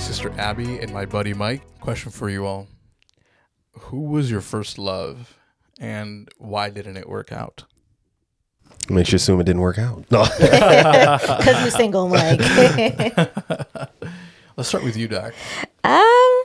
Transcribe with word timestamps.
sister 0.00 0.32
Abby 0.38 0.78
and 0.78 0.92
my 0.92 1.04
buddy 1.04 1.34
Mike. 1.34 1.62
Question 1.80 2.10
for 2.10 2.30
you 2.30 2.46
all 2.46 2.68
Who 3.72 4.00
was 4.02 4.30
your 4.30 4.40
first 4.40 4.78
love 4.78 5.38
and 5.78 6.28
why 6.38 6.70
didn't 6.70 6.96
it 6.96 7.08
work 7.08 7.32
out? 7.32 7.64
Makes 8.88 9.12
you 9.12 9.16
assume 9.16 9.40
it 9.40 9.44
didn't 9.44 9.62
work 9.62 9.78
out. 9.78 10.04
No. 10.10 10.24
Because 10.38 11.60
you're 11.60 11.70
single, 11.70 12.08
Mike. 12.08 12.40
Let's 14.56 14.68
start 14.68 14.84
with 14.84 14.96
you, 14.96 15.08
Doc. 15.08 15.32
um, 15.84 16.42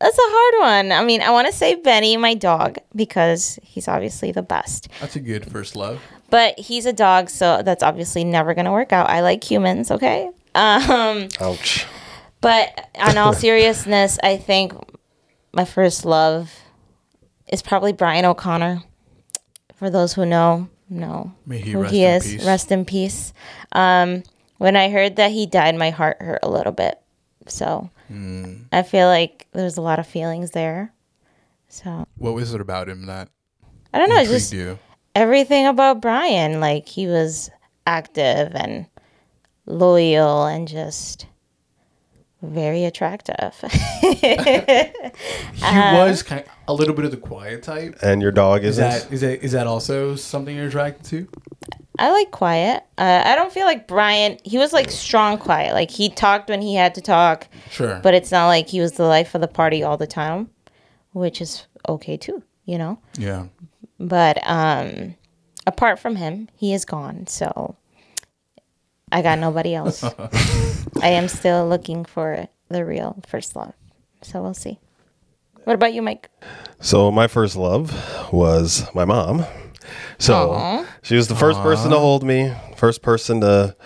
that's 0.00 0.18
a 0.18 0.22
hard 0.22 0.54
one. 0.60 0.92
I 0.92 1.04
mean, 1.04 1.22
I 1.22 1.30
want 1.30 1.46
to 1.46 1.52
say 1.52 1.74
Benny, 1.76 2.16
my 2.16 2.34
dog, 2.34 2.78
because 2.94 3.58
he's 3.62 3.88
obviously 3.88 4.30
the 4.30 4.42
best. 4.42 4.88
That's 5.00 5.16
a 5.16 5.20
good 5.20 5.50
first 5.50 5.74
love. 5.74 6.00
But 6.30 6.58
he's 6.58 6.86
a 6.86 6.92
dog, 6.92 7.30
so 7.30 7.62
that's 7.62 7.82
obviously 7.82 8.24
never 8.24 8.54
gonna 8.54 8.72
work 8.72 8.92
out. 8.92 9.08
I 9.08 9.20
like 9.20 9.48
humans, 9.48 9.90
okay? 9.90 10.30
Um, 10.54 11.28
Ouch. 11.40 11.86
But 12.44 12.90
on 13.00 13.18
all 13.18 13.32
seriousness, 13.46 14.18
I 14.22 14.36
think 14.36 14.72
my 15.52 15.64
first 15.64 16.04
love 16.04 16.52
is 17.48 17.62
probably 17.62 17.92
Brian 17.92 18.24
O'Connor. 18.24 18.82
For 19.74 19.90
those 19.90 20.12
who 20.14 20.24
know, 20.24 20.68
know 20.88 21.32
May 21.46 21.58
he 21.58 21.72
who 21.72 21.80
rest 21.82 21.92
he 21.94 22.04
in 22.04 22.10
is. 22.14 22.22
peace. 22.24 22.46
Rest 22.46 22.70
in 22.72 22.84
peace. 22.84 23.32
Um, 23.72 24.22
when 24.58 24.76
I 24.76 24.88
heard 24.90 25.16
that 25.16 25.32
he 25.32 25.46
died, 25.46 25.74
my 25.74 25.90
heart 25.90 26.18
hurt 26.20 26.40
a 26.42 26.48
little 26.50 26.72
bit. 26.72 27.00
So 27.48 27.90
Hmm. 28.08 28.64
I 28.70 28.82
feel 28.82 29.08
like 29.08 29.46
there's 29.52 29.76
a 29.78 29.82
lot 29.82 29.98
of 29.98 30.06
feelings 30.06 30.50
there. 30.52 30.92
So 31.68 32.06
What 32.18 32.34
was 32.34 32.52
it 32.54 32.60
about 32.60 32.88
him 32.88 33.06
that 33.06 33.28
I 33.92 33.98
don't 33.98 34.08
know, 34.10 34.16
intrigued 34.20 34.40
just 34.40 34.52
you? 34.52 34.78
everything 35.14 35.66
about 35.66 36.00
Brian. 36.02 36.60
Like 36.60 36.86
he 36.88 37.06
was 37.06 37.50
active 37.86 38.52
and 38.54 38.86
loyal 39.66 40.44
and 40.46 40.68
just 40.68 41.26
very 42.52 42.84
attractive. 42.84 43.54
He 45.54 45.76
was 45.98 46.22
kind 46.22 46.42
of 46.42 46.48
a 46.68 46.74
little 46.74 46.94
bit 46.94 47.04
of 47.04 47.10
the 47.10 47.16
quiet 47.16 47.62
type. 47.62 47.96
And 48.02 48.20
your 48.22 48.32
dog 48.32 48.64
Is 48.64 48.78
isn't? 48.78 48.84
that 49.08 49.12
is 49.12 49.20
that 49.22 49.42
is 49.44 49.52
that 49.52 49.66
also 49.66 50.16
something 50.16 50.54
you're 50.56 50.66
attracted 50.68 51.04
to? 51.06 51.28
I 51.98 52.10
like 52.10 52.30
quiet. 52.32 52.82
Uh, 52.98 53.22
I 53.24 53.36
don't 53.36 53.52
feel 53.52 53.66
like 53.66 53.86
Brian. 53.86 54.38
He 54.44 54.58
was 54.58 54.72
like 54.72 54.90
strong 54.90 55.38
quiet. 55.38 55.74
Like 55.74 55.90
he 55.90 56.08
talked 56.10 56.48
when 56.50 56.60
he 56.60 56.74
had 56.74 56.94
to 56.96 57.00
talk, 57.00 57.46
Sure. 57.70 58.00
but 58.02 58.14
it's 58.14 58.32
not 58.32 58.48
like 58.48 58.68
he 58.68 58.80
was 58.80 58.92
the 58.92 59.04
life 59.04 59.34
of 59.34 59.40
the 59.40 59.48
party 59.48 59.82
all 59.84 59.96
the 59.96 60.06
time, 60.08 60.50
which 61.12 61.40
is 61.40 61.66
okay 61.88 62.16
too, 62.16 62.42
you 62.64 62.78
know. 62.78 62.98
yeah. 63.16 63.46
But 64.00 64.38
um, 64.44 65.14
apart 65.68 66.00
from 66.00 66.16
him, 66.16 66.48
he 66.56 66.74
is 66.74 66.84
gone. 66.84 67.28
So 67.28 67.76
I 69.12 69.22
got 69.22 69.38
nobody 69.38 69.74
else. 69.80 70.02
I 71.02 71.08
am 71.08 71.28
still 71.28 71.68
looking 71.68 72.04
for 72.04 72.46
the 72.68 72.84
real 72.84 73.22
first 73.26 73.56
love. 73.56 73.74
So 74.22 74.42
we'll 74.42 74.54
see. 74.54 74.78
What 75.64 75.74
about 75.74 75.94
you, 75.94 76.02
Mike? 76.02 76.30
So 76.80 77.10
my 77.10 77.26
first 77.26 77.56
love 77.56 77.92
was 78.32 78.86
my 78.94 79.04
mom. 79.04 79.44
So 80.18 80.86
she 81.02 81.16
was 81.16 81.28
the 81.28 81.34
first 81.34 81.60
person 81.60 81.90
to 81.90 81.98
hold 81.98 82.22
me, 82.22 82.52
first 82.76 83.02
person 83.02 83.40
to, 83.40 83.76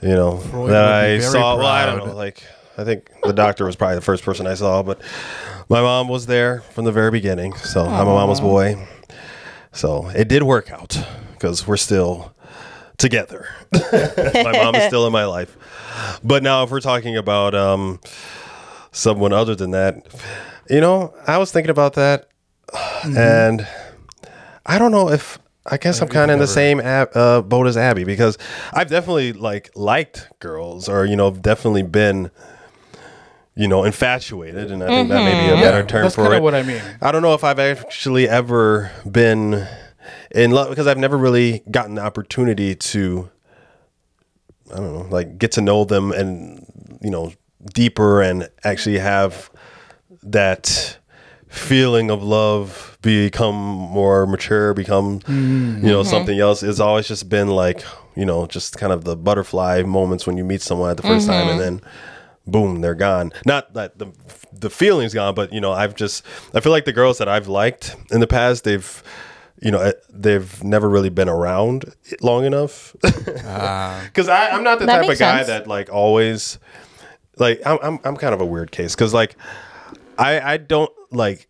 you 0.00 0.08
know, 0.08 0.38
Freud 0.38 0.70
that 0.70 0.84
I 0.84 1.18
very 1.18 1.20
saw. 1.20 1.56
Well, 1.56 1.66
I 1.66 1.86
don't 1.86 2.06
know. 2.06 2.14
Like 2.14 2.42
I 2.76 2.84
think 2.84 3.10
the 3.22 3.32
doctor 3.32 3.64
was 3.64 3.76
probably 3.76 3.96
the 3.96 4.02
first 4.02 4.24
person 4.24 4.46
I 4.46 4.54
saw, 4.54 4.82
but 4.82 5.00
my 5.68 5.80
mom 5.80 6.08
was 6.08 6.26
there 6.26 6.60
from 6.60 6.84
the 6.84 6.92
very 6.92 7.10
beginning. 7.10 7.54
So 7.54 7.84
I'm 7.84 8.08
a 8.08 8.14
mama's 8.14 8.40
boy. 8.40 8.86
So 9.72 10.08
it 10.08 10.28
did 10.28 10.42
work 10.42 10.70
out 10.70 10.98
because 11.32 11.66
we're 11.66 11.76
still 11.76 12.34
together. 13.02 13.46
my 13.72 14.52
mom 14.54 14.74
is 14.76 14.84
still 14.84 15.06
in 15.06 15.12
my 15.12 15.26
life. 15.26 15.54
But 16.24 16.42
now, 16.42 16.62
if 16.62 16.70
we're 16.70 16.80
talking 16.80 17.16
about 17.18 17.54
um, 17.54 18.00
someone 18.92 19.34
other 19.34 19.54
than 19.54 19.72
that, 19.72 20.06
you 20.70 20.80
know, 20.80 21.12
I 21.26 21.36
was 21.36 21.52
thinking 21.52 21.70
about 21.70 21.94
that, 21.94 22.28
and 23.04 23.66
I 24.64 24.78
don't 24.78 24.92
know 24.92 25.10
if 25.10 25.38
I 25.66 25.76
guess 25.76 26.00
I'm 26.00 26.08
kind 26.08 26.30
of 26.30 26.36
in 26.36 26.38
the 26.40 26.46
same 26.46 26.80
ab, 26.80 27.10
uh, 27.14 27.42
boat 27.42 27.66
as 27.66 27.76
Abby 27.76 28.04
because 28.04 28.38
I've 28.72 28.88
definitely 28.88 29.32
like 29.32 29.70
liked 29.74 30.28
girls, 30.38 30.88
or 30.88 31.04
you 31.04 31.16
know, 31.16 31.30
definitely 31.32 31.82
been, 31.82 32.30
you 33.54 33.68
know, 33.68 33.84
infatuated, 33.84 34.70
and 34.70 34.82
I 34.82 34.86
think 34.86 35.08
that 35.08 35.24
may 35.24 35.46
be 35.46 35.52
a 35.52 35.62
better 35.62 35.84
term 35.84 36.04
that's 36.04 36.14
for 36.14 36.32
it. 36.32 36.40
what 36.40 36.54
I 36.54 36.62
mean. 36.62 36.80
I 37.02 37.12
don't 37.12 37.22
know 37.22 37.34
if 37.34 37.44
I've 37.44 37.58
actually 37.58 38.28
ever 38.28 38.92
been 39.10 39.66
in 40.34 40.50
love 40.50 40.70
because 40.70 40.86
I've 40.86 40.98
never 40.98 41.16
really 41.16 41.62
gotten 41.70 41.94
the 41.94 42.02
opportunity 42.02 42.74
to, 42.74 43.30
I 44.72 44.76
don't 44.76 44.92
know, 44.92 45.06
like 45.10 45.38
get 45.38 45.52
to 45.52 45.60
know 45.60 45.84
them 45.84 46.12
and, 46.12 46.98
you 47.02 47.10
know, 47.10 47.32
deeper 47.74 48.22
and 48.22 48.48
actually 48.64 48.98
have 48.98 49.50
that 50.22 50.98
feeling 51.48 52.10
of 52.10 52.22
love 52.22 52.98
become 53.02 53.54
more 53.54 54.26
mature, 54.26 54.74
become, 54.74 55.20
mm-hmm. 55.20 55.84
you 55.84 55.92
know, 55.92 56.02
something 56.02 56.38
else. 56.38 56.62
It's 56.62 56.80
always 56.80 57.08
just 57.08 57.28
been 57.28 57.48
like, 57.48 57.84
you 58.16 58.24
know, 58.24 58.46
just 58.46 58.78
kind 58.78 58.92
of 58.92 59.04
the 59.04 59.16
butterfly 59.16 59.82
moments 59.82 60.26
when 60.26 60.36
you 60.36 60.44
meet 60.44 60.62
someone 60.62 60.90
at 60.90 60.96
the 60.96 61.02
1st 61.02 61.26
time 61.26 61.48
and 61.48 61.50
mm-hmm. 61.50 61.58
then 61.58 61.80
boom, 62.46 62.80
they're 62.80 62.94
gone. 62.94 63.32
Not 63.46 63.74
that 63.74 63.98
the 63.98 64.12
the 64.52 64.70
feeling's 64.70 65.14
gone, 65.14 65.34
but 65.34 65.52
you 65.52 65.60
know, 65.60 65.72
I've 65.72 65.94
just 65.94 66.24
I 66.54 66.60
feel 66.60 66.72
like 66.72 66.84
the 66.84 66.92
girls 66.92 67.18
that 67.18 67.28
I've 67.28 67.48
liked 67.48 67.96
in 68.10 68.20
the 68.20 68.26
past, 68.26 68.64
they've 68.64 69.02
you 69.62 69.70
know, 69.70 69.92
they've 70.10 70.62
never 70.64 70.88
really 70.88 71.08
been 71.08 71.28
around 71.28 71.94
long 72.20 72.44
enough. 72.44 72.94
Ah. 73.44 74.00
Because 74.12 74.28
I 74.28 74.50
I'm 74.50 74.64
not 74.64 74.78
the 74.78 74.86
type 74.86 75.08
of 75.08 75.18
guy 75.18 75.36
sense. 75.36 75.46
that 75.46 75.66
like 75.66 75.90
always 75.90 76.58
like 77.38 77.62
I'm 77.64 77.78
I'm 77.82 78.00
I'm 78.04 78.16
kind 78.16 78.34
of 78.34 78.40
a 78.40 78.44
weird 78.44 78.72
case 78.72 78.94
because 78.94 79.14
like 79.14 79.36
I 80.18 80.40
I 80.40 80.56
don't 80.56 80.90
like 81.10 81.48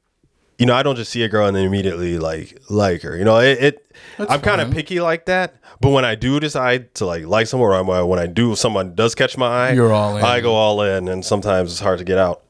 you 0.59 0.67
know 0.67 0.75
I 0.75 0.83
don't 0.83 0.97
just 0.97 1.11
see 1.11 1.23
a 1.23 1.29
girl 1.29 1.47
and 1.47 1.57
immediately 1.57 2.19
like 2.19 2.61
like 2.69 3.03
her. 3.03 3.17
You 3.17 3.25
know 3.25 3.39
it. 3.39 3.59
it 3.63 3.93
I'm 4.19 4.41
kind 4.41 4.61
of 4.61 4.71
picky 4.71 5.01
like 5.01 5.27
that. 5.27 5.55
But 5.81 5.91
when 5.91 6.05
I 6.05 6.15
do 6.15 6.39
decide 6.39 6.95
to 6.97 7.07
like 7.07 7.25
like 7.25 7.47
someone, 7.47 7.71
or 7.71 7.75
uh, 7.75 8.05
when 8.05 8.21
I 8.21 8.27
do 8.27 8.55
someone 8.55 8.95
does 8.95 9.15
catch 9.15 9.37
my 9.37 9.47
eye, 9.47 9.73
You're 9.73 9.93
all 9.93 10.17
in. 10.17 10.23
I 10.25 10.41
go 10.41 10.55
all 10.55 10.83
in, 10.83 11.09
and 11.09 11.25
sometimes 11.25 11.73
it's 11.73 11.81
hard 11.81 11.99
to 11.99 12.05
get 12.05 12.19
out. 12.19 12.43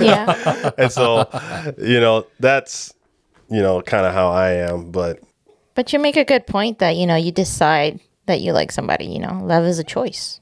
Yeah. 0.00 0.70
and 0.78 0.90
so, 0.90 1.28
you 1.78 2.00
know, 2.00 2.26
that's 2.40 2.94
you 3.50 3.62
know 3.62 3.82
kind 3.82 4.06
of 4.06 4.14
how 4.14 4.30
I 4.30 4.52
am. 4.52 4.90
But 4.90 5.20
but 5.74 5.92
you 5.92 5.98
make 5.98 6.16
a 6.16 6.24
good 6.24 6.46
point 6.46 6.78
that, 6.80 6.96
you 6.96 7.06
know, 7.06 7.16
you 7.16 7.32
decide 7.32 8.00
that 8.26 8.40
you 8.40 8.52
like 8.52 8.70
somebody, 8.72 9.06
you 9.06 9.18
know, 9.18 9.40
love 9.42 9.64
is 9.64 9.78
a 9.78 9.84
choice. 9.84 10.40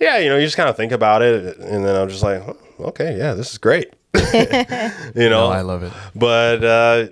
yeah, 0.00 0.18
you 0.18 0.28
know, 0.28 0.36
you 0.36 0.44
just 0.46 0.56
kind 0.56 0.68
of 0.68 0.76
think 0.76 0.92
about 0.92 1.22
it, 1.22 1.56
and 1.58 1.84
then 1.84 1.94
I'm 1.96 2.08
just 2.08 2.22
like, 2.22 2.42
"Oh, 2.42 2.56
okay, 2.90 3.16
yeah, 3.16 3.34
this 3.34 3.52
is 3.52 3.58
great. 3.58 3.92
you 4.14 5.28
know, 5.28 5.46
Oh, 5.46 5.50
I 5.50 5.62
love 5.62 5.82
it. 5.82 5.92
but 6.14 6.62
uh, 6.64 7.06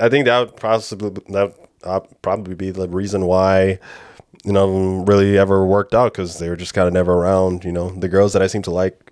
I 0.00 0.08
think 0.08 0.24
that 0.26 0.38
would 0.40 0.56
possibly 0.56 1.10
that 1.30 1.54
would 1.84 2.22
probably 2.22 2.54
be 2.54 2.70
the 2.70 2.88
reason 2.88 3.26
why 3.26 3.78
you 4.44 4.52
know 4.52 5.04
really 5.06 5.38
ever 5.38 5.64
worked 5.66 5.94
out 5.94 6.12
because 6.12 6.38
they 6.38 6.48
were 6.48 6.56
just 6.56 6.74
kind 6.74 6.86
of 6.88 6.94
never 6.94 7.12
around. 7.12 7.64
You 7.64 7.72
know, 7.72 7.90
the 7.90 8.08
girls 8.08 8.32
that 8.34 8.42
I 8.42 8.46
seem 8.46 8.62
to 8.62 8.70
like 8.70 9.11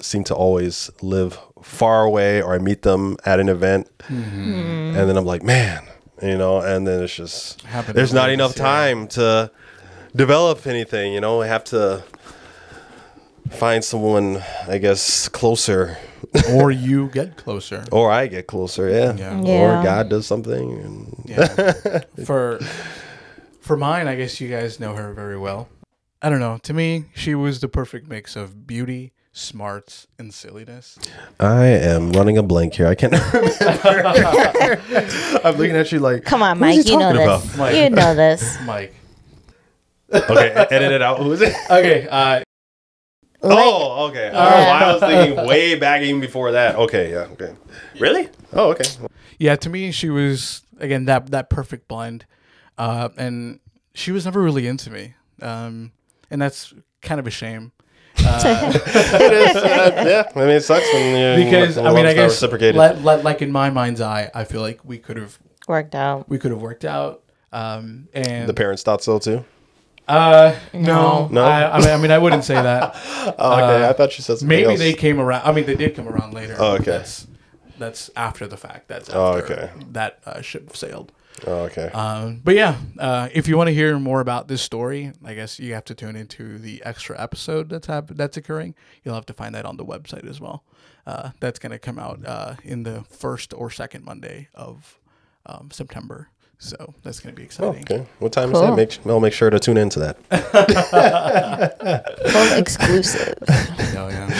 seem 0.00 0.24
to 0.24 0.34
always 0.34 0.90
live 1.02 1.38
far 1.62 2.04
away, 2.04 2.42
or 2.42 2.54
I 2.54 2.58
meet 2.58 2.82
them 2.82 3.16
at 3.24 3.40
an 3.40 3.48
event, 3.48 3.90
mm-hmm. 4.04 4.96
and 4.96 5.08
then 5.08 5.16
I'm 5.16 5.26
like, 5.26 5.42
man, 5.42 5.86
you 6.22 6.36
know, 6.36 6.60
and 6.60 6.86
then 6.86 7.02
it's 7.02 7.14
just 7.14 7.62
Happened 7.62 7.96
there's 7.96 8.12
not 8.12 8.30
enough 8.30 8.52
this 8.52 8.58
year. 8.58 8.66
time 8.66 9.08
to 9.08 9.50
develop 10.14 10.66
anything. 10.66 11.12
You 11.12 11.20
know, 11.20 11.42
I 11.42 11.46
have 11.46 11.64
to 11.64 12.02
find 13.50 13.84
someone, 13.84 14.42
I 14.68 14.78
guess, 14.78 15.28
closer 15.28 15.98
or 16.50 16.70
you 16.70 17.08
get 17.08 17.36
closer. 17.36 17.84
or 17.90 18.10
I 18.10 18.26
get 18.26 18.46
closer, 18.46 18.88
yeah. 18.88 19.14
Yeah. 19.14 19.40
Yeah. 19.40 19.80
Or 19.80 19.82
God 19.82 20.08
does 20.08 20.26
something. 20.26 20.72
And 20.72 21.24
Yeah. 21.26 22.00
for 22.24 22.60
for 23.60 23.76
mine, 23.76 24.08
I 24.08 24.16
guess 24.16 24.40
you 24.40 24.48
guys 24.48 24.80
know 24.80 24.94
her 24.94 25.12
very 25.12 25.38
well. 25.38 25.68
I 26.22 26.28
don't 26.28 26.40
know. 26.40 26.58
To 26.64 26.74
me, 26.74 27.06
she 27.14 27.34
was 27.34 27.60
the 27.60 27.68
perfect 27.68 28.08
mix 28.08 28.36
of 28.36 28.66
beauty, 28.66 29.12
smarts, 29.32 30.06
and 30.18 30.32
silliness. 30.34 30.98
I 31.38 31.66
am 31.66 32.12
running 32.12 32.36
a 32.38 32.42
blank 32.42 32.74
here. 32.74 32.86
I 32.86 32.94
can't 32.94 33.12
remember. 33.12 34.80
I'm 35.44 35.56
looking 35.56 35.76
at 35.76 35.92
you 35.92 36.00
like, 36.00 36.24
Come 36.24 36.42
on, 36.42 36.58
Mike. 36.58 36.86
You 36.86 36.98
know 36.98 37.12
talking 37.12 37.16
this. 37.16 37.44
about? 37.54 37.58
Mike. 37.58 37.76
You 37.76 37.90
know 37.90 38.14
this. 38.14 38.58
Mike. 38.64 38.94
Okay, 40.12 40.50
edit 40.70 40.92
it 40.92 41.02
out. 41.02 41.18
Who 41.20 41.32
is 41.32 41.40
it? 41.40 41.54
Okay. 41.70 42.08
Uh, 42.08 42.42
Oh, 43.42 44.08
okay. 44.10 44.30
Oh, 44.34 44.38
I 44.38 44.92
was 44.92 45.00
thinking 45.00 45.46
way 45.46 45.74
back 45.74 46.02
even 46.02 46.20
before 46.20 46.52
that. 46.52 46.76
Okay, 46.76 47.10
yeah, 47.12 47.20
okay. 47.32 47.54
Really? 47.98 48.28
Oh, 48.52 48.72
okay. 48.72 48.84
yeah. 49.38 49.56
To 49.56 49.70
me, 49.70 49.92
she 49.92 50.10
was 50.10 50.60
again 50.78 51.06
that 51.06 51.30
that 51.30 51.48
perfect 51.48 51.88
blend, 51.88 52.26
uh, 52.76 53.08
and 53.16 53.60
she 53.94 54.12
was 54.12 54.26
never 54.26 54.42
really 54.42 54.66
into 54.66 54.90
me, 54.90 55.14
um, 55.40 55.92
and 56.30 56.42
that's 56.42 56.74
kind 57.00 57.18
of 57.18 57.26
a 57.26 57.30
shame. 57.30 57.72
Uh, 58.24 58.72
It 58.74 59.32
is. 59.32 59.56
uh, 59.56 60.04
yeah, 60.06 60.30
I 60.34 60.38
mean, 60.46 60.48
it 60.56 60.60
sucks 60.62 60.86
when 60.92 61.16
you 61.38 61.44
because 61.44 61.76
when 61.76 61.86
I 61.86 61.92
mean, 61.94 62.06
I 62.06 62.14
guess 62.14 62.30
reciprocated. 62.32 62.76
let, 62.76 63.02
let, 63.02 63.24
like 63.24 63.42
in 63.42 63.50
my 63.50 63.70
mind's 63.70 64.00
eye, 64.00 64.30
I 64.34 64.44
feel 64.44 64.60
like 64.60 64.84
we 64.84 64.98
could 64.98 65.16
have 65.16 65.38
Worked 65.68 65.94
out. 65.94 66.28
we 66.28 66.38
could 66.38 66.50
have 66.50 66.60
worked 66.62 66.84
out, 66.84 67.22
um, 67.52 68.08
and 68.12 68.48
the 68.48 68.54
parents 68.54 68.82
thought 68.82 69.02
so 69.02 69.18
too. 69.18 69.44
Uh, 70.08 70.56
no, 70.74 71.28
No. 71.30 71.44
I, 71.44 71.76
I, 71.76 71.78
mean, 71.78 71.88
I 71.90 71.96
mean, 71.98 72.10
I 72.10 72.18
wouldn't 72.18 72.42
say 72.44 72.54
that. 72.54 72.96
Oh, 73.38 73.52
okay. 73.54 73.86
I 73.88 73.92
thought 73.92 74.10
she 74.10 74.22
said 74.22 74.38
something 74.38 74.48
Maybe 74.48 74.70
else. 74.70 74.78
they 74.80 74.92
came 74.94 75.20
around. 75.20 75.46
I 75.46 75.52
mean, 75.52 75.66
they 75.66 75.76
did 75.76 75.94
come 75.94 76.08
around 76.08 76.34
later. 76.34 76.56
Oh, 76.58 76.72
okay. 76.76 76.84
That's, 76.92 77.26
that's 77.78 78.10
after 78.16 78.48
the 78.48 78.56
fact. 78.56 78.88
That's 78.88 79.08
after 79.08 79.18
Oh, 79.18 79.32
okay. 79.44 79.70
that 79.92 80.18
uh, 80.26 80.40
ship 80.40 80.74
sailed. 80.74 81.12
Oh, 81.46 81.62
okay. 81.64 81.86
Um, 81.88 82.40
but 82.44 82.54
yeah, 82.54 82.76
uh, 82.98 83.28
if 83.32 83.48
you 83.48 83.56
want 83.56 83.68
to 83.68 83.74
hear 83.74 83.98
more 83.98 84.20
about 84.20 84.46
this 84.48 84.60
story, 84.60 85.12
I 85.24 85.32
guess 85.34 85.58
you 85.58 85.72
have 85.74 85.84
to 85.86 85.94
tune 85.94 86.14
into 86.16 86.58
the 86.58 86.82
extra 86.84 87.18
episode 87.20 87.70
that's 87.70 87.86
hap- 87.86 88.08
that's 88.08 88.36
occurring. 88.36 88.74
You'll 89.04 89.14
have 89.14 89.24
to 89.26 89.32
find 89.32 89.54
that 89.54 89.64
on 89.64 89.76
the 89.78 89.84
website 89.84 90.28
as 90.28 90.38
well. 90.40 90.64
Uh, 91.06 91.30
that's 91.40 91.58
going 91.58 91.72
to 91.72 91.78
come 91.78 91.98
out 91.98 92.20
uh, 92.26 92.54
in 92.62 92.82
the 92.82 93.04
first 93.08 93.54
or 93.54 93.70
second 93.70 94.04
Monday 94.04 94.48
of 94.54 94.98
um, 95.46 95.70
September. 95.72 96.28
So 96.58 96.92
that's 97.02 97.20
going 97.20 97.34
to 97.34 97.40
be 97.40 97.44
Oh, 97.44 97.46
exciting. 97.46 97.84
okay. 97.90 98.06
What 98.18 98.32
time 98.34 98.52
is 98.52 98.58
Cool. 98.58 98.68
that? 98.68 98.76
Make 98.76 99.06
I'll 99.06 99.18
make 99.18 99.32
sure 99.32 99.48
to 99.48 99.58
tune 99.58 99.78
into 99.78 99.98
that. 100.00 100.18
Full 102.32 102.52
exclusive. 102.58 103.34
Oh, 103.96 104.08
yeah. 104.08 104.30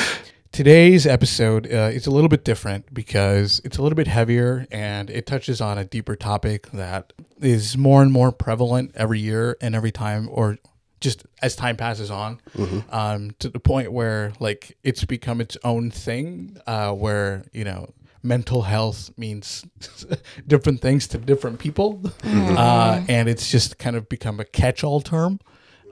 Today's 0.61 1.07
episode 1.07 1.67
uh, 1.73 1.89
is 1.91 2.07
a 2.07 2.11
little 2.11 2.29
bit 2.29 2.45
different 2.45 2.93
because 2.93 3.63
it's 3.65 3.79
a 3.79 3.83
little 3.83 3.97
bit 3.97 4.07
heavier 4.07 4.67
and 4.71 5.09
it 5.09 5.25
touches 5.25 5.59
on 5.63 5.79
a 5.79 5.87
deeper 5.87 6.17
topic 6.17 6.71
that 6.73 7.15
is 7.41 7.79
more 7.79 8.03
and 8.03 8.13
more 8.13 8.31
prevalent 8.31 8.93
every 8.95 9.21
year 9.21 9.57
and 9.63 9.75
every 9.75 9.91
time, 9.91 10.29
or 10.31 10.59
just 11.01 11.25
as 11.41 11.57
time 11.57 11.79
passes 11.79 12.11
on, 12.11 12.43
um, 12.91 13.31
to 13.39 13.49
the 13.49 13.59
point 13.59 13.91
where 13.91 14.35
like 14.39 14.77
it's 14.85 15.03
become 15.07 15.41
its 15.41 15.57
own 15.65 15.91
thing, 15.91 16.59
uh, 16.67 16.93
where 16.93 17.47
you 17.55 17.65
know 17.65 17.95
mental 18.23 18.61
health 18.61 19.11
means 19.17 19.65
different 20.47 20.83
things 20.83 21.09
to 21.09 21.17
different 21.17 21.59
people, 21.59 22.03
uh, 22.23 23.03
and 23.09 23.31
it's 23.31 23.51
just 23.51 23.79
kind 23.79 23.97
of 23.97 24.11
become 24.11 24.39
a 24.39 24.45
catch-all 24.45 25.01
term. 25.01 25.41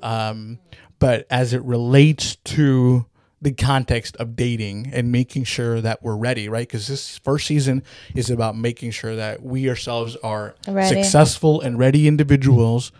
Um, 0.02 0.58
but 0.98 1.26
as 1.30 1.54
it 1.54 1.62
relates 1.62 2.36
to 2.36 3.06
the 3.40 3.52
context 3.52 4.16
of 4.16 4.34
dating 4.34 4.90
and 4.92 5.12
making 5.12 5.44
sure 5.44 5.80
that 5.80 6.02
we're 6.02 6.16
ready, 6.16 6.48
right? 6.48 6.66
Because 6.66 6.88
this 6.88 7.18
first 7.18 7.46
season 7.46 7.82
is 8.14 8.30
about 8.30 8.56
making 8.56 8.90
sure 8.90 9.14
that 9.16 9.42
we 9.42 9.68
ourselves 9.68 10.16
are 10.16 10.54
Ready. 10.66 10.88
successful 11.02 11.60
and 11.60 11.78
ready 11.78 12.08
individuals, 12.08 12.90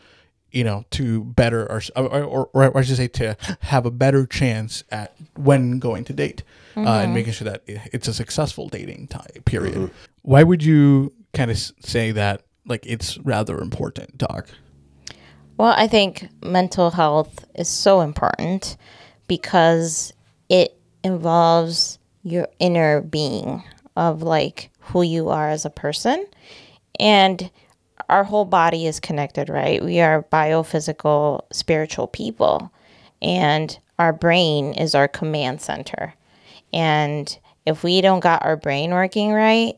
you 0.52 0.62
know, 0.62 0.84
to 0.92 1.24
better 1.24 1.70
our, 1.70 1.82
or, 1.96 2.22
or, 2.22 2.50
or 2.52 2.78
I 2.78 2.82
should 2.82 2.96
say, 2.96 3.08
to 3.08 3.36
have 3.60 3.84
a 3.84 3.90
better 3.90 4.26
chance 4.26 4.84
at 4.90 5.14
when 5.34 5.78
going 5.80 6.04
to 6.04 6.12
date 6.12 6.44
uh, 6.76 6.80
and 6.80 7.14
making 7.14 7.32
sure 7.32 7.46
that 7.50 7.62
it's 7.66 8.06
a 8.06 8.14
successful 8.14 8.68
dating 8.68 9.08
time 9.08 9.42
period. 9.44 9.90
Why 10.22 10.44
would 10.44 10.62
you 10.62 11.12
kind 11.34 11.50
of 11.50 11.58
say 11.58 12.12
that? 12.12 12.42
Like 12.64 12.84
it's 12.86 13.18
rather 13.18 13.58
important, 13.58 14.18
Doc. 14.18 14.46
Well, 15.56 15.74
I 15.76 15.88
think 15.88 16.28
mental 16.44 16.90
health 16.90 17.44
is 17.54 17.66
so 17.68 18.02
important 18.02 18.76
because 19.26 20.12
it 20.48 20.78
involves 21.04 21.98
your 22.22 22.48
inner 22.58 23.00
being 23.00 23.62
of 23.96 24.22
like 24.22 24.70
who 24.80 25.02
you 25.02 25.28
are 25.28 25.48
as 25.48 25.64
a 25.64 25.70
person. 25.70 26.26
And 26.98 27.50
our 28.08 28.24
whole 28.24 28.44
body 28.44 28.86
is 28.86 29.00
connected, 29.00 29.48
right? 29.48 29.84
We 29.84 30.00
are 30.00 30.22
biophysical, 30.24 31.42
spiritual 31.52 32.06
people. 32.06 32.72
And 33.20 33.78
our 33.98 34.12
brain 34.12 34.72
is 34.74 34.94
our 34.94 35.08
command 35.08 35.60
center. 35.60 36.14
And 36.72 37.36
if 37.66 37.82
we 37.82 38.00
don't 38.00 38.20
got 38.20 38.44
our 38.44 38.56
brain 38.56 38.92
working 38.92 39.32
right, 39.32 39.74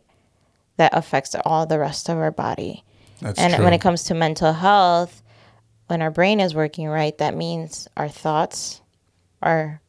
that 0.77 0.97
affects 0.97 1.35
all 1.45 1.67
the 1.67 1.79
rest 1.79 2.09
of 2.09 2.19
our 2.19 2.31
body. 2.31 2.85
That's 3.21 3.39
and 3.39 3.63
when 3.63 3.73
it 3.73 3.81
comes 3.81 4.05
to 4.05 4.15
mental 4.15 4.53
health, 4.53 5.23
when 5.89 6.01
our 6.01 6.11
brain 6.11 6.41
is 6.41 6.55
working 6.55 6.89
right, 6.89 7.17
that 7.19 7.37
means 7.37 7.89
our 7.97 8.09
thoughts 8.09 8.81
are 9.43 9.81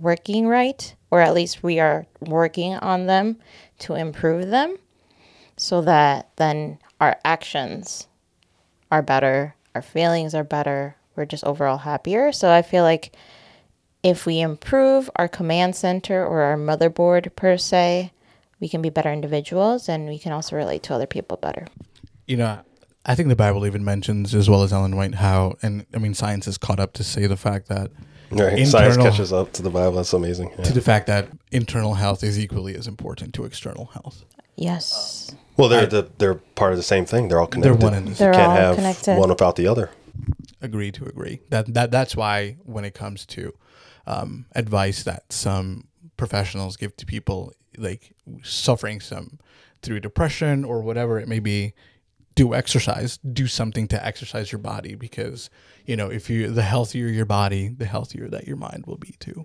working 0.00 0.46
right, 0.46 0.94
or 1.10 1.20
at 1.20 1.34
least 1.34 1.62
we 1.62 1.80
are 1.80 2.06
working 2.20 2.74
on 2.74 3.06
them 3.06 3.38
to 3.80 3.94
improve 3.94 4.48
them 4.48 4.76
so 5.56 5.80
that 5.82 6.30
then 6.36 6.78
our 7.00 7.18
actions 7.24 8.08
are 8.90 9.02
better, 9.02 9.54
our 9.74 9.82
feelings 9.82 10.34
are 10.34 10.44
better, 10.44 10.96
we're 11.16 11.24
just 11.24 11.44
overall 11.44 11.78
happier. 11.78 12.32
So 12.32 12.50
I 12.50 12.62
feel 12.62 12.84
like 12.84 13.16
if 14.02 14.26
we 14.26 14.40
improve 14.40 15.10
our 15.16 15.28
command 15.28 15.74
center 15.74 16.24
or 16.24 16.42
our 16.42 16.56
motherboard 16.56 17.34
per 17.36 17.56
se, 17.56 18.12
we 18.60 18.68
can 18.68 18.82
be 18.82 18.90
better 18.90 19.12
individuals 19.12 19.88
and 19.88 20.08
we 20.08 20.18
can 20.18 20.32
also 20.32 20.56
relate 20.56 20.82
to 20.84 20.94
other 20.94 21.06
people 21.06 21.36
better. 21.36 21.66
you 22.26 22.36
know, 22.36 22.60
I 23.04 23.14
think 23.14 23.28
the 23.28 23.36
Bible 23.36 23.66
even 23.66 23.84
mentions, 23.84 24.34
as 24.34 24.50
well 24.50 24.62
as 24.62 24.72
Ellen 24.72 24.96
White, 24.96 25.14
how, 25.14 25.56
and 25.62 25.86
I 25.94 25.98
mean, 25.98 26.14
science 26.14 26.46
has 26.46 26.58
caught 26.58 26.80
up 26.80 26.92
to 26.94 27.04
say 27.04 27.26
the 27.26 27.36
fact 27.36 27.68
that, 27.68 27.90
Right. 28.30 28.66
Science 28.66 28.96
catches 28.96 29.32
up 29.32 29.52
to 29.54 29.62
the 29.62 29.70
Bible. 29.70 29.92
That's 29.92 30.12
amazing. 30.12 30.50
Yeah. 30.58 30.64
to 30.64 30.72
the 30.72 30.80
fact 30.80 31.06
that 31.06 31.28
internal 31.52 31.94
health 31.94 32.24
is 32.24 32.38
equally 32.38 32.74
as 32.74 32.86
important 32.86 33.34
to 33.34 33.44
external 33.44 33.86
health. 33.86 34.24
Yes. 34.56 35.34
Well, 35.56 35.68
they're 35.68 35.86
the, 35.86 36.10
they're 36.18 36.34
part 36.34 36.72
of 36.72 36.76
the 36.76 36.82
same 36.82 37.04
thing. 37.06 37.28
They're 37.28 37.40
all 37.40 37.46
They're 37.46 37.74
connected. 37.74 37.84
one 37.84 37.94
and 37.94 38.08
the 38.08 38.12
They're 38.14 38.32
you 38.32 38.36
can't 38.38 38.48
all 38.50 38.56
have 38.56 38.76
connected. 38.76 39.18
one 39.18 39.28
without 39.28 39.56
the 39.56 39.66
other. 39.66 39.90
Agree 40.62 40.90
to 40.92 41.04
agree. 41.04 41.40
That 41.50 41.72
that 41.74 41.90
that's 41.90 42.16
why 42.16 42.56
when 42.64 42.84
it 42.84 42.94
comes 42.94 43.26
to 43.26 43.54
um, 44.06 44.46
advice 44.54 45.02
that 45.04 45.30
some 45.32 45.88
professionals 46.16 46.76
give 46.76 46.96
to 46.96 47.06
people 47.06 47.52
like 47.76 48.14
suffering 48.42 49.00
some 49.00 49.38
through 49.82 50.00
depression 50.00 50.64
or 50.64 50.80
whatever 50.80 51.20
it 51.20 51.28
may 51.28 51.38
be, 51.38 51.74
do 52.36 52.54
exercise, 52.54 53.16
do 53.18 53.48
something 53.48 53.88
to 53.88 54.06
exercise 54.06 54.52
your 54.52 54.60
body 54.60 54.94
because 54.94 55.50
you 55.86 55.96
know 55.96 56.08
if 56.08 56.30
you 56.30 56.48
the 56.50 56.62
healthier 56.62 57.08
your 57.08 57.24
body, 57.24 57.68
the 57.68 57.86
healthier 57.86 58.28
that 58.28 58.46
your 58.46 58.56
mind 58.56 58.84
will 58.86 58.98
be 58.98 59.14
too. 59.18 59.44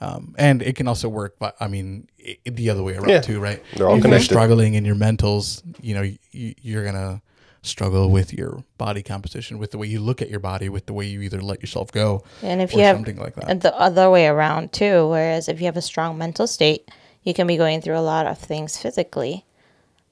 Um, 0.00 0.36
and 0.38 0.62
it 0.62 0.76
can 0.76 0.86
also 0.86 1.08
work, 1.08 1.34
but 1.40 1.56
I 1.60 1.66
mean, 1.66 2.08
i 2.24 2.38
the 2.46 2.70
other 2.70 2.84
way 2.84 2.94
around 2.94 3.08
Yeah. 3.10 3.20
too, 3.20 3.40
right? 3.40 3.60
They're 3.74 3.88
all 3.88 3.96
if 3.96 4.02
connected. 4.02 4.30
you're 4.30 4.36
struggling 4.38 4.74
in 4.74 4.84
your 4.84 4.94
mentals, 4.94 5.60
you 5.82 5.92
know, 5.94 6.02
you, 6.30 6.54
you're 6.62 6.84
gonna 6.84 7.20
struggle 7.62 8.08
with 8.08 8.32
your 8.32 8.62
body 8.78 9.02
composition, 9.02 9.58
with 9.58 9.72
the 9.72 9.78
way 9.78 9.88
you 9.88 9.98
look 9.98 10.22
at 10.22 10.30
your 10.30 10.38
body, 10.38 10.68
with 10.68 10.86
the 10.86 10.92
way 10.92 11.04
you 11.06 11.20
either 11.22 11.42
let 11.42 11.60
yourself 11.60 11.90
go, 11.90 12.22
And 12.44 12.62
if 12.62 12.72
or 12.72 12.78
you 12.78 12.84
have 12.84 12.94
something 12.96 13.16
like 13.16 13.34
that. 13.34 13.50
and 13.50 13.60
the 13.60 13.74
other 13.76 14.08
way 14.08 14.28
around 14.28 14.72
too, 14.72 15.08
whereas 15.08 15.48
if 15.48 15.58
you 15.58 15.66
have 15.66 15.76
a 15.76 15.82
strong 15.82 16.16
mental 16.16 16.46
state, 16.46 16.88
you 17.24 17.34
can 17.34 17.48
be 17.48 17.56
going 17.56 17.80
through 17.82 17.98
a 17.98 18.06
lot 18.14 18.26
of 18.26 18.38
things 18.38 18.78
physically, 18.78 19.44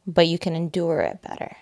but 0.04 0.26
you 0.26 0.36
can 0.40 0.56
endure 0.56 0.98
it 1.02 1.22
better. 1.22 1.54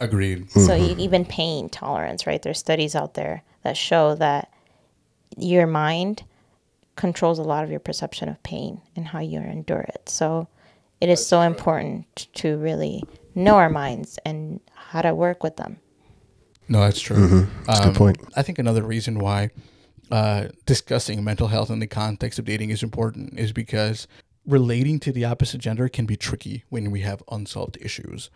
Agreed. 0.00 0.50
So 0.50 0.74
you, 0.74 0.94
even 0.98 1.24
pain 1.24 1.68
tolerance, 1.68 2.26
right? 2.26 2.40
There's 2.40 2.58
studies 2.58 2.94
out 2.94 3.14
there 3.14 3.42
that 3.62 3.76
show 3.76 4.14
that 4.16 4.52
your 5.36 5.66
mind 5.66 6.24
controls 6.96 7.38
a 7.38 7.42
lot 7.42 7.64
of 7.64 7.70
your 7.70 7.80
perception 7.80 8.28
of 8.28 8.42
pain 8.42 8.80
and 8.96 9.06
how 9.06 9.20
you 9.20 9.40
endure 9.40 9.86
it. 9.88 10.08
So 10.08 10.48
it 11.00 11.08
is 11.08 11.24
so 11.24 11.40
important 11.42 12.28
to 12.34 12.56
really 12.58 13.04
know 13.34 13.54
our 13.54 13.70
minds 13.70 14.18
and 14.24 14.60
how 14.74 15.02
to 15.02 15.14
work 15.14 15.42
with 15.42 15.56
them. 15.56 15.78
No, 16.68 16.80
that's 16.80 17.00
true. 17.00 17.16
Mm-hmm. 17.16 17.64
That's 17.64 17.80
a 17.80 17.84
good 17.84 17.94
point. 17.94 18.18
I 18.36 18.42
think 18.42 18.58
another 18.58 18.82
reason 18.82 19.20
why 19.20 19.50
uh, 20.10 20.48
discussing 20.66 21.24
mental 21.24 21.48
health 21.48 21.70
in 21.70 21.78
the 21.78 21.86
context 21.86 22.38
of 22.38 22.44
dating 22.44 22.70
is 22.70 22.82
important 22.82 23.38
is 23.38 23.52
because 23.52 24.06
relating 24.46 24.98
to 25.00 25.12
the 25.12 25.24
opposite 25.24 25.60
gender 25.60 25.88
can 25.88 26.06
be 26.06 26.16
tricky 26.16 26.64
when 26.68 26.90
we 26.90 27.00
have 27.00 27.22
unsolved 27.30 27.78
issues. 27.80 28.30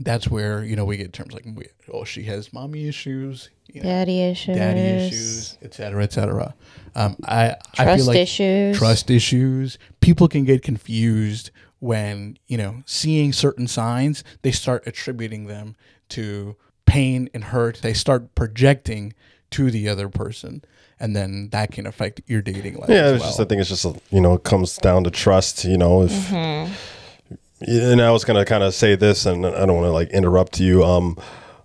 That's 0.00 0.28
where 0.28 0.64
you 0.64 0.74
know 0.76 0.84
we 0.84 0.96
get 0.96 1.12
terms 1.12 1.34
like, 1.34 1.44
we- 1.44 1.66
"Oh, 1.92 2.04
she 2.04 2.22
has 2.24 2.52
mommy 2.52 2.88
issues, 2.88 3.50
you 3.72 3.82
know, 3.82 3.88
Daddy 3.88 4.20
issues. 4.22 4.56
daddy 4.56 4.80
issues, 4.80 5.58
etc., 5.62 6.02
etc." 6.02 6.54
Um, 6.94 7.16
I 7.24 7.56
I 7.78 7.84
Trust 7.84 7.96
feel 7.98 8.06
like 8.06 8.16
issues. 8.18 8.78
trust 8.78 9.10
issues. 9.10 9.78
People 10.00 10.28
can 10.28 10.44
get 10.44 10.62
confused 10.62 11.50
when 11.80 12.38
you 12.46 12.56
know 12.56 12.82
seeing 12.86 13.32
certain 13.34 13.66
signs. 13.68 14.24
They 14.42 14.50
start 14.52 14.82
attributing 14.86 15.46
them 15.46 15.76
to 16.10 16.56
pain 16.86 17.28
and 17.34 17.44
hurt. 17.44 17.80
They 17.82 17.92
start 17.94 18.34
projecting 18.34 19.12
to 19.50 19.70
the 19.70 19.88
other 19.90 20.08
person, 20.08 20.62
and 20.98 21.14
then 21.14 21.50
that 21.52 21.70
can 21.70 21.86
affect 21.86 22.22
your 22.26 22.40
dating 22.40 22.76
life. 22.78 22.88
Yeah, 22.88 23.04
as 23.04 23.12
it's 23.12 23.20
well. 23.20 23.28
just 23.30 23.40
I 23.40 23.44
think 23.44 23.60
it's 23.60 23.68
just 23.70 23.84
you 24.10 24.20
know 24.22 24.32
it 24.34 24.44
comes 24.44 24.78
down 24.78 25.04
to 25.04 25.10
trust. 25.10 25.64
You 25.66 25.76
know, 25.76 26.02
if 26.02 26.12
Mm-hmm. 26.12 26.72
And 27.66 28.00
I 28.00 28.10
was 28.10 28.24
gonna 28.24 28.44
kind 28.44 28.62
of 28.62 28.74
say 28.74 28.96
this, 28.96 29.26
and 29.26 29.46
I 29.46 29.66
don't 29.66 29.76
want 29.76 29.86
to 29.86 29.92
like 29.92 30.10
interrupt 30.10 30.60
you. 30.60 30.84
Um, 30.84 31.16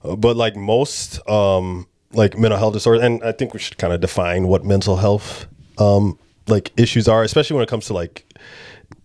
but 0.04 0.36
like 0.38 0.56
most 0.56 1.20
um 1.30 1.88
like 2.13 2.38
mental 2.38 2.58
health 2.58 2.74
disorders, 2.74 3.04
and 3.04 3.24
I 3.24 3.32
think 3.32 3.54
we 3.54 3.60
should 3.60 3.77
kind 3.77 3.94
of 3.94 4.00
define 4.01 4.48
what 4.48 4.63
mental 4.63 4.98
health 4.98 5.48
um 5.77 6.18
like 6.48 6.72
issues 6.77 7.08
are, 7.08 7.24
especially 7.24 7.56
when 7.56 7.63
it 7.63 7.70
comes 7.70 7.88
to 7.88 7.94
like 7.94 8.24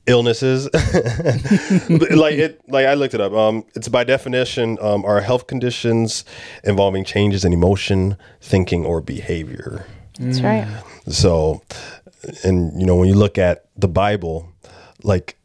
illnesses 0.07 0.65
like 2.11 2.35
it 2.35 2.61
like 2.69 2.87
i 2.87 2.95
looked 2.95 3.15
it 3.15 3.21
up 3.21 3.33
um 3.33 3.65
it's 3.77 3.87
by 3.87 4.03
definition 4.03 4.77
um 4.81 5.05
are 5.05 5.21
health 5.21 5.47
conditions 5.47 6.25
involving 6.65 7.05
changes 7.05 7.45
in 7.45 7.53
emotion 7.53 8.17
thinking 8.41 8.85
or 8.85 9.01
behavior 9.01 9.87
That's 10.19 10.41
right. 10.41 10.67
so, 11.09 11.63
and 12.45 12.79
you 12.79 12.85
know, 12.87 12.97
when 12.97 13.09
you 13.09 13.15
look 13.15 13.39
at 13.39 13.65
the 13.77 13.89
Bible, 13.89 14.49
like 15.03 15.37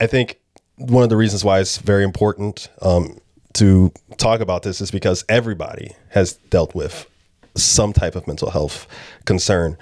I 0.00 0.06
think 0.06 0.39
one 0.80 1.02
of 1.02 1.10
the 1.10 1.16
reasons 1.16 1.44
why 1.44 1.60
it's 1.60 1.78
very 1.78 2.04
important 2.04 2.68
um, 2.80 3.18
to 3.54 3.92
talk 4.16 4.40
about 4.40 4.62
this 4.62 4.80
is 4.80 4.90
because 4.90 5.24
everybody 5.28 5.92
has 6.08 6.34
dealt 6.48 6.74
with 6.74 7.06
some 7.54 7.92
type 7.92 8.16
of 8.16 8.26
mental 8.26 8.50
health 8.50 8.86
concern, 9.26 9.76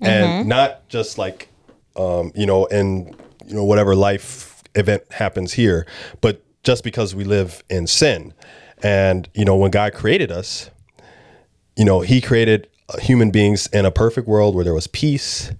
and 0.00 0.48
not 0.48 0.88
just 0.88 1.18
like 1.18 1.48
um, 1.96 2.32
you 2.34 2.46
know, 2.46 2.66
in 2.66 3.14
you 3.46 3.54
know 3.54 3.64
whatever 3.64 3.94
life 3.94 4.62
event 4.74 5.02
happens 5.10 5.52
here, 5.52 5.86
but 6.20 6.42
just 6.62 6.84
because 6.84 7.14
we 7.14 7.24
live 7.24 7.62
in 7.68 7.86
sin, 7.86 8.32
and 8.82 9.28
you 9.34 9.44
know 9.44 9.56
when 9.56 9.70
God 9.70 9.92
created 9.94 10.30
us, 10.30 10.70
you 11.76 11.84
know 11.84 12.00
He 12.00 12.20
created 12.20 12.68
uh, 12.88 12.98
human 12.98 13.30
beings 13.30 13.66
in 13.68 13.84
a 13.84 13.90
perfect 13.90 14.28
world 14.28 14.54
where 14.54 14.64
there 14.64 14.74
was 14.74 14.86
peace 14.86 15.50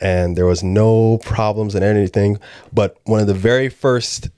and 0.00 0.36
there 0.36 0.46
was 0.46 0.62
no 0.62 1.18
problems 1.18 1.74
and 1.74 1.84
anything. 1.84 2.38
But 2.72 2.96
one 3.04 3.20
of 3.20 3.26
the 3.26 3.34
very 3.34 3.68
first 3.68 4.30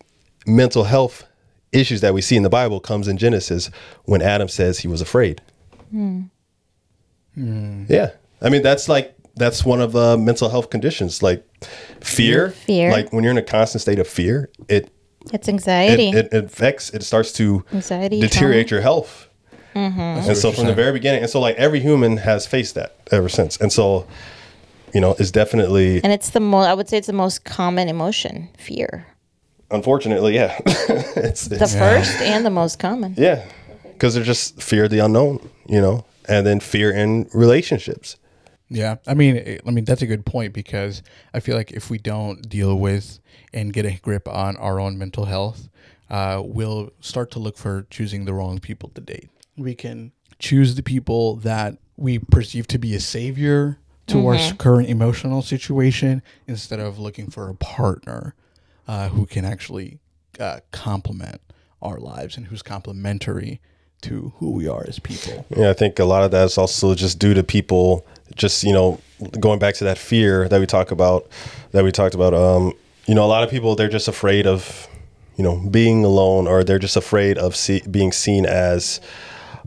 mental 0.46 0.84
health 0.84 1.24
issues 1.72 2.00
that 2.00 2.14
we 2.14 2.20
see 2.20 2.36
in 2.36 2.42
the 2.42 2.48
Bible 2.48 2.80
comes 2.80 3.08
in 3.08 3.18
Genesis 3.18 3.70
when 4.04 4.22
Adam 4.22 4.48
says 4.48 4.78
he 4.78 4.88
was 4.88 5.00
afraid. 5.00 5.40
Hmm. 5.90 6.22
Hmm. 7.34 7.84
Yeah, 7.88 8.10
I 8.42 8.48
mean 8.48 8.62
that's 8.62 8.88
like 8.88 9.14
that's 9.36 9.64
one 9.64 9.80
of 9.80 9.92
the 9.92 10.16
mental 10.18 10.48
health 10.48 10.70
conditions, 10.70 11.22
like 11.22 11.46
fear. 12.00 12.50
Fear. 12.50 12.90
Like 12.90 13.12
when 13.12 13.22
you're 13.24 13.30
in 13.30 13.38
a 13.38 13.42
constant 13.42 13.82
state 13.82 13.98
of 13.98 14.08
fear, 14.08 14.50
it 14.68 14.90
It's 15.32 15.48
anxiety. 15.48 16.10
it, 16.10 16.32
it 16.32 16.44
affects. 16.44 16.90
It 16.90 17.02
starts 17.02 17.32
to 17.34 17.64
Anxiety, 17.72 18.20
deteriorate 18.20 18.70
your 18.70 18.80
health. 18.80 19.28
Mm-hmm. 19.74 20.00
And 20.00 20.36
so 20.36 20.50
from 20.50 20.66
the 20.66 20.74
very 20.74 20.92
beginning, 20.92 21.22
and 21.22 21.30
so 21.30 21.38
like 21.40 21.54
every 21.56 21.78
human 21.78 22.16
has 22.16 22.46
faced 22.46 22.74
that 22.74 22.96
ever 23.12 23.28
since, 23.28 23.56
and 23.58 23.72
so 23.72 24.06
you 24.94 25.00
know 25.00 25.14
is 25.14 25.30
definitely 25.32 26.02
and 26.02 26.12
it's 26.12 26.30
the 26.30 26.40
most, 26.40 26.66
I 26.66 26.74
would 26.74 26.88
say 26.88 26.98
it's 26.98 27.06
the 27.06 27.12
most 27.12 27.44
common 27.44 27.88
emotion, 27.88 28.48
fear. 28.58 29.06
unfortunately 29.70 30.34
yeah 30.34 30.58
it's, 30.66 31.46
The 31.48 31.56
it's 31.62 31.74
first 31.74 32.20
and 32.22 32.44
the 32.44 32.50
most 32.50 32.78
common. 32.78 33.14
yeah 33.16 33.44
because 33.92 34.14
they're 34.14 34.24
just 34.24 34.62
fear 34.62 34.84
of 34.84 34.90
the 34.90 35.00
unknown 35.00 35.48
you 35.68 35.80
know 35.80 36.04
and 36.28 36.46
then 36.46 36.60
fear 36.60 36.90
in 36.90 37.28
relationships 37.34 38.16
Yeah, 38.70 38.96
I 39.06 39.14
mean, 39.14 39.36
it- 39.36 39.62
I 39.66 39.70
mean 39.70 39.84
that's 39.84 40.02
a 40.02 40.06
good 40.06 40.24
point 40.24 40.52
because 40.52 41.02
I 41.32 41.40
feel 41.40 41.56
like 41.56 41.70
if 41.72 41.88
we 41.90 41.98
don't 41.98 42.46
deal 42.48 42.76
with 42.78 43.18
and 43.54 43.72
get 43.72 43.86
a 43.86 43.92
grip 44.02 44.28
on 44.28 44.56
our 44.58 44.78
own 44.78 44.98
mental 44.98 45.24
health, 45.24 45.68
uh, 46.10 46.42
we'll 46.44 46.90
start 47.00 47.30
to 47.32 47.38
look 47.38 47.56
for 47.56 47.86
choosing 47.90 48.26
the 48.26 48.34
wrong 48.34 48.58
people 48.60 48.90
to 48.94 49.00
date. 49.00 49.28
We 49.56 49.74
can 49.74 50.12
choose 50.38 50.74
the 50.74 50.82
people 50.82 51.36
that 51.36 51.78
we 51.96 52.18
perceive 52.18 52.66
to 52.68 52.78
be 52.78 52.94
a 52.94 53.00
savior 53.00 53.78
to 54.08 54.26
our 54.26 54.52
current 54.54 54.88
emotional 54.88 55.42
situation 55.42 56.22
instead 56.46 56.80
of 56.80 56.98
looking 56.98 57.30
for 57.30 57.48
a 57.48 57.54
partner 57.54 58.34
uh, 58.86 59.08
who 59.10 59.26
can 59.26 59.44
actually 59.44 59.98
uh, 60.40 60.60
complement 60.72 61.40
our 61.82 61.98
lives 61.98 62.36
and 62.36 62.46
who's 62.46 62.62
complementary 62.62 63.60
to 64.00 64.32
who 64.36 64.50
we 64.50 64.68
are 64.68 64.84
as 64.86 64.98
people. 64.98 65.44
yeah 65.56 65.70
i 65.70 65.72
think 65.72 65.98
a 65.98 66.04
lot 66.04 66.22
of 66.22 66.30
that 66.30 66.44
is 66.44 66.56
also 66.56 66.94
just 66.94 67.18
due 67.18 67.34
to 67.34 67.42
people 67.42 68.06
just 68.36 68.62
you 68.62 68.72
know 68.72 69.00
going 69.40 69.58
back 69.58 69.74
to 69.74 69.84
that 69.84 69.98
fear 69.98 70.48
that 70.48 70.60
we 70.60 70.66
talk 70.66 70.90
about 70.90 71.26
that 71.72 71.82
we 71.82 71.90
talked 71.90 72.14
about 72.14 72.32
um 72.32 72.72
you 73.06 73.14
know 73.14 73.24
a 73.24 73.26
lot 73.26 73.42
of 73.42 73.50
people 73.50 73.74
they're 73.74 73.88
just 73.88 74.06
afraid 74.06 74.46
of 74.46 74.86
you 75.36 75.42
know 75.42 75.56
being 75.70 76.04
alone 76.04 76.46
or 76.46 76.62
they're 76.62 76.78
just 76.78 76.96
afraid 76.96 77.38
of 77.38 77.56
see, 77.56 77.82
being 77.90 78.12
seen 78.12 78.46
as 78.46 79.00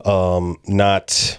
um 0.05 0.57
not 0.65 1.37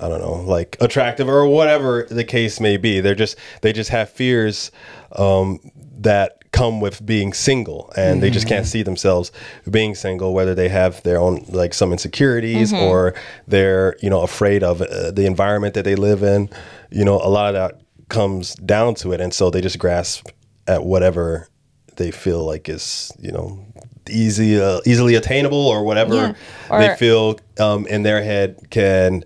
I 0.00 0.08
don't 0.08 0.20
know, 0.20 0.34
like 0.46 0.76
attractive 0.80 1.28
or 1.28 1.46
whatever 1.46 2.06
the 2.10 2.24
case 2.24 2.60
may 2.60 2.76
be. 2.76 3.00
They're 3.00 3.14
just 3.14 3.36
they 3.62 3.72
just 3.72 3.90
have 3.90 4.08
fears 4.10 4.70
um, 5.12 5.60
that 5.98 6.32
come 6.52 6.80
with 6.80 7.04
being 7.04 7.32
single, 7.34 7.92
and 7.96 8.22
they 8.22 8.30
just 8.30 8.48
can't 8.48 8.66
see 8.66 8.82
themselves 8.82 9.30
being 9.70 9.94
single. 9.94 10.32
Whether 10.32 10.54
they 10.54 10.68
have 10.68 11.02
their 11.02 11.18
own 11.18 11.44
like 11.48 11.74
some 11.74 11.92
insecurities 11.92 12.72
or 12.72 13.14
they're 13.46 13.96
you 14.00 14.08
know 14.10 14.22
afraid 14.22 14.62
of 14.62 14.80
uh, 14.82 15.10
the 15.10 15.26
environment 15.26 15.74
that 15.74 15.84
they 15.84 15.96
live 15.96 16.22
in. 16.22 16.48
You 16.90 17.04
know, 17.04 17.16
a 17.20 17.28
lot 17.28 17.54
of 17.54 17.54
that 17.54 17.80
comes 18.08 18.54
down 18.54 18.94
to 18.96 19.12
it, 19.12 19.20
and 19.20 19.34
so 19.34 19.50
they 19.50 19.60
just 19.60 19.78
grasp 19.78 20.28
at 20.66 20.84
whatever 20.84 21.48
they 21.96 22.10
feel 22.10 22.44
like 22.44 22.68
is 22.68 23.10
you 23.18 23.32
know 23.32 23.64
easy 24.08 24.60
uh, 24.60 24.80
easily 24.86 25.14
attainable 25.16 25.66
or 25.66 25.82
whatever 25.84 26.36
Yeah. 26.70 26.78
they 26.88 26.96
feel 26.96 27.38
um, 27.58 27.86
in 27.88 28.02
their 28.02 28.22
head 28.22 28.56
can 28.70 29.24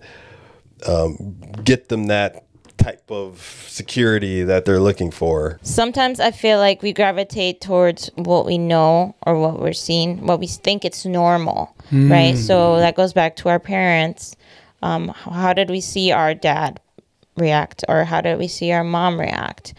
um, 0.87 1.35
get 1.63 1.89
them 1.89 2.07
that 2.07 2.45
type 2.77 3.11
of 3.11 3.65
security 3.67 4.43
that 4.43 4.65
they're 4.65 4.79
looking 4.79 5.11
for. 5.11 5.59
Sometimes 5.61 6.19
I 6.19 6.31
feel 6.31 6.57
like 6.57 6.81
we 6.81 6.93
gravitate 6.93 7.61
towards 7.61 8.09
what 8.15 8.45
we 8.45 8.57
know 8.57 9.15
or 9.25 9.39
what 9.39 9.59
we're 9.59 9.73
seeing, 9.73 10.25
what 10.25 10.39
we 10.39 10.47
think 10.47 10.83
it's 10.83 11.05
normal, 11.05 11.75
right? 11.91 12.35
So 12.35 12.77
that 12.77 12.95
goes 12.95 13.13
back 13.13 13.35
to 13.37 13.49
our 13.49 13.59
parents. 13.59 14.35
Um, 14.81 15.09
how 15.09 15.53
did 15.53 15.69
we 15.69 15.79
see 15.79 16.11
our 16.11 16.33
dad 16.33 16.79
react, 17.37 17.83
or 17.87 18.03
how 18.03 18.21
did 18.21 18.39
we 18.39 18.47
see 18.47 18.71
our 18.71 18.83
mom 18.83 19.19
react, 19.19 19.73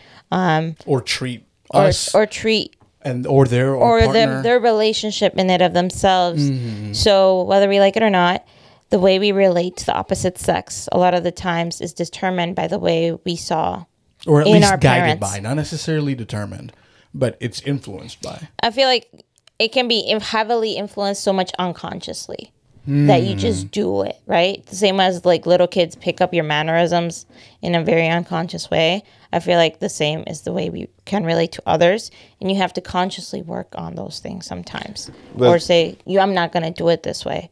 Or 0.86 1.00
treat 1.00 1.44
or 1.70 1.82
us 1.82 2.14
or 2.14 2.26
treat 2.26 2.76
and 3.02 3.26
or 3.26 3.46
their 3.46 3.74
or, 3.74 3.98
or 3.98 4.00
partner. 4.00 4.12
their 4.12 4.42
their 4.42 4.60
relationship 4.60 5.34
in 5.36 5.50
it 5.50 5.60
of 5.60 5.72
themselves. 5.72 6.50
Mm-hmm. 6.50 6.92
So 6.92 7.42
whether 7.42 7.68
we 7.68 7.80
like 7.80 7.96
it 7.96 8.02
or 8.02 8.10
not, 8.10 8.46
the 8.92 8.98
way 8.98 9.18
we 9.18 9.32
relate 9.32 9.78
to 9.78 9.86
the 9.86 9.94
opposite 9.94 10.36
sex 10.36 10.86
a 10.92 10.98
lot 10.98 11.14
of 11.14 11.24
the 11.24 11.32
times 11.32 11.80
is 11.80 11.94
determined 11.94 12.54
by 12.54 12.66
the 12.66 12.78
way 12.78 13.10
we 13.24 13.34
saw. 13.34 13.86
or 14.26 14.42
at 14.42 14.46
in 14.46 14.52
least 14.52 14.70
our 14.70 14.76
guided 14.76 15.18
parents. 15.18 15.20
by, 15.20 15.40
not 15.40 15.54
necessarily 15.54 16.14
determined, 16.14 16.74
but 17.14 17.38
it's 17.40 17.62
influenced 17.62 18.20
by. 18.20 18.48
I 18.62 18.70
feel 18.70 18.86
like 18.86 19.24
it 19.58 19.72
can 19.72 19.88
be 19.88 20.14
heavily 20.20 20.72
influenced 20.72 21.24
so 21.24 21.32
much 21.32 21.52
unconsciously 21.58 22.52
that 22.86 23.22
you 23.22 23.34
just 23.34 23.62
hmm. 23.62 23.68
do 23.68 24.02
it, 24.02 24.20
right? 24.26 24.66
The 24.66 24.76
same 24.76 25.00
as 25.00 25.24
like 25.24 25.46
little 25.46 25.68
kids 25.68 25.94
pick 25.94 26.20
up 26.20 26.34
your 26.34 26.44
mannerisms 26.44 27.26
in 27.62 27.74
a 27.74 27.82
very 27.82 28.08
unconscious 28.08 28.70
way. 28.70 29.04
I 29.32 29.38
feel 29.38 29.56
like 29.56 29.78
the 29.78 29.88
same 29.88 30.24
is 30.26 30.42
the 30.42 30.52
way 30.52 30.68
we 30.68 30.88
can 31.06 31.24
relate 31.24 31.52
to 31.52 31.62
others, 31.64 32.10
and 32.40 32.50
you 32.50 32.58
have 32.58 32.74
to 32.74 32.82
consciously 32.82 33.40
work 33.40 33.72
on 33.74 33.94
those 33.94 34.18
things 34.18 34.46
sometimes, 34.46 35.10
or 35.38 35.58
say, 35.58 35.96
"You, 36.04 36.20
I'm 36.20 36.34
not 36.34 36.52
going 36.52 36.64
to 36.64 36.70
do 36.70 36.88
it 36.88 37.04
this 37.04 37.24
way," 37.24 37.48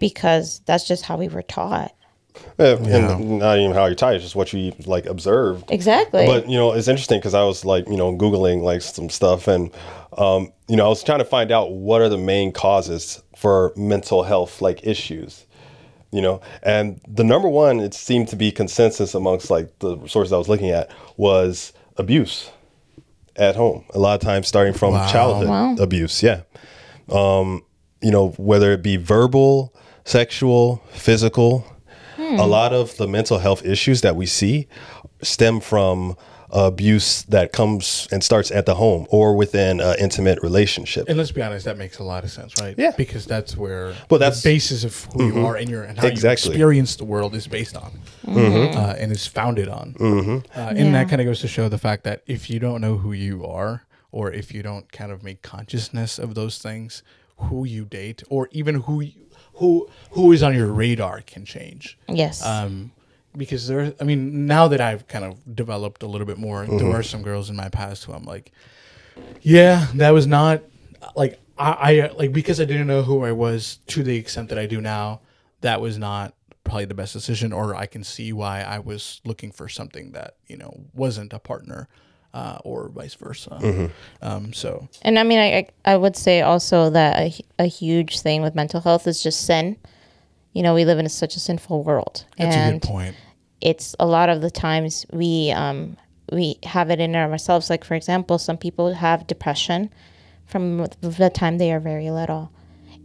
because 0.00 0.60
that's 0.66 0.88
just 0.88 1.04
how 1.04 1.16
we 1.16 1.28
were 1.28 1.42
taught. 1.42 1.94
Yeah, 2.58 2.76
And 2.76 3.38
not 3.38 3.58
even 3.58 3.72
how 3.72 3.86
you're 3.86 3.94
tired, 3.94 4.16
it's 4.16 4.24
just 4.24 4.36
what 4.36 4.52
you 4.52 4.72
like 4.86 5.06
observed. 5.06 5.70
Exactly. 5.70 6.26
But 6.26 6.48
you 6.48 6.56
know, 6.56 6.72
it's 6.72 6.88
interesting 6.88 7.18
because 7.18 7.34
I 7.34 7.42
was 7.44 7.64
like, 7.64 7.86
you 7.88 7.96
know, 7.96 8.12
googling 8.14 8.62
like 8.62 8.82
some 8.82 9.08
stuff, 9.08 9.46
and 9.48 9.70
um, 10.16 10.52
you 10.68 10.76
know, 10.76 10.86
I 10.86 10.88
was 10.88 11.02
trying 11.02 11.18
to 11.20 11.24
find 11.24 11.50
out 11.52 11.72
what 11.72 12.00
are 12.00 12.08
the 12.08 12.18
main 12.18 12.52
causes 12.52 13.22
for 13.36 13.72
mental 13.76 14.22
health 14.24 14.60
like 14.60 14.86
issues. 14.86 15.46
You 16.12 16.20
know, 16.22 16.40
and 16.62 17.00
the 17.06 17.22
number 17.24 17.48
one, 17.48 17.78
it 17.78 17.94
seemed 17.94 18.28
to 18.28 18.36
be 18.36 18.50
consensus 18.50 19.14
amongst 19.14 19.48
like 19.50 19.78
the 19.78 19.96
sources 20.08 20.32
I 20.32 20.38
was 20.38 20.48
looking 20.48 20.70
at 20.70 20.90
was 21.16 21.72
abuse 21.96 22.50
at 23.36 23.54
home. 23.56 23.84
A 23.94 23.98
lot 23.98 24.14
of 24.14 24.20
times, 24.20 24.48
starting 24.48 24.74
from 24.74 24.94
childhood 25.10 25.48
Wow. 25.48 25.76
abuse. 25.78 26.22
Yeah, 26.22 26.42
um, 27.10 27.62
you 28.02 28.10
know, 28.10 28.30
whether 28.38 28.72
it 28.72 28.82
be 28.82 28.96
verbal, 28.96 29.74
sexual, 30.10 30.82
physical, 30.90 31.64
a 32.18 32.22
hmm. 32.22 32.36
lot 32.36 32.72
of 32.72 32.96
the 32.96 33.06
mental 33.06 33.38
health 33.38 33.64
issues 33.64 34.00
that 34.02 34.16
we 34.16 34.26
see 34.26 34.66
stem 35.22 35.60
from 35.60 36.16
abuse 36.52 37.22
that 37.28 37.52
comes 37.52 38.08
and 38.10 38.24
starts 38.24 38.50
at 38.50 38.66
the 38.66 38.74
home 38.74 39.06
or 39.10 39.36
within 39.36 39.80
an 39.80 39.94
intimate 40.00 40.42
relationship. 40.42 41.08
And 41.08 41.16
let's 41.16 41.30
be 41.30 41.42
honest, 41.42 41.64
that 41.64 41.78
makes 41.78 42.00
a 42.00 42.02
lot 42.02 42.24
of 42.24 42.30
sense, 42.30 42.54
right? 42.60 42.74
Yeah. 42.76 42.92
Because 42.96 43.24
that's 43.24 43.56
where 43.56 43.94
Well, 44.10 44.18
that's- 44.18 44.42
the 44.42 44.50
basis 44.50 44.82
of 44.82 45.04
who 45.12 45.26
you 45.26 45.32
mm-hmm. 45.32 45.44
are 45.44 45.56
and 45.56 45.68
your 45.68 45.84
and 45.84 45.96
how 45.96 46.08
Exactly. 46.08 46.48
you 46.48 46.52
experience 46.52 46.96
the 46.96 47.04
world 47.04 47.36
is 47.36 47.46
based 47.46 47.76
on, 47.76 47.92
mm-hmm. 48.26 48.38
Mm-hmm. 48.38 48.78
uh, 48.78 48.94
and 48.98 49.12
is 49.12 49.28
founded 49.28 49.68
on. 49.68 49.94
Uh, 50.00 50.40
and 50.56 50.78
Yeah. 50.78 50.92
that 50.92 51.08
kind 51.08 51.20
of 51.20 51.26
goes 51.26 51.40
to 51.40 51.48
show 51.48 51.68
the 51.68 51.78
fact 51.78 52.02
that 52.04 52.22
if 52.26 52.50
you 52.50 52.58
don't 52.58 52.80
know 52.80 52.96
who 52.96 53.12
you 53.12 53.46
are, 53.46 53.84
or 54.10 54.32
if 54.32 54.52
you 54.52 54.62
don't 54.62 54.90
kind 54.90 55.12
of 55.12 55.22
make 55.22 55.42
consciousness 55.42 56.18
of 56.18 56.34
those 56.34 56.58
things, 56.58 57.04
who 57.36 57.64
you 57.64 57.84
date, 57.84 58.22
or 58.28 58.48
even 58.50 58.74
who 58.82 59.00
you, 59.00 59.12
who 59.60 59.88
who 60.12 60.32
is 60.32 60.42
on 60.42 60.54
your 60.54 60.72
radar 60.72 61.20
can 61.20 61.44
change. 61.44 61.98
yes. 62.08 62.44
um, 62.44 62.90
because 63.36 63.68
there. 63.68 63.94
I 64.00 64.04
mean, 64.04 64.46
now 64.46 64.66
that 64.68 64.80
I've 64.80 65.06
kind 65.06 65.24
of 65.24 65.54
developed 65.54 66.02
a 66.02 66.06
little 66.06 66.26
bit 66.26 66.38
more, 66.38 66.66
there 66.66 66.90
are 66.90 67.02
some 67.02 67.22
girls 67.22 67.48
in 67.48 67.54
my 67.54 67.68
past 67.68 68.04
who 68.04 68.12
I'm 68.12 68.24
like, 68.24 68.50
yeah, 69.42 69.86
that 69.94 70.10
was 70.10 70.26
not 70.26 70.62
like 71.14 71.38
I, 71.56 72.00
I 72.02 72.10
like 72.12 72.32
because 72.32 72.60
I 72.60 72.64
didn't 72.64 72.86
know 72.86 73.02
who 73.02 73.24
I 73.24 73.32
was 73.32 73.78
to 73.88 74.02
the 74.02 74.16
extent 74.16 74.48
that 74.48 74.58
I 74.58 74.66
do 74.66 74.80
now. 74.80 75.20
That 75.60 75.80
was 75.80 75.98
not 75.98 76.34
probably 76.64 76.86
the 76.86 76.94
best 76.94 77.12
decision, 77.12 77.52
or 77.52 77.76
I 77.76 77.86
can 77.86 78.02
see 78.02 78.32
why 78.32 78.62
I 78.62 78.78
was 78.78 79.20
looking 79.24 79.52
for 79.52 79.68
something 79.68 80.12
that 80.12 80.36
you 80.48 80.56
know 80.56 80.86
wasn't 80.94 81.32
a 81.32 81.38
partner, 81.38 81.86
uh, 82.34 82.58
or 82.64 82.88
vice 82.88 83.14
versa. 83.14 83.90
Um, 84.22 84.52
so 84.52 84.88
And 85.02 85.18
I 85.18 85.22
mean, 85.22 85.38
I 85.38 85.58
I 85.58 85.92
I 85.92 85.96
would 85.96 86.16
say 86.16 86.42
also 86.42 86.90
that 86.90 87.18
a, 87.18 87.34
a 87.58 87.66
huge 87.66 88.20
thing 88.20 88.42
with 88.42 88.54
mental 88.54 88.80
health 88.80 89.06
is 89.06 89.22
just 89.22 89.46
sin. 89.46 89.76
You 90.52 90.62
know, 90.62 90.74
we 90.74 90.84
live 90.84 90.98
in 90.98 91.08
such 91.08 91.36
a 91.36 91.40
sinful 91.40 91.82
world, 91.84 92.24
that's 92.36 92.56
and 92.56 92.76
a 92.76 92.78
good 92.78 92.82
point. 92.88 93.16
it's 93.60 93.94
a 94.00 94.06
lot 94.06 94.28
of 94.28 94.40
the 94.40 94.50
times 94.50 95.06
we 95.12 95.52
um 95.52 95.96
we 96.32 96.58
have 96.64 96.90
it 96.90 97.00
in 97.00 97.14
ourselves. 97.16 97.70
Like 97.70 97.84
for 97.84 97.94
example, 97.94 98.38
some 98.38 98.56
people 98.56 98.94
have 98.94 99.26
depression 99.26 99.90
from 100.46 100.86
the 101.00 101.30
time 101.30 101.58
they 101.58 101.72
are 101.72 101.80
very 101.80 102.10
little, 102.10 102.50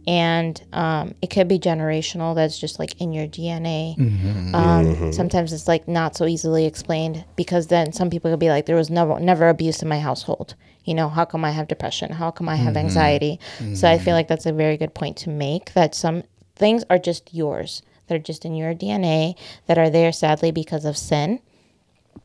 and 0.06 0.62
um, 0.72 1.14
it 1.22 1.28
could 1.30 1.48
be 1.48 1.58
generational. 1.58 2.34
That's 2.34 2.58
just 2.58 2.78
like 2.78 3.00
in 3.00 3.12
your 3.12 3.26
DNA. 3.26 3.96
Mm-hmm. 3.96 4.54
Um, 4.54 5.12
Sometimes 5.12 5.52
it's 5.52 5.66
like 5.68 5.88
not 5.88 6.16
so 6.16 6.26
easily 6.26 6.64
explained 6.66 7.24
because 7.36 7.66
then 7.68 7.92
some 7.92 8.10
people 8.10 8.30
could 8.30 8.40
be 8.40 8.48
like, 8.50 8.66
there 8.66 8.76
was 8.76 8.90
never 8.90 9.18
never 9.20 9.48
abuse 9.48 9.82
in 9.82 9.88
my 9.88 9.98
household. 10.00 10.54
You 10.84 10.94
know, 10.94 11.08
how 11.08 11.24
come 11.24 11.44
I 11.44 11.50
have 11.50 11.66
depression? 11.68 12.12
How 12.12 12.30
come 12.30 12.48
I 12.48 12.56
have 12.56 12.74
Mm-hmm. 12.74 12.86
anxiety? 12.86 13.40
So 13.74 13.88
I 13.88 13.98
feel 13.98 14.14
like 14.14 14.28
that's 14.28 14.46
a 14.46 14.52
very 14.52 14.76
good 14.76 14.94
point 14.94 15.16
to 15.18 15.30
make. 15.30 15.72
That 15.74 15.94
some 15.94 16.22
things 16.54 16.84
are 16.88 16.98
just 16.98 17.34
yours. 17.34 17.82
They're 18.06 18.18
just 18.20 18.44
in 18.44 18.54
your 18.54 18.72
DNA 18.74 19.34
that 19.66 19.78
are 19.78 19.90
there 19.90 20.12
sadly 20.12 20.52
because 20.52 20.84
of 20.84 20.96
sin, 20.96 21.40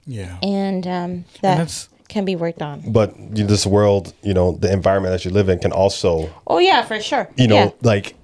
Yeah. 0.05 0.37
and 0.43 0.85
um, 0.85 1.25
that 1.41 1.57
that's- 1.57 1.89
can 2.11 2.25
be 2.25 2.35
worked 2.35 2.61
on. 2.61 2.81
But 2.91 3.13
this 3.33 3.65
world, 3.65 4.13
you 4.21 4.33
know, 4.33 4.51
the 4.51 4.71
environment 4.71 5.13
that 5.13 5.25
you 5.25 5.31
live 5.31 5.49
in 5.49 5.59
can 5.59 5.71
also, 5.71 6.29
Oh 6.45 6.59
yeah, 6.59 6.83
for 6.83 6.99
sure. 6.99 7.29
you 7.37 7.47
know, 7.47 7.55
Yeah. 7.55 7.69
like 7.81 8.15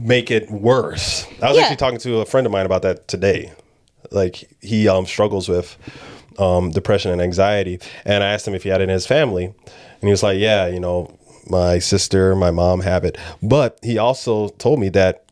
make 0.00 0.30
it 0.30 0.50
worse. 0.50 1.24
I 1.40 1.48
was 1.48 1.56
Yeah. 1.56 1.62
actually 1.62 1.76
talking 1.76 1.98
to 2.00 2.18
a 2.20 2.24
friend 2.26 2.46
of 2.46 2.52
mine 2.52 2.66
about 2.66 2.82
that 2.82 3.08
today. 3.08 3.52
Like 4.10 4.48
he 4.60 4.88
um, 4.88 5.06
struggles 5.06 5.48
with 5.48 5.76
um, 6.38 6.70
depression 6.70 7.10
and 7.12 7.22
anxiety, 7.22 7.78
and 8.04 8.22
I 8.22 8.28
asked 8.34 8.46
him 8.46 8.54
if 8.54 8.62
he 8.64 8.68
had 8.68 8.80
it 8.80 8.84
in 8.84 8.90
his 8.90 9.06
family, 9.06 9.44
and 9.46 10.02
he 10.02 10.10
was 10.10 10.22
like, 10.22 10.38
"Yeah, 10.38 10.66
you 10.66 10.78
know, 10.80 11.16
my 11.48 11.78
sister, 11.78 12.34
my 12.36 12.50
mom 12.50 12.80
have 12.82 13.04
it." 13.04 13.16
But 13.42 13.78
he 13.82 13.96
also 13.98 14.48
told 14.58 14.78
me 14.78 14.88
that 14.90 15.24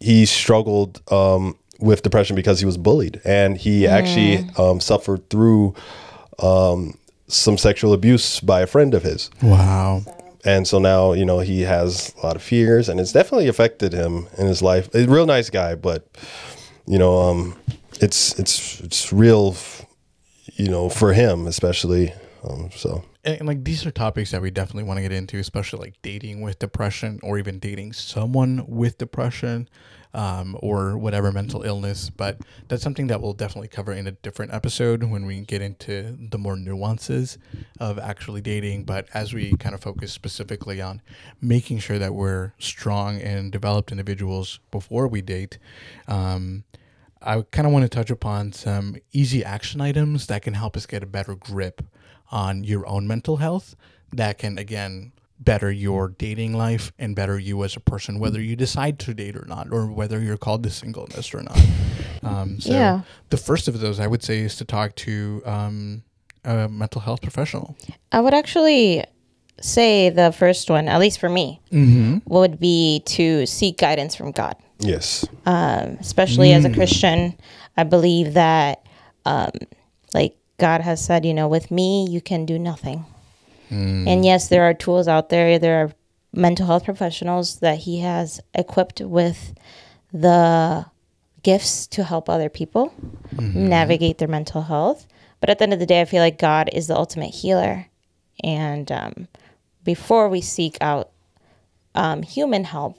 he 0.00 0.24
struggled 0.24 1.00
um, 1.12 1.56
with 1.80 2.02
depression 2.02 2.36
because 2.36 2.60
he 2.60 2.66
was 2.66 2.76
bullied, 2.78 3.20
and 3.24 3.56
he 3.58 3.86
actually 3.88 4.46
um, 4.56 4.78
suffered 4.80 5.28
through 5.30 5.74
um, 6.38 6.96
some 7.32 7.58
sexual 7.58 7.92
abuse 7.92 8.40
by 8.40 8.60
a 8.60 8.66
friend 8.66 8.94
of 8.94 9.02
his. 9.02 9.30
Wow. 9.42 10.04
and 10.44 10.66
so 10.66 10.78
now 10.78 11.12
you 11.12 11.24
know 11.24 11.38
he 11.38 11.62
has 11.62 12.14
a 12.22 12.26
lot 12.26 12.36
of 12.36 12.42
fears 12.42 12.88
and 12.88 12.98
it's 12.98 13.12
definitely 13.12 13.48
affected 13.48 13.92
him 13.92 14.28
in 14.38 14.46
his 14.46 14.62
life. 14.62 14.92
A 14.94 15.06
real 15.06 15.26
nice 15.26 15.50
guy 15.50 15.74
but 15.74 16.06
you 16.86 16.98
know 16.98 17.20
um 17.22 17.56
it's 18.00 18.38
it's 18.38 18.80
it's 18.80 19.12
real 19.12 19.56
you 20.54 20.68
know 20.68 20.88
for 20.88 21.12
him 21.12 21.46
especially 21.46 22.12
um 22.44 22.70
so. 22.74 23.04
And, 23.24 23.38
and, 23.38 23.46
like 23.46 23.62
these 23.62 23.86
are 23.86 23.92
topics 23.92 24.32
that 24.32 24.42
we 24.42 24.50
definitely 24.50 24.82
want 24.82 24.98
to 24.98 25.02
get 25.02 25.12
into, 25.12 25.38
especially 25.38 25.78
like 25.78 25.94
dating 26.02 26.40
with 26.40 26.58
depression 26.58 27.20
or 27.22 27.38
even 27.38 27.60
dating 27.60 27.92
someone 27.92 28.64
with 28.66 28.98
depression 28.98 29.68
um, 30.14 30.56
or 30.60 30.96
whatever 30.98 31.32
mental 31.32 31.62
illness. 31.62 32.10
But 32.10 32.38
that's 32.68 32.82
something 32.82 33.06
that 33.08 33.20
we'll 33.20 33.32
definitely 33.32 33.68
cover 33.68 33.92
in 33.92 34.06
a 34.06 34.12
different 34.12 34.52
episode 34.52 35.02
when 35.04 35.26
we 35.26 35.40
get 35.40 35.62
into 35.62 36.16
the 36.30 36.38
more 36.38 36.56
nuances 36.56 37.38
of 37.80 37.98
actually 37.98 38.40
dating. 38.40 38.84
But 38.84 39.08
as 39.14 39.32
we 39.32 39.56
kind 39.56 39.74
of 39.74 39.80
focus 39.80 40.12
specifically 40.12 40.80
on 40.80 41.02
making 41.40 41.78
sure 41.78 41.98
that 41.98 42.14
we're 42.14 42.52
strong 42.58 43.20
and 43.20 43.50
developed 43.50 43.90
individuals 43.90 44.60
before 44.70 45.08
we 45.08 45.22
date, 45.22 45.58
um, 46.08 46.64
I 47.20 47.42
kind 47.50 47.66
of 47.66 47.72
want 47.72 47.84
to 47.84 47.88
touch 47.88 48.10
upon 48.10 48.52
some 48.52 48.96
easy 49.12 49.44
action 49.44 49.80
items 49.80 50.26
that 50.26 50.42
can 50.42 50.54
help 50.54 50.76
us 50.76 50.86
get 50.86 51.02
a 51.02 51.06
better 51.06 51.36
grip 51.36 51.82
on 52.30 52.64
your 52.64 52.86
own 52.86 53.06
mental 53.06 53.36
health 53.36 53.76
that 54.12 54.38
can 54.38 54.58
again 54.58 55.12
better 55.44 55.70
your 55.70 56.08
dating 56.08 56.52
life 56.54 56.92
and 56.98 57.16
better 57.16 57.38
you 57.38 57.62
as 57.64 57.76
a 57.76 57.80
person 57.80 58.18
whether 58.18 58.40
you 58.40 58.54
decide 58.56 58.98
to 58.98 59.12
date 59.14 59.36
or 59.36 59.44
not 59.46 59.66
or 59.72 59.86
whether 59.86 60.20
you're 60.20 60.36
called 60.36 60.62
to 60.62 60.70
singleness 60.70 61.34
or 61.34 61.42
not 61.42 61.58
um, 62.22 62.60
so 62.60 62.72
Yeah. 62.72 63.00
the 63.30 63.36
first 63.36 63.66
of 63.68 63.80
those 63.80 63.98
i 64.00 64.06
would 64.06 64.22
say 64.22 64.40
is 64.40 64.56
to 64.56 64.64
talk 64.64 64.94
to 64.96 65.42
um, 65.44 66.02
a 66.44 66.68
mental 66.68 67.00
health 67.00 67.22
professional 67.22 67.76
I 68.12 68.20
would 68.20 68.34
actually 68.34 69.04
say 69.60 70.10
the 70.10 70.32
first 70.32 70.68
one, 70.68 70.88
at 70.88 70.98
least 70.98 71.18
for 71.20 71.28
me, 71.28 71.60
would 72.26 72.58
be 72.58 73.02
to 73.06 73.46
seek 73.46 73.78
guidance 73.78 74.14
from 74.16 74.32
God. 74.32 74.56
yes 74.80 75.24
Especially 75.46 76.52
as 76.52 76.64
a 76.64 76.70
Christian, 76.72 77.36
I 77.76 77.84
believe 77.84 78.34
that, 78.34 78.84
um, 79.24 79.50
like 80.14 80.36
God 80.58 80.80
has 80.80 81.02
said, 81.04 81.24
you 81.24 81.32
know, 81.34 81.48
with 81.48 81.70
me 81.70 82.06
you 82.08 82.20
can 82.20 82.44
do 82.44 82.58
nothing. 82.58 83.04
And 84.08 84.24
yes, 84.24 84.48
there 84.48 84.64
are 84.64 84.74
tools 84.74 85.08
out 85.08 85.28
there. 85.28 85.58
There 85.58 85.84
are 85.84 85.92
mental 86.32 86.66
health 86.66 86.84
professionals 86.84 87.60
that 87.60 87.78
He 87.78 88.00
has 88.00 88.40
equipped 88.54 89.00
with 89.00 89.54
the 90.12 90.86
gifts 91.42 91.86
to 91.88 92.04
help 92.04 92.28
other 92.28 92.48
people 92.48 92.94
navigate 93.68 94.18
their 94.18 94.28
mental 94.28 94.62
health. 94.62 95.06
But 95.40 95.50
at 95.50 95.58
the 95.58 95.64
end 95.64 95.72
of 95.72 95.80
the 95.80 95.86
day, 95.86 96.00
I 96.00 96.04
feel 96.04 96.22
like 96.22 96.38
God 96.38 96.70
is 96.72 96.86
the 96.86 96.96
ultimate 96.96 97.34
healer. 97.34 97.88
And 98.44 98.90
um, 98.92 99.28
before 99.84 100.28
we 100.28 100.40
seek 100.40 100.78
out 100.80 101.10
um, 101.94 102.22
human 102.22 102.64
help, 102.64 102.98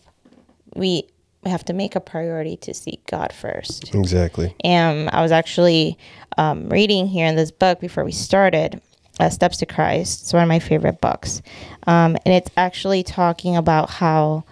we 0.75 1.07
have 1.45 1.63
to 1.65 1.73
make 1.73 1.95
a 1.95 1.99
priority 1.99 2.57
to 2.57 2.73
seek 2.73 3.05
God 3.07 3.33
first. 3.33 3.93
exactly 3.93 4.55
And 4.63 5.09
I 5.11 5.21
was 5.21 5.31
actually 5.31 5.97
um, 6.37 6.69
reading 6.69 7.07
here 7.07 7.27
in 7.27 7.35
this 7.35 7.51
book 7.51 7.79
before 7.79 8.03
we 8.03 8.11
started, 8.11 8.81
uh, 9.19 9.29
Steps 9.29 9.57
to 9.57 9.65
Christ. 9.65 10.23
It's 10.23 10.33
one 10.33 10.43
of 10.43 10.49
my 10.49 10.59
favorite 10.59 11.01
books. 11.01 11.41
Um, 11.87 12.17
and 12.25 12.33
it's 12.33 12.49
actually 12.57 13.03
talking 13.03 13.55
about 13.55 13.89
how, 13.89 14.43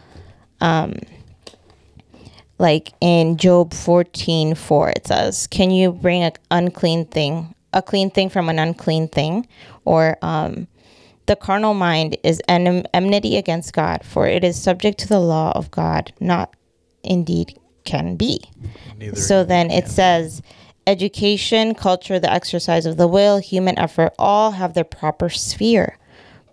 um, 0.60 0.96
like 2.60 2.94
in 3.02 3.38
Job 3.38 3.74
14 3.74 4.56
4, 4.56 4.90
it 4.90 5.08
says, 5.08 5.48
Can 5.48 5.72
you 5.72 5.92
bring 5.92 6.24
an 6.24 6.34
unclean 6.52 7.06
thing, 7.06 7.56
a 7.74 7.82
clean 7.82 8.12
thing 8.12 8.30
from 8.30 8.50
an 8.50 8.60
unclean 8.60 9.08
thing? 9.08 9.48
Or, 9.86 10.18
um, 10.22 10.68
the 11.28 11.36
carnal 11.36 11.74
mind 11.74 12.18
is 12.24 12.42
enem- 12.50 12.86
enmity 12.94 13.38
against 13.38 13.74
God, 13.74 14.04
for 14.04 14.28
it 14.28 14.44
is 14.44 14.62
subject 14.62 15.00
to 15.00 15.08
the 15.08 15.20
law 15.20 15.54
of 15.56 15.72
God, 15.72 16.12
not 16.20 16.56
indeed 17.04 17.58
can 17.84 18.16
be. 18.16 18.44
Neither 18.98 19.16
So 19.16 19.44
then 19.44 19.72
it 19.72 19.88
says 19.88 20.42
education, 20.88 21.76
culture, 21.76 22.20
the 22.20 22.32
exercise 22.32 22.86
of 22.86 22.98
the 22.98 23.08
will, 23.08 23.38
human 23.38 23.78
effort 23.78 24.14
all 24.18 24.52
have 24.52 24.74
their 24.74 24.84
proper 24.84 25.30
sphere. 25.30 25.98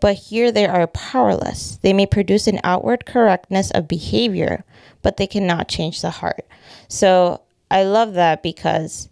But 0.00 0.14
here 0.14 0.52
they 0.52 0.66
are 0.66 0.86
powerless. 0.86 1.78
They 1.82 1.92
may 1.92 2.06
produce 2.06 2.46
an 2.46 2.60
outward 2.62 3.04
correctness 3.06 3.70
of 3.72 3.88
behavior, 3.88 4.64
but 5.02 5.16
they 5.16 5.26
cannot 5.26 5.68
change 5.68 6.00
the 6.00 6.10
heart. 6.10 6.46
So 6.86 7.40
I 7.70 7.82
love 7.82 8.14
that 8.14 8.42
because 8.42 9.08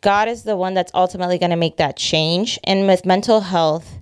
God 0.00 0.28
is 0.28 0.42
the 0.42 0.56
one 0.56 0.74
that's 0.74 0.92
ultimately 0.94 1.38
going 1.38 1.50
to 1.50 1.56
make 1.56 1.76
that 1.76 1.96
change. 1.96 2.58
And 2.64 2.86
with 2.86 3.06
mental 3.06 3.40
health, 3.40 3.98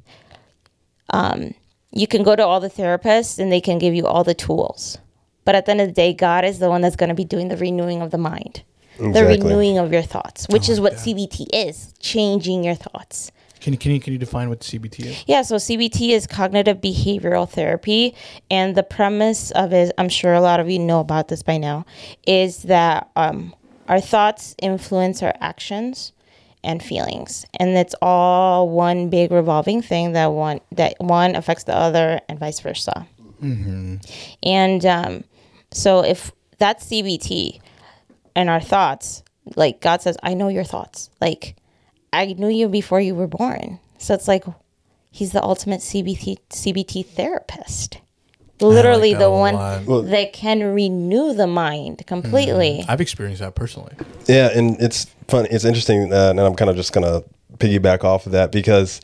um, 1.11 1.55
you 1.93 2.07
can 2.07 2.23
go 2.23 2.35
to 2.35 2.45
all 2.45 2.61
the 2.61 2.71
therapists 2.71 3.39
and 3.39 3.53
they 3.53 3.61
can 3.61 3.79
give 3.79 3.95
you 3.95 4.07
all 4.07 4.25
the 4.25 4.35
tools. 4.35 4.99
But 5.45 5.55
at 5.55 5.67
the 5.67 5.73
end 5.73 5.81
of 5.81 5.89
the 5.89 5.93
day, 5.93 6.13
God 6.13 6.45
is 6.45 6.59
the 6.59 6.69
one 6.69 6.81
that's 6.81 6.97
going 6.97 7.09
to 7.09 7.15
be 7.15 7.25
doing 7.25 7.49
the 7.49 7.57
renewing 7.57 8.01
of 8.01 8.11
the 8.11 8.19
mind, 8.19 8.63
the 8.99 9.25
renewing 9.25 9.79
of 9.79 9.93
your 9.93 10.03
thoughts, 10.03 10.47
which 10.49 10.69
is 10.69 10.81
what 10.81 10.95
CBT 10.95 11.47
is 11.53 11.95
changing 11.99 12.65
your 12.65 12.75
thoughts. 12.75 13.33
can 13.61 13.73
you, 13.73 13.79
can 13.79 13.93
you 13.93 14.01
can 14.01 14.13
you 14.13 14.19
define 14.19 14.49
what 14.49 14.61
cbt 14.61 15.07
is 15.07 15.25
Yeah, 15.27 15.43
so 15.43 15.57
CBT 15.57 16.11
is 16.11 16.27
cognitive 16.27 16.81
behavioral 16.81 17.49
therapy. 17.49 18.15
And 18.51 18.75
the 18.75 18.83
premise 18.83 19.51
of 19.53 19.73
it, 19.73 19.93
I'm 19.99 20.09
sure 20.09 20.35
a 20.35 20.41
lot 20.41 20.61
of 20.61 20.69
you 20.69 20.79
know 20.79 21.01
about 21.01 21.29
this 21.29 21.43
by 21.43 21.59
now, 21.59 21.87
is 22.27 22.65
that 22.65 23.09
um, 23.17 23.55
our 23.89 24.01
thoughts 24.01 24.55
influence 24.61 25.23
our 25.23 25.35
actions 25.41 26.13
and 26.65 26.83
feelings. 26.83 27.45
And 27.59 27.71
it's 27.71 27.95
all 28.01 28.69
one 28.69 29.11
big 29.11 29.33
revolving 29.33 29.83
thing 29.83 30.13
that 30.13 30.27
one 30.33 30.61
that 30.73 30.95
one 30.99 31.35
affects 31.35 31.65
the 31.65 31.75
other 31.75 32.21
and 32.29 32.39
vice 32.39 32.61
versa. 32.61 33.07
And 34.43 34.87
um, 34.87 35.25
so 35.73 36.05
if 36.05 36.33
that's 36.59 36.87
CBT 36.87 37.61
and 38.35 38.49
our 38.49 38.61
thoughts, 38.61 39.23
like 39.57 39.81
God 39.81 40.03
says, 40.03 40.17
I 40.23 40.35
know 40.35 40.49
your 40.49 40.65
thoughts. 40.65 41.11
Like 41.21 41.57
I 42.13 42.27
knew 42.39 42.49
you 42.49 42.69
before 42.69 43.01
you 43.01 43.15
were 43.15 43.27
born. 43.27 43.79
So 43.99 44.15
it's 44.15 44.29
like 44.29 44.45
he's 45.11 45.33
the 45.33 45.43
ultimate 45.43 45.81
CBT 45.81 46.39
CBT 46.51 47.07
therapist. 47.07 47.99
Literally 48.61 49.13
that 49.15 49.19
the 49.19 49.31
one 49.31 49.55
lot. 49.55 50.03
that 50.11 50.33
can 50.33 50.63
renew 50.63 51.35
the 51.35 51.49
mind 51.49 52.07
completely. 52.07 52.85
i've 52.89 53.01
experienced 53.01 53.41
that 53.41 53.57
personally 53.57 53.93
Yeah, 54.29 54.57
and 54.57 54.81
it's 54.81 55.07
fun. 55.27 55.47
It's 55.51 55.65
interesting, 55.65 56.13
uh, 56.13 56.31
and 56.31 56.39
I'm 56.39 56.55
kind 56.55 56.71
of 56.71 56.77
just 56.77 56.93
gonna 56.93 57.23
piggyback 57.59 58.05
off 58.05 58.27
of 58.27 58.33
that 58.33 58.53
because 58.53 59.01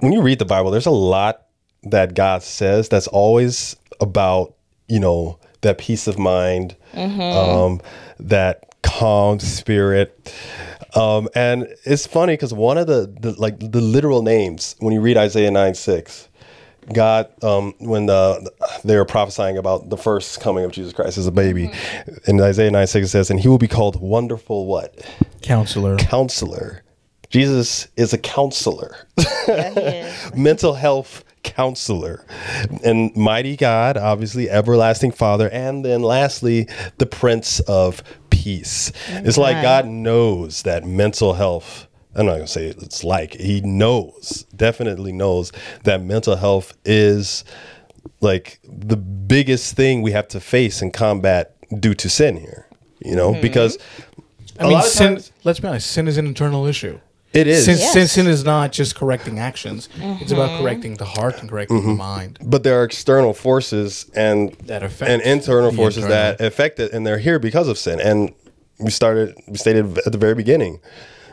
when 0.00 0.12
you 0.12 0.20
read 0.20 0.38
the 0.38 0.44
Bible, 0.44 0.70
there's 0.70 0.86
a 0.86 0.90
lot 0.90 1.46
that 1.84 2.14
God 2.14 2.42
says 2.42 2.88
that's 2.88 3.06
always 3.06 3.76
about 4.00 4.54
you 4.88 5.00
know 5.00 5.38
that 5.62 5.78
peace 5.78 6.06
of 6.06 6.18
mind, 6.18 6.76
um, 6.94 7.80
that 8.20 8.74
calm 8.82 9.38
spirit. 9.40 10.32
Um, 10.94 11.28
and 11.34 11.68
it's 11.84 12.06
funny 12.06 12.34
because 12.34 12.54
one 12.54 12.78
of 12.78 12.86
the, 12.86 13.12
the 13.20 13.32
like 13.32 13.58
the 13.58 13.80
literal 13.80 14.22
names 14.22 14.76
when 14.78 14.92
you 14.92 15.00
read 15.00 15.16
Isaiah 15.16 15.50
9 15.50 15.74
6, 15.74 16.28
God, 16.92 17.28
um, 17.42 17.74
when 17.78 18.06
the, 18.06 18.50
they 18.84 18.96
were 18.96 19.04
prophesying 19.04 19.58
about 19.58 19.88
the 19.88 19.96
first 19.96 20.40
coming 20.40 20.64
of 20.64 20.70
Jesus 20.70 20.92
Christ 20.92 21.18
as 21.18 21.26
a 21.26 21.32
baby, 21.32 21.70
in 22.26 22.40
Isaiah 22.40 22.70
9 22.70 22.86
6 22.86 23.06
it 23.06 23.10
says, 23.10 23.30
and 23.30 23.40
he 23.40 23.48
will 23.48 23.58
be 23.58 23.68
called 23.68 24.00
wonderful 24.00 24.66
what? 24.66 25.04
counselor 25.42 25.96
Counselor. 25.96 26.82
Jesus 27.30 27.88
is 27.96 28.12
a 28.12 28.18
counselor. 28.18 28.96
Yeah, 29.48 29.70
he 29.70 29.80
is. 29.80 30.34
Mental 30.36 30.74
health 30.74 31.24
counselor. 31.44 32.26
And 32.82 33.14
mighty 33.14 33.56
God, 33.56 33.96
obviously, 33.96 34.50
everlasting 34.50 35.12
Father. 35.12 35.48
And 35.50 35.84
then 35.84 36.02
lastly, 36.02 36.68
the 36.98 37.06
Prince 37.06 37.60
of 37.60 38.02
Peace. 38.30 38.90
It's 39.08 39.38
like 39.38 39.62
God 39.62 39.86
knows 39.86 40.62
that 40.62 40.84
mental 40.84 41.34
health. 41.34 41.86
I'm 42.16 42.26
not 42.26 42.34
gonna 42.34 42.46
say 42.46 42.66
it's 42.66 43.04
like 43.04 43.34
he 43.34 43.60
knows, 43.60 44.46
definitely 44.54 45.12
knows 45.12 45.52
that 45.84 46.02
mental 46.02 46.36
health 46.36 46.76
is 46.84 47.44
like 48.20 48.60
the 48.64 48.96
biggest 48.96 49.74
thing 49.76 50.02
we 50.02 50.12
have 50.12 50.28
to 50.28 50.40
face 50.40 50.82
and 50.82 50.92
combat 50.92 51.56
due 51.80 51.94
to 51.94 52.08
sin 52.08 52.36
here. 52.36 52.68
You 53.00 53.16
know, 53.16 53.32
mm-hmm. 53.32 53.42
because 53.42 53.78
I 54.58 54.68
mean, 54.68 54.82
sin. 54.82 55.20
let's 55.42 55.60
be 55.60 55.68
honest. 55.68 55.90
Sin 55.90 56.08
is 56.08 56.18
an 56.18 56.26
internal 56.26 56.66
issue. 56.66 57.00
It 57.34 57.46
is. 57.46 57.64
Sin, 57.64 57.76
Yes. 57.78 57.92
sin, 57.92 58.08
sin 58.08 58.26
is 58.26 58.44
not 58.44 58.72
just 58.72 58.94
correcting 58.94 59.38
actions. 59.38 59.88
It's 59.94 59.98
Mm-hmm. 60.32 60.34
about 60.34 60.60
correcting 60.60 60.94
the 60.94 61.04
heart 61.04 61.40
and 61.40 61.48
correcting 61.50 61.78
Mm-hmm. 61.78 61.88
the 61.88 61.94
mind. 61.94 62.38
but 62.44 62.62
there 62.62 62.80
are 62.80 62.84
external 62.84 63.34
forces 63.34 64.06
and 64.14 64.52
That 64.66 64.82
affect 64.82 65.10
and 65.10 65.20
internal 65.22 65.72
forces 65.72 66.04
internal. 66.04 66.36
that 66.38 66.40
affect 66.40 66.80
it 66.80 66.92
and 66.92 67.06
they're 67.06 67.18
here 67.18 67.38
because 67.38 67.68
of 67.68 67.76
sin 67.78 68.00
and 68.00 68.32
we 68.78 68.90
started 68.90 69.34
we 69.48 69.56
stated 69.56 69.98
at 70.06 70.12
the 70.12 70.18
very 70.18 70.34
beginning 70.34 70.80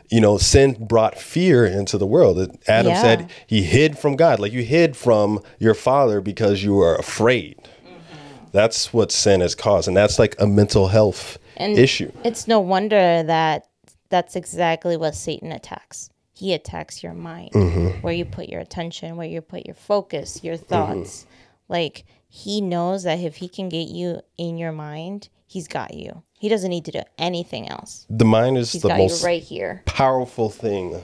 you 0.10 0.22
know 0.22 0.38
sin 0.38 0.76
brought 0.80 1.18
fear 1.18 1.66
into 1.66 1.98
the 1.98 2.06
world 2.06 2.38
It- 2.40 2.52
adam 2.68 2.92
Yeah. 2.92 3.02
said 3.02 3.30
he 3.48 3.64
hid 3.64 3.98
from 3.98 4.16
god 4.16 4.40
like 4.40 4.52
you 4.54 4.62
hid 4.64 4.96
from 4.96 5.40
your 5.60 5.74
father 5.74 6.22
because 6.22 6.64
you 6.64 6.74
were 6.76 6.96
afraid 6.96 7.56
Mm-hmm. 7.58 8.46
that's 8.52 8.94
what 8.94 9.12
sin 9.12 9.42
has 9.42 9.56
caused 9.56 9.88
and 9.88 9.96
that's 9.98 10.20
like 10.20 10.36
a 10.40 10.46
mental 10.48 10.88
health 10.90 11.38
And 11.58 11.78
issue 11.80 12.12
It's 12.24 12.48
no 12.48 12.60
wonder 12.60 13.24
that 13.24 13.66
that's 14.12 14.36
exactly 14.36 14.96
what 14.98 15.16
Satan 15.16 15.52
attacks. 15.52 16.10
He 16.34 16.54
attacks 16.54 17.02
your 17.04 17.14
mind, 17.14 17.52
Mm-hmm. 17.54 18.02
where 18.02 18.14
you 18.14 18.26
put 18.26 18.48
your 18.50 18.60
attention, 18.62 19.16
where 19.18 19.28
you 19.28 19.42
put 19.42 19.66
your 19.66 19.76
focus, 19.76 20.44
your 20.44 20.58
thoughts. 20.58 21.26
Like 21.68 22.06
he 22.28 22.62
knows 22.62 23.04
that 23.04 23.20
if 23.20 23.38
he 23.38 23.48
can 23.50 23.70
get 23.70 23.88
you 23.88 24.22
in 24.38 24.58
your 24.58 24.72
mind, 24.72 25.30
he's 25.48 25.68
got 25.68 25.94
you. 25.94 26.24
He 26.40 26.50
doesn't 26.50 26.70
need 26.70 26.86
to 26.86 26.92
do 26.92 27.02
anything 27.18 27.68
else. 27.70 28.06
the 28.10 28.26
mind 28.26 28.58
is 28.58 28.72
He's 28.72 28.82
the 28.82 28.90
most 28.90 29.24
right 29.24 29.44
here. 29.44 29.84
powerful 29.86 30.50
thing 30.50 31.04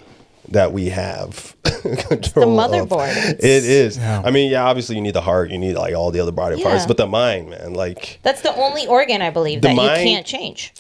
that 0.49 0.71
we 0.71 0.89
have. 0.89 1.55
the 1.63 2.45
motherboard. 2.47 3.15
It 3.33 3.43
is. 3.43 3.97
Yeah. 3.97 4.21
I 4.25 4.31
mean, 4.31 4.49
yeah, 4.49 4.63
obviously 4.63 4.95
you 4.95 5.01
need 5.01 5.13
the 5.13 5.21
heart, 5.21 5.51
you 5.51 5.57
need 5.59 5.75
like 5.75 5.93
all 5.93 6.09
the 6.09 6.19
other 6.21 6.31
body 6.31 6.61
parts, 6.63 6.85
but 6.87 6.97
the 6.97 7.05
mind, 7.05 7.49
man, 7.51 7.73
like 7.73 8.19
That's 8.23 8.41
the 8.41 8.55
only 8.55 8.87
organ 8.87 9.21
I 9.21 9.29
believe 9.29 9.61
The 9.61 9.67
that 9.67 9.75
mind- 9.75 10.01
you 10.01 10.15
can't 10.15 10.25
change. 10.25 10.73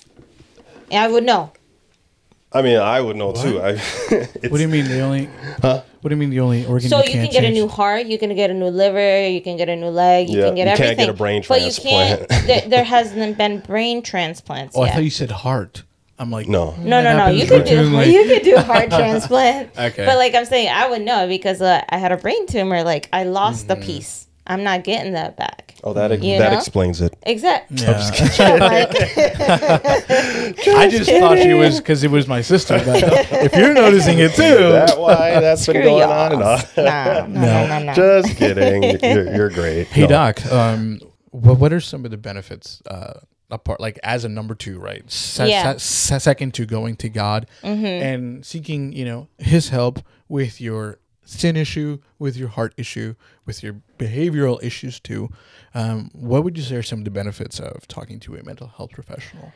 And 0.89 1.03
I 1.03 1.07
would 1.09 1.23
know. 1.25 1.51
I 2.53 2.61
mean, 2.61 2.77
I 2.77 3.01
would 3.01 3.15
know 3.17 3.33
too. 3.33 3.61
I, 3.61 3.73
What 4.47 4.53
do 4.57 4.61
you 4.61 4.67
mean 4.69 4.85
the 4.87 5.01
only? 5.01 5.25
What 5.61 5.83
do 6.03 6.09
you 6.11 6.15
mean 6.15 6.29
the 6.29 6.39
only 6.39 6.65
organ? 6.65 6.87
So 6.89 6.99
you, 6.99 7.03
you, 7.05 7.11
can't 7.11 7.31
can 7.31 7.41
get 7.41 7.49
a 7.49 7.51
new 7.53 7.67
heart, 7.67 8.05
you 8.05 8.17
can 8.17 8.33
get 8.35 8.49
a 8.49 8.53
new 8.53 8.67
liver, 8.67 9.27
you 9.27 9.41
can 9.41 9.57
get 9.57 9.67
a 9.67 9.75
new 9.75 9.87
leg, 9.89 10.29
you 10.29 10.39
Yeah, 10.39 10.45
can 10.45 10.55
get 10.55 10.61
you 10.61 10.67
can't 10.69 10.79
everything. 10.81 10.97
get 11.07 11.09
a 11.09 11.13
brain 11.13 11.41
transplant. 11.41 12.19
but 12.19 12.31
you 12.31 12.37
can't. 12.37 12.47
there, 12.47 12.69
there 12.69 12.83
hasn't 12.85 13.37
been 13.37 13.59
brain 13.59 14.01
transplants 14.01 14.77
Oh, 14.77 14.83
I 14.83 14.89
thought 14.91 15.03
you 15.03 15.09
said 15.09 15.31
heart. 15.31 15.83
I'm 16.19 16.31
like, 16.31 16.47
no. 16.47 16.71
no, 16.77 17.03
no, 17.03 17.15
no. 17.17 17.27
You 17.27 17.45
could 17.45 17.65
do 17.65 17.77
routinely. 17.91 18.11
you 18.11 18.23
could 18.23 18.41
do 18.43 18.55
a 18.55 18.61
heart 18.61 18.89
transplant. 18.99 19.77
Okay. 19.77 20.05
But 20.05 20.17
like 20.17 20.33
I'm 20.33 20.45
saying, 20.45 20.69
I 20.69 20.89
would 20.89 21.01
know 21.03 21.27
because 21.27 21.61
uh, 21.61 21.81
I 21.89 21.97
had 21.97 22.11
a 22.11 22.17
brain 22.17 22.47
tumor. 22.47 22.83
Like 22.83 23.09
I 23.13 23.23
lost 23.25 23.65
Mm. 23.65 23.67
the 23.67 23.75
piece. 23.75 24.26
I'm 24.47 24.63
not 24.63 24.83
getting 24.83 25.13
that 25.13 25.35
back. 25.37 25.75
Oh, 25.83 25.93
that 25.93 26.11
You 26.23 26.39
that 26.39 26.51
know? 26.53 26.57
explains 26.57 27.01
it. 27.01 27.15
Exactly. 27.23 27.77
Yeah. 27.81 27.97
I 29.69 30.87
just 30.89 31.09
thought 31.09 31.37
she 31.37 31.53
was 31.53 31.77
because 31.79 32.03
it 32.03 32.11
was 32.11 32.27
my 32.27 32.41
sister. 32.41 32.81
But 32.83 33.03
if 33.31 33.53
you're 33.55 33.73
noticing 33.73 34.19
it 34.19 34.31
too, 34.33 34.41
That 34.71 34.99
why 34.99 35.39
that's 35.39 35.65
been 35.65 35.83
going 35.83 35.99
y'all. 35.99 36.11
on 36.11 36.31
and 36.33 36.43
on. 36.43 36.59
Nah, 36.77 37.27
no, 37.27 37.41
no, 37.41 37.67
no, 37.67 37.83
no. 37.85 37.93
Just 37.93 38.37
kidding. 38.37 38.83
You're, 38.83 39.35
you're 39.35 39.49
great. 39.49 39.87
Hey 39.87 40.01
No. 40.01 40.07
Doc, 40.07 40.45
um, 40.51 40.99
what 41.31 41.59
what 41.59 41.73
are 41.73 41.79
some 41.81 42.05
of 42.05 42.11
the 42.11 42.17
benefits 42.17 42.81
uh, 42.89 43.19
apart 43.51 43.79
like 43.79 43.99
as 44.03 44.25
a 44.25 44.29
number 44.29 44.55
two, 44.55 44.79
right? 44.79 45.09
Se- 45.11 45.49
Yeah. 45.49 45.73
se- 45.73 45.79
se- 45.79 46.19
second 46.19 46.53
to 46.55 46.65
going 46.65 46.95
to 46.97 47.09
God 47.09 47.47
and 47.63 48.45
seeking, 48.45 48.93
you 48.93 49.05
know, 49.05 49.27
His 49.37 49.69
help 49.69 49.99
with 50.27 50.59
your 50.59 50.99
sin 51.23 51.55
issue, 51.57 51.99
with 52.19 52.37
your 52.37 52.47
heart 52.49 52.73
issue, 52.77 53.15
with 53.45 53.61
your 53.61 53.81
behavioral 53.97 54.61
issues 54.63 54.99
too. 54.99 55.29
Um, 55.73 56.09
what 56.13 56.43
would 56.43 56.57
you 56.57 56.63
say 56.63 56.75
are 56.75 56.83
some 56.83 56.99
of 56.99 57.05
the 57.05 57.11
benefits 57.11 57.59
of 57.59 57.87
talking 57.87 58.19
to 58.21 58.35
a 58.35 58.43
mental 58.43 58.67
health 58.67 58.91
professional? 58.91 59.53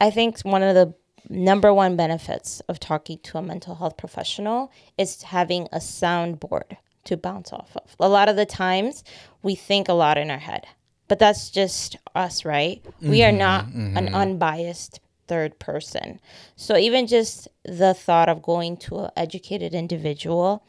I 0.00 0.10
think 0.10 0.40
one 0.40 0.62
of 0.62 0.74
the 0.74 0.94
number 1.28 1.72
one 1.72 1.96
benefits 1.96 2.60
of 2.68 2.80
talking 2.80 3.18
to 3.22 3.38
a 3.38 3.42
mental 3.42 3.76
health 3.76 3.96
professional 3.96 4.72
is 4.98 5.22
having 5.22 5.68
a 5.72 5.78
soundboard 5.78 6.76
to 7.04 7.16
bounce 7.16 7.52
off 7.52 7.76
of. 7.76 7.94
A 8.00 8.08
lot 8.08 8.28
of 8.28 8.36
the 8.36 8.46
times 8.46 9.04
we 9.42 9.54
think 9.54 9.88
a 9.88 9.92
lot 9.92 10.18
in 10.18 10.30
our 10.30 10.38
head, 10.38 10.66
but 11.08 11.18
that's 11.18 11.50
just 11.50 11.96
us, 12.14 12.44
right? 12.44 12.84
We 13.00 13.22
are 13.22 13.32
not 13.32 13.66
an 13.66 14.14
unbiased 14.14 15.00
third 15.28 15.58
person. 15.58 16.20
So 16.56 16.76
even 16.76 17.06
just 17.06 17.48
the 17.64 17.94
thought 17.94 18.28
of 18.28 18.42
going 18.42 18.76
to 18.78 19.04
an 19.04 19.10
educated 19.16 19.74
individual 19.74 20.64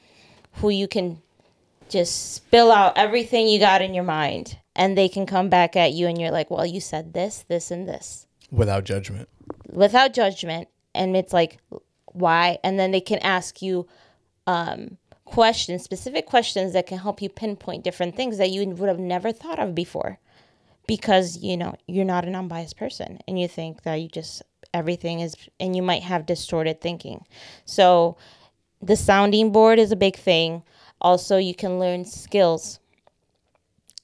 who 0.54 0.70
you 0.70 0.88
can 0.88 1.23
just 1.94 2.34
spill 2.34 2.72
out 2.72 2.98
everything 2.98 3.48
you 3.48 3.60
got 3.60 3.82
in 3.82 3.94
your 3.94 4.04
mind 4.04 4.58
and 4.76 4.98
they 4.98 5.08
can 5.08 5.26
come 5.26 5.48
back 5.48 5.76
at 5.76 5.94
you 5.94 6.08
and 6.08 6.20
you're 6.20 6.32
like, 6.32 6.50
well, 6.50 6.66
you 6.66 6.82
said 6.82 7.14
this, 7.14 7.46
this, 7.48 7.72
and 7.72 7.88
this. 7.88 8.28
Without 8.52 8.84
judgment. 8.84 9.30
without 9.72 10.14
judgment 10.14 10.68
and 10.94 11.16
it's 11.16 11.34
like 11.34 11.60
why? 12.06 12.60
And 12.64 12.80
then 12.80 12.92
they 12.92 13.02
can 13.02 13.20
ask 13.20 13.62
you 13.62 13.88
um, 14.46 14.98
questions 15.26 15.84
specific 15.84 16.26
questions 16.28 16.74
that 16.74 16.86
can 16.86 17.00
help 17.00 17.22
you 17.22 17.30
pinpoint 17.30 17.84
different 17.84 18.16
things 18.16 18.38
that 18.38 18.52
you 18.52 18.68
would 18.68 18.90
have 18.90 19.00
never 19.00 19.32
thought 19.32 19.60
of 19.60 19.74
before. 19.74 20.20
Because 20.86 21.38
you 21.38 21.56
know 21.58 21.76
you're 21.88 22.06
not 22.06 22.26
an 22.26 22.36
unbiased 22.36 22.78
person 22.78 23.20
and 23.28 23.40
you 23.40 23.48
think 23.48 23.84
that 23.84 23.96
you 23.96 24.08
just 24.08 24.44
everything 24.74 25.22
is 25.22 25.36
and 25.60 25.76
you 25.76 25.82
might 25.82 26.04
have 26.04 26.26
distorted 26.26 26.82
thinking. 26.82 27.26
So 27.66 28.18
the 28.82 28.96
sounding 28.96 29.52
board 29.52 29.80
is 29.80 29.92
a 29.92 29.96
big 29.96 30.18
thing 30.18 30.62
also 31.04 31.38
you 31.38 31.54
can 31.54 31.80
learn 31.80 32.06
skills 32.06 32.80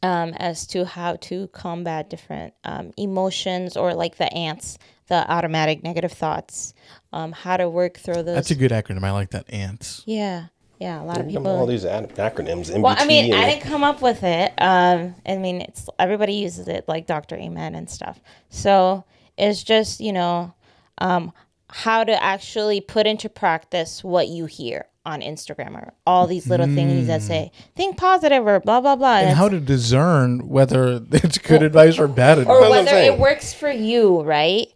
um, 0.04 0.34
as 0.38 0.66
to 0.68 0.86
how 0.86 1.16
to 1.18 1.48
combat 1.48 2.10
different 2.10 2.54
um, 2.64 2.92
emotions 2.98 3.76
or 3.76 3.94
like 3.94 4.18
the 4.18 4.32
ants, 4.34 4.78
the 5.08 5.30
automatic 5.32 5.84
negative 5.84 6.12
thoughts, 6.12 6.74
um, 7.12 7.32
how 7.32 7.58
to 7.58 7.70
work 7.70 7.98
through 7.98 8.24
those. 8.24 8.36
That's 8.36 8.52
a 8.52 8.56
good 8.56 8.72
acronym. 8.72 9.04
I 9.04 9.12
like 9.12 9.32
that. 9.32 9.52
Ants. 9.52 10.04
yeah, 10.06 10.46
yeah. 10.80 11.02
A 11.02 11.04
lot 11.04 11.18
of 11.20 11.26
Come 11.34 11.46
on, 11.46 11.48
all 11.48 11.54
people. 11.56 11.68
these 11.68 11.86
ac- 11.86 12.08
acronyms. 12.16 12.72
MBT 12.72 12.82
Well, 12.82 12.96
I 12.98 13.06
mean, 13.06 13.34
I 13.34 13.50
didn't 13.50 13.64
come 13.64 13.84
up 13.84 14.02
with 14.02 14.24
it. 14.24 14.54
Um, 14.58 15.16
I 15.26 15.38
mean, 15.38 15.62
it's 15.62 15.90
everybody 16.00 16.34
uses 16.36 16.68
it, 16.68 16.86
like 16.88 17.06
Dr. 17.06 17.36
Amen 17.36 17.76
and 17.76 17.90
stuff. 17.90 18.22
So 18.50 19.04
it's 19.38 19.64
just 19.64 20.00
you 20.00 20.14
know 20.14 20.54
um, 21.00 21.34
how 21.70 22.04
to 22.04 22.24
actually 22.24 22.82
put 22.82 23.06
into 23.08 23.30
practice 23.30 24.04
what 24.04 24.28
you 24.28 24.46
hear 24.46 24.86
on 25.06 25.22
Instagram 25.22 25.76
or 25.76 25.94
all 26.06 26.28
these 26.28 26.48
little 26.48 26.68
things 26.68 27.08
that 27.08 27.22
say 27.22 27.52
think 27.76 27.98
positive 27.98 28.46
or 28.46 28.60
blah 28.60 28.82
blah 28.82 28.96
blah. 28.96 29.18
And 29.18 29.24
it's- 29.28 29.38
how 29.38 29.50
to 29.50 29.60
discern 29.60 30.50
whether 30.50 31.02
it's 31.12 31.38
good 31.38 31.64
advice 31.64 31.98
or 32.00 32.08
bad 32.08 32.40
advice. 32.40 32.56
or 32.56 32.70
whether 32.70 32.96
it 32.98 33.18
works 33.18 33.54
for 33.54 33.70
you, 33.72 34.22
right? 34.22 34.68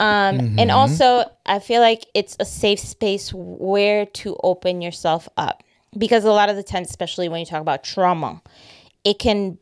Um, 0.00 0.56
And 0.58 0.70
also, 0.70 1.24
I 1.44 1.58
feel 1.58 1.80
like 1.80 2.06
it's 2.14 2.36
a 2.38 2.44
safe 2.44 2.78
space 2.78 3.32
where 3.34 4.06
to 4.06 4.36
open 4.44 4.80
yourself 4.80 5.28
up 5.36 5.62
because 5.96 6.24
a 6.24 6.30
lot 6.30 6.48
of 6.48 6.56
the 6.56 6.62
times, 6.62 6.88
especially 6.88 7.28
when 7.28 7.40
you 7.40 7.46
talk 7.46 7.60
about 7.60 7.82
trauma, 7.82 8.40
it 9.04 9.18
can 9.18 9.58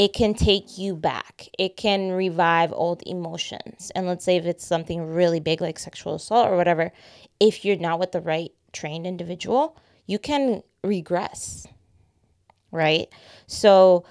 it 0.00 0.14
can 0.14 0.32
take 0.32 0.78
you 0.78 0.96
back. 0.96 1.50
It 1.58 1.76
can 1.76 2.12
revive 2.12 2.72
old 2.72 3.02
emotions. 3.04 3.92
And 3.94 4.06
let's 4.06 4.24
say 4.24 4.36
if 4.36 4.46
it's 4.46 4.64
something 4.64 5.04
really 5.04 5.40
big 5.40 5.60
like 5.60 5.78
sexual 5.78 6.14
assault 6.14 6.48
or 6.48 6.56
whatever, 6.56 6.90
if 7.38 7.66
you're 7.66 7.76
not 7.76 8.00
with 8.00 8.12
the 8.12 8.22
right 8.22 8.50
trained 8.72 9.06
individual, 9.06 9.76
you 10.06 10.18
can 10.18 10.62
regress. 10.82 11.66
Right? 12.72 13.08
So 13.46 14.06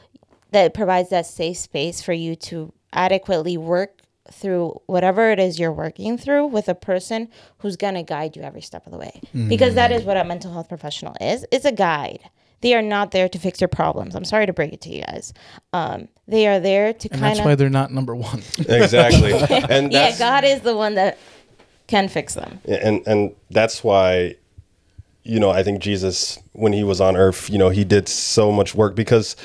that 0.52 0.76
provides 0.76 1.10
that 1.10 1.26
safe 1.26 1.58
space 1.58 2.04
for 2.04 2.14
you 2.14 2.36
to 2.36 2.72
adequately 2.94 3.58
work 3.58 4.02
through 4.32 4.80
whatever 4.86 5.32
it 5.32 5.40
is 5.40 5.58
you're 5.58 5.74
working 5.74 6.20
through 6.20 6.46
with 6.46 6.70
a 6.70 6.76
person 6.76 7.30
who's 7.58 7.78
going 7.78 7.96
to 7.96 8.04
guide 8.04 8.36
you 8.36 8.44
every 8.44 8.62
step 8.62 8.86
of 8.86 8.92
the 8.92 9.00
way. 9.00 9.22
Because 9.48 9.74
that 9.74 9.90
mm. 9.90 9.96
is 9.96 10.04
what 10.04 10.18
a 10.18 10.24
mental 10.24 10.54
health 10.54 10.70
professional 10.70 11.16
is. 11.20 11.48
It's 11.52 11.66
a 11.66 11.72
guide. 11.72 12.30
They 12.62 12.74
are 12.76 12.82
not 12.82 13.12
there 13.12 13.30
to 13.30 13.40
fix 13.40 13.62
your 13.62 13.68
problems. 13.70 14.16
I'm 14.16 14.26
sorry 14.26 14.46
to 14.46 14.54
break 14.54 14.74
it 14.74 14.82
to 14.82 14.90
you 14.90 15.04
guys. 15.04 15.34
Um, 15.74 16.08
they 16.28 16.48
are 16.48 16.60
there 16.60 16.94
to 16.94 17.10
and 17.12 17.20
kind 17.22 17.36
that's 17.38 17.46
why 17.46 17.56
they're 17.56 17.70
not 17.70 17.92
number 17.92 18.16
one. 18.16 18.42
exactly. 18.60 19.34
And 19.70 19.92
Yeah, 19.92 20.18
God 20.18 20.44
is 20.44 20.62
the 20.62 20.76
one 20.76 20.96
that 20.96 21.18
can 21.88 22.08
fix 22.08 22.36
them. 22.36 22.60
and 22.68 23.02
and 23.08 23.34
that's 23.50 23.84
why 23.84 24.36
you 25.24 25.40
know 25.40 25.50
i 25.50 25.64
think 25.64 25.82
jesus 25.82 26.38
when 26.54 26.72
he 26.72 26.84
was 26.84 27.02
on 27.02 27.18
earth 27.18 27.50
you 27.50 27.58
know 27.58 27.70
he 27.70 27.84
did 27.84 28.08
so 28.08 28.52
much 28.52 28.74
work 28.76 28.96
because 28.96 29.36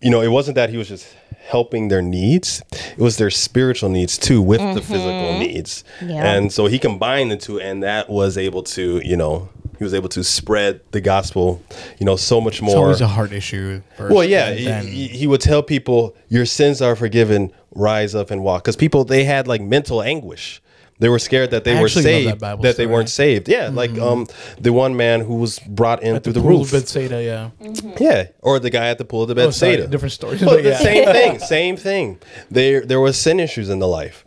you 0.00 0.10
know 0.10 0.20
it 0.22 0.28
wasn't 0.28 0.54
that 0.54 0.68
he 0.70 0.76
was 0.78 0.88
just 0.88 1.06
helping 1.38 1.88
their 1.88 2.00
needs 2.02 2.62
it 2.72 2.98
was 2.98 3.18
their 3.18 3.30
spiritual 3.30 3.88
needs 3.90 4.16
too 4.18 4.40
with 4.42 4.60
the 4.74 4.80
physical 4.80 5.38
needs 5.38 5.84
Yeah. 6.00 6.32
and 6.34 6.50
so 6.50 6.66
he 6.66 6.78
combined 6.78 7.30
the 7.30 7.36
two 7.36 7.60
and 7.60 7.82
that 7.82 8.08
was 8.08 8.36
able 8.38 8.62
to 8.64 9.00
you 9.04 9.16
know 9.16 9.48
he 9.82 9.84
was 9.84 9.94
able 9.94 10.08
to 10.10 10.22
spread 10.22 10.80
the 10.92 11.00
gospel, 11.00 11.60
you 11.98 12.06
know, 12.06 12.14
so 12.14 12.40
much 12.40 12.62
more. 12.62 12.70
It's 12.70 12.76
more. 12.76 12.84
always 12.84 13.00
a 13.00 13.08
heart 13.08 13.32
issue. 13.32 13.82
Well, 13.98 14.22
yeah, 14.22 14.52
he, 14.52 14.70
he- 14.88 15.08
he 15.08 15.26
would 15.26 15.40
tell 15.40 15.60
people, 15.62 16.14
"Your 16.28 16.46
sins 16.46 16.80
are 16.80 16.94
forgiven. 16.94 17.52
Rise 17.74 18.14
up 18.14 18.30
and 18.30 18.44
walk." 18.44 18.62
Because 18.62 18.76
people 18.76 19.02
they 19.04 19.24
had 19.24 19.48
like 19.48 19.60
mental 19.60 20.00
anguish. 20.00 20.62
They 21.00 21.08
were 21.08 21.18
scared 21.18 21.50
that 21.50 21.64
they 21.64 21.76
I 21.76 21.80
were 21.80 21.86
actually 21.86 22.26
love 22.26 22.38
that 22.38 22.50
saved, 22.52 22.62
that, 22.62 22.76
they 22.76 22.86
weren't 22.86 23.08
saved. 23.08 23.48
Yeah, 23.48 23.70
like 23.72 23.98
um, 23.98 24.28
the 24.60 24.72
one 24.72 24.96
man 24.96 25.20
who 25.20 25.34
was 25.34 25.58
brought 25.58 26.00
in 26.04 26.14
at 26.14 26.22
through 26.22 26.34
the, 26.34 26.40
the, 26.40 26.48
pool 26.48 26.58
roof. 26.60 26.72
of 26.72 26.80
Bethsaida, 26.82 27.24
yeah. 27.24 27.50
yeah, 27.98 28.28
or 28.40 28.60
the 28.60 28.70
guy 28.70 28.86
at 28.86 28.98
the 28.98 29.04
pool 29.04 29.24
of 29.24 29.34
the 29.34 29.42
Oh, 29.42 29.50
sorry, 29.50 29.84
different 29.88 30.12
stories. 30.12 30.40
But 30.40 30.50
but 30.50 30.62
the 30.62 30.68
yeah. 30.68 30.78
same 30.78 31.04
thing, 31.06 31.38
same 31.40 31.76
thing. 31.76 32.18
There, 32.52 32.82
there 32.86 33.00
was 33.00 33.18
sin 33.18 33.40
issues 33.40 33.68
in 33.68 33.80
the 33.80 33.88
life, 33.88 34.24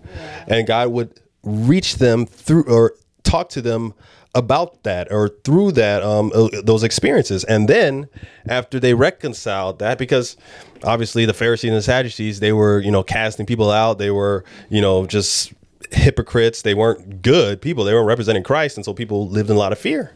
and 0.47 0.67
God 0.67 0.89
would 0.89 1.17
reach 1.43 1.95
them 1.95 2.25
through 2.25 2.65
or 2.67 2.95
talk 3.23 3.47
to 3.49 3.61
them 3.61 3.93
about 4.35 4.83
that 4.83 5.11
or 5.11 5.29
through 5.43 5.71
that 5.71 6.03
um 6.03 6.31
uh, 6.35 6.49
those 6.63 6.83
experiences 6.83 7.43
and 7.45 7.67
then 7.67 8.07
after 8.47 8.79
they 8.79 8.93
reconciled 8.93 9.79
that 9.79 9.97
because 9.97 10.35
obviously 10.83 11.25
the 11.25 11.33
pharisees 11.33 11.69
and 11.69 11.77
the 11.77 11.81
sadducees 11.81 12.39
they 12.41 12.51
were 12.51 12.79
you 12.79 12.91
know 12.91 13.01
casting 13.01 13.45
people 13.45 13.71
out 13.71 13.97
they 13.97 14.11
were 14.11 14.43
you 14.69 14.81
know 14.81 15.05
just 15.05 15.53
hypocrites 15.91 16.61
they 16.63 16.73
weren't 16.73 17.21
good 17.21 17.61
people 17.61 17.83
they 17.83 17.93
weren't 17.93 18.07
representing 18.07 18.43
christ 18.43 18.77
and 18.77 18.83
so 18.85 18.93
people 18.93 19.27
lived 19.29 19.49
in 19.49 19.55
a 19.55 19.59
lot 19.59 19.71
of 19.71 19.79
fear 19.79 20.13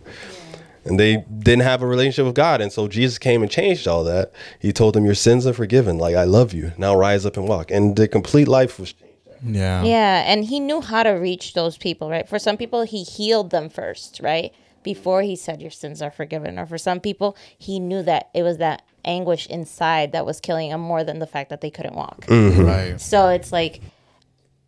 and 0.86 1.00
they 1.00 1.18
didn't 1.40 1.64
have 1.64 1.82
a 1.82 1.88
relationship 1.88 2.26
with 2.26 2.36
God. 2.36 2.62
And 2.62 2.72
so 2.72 2.88
Jesus 2.88 3.18
came 3.18 3.42
and 3.42 3.52
changed 3.52 3.88
all 3.88 4.04
that. 4.06 4.32
He 4.60 4.72
told 4.72 4.96
them, 4.96 5.06
Your 5.06 5.16
sins 5.16 5.46
are 5.46 5.54
forgiven. 5.54 5.98
Like, 5.98 6.16
I 6.16 6.24
love 6.24 6.54
you. 6.54 6.72
Now 6.78 6.96
rise 6.96 7.26
up 7.26 7.38
and 7.38 7.48
walk. 7.48 7.70
And 7.70 7.96
the 7.96 8.08
complete 8.08 8.48
life 8.48 8.80
was 8.80 8.94
changed. 8.94 9.09
Yeah. 9.44 9.84
Yeah, 9.84 10.24
and 10.26 10.46
he 10.46 10.60
knew 10.60 10.82
how 10.82 11.04
to 11.04 11.12
reach 11.12 11.54
those 11.54 11.78
people, 11.78 12.10
right? 12.10 12.28
For 12.28 12.40
some 12.40 12.58
people, 12.58 12.84
he 12.84 13.04
healed 13.04 13.50
them 13.52 13.70
first, 13.70 14.20
right? 14.22 14.54
Before 14.84 15.22
he 15.22 15.36
said 15.36 15.62
your 15.62 15.72
sins 15.72 16.02
are 16.02 16.12
forgiven. 16.12 16.58
Or 16.58 16.66
for 16.66 16.78
some 16.78 17.00
people, 17.00 17.36
he 17.58 17.80
knew 17.80 18.02
that 18.04 18.30
it 18.34 18.44
was 18.44 18.58
that 18.58 18.84
anguish 19.06 19.46
inside 19.48 20.12
that 20.14 20.26
was 20.26 20.40
killing 20.40 20.70
them 20.70 20.82
more 20.82 21.04
than 21.04 21.20
the 21.20 21.28
fact 21.28 21.50
that 21.50 21.62
they 21.62 21.70
couldn't 21.70 21.96
walk. 21.96 22.26
Mm-hmm. 22.28 22.62
Right. 22.62 23.02
So 23.02 23.28
it's 23.30 23.52
like 23.52 23.82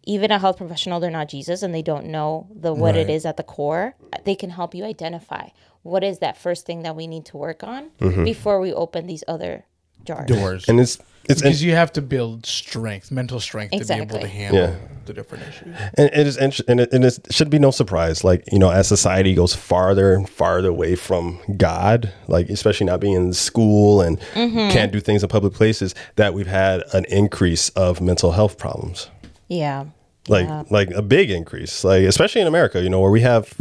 even 0.03 0.31
a 0.31 0.39
health 0.39 0.57
professional, 0.57 0.99
they're 0.99 1.11
not 1.11 1.29
Jesus 1.29 1.61
and 1.63 1.73
they 1.73 1.81
don't 1.81 2.07
know 2.07 2.47
the 2.53 2.73
what 2.73 2.95
it 2.95 3.07
Right. 3.07 3.09
is 3.11 3.25
at 3.25 3.37
the 3.37 3.43
core. 3.43 3.95
They 4.25 4.35
can 4.35 4.49
help 4.49 4.73
you 4.75 4.83
identify 4.83 5.49
what 5.83 6.03
is 6.03 6.19
that 6.19 6.37
first 6.37 6.65
thing 6.65 6.83
that 6.83 6.95
we 6.95 7.07
need 7.07 7.25
to 7.25 7.37
work 7.37 7.63
on 7.63 7.91
mm-hmm. 7.99 8.23
before 8.23 8.59
we 8.59 8.73
open 8.73 9.07
these 9.07 9.23
other 9.27 9.65
jars. 10.05 10.27
Doors. 10.27 10.69
And 10.69 10.79
it's, 10.79 10.97
it's, 11.29 11.41
because 11.41 11.63
you 11.63 11.73
have 11.73 11.93
to 11.93 12.01
build 12.01 12.45
strength, 12.45 13.11
mental 13.11 13.39
strength, 13.39 13.71
to 13.71 13.77
be 13.77 13.83
able 13.93 14.03
Exactly. 14.03 14.19
to 14.21 14.27
handle 14.27 14.59
Yeah. 14.61 14.75
the 15.05 15.13
different 15.13 15.43
issues. 15.47 15.75
and 15.97 16.09
it 16.13 16.27
is 16.27 16.37
int- 16.37 16.61
and 16.67 16.79
it, 16.79 16.91
and 16.93 17.05
it 17.05 17.19
should 17.31 17.49
be 17.49 17.59
no 17.59 17.71
surprise 17.71 18.23
like 18.23 18.43
you 18.51 18.57
know 18.59 18.69
as 18.71 18.87
society 18.87 19.33
goes 19.33 19.53
farther 19.55 20.13
and 20.13 20.27
farther 20.29 20.69
away 20.69 20.95
from 20.95 21.39
god 21.57 22.11
like 22.27 22.49
especially 22.49 22.85
not 22.85 22.99
being 22.99 23.13
in 23.15 23.33
school 23.33 24.01
and 24.01 24.19
can't 24.33 24.91
do 24.91 24.99
things 24.99 25.21
in 25.23 25.29
public 25.29 25.53
places 25.53 25.93
that 26.15 26.33
we've 26.33 26.47
had 26.47 26.83
an 26.93 27.05
increase 27.05 27.69
of 27.69 27.99
mental 28.01 28.31
health 28.31 28.57
problems 28.57 29.09
Yeah. 29.47 29.85
like 30.27 30.47
Yeah. 30.47 30.63
like 30.69 30.89
a 30.91 31.01
big 31.01 31.29
increase 31.31 31.83
like 31.83 32.03
especially 32.03 32.41
in 32.41 32.47
america 32.47 32.81
you 32.81 32.89
know 32.89 32.99
where 32.99 33.11
we 33.11 33.21
have 33.21 33.53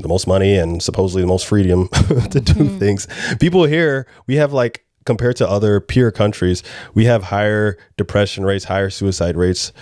the 0.00 0.08
most 0.08 0.26
money 0.26 0.56
and 0.56 0.82
supposedly 0.82 1.22
the 1.22 1.28
most 1.28 1.46
freedom 1.46 1.88
to 2.30 2.40
do 2.40 2.52
Mm-hmm. 2.54 2.78
things 2.78 3.06
people 3.38 3.64
here 3.64 4.06
we 4.26 4.36
have 4.36 4.52
like 4.52 4.84
compared 5.10 5.36
to 5.42 5.44
other 5.56 5.80
peer 5.80 6.10
countries 6.22 6.62
we 6.94 7.04
have 7.12 7.22
higher 7.36 7.76
depression 7.96 8.44
rates 8.50 8.64
higher 8.74 8.90
suicide 8.90 9.36
rates 9.44 9.72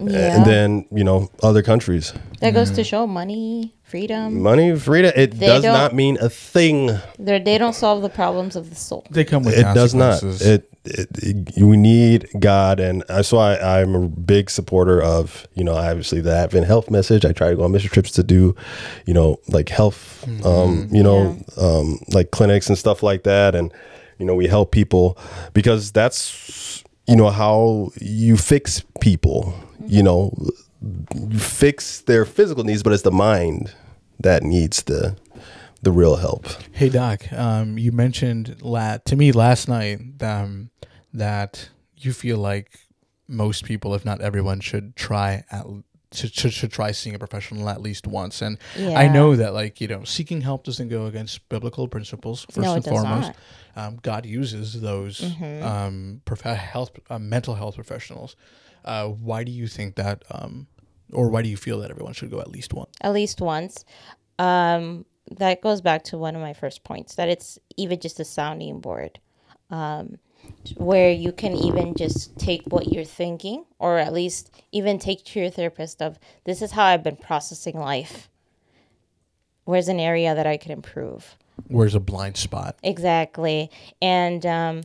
Yeah. 0.00 0.34
and 0.36 0.44
then 0.52 0.68
you 0.98 1.04
know 1.08 1.18
other 1.48 1.62
countries 1.62 2.12
That 2.40 2.52
goes 2.58 2.70
to 2.78 2.82
show 2.92 3.06
money, 3.06 3.74
freedom. 3.92 4.42
money 4.42 4.68
freedom 4.88 5.12
it 5.22 5.30
They 5.38 5.46
does 5.46 5.62
don't- 5.62 5.94
mean 5.94 6.14
a 6.20 6.28
thing 6.28 6.76
They're, 7.24 7.38
they 7.48 7.58
don't 7.62 7.74
solve 7.84 8.02
the 8.02 8.08
problems 8.22 8.56
of 8.56 8.64
the 8.70 8.76
soul. 8.88 9.02
They 9.16 9.24
come 9.24 9.42
with 9.46 9.56
it 9.56 9.66
does 9.80 9.94
not 9.94 10.20
consequences. 10.20 10.46
it, 10.54 10.62
it, 10.84 11.08
it 11.58 11.62
we 11.70 11.76
need 11.76 12.20
god 12.40 12.80
and 12.80 13.04
that's 13.06 13.30
why 13.36 13.48
i'm 13.72 13.94
a 13.94 14.08
big 14.34 14.50
supporter 14.50 14.98
of 15.16 15.46
you 15.54 15.62
know 15.66 15.74
obviously 15.88 16.20
the 16.20 16.34
Adventist 16.44 16.66
health 16.74 16.88
message 16.90 17.22
i 17.24 17.32
try 17.40 17.50
to 17.50 17.56
go 17.58 17.62
on 17.66 17.70
mission 17.70 17.90
trips 17.96 18.10
to 18.18 18.22
do 18.36 18.42
you 19.06 19.14
know 19.14 19.28
like 19.56 19.68
health 19.80 20.02
um 20.44 20.88
you 20.90 21.04
know 21.08 21.20
um 21.66 21.86
like 22.16 22.28
clinics 22.32 22.66
and 22.68 22.76
stuff 22.84 22.98
like 23.10 23.22
that 23.32 23.54
and 23.54 23.72
you 24.22 24.26
know 24.26 24.36
we 24.36 24.46
help 24.46 24.70
people 24.70 25.18
because 25.52 25.90
that's 25.90 26.84
you 27.08 27.16
know 27.16 27.28
how 27.28 27.90
you 28.00 28.36
fix 28.36 28.84
people 29.00 29.52
you 29.84 30.00
know 30.00 30.32
you 31.12 31.40
fix 31.40 32.02
their 32.02 32.24
physical 32.24 32.62
needs 32.62 32.84
but 32.84 32.92
it's 32.92 33.02
the 33.02 33.10
mind 33.10 33.74
that 34.20 34.44
needs 34.44 34.84
the 34.84 35.16
the 35.82 35.90
real 35.90 36.14
help. 36.14 36.46
Hey 36.70 36.88
Doc, 36.88 37.32
um, 37.32 37.76
you 37.76 37.90
mentioned 37.90 38.62
la- 38.62 38.98
to 38.98 39.16
me 39.16 39.32
last 39.32 39.68
night 39.68 39.98
um, 40.20 40.70
that 41.12 41.70
you 41.96 42.12
feel 42.12 42.38
like 42.38 42.78
most 43.26 43.64
people, 43.64 43.92
if 43.96 44.04
not 44.04 44.20
everyone, 44.20 44.60
should 44.60 44.94
try 44.94 45.42
at 45.50 45.66
should, 46.14 46.34
should, 46.34 46.52
should 46.52 46.72
try 46.72 46.92
seeing 46.92 47.14
a 47.14 47.18
professional 47.18 47.68
at 47.68 47.80
least 47.80 48.06
once. 48.06 48.42
And 48.42 48.58
I 48.78 49.08
know 49.08 49.36
that 49.36 49.54
like 49.54 49.80
you 49.80 49.88
know 49.88 50.04
seeking 50.04 50.40
help 50.40 50.64
doesn't 50.64 50.88
go 50.88 51.06
against 51.06 51.48
biblical 51.48 51.88
principles 51.88 52.44
first 52.50 52.58
No, 52.58 52.74
and 52.74 52.84
foremost. 52.84 53.32
Um, 53.76 53.98
God 54.02 54.26
uses 54.26 54.80
those 54.80 55.20
Mm-hmm. 55.20 55.64
um, 55.66 56.20
prof- 56.24 56.40
health 56.42 56.90
uh, 57.08 57.18
mental 57.18 57.54
health 57.54 57.74
professionals. 57.76 58.36
Uh, 58.84 59.08
why 59.08 59.44
do 59.44 59.52
you 59.52 59.66
think 59.66 59.94
that, 59.94 60.24
um, 60.30 60.66
or 61.12 61.30
why 61.30 61.40
do 61.42 61.48
you 61.48 61.56
feel 61.56 61.78
that 61.80 61.90
everyone 61.90 62.12
should 62.12 62.30
go 62.30 62.40
at 62.40 62.50
least 62.50 62.74
once? 62.74 62.90
At 63.00 63.12
least 63.12 63.40
once. 63.40 63.84
Um, 64.38 65.04
that 65.38 65.62
goes 65.62 65.80
back 65.80 66.02
to 66.04 66.18
one 66.18 66.34
of 66.34 66.42
my 66.42 66.52
first 66.52 66.82
points 66.84 67.14
that 67.14 67.28
it's 67.28 67.58
even 67.76 68.00
just 68.00 68.18
a 68.20 68.24
sounding 68.24 68.80
board. 68.80 69.20
Um, 69.70 70.16
where 70.76 71.10
you 71.10 71.32
can 71.32 71.54
even 71.54 71.94
just 71.94 72.38
take 72.38 72.62
what 72.66 72.92
you're 72.92 73.04
thinking, 73.04 73.64
or 73.78 73.98
at 73.98 74.12
least 74.12 74.50
even 74.70 74.98
take 74.98 75.24
to 75.24 75.40
your 75.40 75.50
therapist 75.50 76.00
of 76.00 76.18
this 76.44 76.62
is 76.62 76.72
how 76.72 76.84
I've 76.84 77.02
been 77.02 77.16
processing 77.16 77.78
life. 77.78 78.28
Where's 79.64 79.88
an 79.88 80.00
area 80.00 80.34
that 80.34 80.46
I 80.46 80.56
could 80.56 80.70
improve? 80.70 81.36
Where's 81.68 81.94
a 81.94 82.00
blind 82.00 82.36
spot? 82.36 82.76
Exactly. 82.82 83.70
And 84.00 84.44
um, 84.46 84.82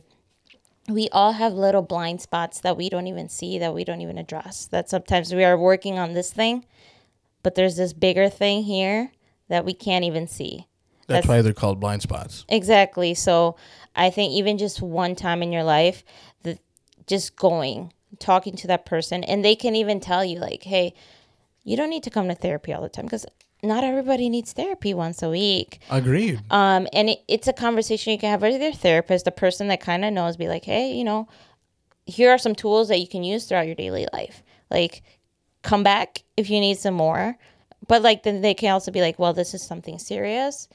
we 0.88 1.08
all 1.10 1.32
have 1.32 1.52
little 1.52 1.82
blind 1.82 2.20
spots 2.20 2.60
that 2.60 2.76
we 2.76 2.88
don't 2.88 3.06
even 3.06 3.28
see, 3.28 3.58
that 3.58 3.74
we 3.74 3.84
don't 3.84 4.00
even 4.00 4.18
address. 4.18 4.66
That 4.66 4.88
sometimes 4.88 5.34
we 5.34 5.44
are 5.44 5.58
working 5.58 5.98
on 5.98 6.14
this 6.14 6.32
thing, 6.32 6.64
but 7.42 7.54
there's 7.54 7.76
this 7.76 7.92
bigger 7.92 8.28
thing 8.28 8.62
here 8.64 9.12
that 9.48 9.64
we 9.64 9.74
can't 9.74 10.04
even 10.04 10.26
see. 10.26 10.66
That's, 11.08 11.26
That's- 11.26 11.28
why 11.28 11.42
they're 11.42 11.52
called 11.52 11.80
blind 11.80 12.02
spots. 12.02 12.44
Exactly. 12.48 13.14
So 13.14 13.56
I 13.96 14.10
think 14.10 14.32
even 14.32 14.58
just 14.58 14.80
one 14.80 15.16
time 15.16 15.42
in 15.42 15.52
your 15.52 15.64
life, 15.64 16.04
the, 16.42 16.58
just 17.06 17.34
going, 17.34 17.92
talking 18.18 18.54
to 18.56 18.66
that 18.68 18.86
person, 18.86 19.24
and 19.24 19.44
they 19.44 19.56
can 19.56 19.74
even 19.74 20.00
tell 20.00 20.24
you, 20.24 20.38
like, 20.38 20.62
hey, 20.62 20.94
you 21.64 21.76
don't 21.76 21.90
need 21.90 22.04
to 22.04 22.10
come 22.10 22.28
to 22.28 22.34
therapy 22.34 22.72
all 22.72 22.82
the 22.82 22.88
time 22.88 23.06
because 23.06 23.26
not 23.62 23.82
everybody 23.84 24.28
needs 24.28 24.52
therapy 24.52 24.94
once 24.94 25.22
a 25.22 25.30
week. 25.30 25.80
Agreed. 25.90 26.40
Um, 26.50 26.86
and 26.92 27.10
it, 27.10 27.18
it's 27.26 27.48
a 27.48 27.52
conversation 27.52 28.12
you 28.12 28.18
can 28.18 28.30
have 28.30 28.42
with 28.42 28.60
your 28.60 28.72
therapist, 28.72 29.24
the 29.24 29.32
person 29.32 29.68
that 29.68 29.80
kind 29.80 30.04
of 30.04 30.12
knows, 30.12 30.36
be 30.36 30.46
like, 30.46 30.64
hey, 30.64 30.92
you 30.92 31.04
know, 31.04 31.26
here 32.06 32.30
are 32.30 32.38
some 32.38 32.54
tools 32.54 32.88
that 32.88 33.00
you 33.00 33.08
can 33.08 33.24
use 33.24 33.46
throughout 33.46 33.66
your 33.66 33.74
daily 33.74 34.06
life. 34.12 34.42
Like, 34.70 35.02
come 35.62 35.82
back 35.82 36.22
if 36.36 36.50
you 36.50 36.60
need 36.60 36.78
some 36.78 36.94
more. 36.94 37.36
But 37.86 38.02
like, 38.02 38.22
then 38.22 38.42
they 38.42 38.54
can 38.54 38.72
also 38.72 38.90
be 38.90 39.00
like, 39.00 39.18
well, 39.18 39.32
this 39.32 39.54
is 39.54 39.62
something 39.62 39.98
serious, 39.98 40.68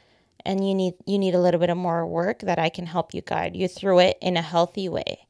and 0.46 0.68
you 0.68 0.74
need 0.76 0.94
you 1.06 1.18
need 1.18 1.36
a 1.36 1.40
little 1.40 1.60
bit 1.60 1.70
of 1.70 1.78
more 1.78 2.06
work 2.06 2.40
that 2.40 2.60
I 2.60 2.70
can 2.70 2.86
help 2.86 3.14
you 3.14 3.22
guide 3.22 3.56
you 3.56 3.68
through 3.68 4.00
it 4.00 4.18
in 4.22 4.38
a 4.38 4.42
healthy 4.42 4.90
way. 4.90 5.28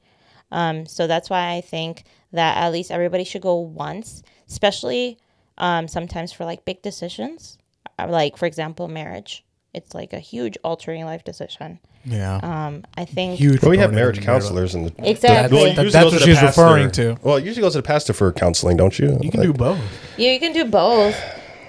Um, 0.51 0.85
so 0.85 1.07
that's 1.07 1.29
why 1.29 1.53
I 1.53 1.61
think 1.61 2.03
that 2.31 2.57
at 2.57 2.71
least 2.71 2.91
everybody 2.91 3.23
should 3.23 3.41
go 3.41 3.55
once, 3.55 4.21
especially 4.49 5.17
um, 5.57 5.87
sometimes 5.87 6.31
for 6.31 6.45
like 6.45 6.65
big 6.65 6.81
decisions, 6.81 7.57
Uh, 7.99 8.07
like 8.09 8.37
for 8.37 8.45
example, 8.45 8.87
marriage. 8.87 9.43
It's 9.73 9.95
like 9.95 10.13
a 10.13 10.19
huge 10.19 10.55
altering 10.63 11.03
life 11.05 11.23
decision. 11.23 11.79
Yeah. 12.05 12.39
Um, 12.43 12.83
I 12.95 13.05
think 13.05 13.39
Huge. 13.39 13.61
Well, 13.63 13.71
we 13.71 13.79
have 13.79 13.91
marriage 13.91 14.19
of 14.19 14.23
counselors 14.23 14.75
and 14.75 14.93
exactly. 14.99 15.57
Well, 15.57 15.73
That- 15.73 15.91
that's 15.91 16.05
what 16.11 16.13
the 16.13 16.19
she's 16.19 16.37
pastor. 16.37 16.61
referring 16.61 16.91
to. 16.91 17.17
Well, 17.23 17.37
it 17.37 17.43
usually 17.43 17.63
goes 17.63 17.71
to 17.73 17.79
the 17.79 17.87
pastor 17.87 18.13
for 18.13 18.31
counseling, 18.31 18.77
don't 18.77 18.99
you? 18.99 19.17
You 19.21 19.31
can 19.31 19.39
Like, 19.39 19.47
do 19.49 19.53
both. 19.53 19.79
yeah, 20.17 20.31
you 20.31 20.39
can 20.39 20.53
do 20.53 20.65
both. 20.65 21.15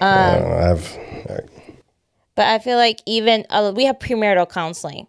I 0.03 0.35
don't 0.35 0.49
know, 0.51 0.57
I 0.57 0.61
have. 0.69 0.99
all 1.29 1.35
right. 1.37 1.49
But 2.35 2.47
I 2.47 2.59
feel 2.59 2.77
like 2.77 3.01
even 3.07 3.47
uh, 3.51 3.73
we 3.75 3.85
have 3.85 3.99
premarital 3.99 4.51
counseling, 4.51 5.07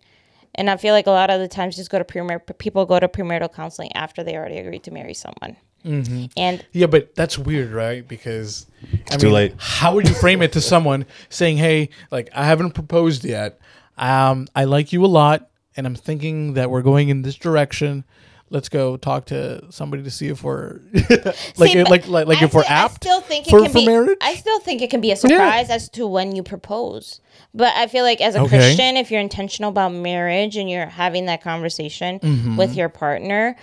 and 0.53 0.69
I 0.69 0.77
feel 0.77 0.93
like 0.93 1.07
a 1.07 1.11
lot 1.11 1.29
of 1.29 1.39
the 1.39 1.47
times 1.47 1.75
just 1.75 1.89
go 1.89 1.97
to 1.97 2.05
premar 2.05 2.39
people 2.57 2.85
go 2.85 2.99
to 2.99 3.07
premarital 3.07 3.53
counseling 3.53 3.91
after 3.93 4.23
they 4.23 4.35
already 4.35 4.57
agreed 4.57 4.83
to 4.83 4.91
marry 4.91 5.13
someone. 5.13 5.57
Mm-hmm. 5.83 6.25
And 6.35 6.65
Yeah, 6.71 6.88
but 6.88 7.13
that's 7.15 7.38
weird, 7.38 7.71
right? 7.71 8.07
Because 8.07 8.65
I 9.11 9.17
too 9.17 9.29
late. 9.29 9.53
How 9.57 9.93
would 9.95 10.07
you 10.07 10.15
frame 10.15 10.41
it 10.41 10.53
to 10.53 10.61
someone 10.61 11.05
saying, 11.29 11.57
"Hey, 11.57 11.89
like 12.11 12.29
I 12.33 12.45
haven't 12.45 12.71
proposed 12.71 13.23
yet. 13.23 13.59
Um, 13.97 14.47
I 14.55 14.65
like 14.65 14.91
you 14.91 15.05
a 15.05 15.07
lot, 15.07 15.49
and 15.77 15.85
I'm 15.85 15.95
thinking 15.95 16.53
that 16.55 16.69
we're 16.69 16.81
going 16.81 17.09
in 17.09 17.21
this 17.21 17.35
direction. 17.35 18.03
Let's 18.49 18.69
go 18.69 18.95
talk 18.97 19.25
to 19.25 19.63
somebody 19.71 20.03
to 20.03 20.12
see 20.12 20.27
if 20.27 20.43
we're 20.43 20.79
like 20.93 21.71
See, 21.71 21.84
like 21.84 22.08
like 22.08 22.27
like 22.27 22.41
I 22.41 22.45
if 22.45 22.53
we're 22.53 22.63
apt 22.67 23.05
I 23.05 23.10
still 23.10 23.21
think 23.21 23.47
it 23.47 23.51
for, 23.51 23.62
can 23.63 23.73
be. 23.73 23.86
marriage. 23.86 24.17
I 24.21 24.36
still 24.36 24.60
think 24.60 24.81
it 24.81 24.89
can 24.89 25.01
be 25.01 25.12
a 25.12 25.15
surprise 25.15 25.69
as 25.69 25.89
to 25.89 26.08
when 26.08 26.36
you 26.36 26.43
propose. 26.43 27.21
But 27.53 27.73
I 27.75 27.88
feel 27.88 28.03
like 28.03 28.21
as 28.21 28.36
a 28.36 28.41
Okay. 28.41 28.49
Christian, 28.58 28.97
if 28.97 29.10
you're 29.12 29.21
intentional 29.21 29.69
about 29.69 29.93
marriage 29.93 30.58
and 30.58 30.69
you're 30.69 30.86
having 30.88 31.25
that 31.25 31.41
conversation 31.41 32.19
Mm-hmm. 32.19 32.58
with 32.58 32.75
your 32.75 32.89
partner, 32.89 33.55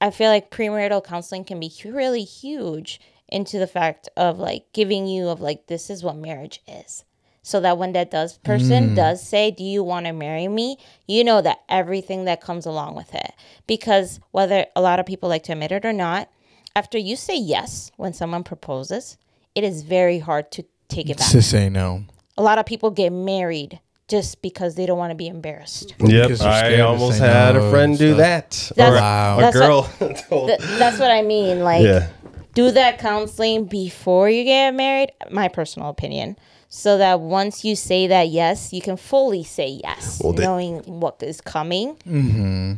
I 0.00 0.10
feel 0.10 0.30
like 0.30 0.50
premarital 0.50 1.02
counseling 1.04 1.44
can 1.44 1.58
be 1.58 1.72
really 1.84 2.22
huge 2.24 3.00
into 3.28 3.58
the 3.58 3.66
fact 3.66 4.08
of 4.16 4.38
like 4.38 4.72
giving 4.72 5.06
you 5.06 5.28
of 5.28 5.40
like 5.40 5.66
this 5.66 5.90
is 5.90 6.02
what 6.04 6.16
marriage 6.16 6.62
is. 6.68 7.04
So 7.42 7.60
that 7.60 7.78
when 7.78 7.92
that 7.92 8.10
does 8.10 8.38
Mm. 8.38 8.42
person 8.44 8.94
does 8.94 9.22
say, 9.22 9.50
"Do 9.50 9.64
you 9.64 9.82
want 9.82 10.06
to 10.06 10.12
marry 10.12 10.48
me?" 10.48 10.76
you 11.06 11.24
know 11.24 11.40
that 11.40 11.58
everything 11.68 12.24
that 12.26 12.40
comes 12.40 12.66
along 12.66 12.94
with 12.94 13.14
it. 13.14 13.32
Because 13.66 14.20
whether 14.32 14.66
a 14.76 14.80
lot 14.80 14.98
of 15.00 15.06
people 15.06 15.28
like 15.28 15.44
to 15.44 15.52
admit 15.52 15.72
it 15.72 15.84
or 15.84 15.92
not, 15.92 16.28
after 16.76 16.98
you 16.98 17.16
say 17.16 17.36
yes 17.36 17.90
when 17.96 18.12
someone 18.12 18.42
proposes, 18.44 19.16
it 19.54 19.64
is 19.64 19.82
very 19.82 20.18
hard 20.18 20.50
to 20.52 20.64
take 20.88 21.08
it 21.10 21.18
back. 21.18 21.30
to 21.30 21.42
say 21.42 21.68
no. 21.68 22.02
A 22.36 22.42
lot 22.42 22.58
of 22.58 22.66
people 22.66 22.90
get 22.90 23.10
married 23.12 23.80
just 24.08 24.40
because 24.42 24.74
they 24.74 24.86
don't 24.86 24.96
want 24.98 25.10
to 25.10 25.14
be 25.16 25.26
embarrassed. 25.28 25.90
Yep, 25.98 25.98
Because 26.28 26.38
they're 26.40 26.58
scared 26.58 26.80
I 26.80 26.82
almost 26.82 27.18
had 27.18 27.54
no 27.56 27.62
a 27.64 27.70
friend 27.70 27.98
do 27.98 28.14
that. 28.14 28.70
That's- 28.76 28.92
or 28.94 28.96
a- 28.96 29.00
Wow. 29.00 29.38
a 29.38 29.40
that's 29.42 29.56
girl 29.56 29.82
told. 30.28 30.48
Th- 30.48 30.60
that's 30.78 30.98
what 30.98 31.10
I 31.10 31.22
mean. 31.22 31.60
Like, 31.64 31.82
yeah. 31.84 32.06
do 32.54 32.70
that 32.70 32.98
counseling 32.98 33.64
before 33.64 34.30
you 34.30 34.44
get 34.44 34.72
married. 34.74 35.12
My 35.30 35.48
personal 35.48 35.88
opinion. 35.90 36.36
So 36.68 36.98
that 36.98 37.20
once 37.20 37.64
you 37.64 37.74
say 37.76 38.06
that 38.08 38.28
yes, 38.28 38.72
you 38.72 38.80
can 38.82 38.96
fully 38.96 39.42
say 39.44 39.80
yes, 39.82 40.20
Well, 40.22 40.32
they- 40.34 40.44
knowing 40.44 40.80
what 40.84 41.22
is 41.22 41.40
coming. 41.40 41.96
Mm-hmm. 42.06 42.74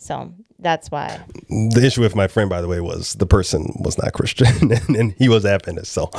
So 0.00 0.32
that's 0.60 0.90
why. 0.90 1.20
The 1.48 1.82
issue 1.84 2.00
with 2.00 2.14
my 2.16 2.26
friend, 2.28 2.48
by 2.48 2.60
the 2.62 2.68
way, 2.68 2.80
was 2.80 3.14
the 3.14 3.26
person 3.26 3.74
was 3.80 3.98
not 3.98 4.12
Christian 4.18 4.72
and, 4.72 4.96
and 4.96 5.12
he 5.18 5.28
was 5.28 5.44
Adventist. 5.44 5.92
So, 5.92 6.10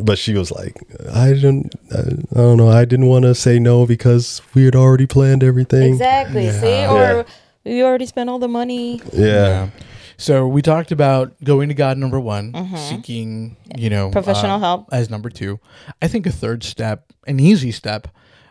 but 0.00 0.18
she 0.18 0.34
was 0.34 0.50
like, 0.52 0.76
I 1.12 1.32
didn't, 1.32 1.74
I, 1.92 1.98
I 1.98 2.36
don't 2.38 2.56
know, 2.58 2.68
I 2.68 2.84
didn't 2.84 3.06
want 3.06 3.24
to 3.24 3.34
say 3.34 3.58
no 3.58 3.86
because 3.86 4.42
we 4.54 4.64
had 4.66 4.76
already 4.76 5.06
planned 5.06 5.42
everything. 5.42 5.92
Exactly. 5.94 6.50
See, 6.50 6.66
Yeah. 6.66 6.92
or 7.20 7.26
we 7.64 7.82
already 7.82 8.06
spent 8.06 8.28
all 8.30 8.38
the 8.38 8.48
money. 8.48 9.00
Yeah. 9.12 9.70
So 10.22 10.46
we 10.46 10.62
talked 10.62 10.92
about 10.92 11.34
going 11.42 11.68
to 11.68 11.74
God 11.74 11.98
number 11.98 12.20
one, 12.20 12.52
seeking 12.76 13.56
you 13.76 13.90
know 13.90 14.04
Mm-hmm. 14.06 14.12
Professional 14.12 14.56
uh, 14.56 14.60
help. 14.60 14.88
as 14.92 15.10
number 15.10 15.28
two. 15.30 15.58
I 16.00 16.06
think 16.06 16.26
a 16.26 16.30
third 16.30 16.62
step, 16.62 17.12
an 17.26 17.40
easy 17.40 17.72
step, 17.72 18.06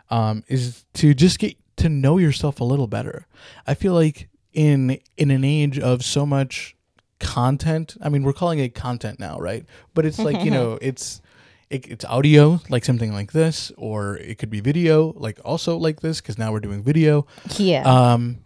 um, 0.10 0.44
is 0.50 0.84
to 0.96 1.14
just 1.14 1.40
get 1.40 1.56
to 1.78 1.88
know 1.88 2.18
yourself 2.18 2.60
a 2.60 2.66
little 2.66 2.88
better. 2.88 3.26
I 3.66 3.74
feel 3.76 3.94
like 3.94 4.28
in 4.52 5.00
in 5.16 5.32
an 5.32 5.46
age 5.46 5.80
of 5.80 6.04
so 6.04 6.26
much 6.26 6.76
content, 7.22 7.96
I 8.02 8.10
mean, 8.10 8.24
we're 8.24 8.34
calling 8.34 8.60
it 8.60 8.76
content 8.76 9.18
now, 9.20 9.40
right? 9.40 9.66
But 9.94 10.06
it's 10.06 10.20
like 10.20 10.44
you 10.44 10.52
know, 10.52 10.78
it's 10.82 11.22
it, 11.70 11.88
it's 11.88 12.04
audio, 12.04 12.60
like 12.68 12.84
something 12.84 13.14
like 13.14 13.32
this, 13.32 13.72
or 13.78 14.18
it 14.18 14.40
could 14.40 14.50
be 14.50 14.60
video, 14.60 15.14
like 15.16 15.40
also 15.46 15.78
like 15.78 16.02
this, 16.02 16.20
because 16.20 16.38
now 16.38 16.52
we're 16.52 16.60
doing 16.60 16.84
video 16.84 17.26
Yeah. 17.58 17.84
um 17.84 18.40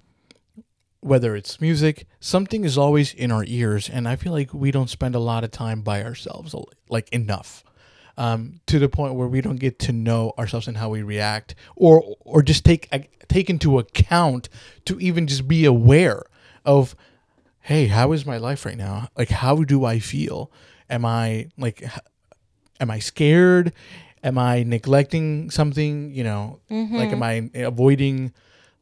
whether 1.05 1.35
it's 1.35 1.61
music 1.61 2.07
something 2.19 2.65
is 2.65 2.77
always 2.77 3.13
in 3.13 3.31
our 3.31 3.45
ears 3.47 3.89
and 3.89 4.07
i 4.07 4.15
feel 4.15 4.33
like 4.33 4.53
we 4.53 4.71
don't 4.71 4.89
spend 4.89 5.13
a 5.13 5.19
lot 5.19 5.43
of 5.43 5.51
time 5.51 5.81
by 5.81 6.03
ourselves 6.03 6.55
like 6.89 7.09
enough. 7.09 7.63
Um, 8.17 8.61
to 8.67 8.79
the 8.79 8.87
point 8.87 9.15
where 9.15 9.27
we 9.27 9.41
don't 9.41 9.57
get 9.57 9.77
to 9.79 9.91
know 9.91 10.31
ourselves 10.39 10.69
and 10.69 10.77
how 10.77 10.87
we 10.87 11.03
react 11.03 11.53
or 11.75 12.15
or 12.21 12.41
just 12.41 12.63
take 12.63 12.87
take 13.27 13.49
into 13.49 13.77
account 13.77 14.47
to 14.85 14.97
even 15.01 15.27
just 15.27 15.49
be 15.49 15.65
aware 15.65 16.23
of 16.63 16.95
hey 17.59 17.87
how 17.87 18.13
is 18.13 18.25
my 18.25 18.37
life 18.37 18.65
right 18.65 18.77
now? 18.77 19.09
Like 19.17 19.27
how 19.29 19.63
do 19.65 19.83
i 19.83 19.99
feel? 19.99 20.49
Am 20.89 21.03
i 21.03 21.49
like 21.57 21.83
am 22.79 22.89
i 22.89 22.99
scared? 22.99 23.73
Am 24.23 24.37
i 24.37 24.63
neglecting 24.63 25.49
something 25.51 26.13
you 26.13 26.23
know? 26.23 26.61
Like 26.69 27.09
am 27.11 27.21
i 27.21 27.49
avoiding 27.53 28.31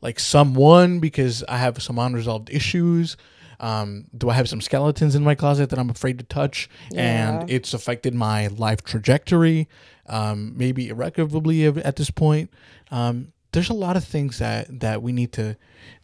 like 0.04 0.20
someone 0.20 1.00
because 1.00 1.44
i 1.48 1.58
have 1.58 1.82
some 1.82 1.98
unresolved 1.98 2.50
issues. 2.52 3.18
Um, 3.60 4.06
do 4.16 4.30
i 4.30 4.34
have 4.34 4.50
some 4.50 4.62
skeletons 4.62 5.16
in 5.16 5.24
my 5.24 5.36
closet 5.36 5.70
that 5.70 5.80
i'm 5.80 5.90
afraid 5.90 6.20
to 6.20 6.26
touch? 6.26 6.70
And 6.96 7.50
it's 7.50 7.74
affected 7.74 8.14
my 8.14 8.48
life 8.48 8.84
trajectory 8.84 9.68
um, 10.08 10.54
maybe 10.58 10.90
irrecoverably 10.90 11.66
at 11.66 11.96
this 11.96 12.12
point. 12.12 12.50
Um, 12.92 13.32
there's 13.54 13.70
a 13.70 13.74
lot 13.74 13.96
of 13.96 14.04
things 14.04 14.40
that 14.40 14.80
that 14.82 15.02
we 15.02 15.12
need 15.12 15.32
to 15.34 15.56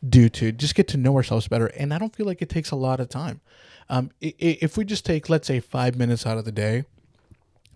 do 0.08 0.30
to 0.30 0.52
just 0.52 0.76
get 0.76 0.88
to 0.90 0.98
know 0.98 1.16
ourselves 1.16 1.48
better 1.48 1.68
and 1.68 1.94
i 1.94 1.98
don't 1.98 2.16
feel 2.16 2.26
like 2.26 2.42
it 2.42 2.50
takes 2.50 2.72
a 2.72 2.76
lot 2.76 3.00
of 3.00 3.10
time. 3.10 3.42
Um, 3.90 4.12
if 4.22 4.78
we 4.78 4.86
just 4.86 5.04
take 5.06 5.30
let's 5.30 5.48
say 5.48 5.60
five 5.60 5.96
minutes 5.96 6.26
out 6.26 6.38
of 6.38 6.46
the 6.46 6.52
day 6.52 6.86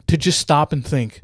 to 0.07 0.15
just 0.15 0.39
stop 0.39 0.71
and 0.71 0.85
think 0.85 1.19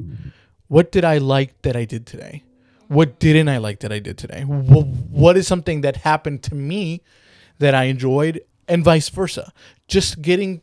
what 0.68 0.90
did 0.92 1.04
i 1.04 1.18
like 1.18 1.62
that 1.62 1.76
i 1.76 1.84
did 1.84 2.06
today 2.06 2.42
what 2.90 3.20
didn't 3.20 3.48
i 3.48 3.56
like 3.56 3.78
that 3.80 3.92
i 3.92 4.00
did 4.00 4.18
today? 4.18 4.42
Wh- 4.42 5.12
what 5.12 5.36
is 5.36 5.46
something 5.46 5.82
that 5.82 5.98
happened 5.98 6.42
to 6.44 6.56
me 6.56 7.02
that 7.60 7.72
i 7.72 7.84
enjoyed 7.84 8.40
and 8.66 8.84
vice 8.84 9.08
versa? 9.08 9.52
Just 9.86 10.20
getting 10.20 10.60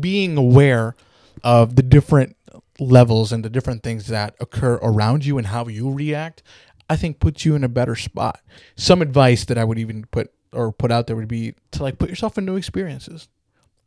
being 0.00 0.38
aware 0.38 0.96
of 1.44 1.76
the 1.76 1.82
different 1.82 2.34
levels 2.80 3.30
and 3.30 3.44
the 3.44 3.50
different 3.50 3.82
things 3.82 4.06
that 4.06 4.34
occur 4.40 4.76
around 4.76 5.26
you 5.26 5.36
and 5.36 5.48
how 5.48 5.66
you 5.68 5.92
react 5.92 6.42
i 6.88 6.96
think 6.96 7.20
puts 7.20 7.44
you 7.44 7.54
in 7.54 7.62
a 7.62 7.68
better 7.68 7.94
spot. 7.94 8.40
Some 8.74 9.02
advice 9.02 9.44
that 9.44 9.58
i 9.58 9.64
would 9.64 9.78
even 9.78 10.06
put 10.06 10.32
or 10.52 10.72
put 10.72 10.90
out 10.90 11.06
there 11.06 11.16
would 11.16 11.28
be 11.28 11.54
to 11.72 11.82
like 11.82 11.98
put 11.98 12.08
yourself 12.08 12.38
in 12.38 12.46
new 12.46 12.56
experiences 12.56 13.28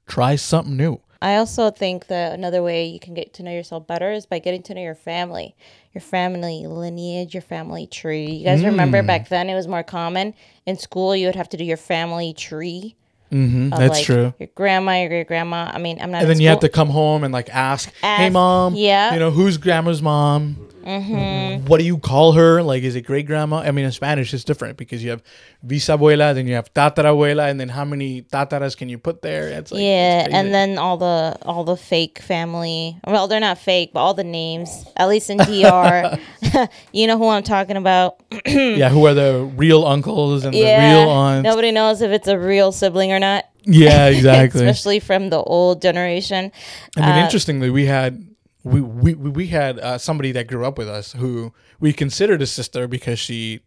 try 0.10 0.36
something 0.36 0.76
new 0.76 1.00
I 1.22 1.36
also 1.36 1.70
think 1.70 2.08
that 2.08 2.32
another 2.34 2.64
way 2.64 2.86
you 2.86 2.98
can 3.00 3.14
get 3.14 3.34
to 3.34 3.44
know 3.44 3.52
yourself 3.52 3.86
better 3.86 4.10
is 4.14 4.26
by 4.26 4.40
getting 4.40 4.64
to 4.64 4.74
know 4.74 4.82
your 4.82 4.96
family, 4.96 5.54
your 5.94 6.02
family 6.02 6.66
lineage, 6.66 7.34
your 7.34 7.42
family 7.42 7.88
tree. 7.88 8.32
You 8.32 8.46
guys 8.46 8.62
Mm. 8.62 8.68
remember 8.68 9.04
back 9.04 9.28
then 9.28 9.50
it 9.50 9.56
was 9.56 9.68
more 9.68 9.84
common 9.84 10.34
in 10.66 10.78
school 10.78 11.14
you 11.14 11.26
would 11.26 11.36
have 11.36 11.50
to 11.50 11.58
do 11.58 11.66
your 11.66 11.76
family 11.76 12.32
tree. 12.34 12.96
mm-hmm, 13.34 13.70
that's 13.70 13.98
like, 13.98 14.06
true 14.06 14.34
Your 14.40 14.48
grandma, 14.56 14.94
your 15.02 15.10
great 15.10 15.28
grandma. 15.28 15.70
I 15.74 15.78
mean, 15.78 16.00
I'm 16.02 16.10
not. 16.10 16.22
and 16.22 16.30
then 16.30 16.40
you 16.40 16.48
have 16.48 16.62
to 16.62 16.70
come 16.70 16.90
home 16.90 17.26
and 17.26 17.34
like 17.34 17.50
ask, 17.50 17.92
hey 18.02 18.30
mom, 18.30 18.76
yeah. 18.76 19.14
you 19.14 19.20
know 19.20 19.30
who's 19.32 19.58
grandma's 19.58 20.02
mom? 20.02 20.56
Mm-hmm. 20.86 21.66
What 21.68 21.80
do 21.80 21.84
you 21.86 21.98
call 21.98 22.32
her? 22.34 22.62
Like, 22.64 22.84
is 22.84 22.96
it 22.96 23.02
great 23.02 23.26
grandma? 23.28 23.58
I 23.60 23.72
mean, 23.72 23.86
in 23.86 23.92
Spanish 23.92 24.34
it's 24.34 24.44
different 24.44 24.78
because 24.78 25.04
you 25.04 25.10
have 25.12 25.22
bisabuela, 25.66 26.34
then 26.34 26.48
you 26.48 26.56
have 26.56 26.74
tatarabuela, 26.74 27.50
and 27.50 27.60
then 27.60 27.70
how 27.70 27.86
many 27.86 28.22
tataras 28.24 28.76
can 28.78 28.90
you 28.90 28.98
put 28.98 29.22
there? 29.22 29.50
It's 29.50 29.72
like, 29.72 29.82
yeah, 29.82 30.26
it's 30.26 30.34
and 30.34 30.54
then 30.54 30.78
all 30.78 30.98
the 30.98 31.38
all 31.44 31.64
the 31.64 31.78
fake 31.78 32.20
family. 32.20 32.98
Well, 33.06 33.28
they're 33.28 33.40
not 33.40 33.58
fake, 33.58 33.92
but 33.94 34.00
all 34.00 34.14
the 34.14 34.24
names. 34.24 34.86
At 34.98 35.10
least 35.10 35.30
in 35.30 35.38
DR, 35.38 36.18
you 36.94 37.08
know 37.08 37.18
who 37.18 37.28
I'm 37.28 37.44
talking 37.44 37.78
about. 37.78 38.22
yeah, 38.46 38.90
who 38.90 39.06
are 39.06 39.14
the 39.14 39.52
real 39.56 39.86
uncles 39.86 40.46
and 40.46 40.56
Yeah, 40.56 40.96
the 40.96 41.00
real 41.02 41.10
aunts? 41.10 41.44
nobody 41.46 41.72
knows 41.72 42.02
if 42.02 42.12
it's 42.12 42.28
a 42.28 42.38
real 42.40 42.72
sibling 42.72 43.12
or 43.12 43.20
not. 43.20 43.46
yeah, 43.64 44.08
exactly. 44.16 44.62
Especially 44.66 45.00
from 45.00 45.30
the 45.30 45.38
old 45.40 45.82
generation. 45.82 46.52
I 46.96 47.02
mean, 47.02 47.10
Uh, 47.10 47.24
interestingly, 47.26 47.70
we 47.70 47.86
had 47.86 48.26
we 48.70 48.82
we 48.82 49.14
we 49.16 49.48
had 49.48 49.80
uh, 49.80 49.98
somebody 49.98 50.32
that 50.34 50.48
grew 50.48 50.66
up 50.66 50.78
with 50.78 50.88
us 50.90 51.14
who 51.14 51.54
we 51.80 51.94
considered 51.94 52.42
a 52.42 52.48
sister 52.48 52.88
because 52.88 53.20
she. 53.20 53.62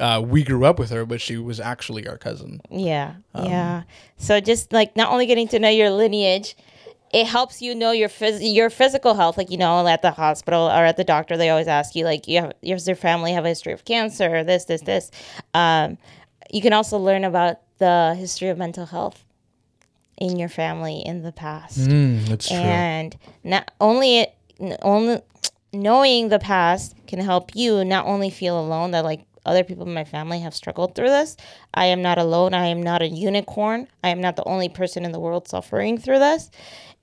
Uh, 0.00 0.22
we 0.26 0.42
grew 0.42 0.64
up 0.64 0.78
with 0.78 0.88
her, 0.88 1.04
but 1.04 1.20
she 1.20 1.36
was 1.36 1.60
actually 1.60 2.08
our 2.08 2.16
cousin. 2.16 2.62
Yeah, 2.70 3.16
Um, 3.34 3.44
yeah. 3.44 3.82
So 4.16 4.40
just 4.40 4.72
like 4.72 4.96
not 4.96 5.12
only 5.12 5.26
getting 5.26 5.48
to 5.48 5.58
know 5.58 5.68
your 5.68 5.90
lineage, 5.90 6.56
it 7.12 7.26
helps 7.26 7.60
you 7.60 7.74
know 7.74 7.90
your 7.92 8.08
phys- 8.08 8.40
your 8.54 8.70
physical 8.70 9.12
health. 9.12 9.36
Like 9.36 9.50
you 9.50 9.58
know, 9.58 9.86
at 9.86 10.00
the 10.00 10.10
hospital 10.10 10.62
or 10.66 10.86
at 10.86 10.96
the 10.96 11.04
doctor, 11.04 11.36
they 11.36 11.50
always 11.50 11.68
ask 11.68 11.94
you 11.94 12.06
like, 12.06 12.26
you 12.26 12.40
have, 12.40 12.52
does 12.64 12.86
your 12.88 12.96
family 12.96 13.32
have 13.32 13.44
a 13.44 13.48
history 13.48 13.74
of 13.74 13.84
cancer? 13.84 14.42
This, 14.42 14.64
this, 14.64 14.80
this. 14.80 15.10
Um, 15.52 15.98
you 16.50 16.62
can 16.62 16.72
also 16.72 16.96
learn 16.96 17.24
about 17.24 17.58
the 17.76 18.14
history 18.18 18.48
of 18.48 18.56
mental 18.56 18.86
health 18.86 19.22
in 20.16 20.38
your 20.38 20.48
family 20.48 21.02
in 21.04 21.22
the 21.22 21.32
past 21.32 21.80
Mm, 21.80 22.26
that's 22.28 22.48
true. 22.48 22.56
and 22.58 23.16
not 23.44 23.70
only 23.78 24.20
it 24.20 24.34
only 24.82 25.20
knowing 25.72 26.28
the 26.28 26.38
past 26.38 26.94
can 27.06 27.20
help 27.20 27.56
you 27.56 27.84
not 27.84 28.06
only 28.06 28.30
feel 28.30 28.58
alone 28.58 28.90
that 28.92 29.04
like 29.04 29.26
other 29.44 29.64
people 29.64 29.86
in 29.86 29.94
my 29.94 30.04
family 30.04 30.40
have 30.40 30.54
struggled 30.54 30.94
through 30.94 31.08
this. 31.08 31.36
I 31.74 31.86
am 31.86 32.00
not 32.02 32.18
alone. 32.18 32.54
I 32.54 32.66
am 32.66 32.82
not 32.82 33.02
a 33.02 33.08
unicorn. 33.08 33.88
I 34.04 34.10
am 34.10 34.20
not 34.20 34.36
the 34.36 34.44
only 34.44 34.68
person 34.68 35.04
in 35.04 35.12
the 35.12 35.18
world 35.18 35.48
suffering 35.48 35.98
through 35.98 36.20
this. 36.20 36.50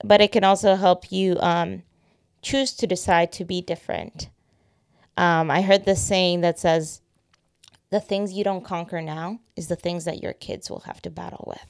But 0.03 0.22
it 0.22 0.32
can 0.32 0.45
also 0.45 0.76
help 0.76 1.12
you 1.12 1.38
um, 1.41 1.84
choose 2.41 2.74
to 2.76 2.88
decide 2.88 3.32
to 3.34 3.45
be 3.45 3.62
different. 3.62 4.30
Um, 5.18 5.51
i 5.51 5.62
heard 5.62 5.84
this 5.84 6.01
saying 6.01 6.41
that 6.41 6.60
says 6.60 7.01
the 7.89 7.99
things 7.99 8.32
you 8.32 8.45
don't 8.45 8.64
conquer 8.64 9.01
now 9.01 9.39
is 9.57 9.68
the 9.68 9.76
things 9.76 10.05
that 10.05 10.24
your 10.24 10.32
kids 10.32 10.70
will 10.70 10.80
have 10.82 11.01
to 11.01 11.10
battle 11.10 11.43
with. 11.45 11.66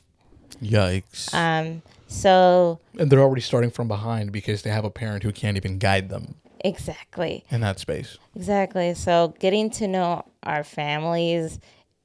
Yikes. 0.61 1.33
um, 1.33 1.81
so 2.09 2.79
and 2.97 3.09
they're 3.11 3.21
already 3.21 3.41
starting 3.41 3.69
from 3.69 3.87
behind 3.87 4.31
because 4.31 4.63
they 4.63 4.69
have 4.69 4.83
a 4.83 4.89
parent 4.89 5.23
who 5.23 5.31
can't 5.31 5.55
even 5.55 5.77
guide 5.77 6.09
them 6.09 6.35
exactly 6.59 7.45
in 7.49 7.61
that 7.61 7.79
space. 7.79 8.17
Exactly. 8.35 8.93
So 8.93 9.33
getting 9.39 9.69
to 9.71 9.87
know 9.87 10.25
our 10.43 10.63
families 10.63 11.59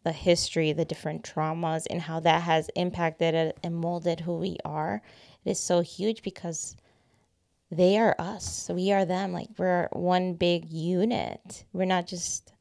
the 0.04 0.12
history, 0.12 0.72
the 0.72 0.84
different 0.84 1.24
traumas, 1.24 1.86
and 1.90 2.00
how 2.00 2.20
that 2.20 2.42
has 2.42 2.70
impacted 2.76 3.54
and 3.62 3.74
molded 3.74 4.20
who 4.20 4.36
we 4.36 4.58
are, 4.64 5.02
it 5.44 5.50
is 5.50 5.58
so 5.58 5.80
huge 5.80 6.22
because 6.22 6.76
they 7.70 7.98
are 7.98 8.14
us. 8.18 8.70
We 8.72 8.92
are 8.92 9.04
them. 9.04 9.32
Like 9.32 9.48
we're 9.56 9.88
one 9.92 10.34
big 10.34 10.70
unit. 10.70 11.64
We're 11.72 11.86
not 11.86 12.06
just 12.06 12.52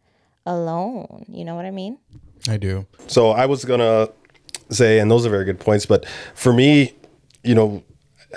alone. 0.46 1.26
You 1.28 1.46
know 1.46 1.56
what 1.56 1.66
I 1.66 1.72
mean? 1.72 2.00
I 2.48 2.58
do. 2.58 2.88
So 3.08 3.32
I 3.32 3.46
was 3.46 3.66
gonna 3.66 4.10
say, 4.70 5.00
and 5.00 5.12
those 5.12 5.26
are 5.26 5.30
very 5.30 5.46
good 5.46 5.60
points, 5.60 5.86
but 5.86 6.06
for 6.34 6.54
me, 6.54 6.96
you 7.44 7.56
know, 7.56 7.84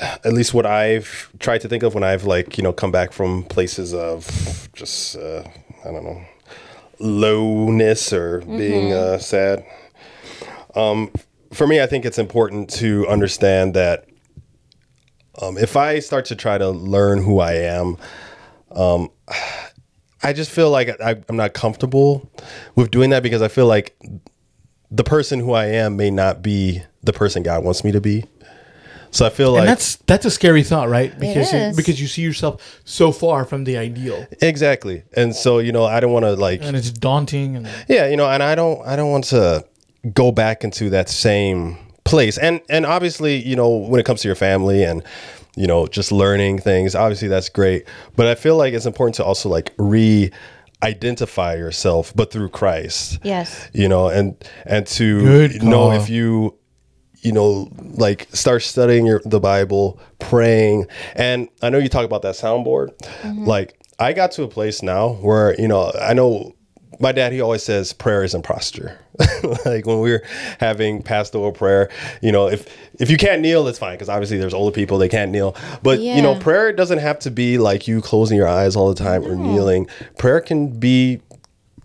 at 0.00 0.32
least 0.32 0.52
what 0.52 0.66
I've 0.66 1.30
tried 1.38 1.62
to 1.62 1.68
think 1.68 1.82
of 1.82 1.94
when 1.94 2.04
I've 2.04 2.24
like 2.24 2.58
you 2.58 2.62
know 2.62 2.72
come 2.72 2.92
back 2.92 3.12
from 3.12 3.44
places 3.44 3.94
of 3.94 4.68
just 4.74 5.16
uh, 5.16 5.42
I 5.84 5.90
don't 5.90 6.04
know 6.04 6.22
lowness 6.98 8.12
or 8.12 8.40
being 8.40 8.92
uh, 8.92 9.18
sad. 9.18 9.64
Um, 10.74 11.10
for 11.52 11.66
me, 11.66 11.80
I 11.80 11.86
think 11.86 12.04
it's 12.04 12.18
important 12.18 12.70
to 12.70 13.06
understand 13.06 13.74
that 13.74 14.06
um, 15.40 15.58
if 15.58 15.76
I 15.76 15.98
start 16.00 16.26
to 16.26 16.36
try 16.36 16.58
to 16.58 16.70
learn 16.70 17.22
who 17.22 17.40
I 17.40 17.52
am, 17.52 17.96
um, 18.70 19.10
I 20.22 20.32
just 20.32 20.50
feel 20.50 20.70
like 20.70 21.00
I, 21.00 21.22
I'm 21.28 21.36
not 21.36 21.54
comfortable 21.54 22.30
with 22.74 22.90
doing 22.90 23.10
that 23.10 23.22
because 23.22 23.42
I 23.42 23.48
feel 23.48 23.66
like 23.66 23.96
the 24.90 25.04
person 25.04 25.40
who 25.40 25.52
I 25.52 25.66
am 25.66 25.96
may 25.96 26.10
not 26.10 26.42
be 26.42 26.82
the 27.02 27.12
person 27.12 27.42
God 27.42 27.64
wants 27.64 27.84
me 27.84 27.92
to 27.92 28.00
be. 28.00 28.24
So 29.10 29.26
I 29.26 29.30
feel 29.30 29.52
like 29.52 29.60
and 29.60 29.68
that's 29.68 29.96
that's 30.06 30.24
a 30.24 30.30
scary 30.30 30.62
thought, 30.62 30.88
right? 30.88 31.16
Because 31.18 31.52
is. 31.52 31.76
because 31.76 32.00
you 32.00 32.06
see 32.06 32.22
yourself 32.22 32.80
so 32.84 33.12
far 33.12 33.44
from 33.44 33.64
the 33.64 33.76
ideal, 33.76 34.26
exactly, 34.40 35.04
and 35.16 35.34
so 35.34 35.58
you 35.58 35.72
know 35.72 35.84
I 35.84 36.00
don't 36.00 36.12
want 36.12 36.24
to 36.24 36.34
like 36.34 36.62
and 36.62 36.76
it's 36.76 36.90
daunting. 36.90 37.56
And 37.56 37.68
yeah, 37.88 38.08
you 38.08 38.16
know, 38.16 38.28
and 38.28 38.42
I 38.42 38.54
don't 38.54 38.86
I 38.86 38.96
don't 38.96 39.10
want 39.10 39.24
to 39.24 39.64
go 40.12 40.32
back 40.32 40.64
into 40.64 40.90
that 40.90 41.08
same 41.08 41.78
place. 42.04 42.38
And 42.38 42.60
and 42.68 42.86
obviously, 42.86 43.36
you 43.36 43.56
know, 43.56 43.68
when 43.68 44.00
it 44.00 44.06
comes 44.06 44.22
to 44.22 44.28
your 44.28 44.36
family 44.36 44.82
and 44.84 45.02
you 45.56 45.66
know, 45.66 45.86
just 45.86 46.12
learning 46.12 46.58
things, 46.58 46.94
obviously 46.94 47.28
that's 47.28 47.48
great. 47.48 47.86
But 48.14 48.26
I 48.26 48.34
feel 48.34 48.56
like 48.56 48.74
it's 48.74 48.86
important 48.86 49.14
to 49.16 49.24
also 49.24 49.48
like 49.48 49.72
re 49.78 50.30
identify 50.82 51.54
yourself 51.54 52.12
but 52.14 52.30
through 52.30 52.50
Christ. 52.50 53.18
Yes. 53.22 53.68
You 53.72 53.88
know, 53.88 54.08
and 54.08 54.36
and 54.66 54.86
to 54.88 55.20
Good 55.20 55.62
know 55.62 55.88
call. 55.88 55.92
if 55.92 56.10
you 56.10 56.58
you 57.26 57.32
know, 57.32 57.68
like 57.94 58.28
start 58.32 58.62
studying 58.62 59.04
your 59.04 59.20
the 59.24 59.40
Bible, 59.40 59.98
praying. 60.20 60.86
And 61.16 61.48
I 61.60 61.70
know 61.70 61.78
you 61.78 61.88
talk 61.88 62.04
about 62.04 62.22
that 62.22 62.36
soundboard. 62.36 62.96
Mm-hmm. 62.98 63.44
Like 63.44 63.76
I 63.98 64.12
got 64.12 64.30
to 64.32 64.44
a 64.44 64.48
place 64.48 64.80
now 64.80 65.14
where, 65.14 65.60
you 65.60 65.66
know, 65.66 65.92
I 66.00 66.14
know 66.14 66.54
my 67.00 67.10
dad 67.10 67.32
he 67.32 67.40
always 67.40 67.64
says 67.64 67.92
prayer 67.92 68.22
isn't 68.22 68.42
posture. 68.42 68.96
like 69.64 69.86
when 69.86 70.00
we 70.00 70.10
we're 70.12 70.24
having 70.60 71.02
pastoral 71.02 71.50
prayer, 71.50 71.90
you 72.22 72.30
know, 72.30 72.48
if 72.48 72.68
if 73.00 73.10
you 73.10 73.16
can't 73.16 73.42
kneel, 73.42 73.66
it's 73.66 73.78
fine 73.78 73.94
because 73.94 74.08
obviously 74.08 74.38
there's 74.38 74.54
older 74.54 74.72
people 74.72 74.96
they 74.96 75.08
can't 75.08 75.32
kneel. 75.32 75.56
But 75.82 75.98
you 75.98 76.22
know, 76.22 76.38
prayer 76.38 76.72
doesn't 76.72 76.98
have 76.98 77.18
to 77.20 77.32
be 77.32 77.58
like 77.58 77.88
you 77.88 78.00
closing 78.00 78.36
your 78.36 78.48
eyes 78.48 78.76
all 78.76 78.88
the 78.88 79.02
time 79.02 79.24
or 79.24 79.34
kneeling. 79.34 79.88
Prayer 80.16 80.40
can 80.40 80.78
be 80.78 81.20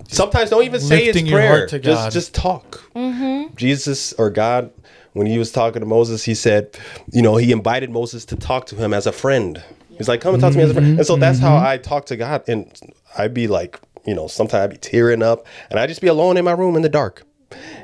sometimes 0.08 0.50
don't 0.52 0.64
even 0.64 0.80
say 0.80 1.06
it's 1.06 1.16
Lifting 1.16 1.26
your 1.26 1.40
prayer. 1.40 1.58
heart 1.58 1.70
to 1.70 1.80
just 1.80 2.04
God. 2.04 2.12
just 2.12 2.36
talk. 2.36 2.84
Mm-hmm. 2.96 3.56
Jesus 3.56 4.14
or 4.14 4.30
God, 4.30 4.72
when 5.14 5.28
he 5.28 5.38
was 5.38 5.52
talking 5.52 5.82
to 5.82 5.86
Moses, 5.86 6.24
he 6.24 6.36
said, 6.36 6.78
you 7.12 7.22
know, 7.22 7.36
he 7.36 7.52
invited 7.52 7.90
Moses 7.90 8.26
to 8.26 8.36
talk 8.36 8.66
to 8.68 8.76
him 8.76 8.94
as 8.94 9.06
a 9.06 9.12
friend. 9.12 9.64
He's 9.98 10.08
like, 10.08 10.22
come 10.22 10.34
and 10.34 10.42
talk 10.42 10.54
to 10.54 10.58
me 10.58 10.64
as 10.64 10.72
a 10.72 10.74
friend. 10.74 10.98
And 10.98 11.06
so 11.06 11.16
that's 11.16 11.40
how 11.40 11.56
mm-hmm. 11.56 11.66
I 11.66 11.78
talk 11.78 12.06
to 12.08 12.16
God. 12.16 12.44
And 12.48 12.72
I'd 13.18 13.34
be 13.34 13.48
like, 13.48 13.80
you 14.06 14.16
know, 14.16 14.28
sometimes 14.28 14.64
I'd 14.64 14.70
be 14.72 14.78
tearing 14.78 15.22
up 15.22 15.46
and 15.70 15.80
I'd 15.80 15.90
just 15.90 16.02
be 16.02 16.08
alone 16.08 16.38
in 16.38 16.46
my 16.46 16.54
room 16.54 16.76
in 16.76 16.82
the 16.82 16.90
dark. 16.90 17.24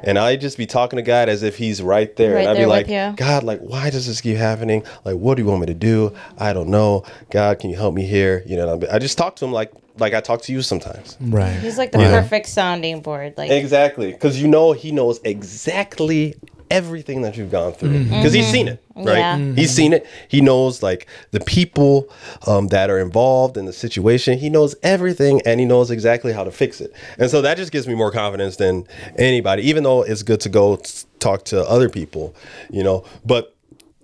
And 0.02 0.18
I'd 0.18 0.40
just 0.40 0.58
be 0.58 0.66
talking 0.66 0.98
to 0.98 1.04
God 1.04 1.28
as 1.28 1.44
if 1.44 1.58
he's 1.58 1.82
right 1.82 2.16
there. 2.16 2.36
Right 2.36 2.42
and 2.42 2.50
I'd 2.50 2.54
be 2.54 2.60
there 2.60 2.68
like. 2.68 3.18
God, 3.18 3.44
like, 3.44 3.60
why 3.60 3.90
does 3.90 4.08
this 4.08 4.22
keep 4.22 4.38
happening? 4.38 4.84
Like, 5.04 5.16
what 5.16 5.36
do 5.36 5.44
you 5.44 5.50
want 5.50 5.62
me 5.62 5.68
to 5.68 5.74
do? 5.74 6.16
I 6.38 6.54
don't 6.54 6.70
know. 6.70 7.04
God, 7.30 7.60
can 7.60 7.70
you 7.70 7.76
help 7.76 7.94
me 7.94 8.06
here? 8.06 8.44
You 8.46 8.56
know, 8.56 8.80
I 8.90 9.00
just 9.00 9.18
talk 9.18 9.36
to 9.38 9.46
him 9.46 9.52
like, 9.52 9.74
like 10.00 10.14
I 10.14 10.22
talk 10.22 10.42
to 10.44 10.54
you 10.54 10.62
sometimes. 10.62 11.18
right, 11.20 11.60
He's 11.60 11.78
like 11.78 11.92
the 11.92 12.00
Yeah. 12.00 12.22
perfect 12.22 12.48
sounding 12.48 13.02
board. 13.02 13.34
Like 13.36 13.52
Exactly, 13.52 14.12
because 14.12 14.42
you 14.42 14.48
know 14.48 14.72
he 14.72 14.92
knows 14.92 15.20
exactly 15.24 16.36
everything 16.70 17.22
that 17.22 17.38
you've 17.38 17.52
gone 17.52 17.74
through 17.74 17.90
mm-hmm. 17.90 18.10
because 18.10 18.34
he's 18.34 18.46
mm-hmm. 18.46 18.54
seen 18.54 18.68
it, 18.68 18.84
right? 18.96 19.18
Yeah. 19.18 19.38
He's 19.38 19.70
mm-hmm. 19.70 19.76
seen 19.76 19.94
it. 19.94 20.08
He 20.28 20.42
knows 20.42 20.84
like 20.84 21.08
the 21.32 21.40
people 21.40 22.10
um, 22.46 22.68
that 22.68 22.90
are 22.90 23.00
involved 23.00 23.58
in 23.58 23.66
the 23.66 23.74
situation. 23.74 24.38
He 24.38 24.50
knows 24.50 24.76
everything, 24.84 25.42
and 25.46 25.60
he 25.60 25.66
knows 25.66 25.92
exactly 25.92 26.34
how 26.34 26.44
to 26.44 26.52
fix 26.52 26.82
it. 26.82 26.94
And 27.18 27.30
so 27.30 27.42
that 27.42 27.58
just 27.58 27.72
gives 27.72 27.88
me 27.88 27.96
more 27.96 28.12
confidence 28.12 28.58
than 28.58 28.88
anybody. 29.18 29.64
Even 29.64 29.84
though 29.84 30.04
it's 30.04 30.24
good 30.24 30.42
to 30.42 30.50
go 30.50 30.76
s- 30.76 31.06
talk 31.20 31.46
to 31.46 31.62
other 31.68 31.90
people, 31.90 32.36
you 32.70 32.84
know, 32.84 33.06
but 33.26 33.56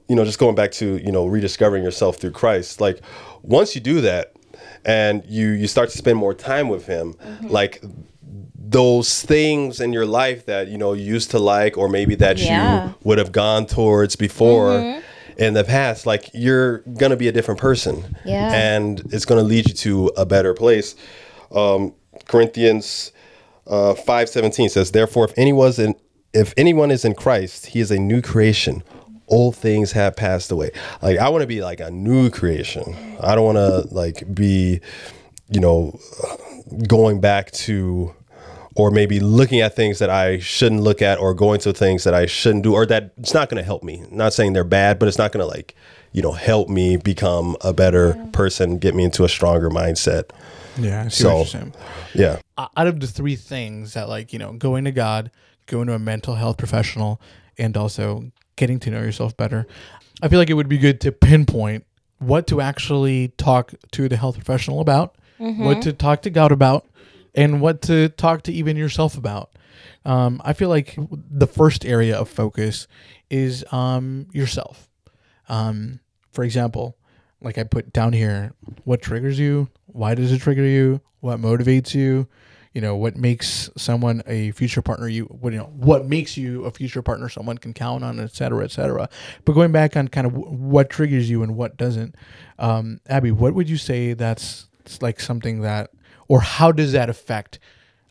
you 0.08 0.16
know, 0.16 0.26
just 0.26 0.40
going 0.40 0.56
back 0.56 0.72
to 0.74 0.98
you 0.98 1.12
know 1.12 1.26
rediscovering 1.26 1.84
yourself 1.84 2.18
through 2.18 2.32
Christ. 2.32 2.82
Like 2.82 3.02
once 3.42 3.76
you 3.76 3.82
do 3.82 4.02
that, 4.02 4.34
and 4.86 5.24
you 5.26 5.50
you 5.50 5.68
start 5.68 5.90
to 5.90 5.98
spend 5.98 6.18
more 6.18 6.34
time 6.34 6.70
with 6.70 6.86
Him, 6.86 7.16
like 7.44 7.84
those 8.74 9.22
things 9.24 9.80
in 9.80 9.94
your 9.94 10.06
life 10.06 10.46
that 10.48 10.68
you 10.68 10.78
know 10.78 10.92
you 10.94 11.06
used 11.06 11.32
to 11.32 11.40
like 11.40 11.78
or 11.78 11.88
maybe 11.88 12.16
that 12.16 12.38
Yeah. 12.38 12.88
you 12.90 12.96
would 13.04 13.18
have 13.20 13.32
gone 13.32 13.66
towards 13.66 14.16
before 14.18 15.00
in 15.38 15.54
the 15.54 15.64
past 15.64 16.06
like 16.06 16.30
you're 16.34 16.80
gonna 17.02 17.16
be 17.16 17.28
a 17.28 17.32
different 17.32 17.60
person. 17.60 17.96
Yeah. 18.26 18.52
and 18.54 19.00
it's 19.14 19.26
gonna 19.26 19.44
lead 19.54 19.68
you 19.70 19.76
to 19.88 20.12
a 20.18 20.26
better 20.26 20.54
place. 20.54 20.96
Um, 21.52 21.94
corinthians 22.28 23.12
uh, 23.68 23.94
517 23.94 24.70
says 24.70 24.92
therefore 24.92 25.26
if 25.26 25.34
anyone's 25.38 25.80
in 25.80 25.96
if 26.34 26.54
anyone 26.58 26.92
is 26.92 27.06
in 27.06 27.14
christ 27.16 27.68
he 27.68 27.80
is 27.80 27.92
a 27.92 27.98
new 28.00 28.22
creation. 28.22 28.84
Old 29.30 29.56
things 29.56 29.94
have 29.94 30.16
passed 30.16 30.52
away. 30.52 30.72
Like 31.02 31.18
i 31.18 31.30
want 31.30 31.42
to 31.42 31.48
be 31.48 31.62
like 31.62 31.80
a 31.80 31.90
new 31.92 32.30
creation. 32.30 32.84
I 33.22 33.36
don't 33.36 33.46
want 33.52 33.58
to 33.58 33.94
like 34.02 34.18
be 34.34 34.82
you 35.50 35.60
know 35.62 35.98
going 36.88 37.20
back 37.22 37.52
to 37.68 38.14
or 38.76 38.92
maybe 38.92 39.20
looking 39.20 39.62
at 39.62 39.76
things 39.76 40.00
that 40.00 40.10
I 40.10 40.40
shouldn't 40.40 40.82
look 40.82 41.02
at 41.02 41.20
or 41.20 41.34
going 41.34 41.60
to 41.62 41.74
things 41.74 42.04
that 42.06 42.14
I 42.14 42.26
shouldn't 42.26 42.64
do 42.64 42.74
or 42.74 42.86
that 42.88 43.14
it's 43.18 43.34
not 43.34 43.50
going 43.50 43.62
to 43.62 43.66
help 43.66 43.84
me. 43.84 44.04
not 44.10 44.34
saying 44.34 44.54
they're 44.54 44.64
bad, 44.64 45.00
but 45.00 45.08
it's 45.08 45.18
not 45.18 45.32
going 45.32 45.42
to 45.42 45.48
like, 45.48 45.76
you 46.12 46.22
know, 46.22 46.32
help 46.32 46.70
me 46.70 46.98
become 46.98 47.56
a 47.62 47.74
better 47.74 48.14
person, 48.32 48.78
get 48.78 48.96
me 48.96 49.04
into 49.04 49.24
a 49.24 49.30
stronger 49.30 49.70
mindset. 49.70 50.32
yeah. 50.78 51.04
I 51.04 51.08
see 51.10 51.24
So- 51.24 51.30
what 51.30 51.38
you're 51.38 51.46
saying. 51.46 51.74
Yeah. 52.14 52.40
Out 52.58 52.88
of 52.88 53.00
the 53.00 53.08
three 53.08 53.36
things 53.36 53.94
that, 53.94 54.10
like, 54.10 54.34
you 54.34 54.40
know, 54.40 54.54
going 54.54 54.86
to 54.86 54.92
God, 54.92 55.32
going 55.66 55.88
to 55.88 55.94
a 55.94 56.00
mental 56.00 56.36
health 56.36 56.58
professional, 56.58 57.20
and 57.58 57.76
also 57.78 58.32
getting 58.56 58.80
to 58.80 58.92
know 58.92 59.00
yourself 59.00 59.36
better, 59.38 59.68
I 60.22 60.28
feel 60.28 60.40
like 60.40 60.50
it 60.50 60.54
would 60.54 60.70
be 60.70 60.78
good 60.78 61.02
to 61.02 61.12
pinpoint 61.12 61.86
what 62.20 62.48
to 62.48 62.62
actually 62.62 63.30
talk 63.38 63.74
to 63.92 64.08
the 64.08 64.18
health 64.18 64.36
professional 64.36 64.80
about, 64.80 65.16
what 65.38 65.48
mm-hmm. 65.48 65.80
to 65.82 65.94
talk 65.94 66.22
to 66.24 66.30
God 66.30 66.52
about, 66.52 66.86
and 67.36 67.62
what 67.62 67.82
to 67.84 68.10
talk 68.10 68.44
to 68.44 68.54
even 68.54 68.78
yourself 68.78 69.18
about. 69.18 69.52
Um, 70.06 70.42
I 70.44 70.54
feel 70.54 70.70
like 70.70 70.98
the 71.12 71.48
first 71.48 71.86
area 71.86 72.18
of 72.18 72.30
focus 72.30 72.88
is 73.30 73.66
um, 73.72 74.28
yourself. 74.32 74.90
Um, 75.50 76.00
for 76.32 76.44
example, 76.44 76.98
like 77.42 77.58
I 77.58 77.64
put 77.64 77.94
down 77.94 78.14
here, 78.14 78.54
what 78.84 79.02
triggers 79.02 79.40
you? 79.40 79.70
Why 79.88 80.16
does 80.16 80.32
it 80.32 80.40
trigger 80.40 80.66
you? 80.66 81.02
What 81.20 81.40
motivates 81.40 81.94
you? 81.94 82.28
You 82.74 82.82
know, 82.82 82.96
what 82.96 83.16
makes 83.16 83.70
someone 83.78 84.24
a 84.26 84.52
future 84.52 84.82
partner? 84.82 85.08
You, 85.08 85.26
what 85.26 85.54
you 85.54 85.60
know, 85.60 85.72
what 85.76 86.06
makes 86.08 86.38
you 86.38 86.66
a 86.66 86.72
future 86.72 87.02
partner 87.04 87.30
someone 87.30 87.58
can 87.58 87.74
count 87.74 88.04
on, 88.04 88.20
et 88.20 88.34
cetera, 88.36 88.64
et 88.64 88.72
cetera. 88.72 89.10
But 89.46 89.54
going 89.54 89.72
back 89.72 89.96
on 89.96 90.08
kind 90.08 90.26
of 90.26 90.34
wh- 90.34 90.52
what 90.52 90.90
triggers 90.90 91.30
you 91.30 91.44
and 91.44 91.56
what 91.56 91.78
doesn't, 91.78 92.16
um, 92.58 93.00
Abby, 93.08 93.32
what 93.32 93.54
would 93.54 93.70
you 93.70 93.78
say 93.78 94.14
that's 94.14 94.68
like 95.02 95.20
something 95.20 95.62
that, 95.62 95.92
or 96.28 96.42
how 96.42 96.72
does 96.72 96.92
that 96.94 97.10
affect 97.10 97.60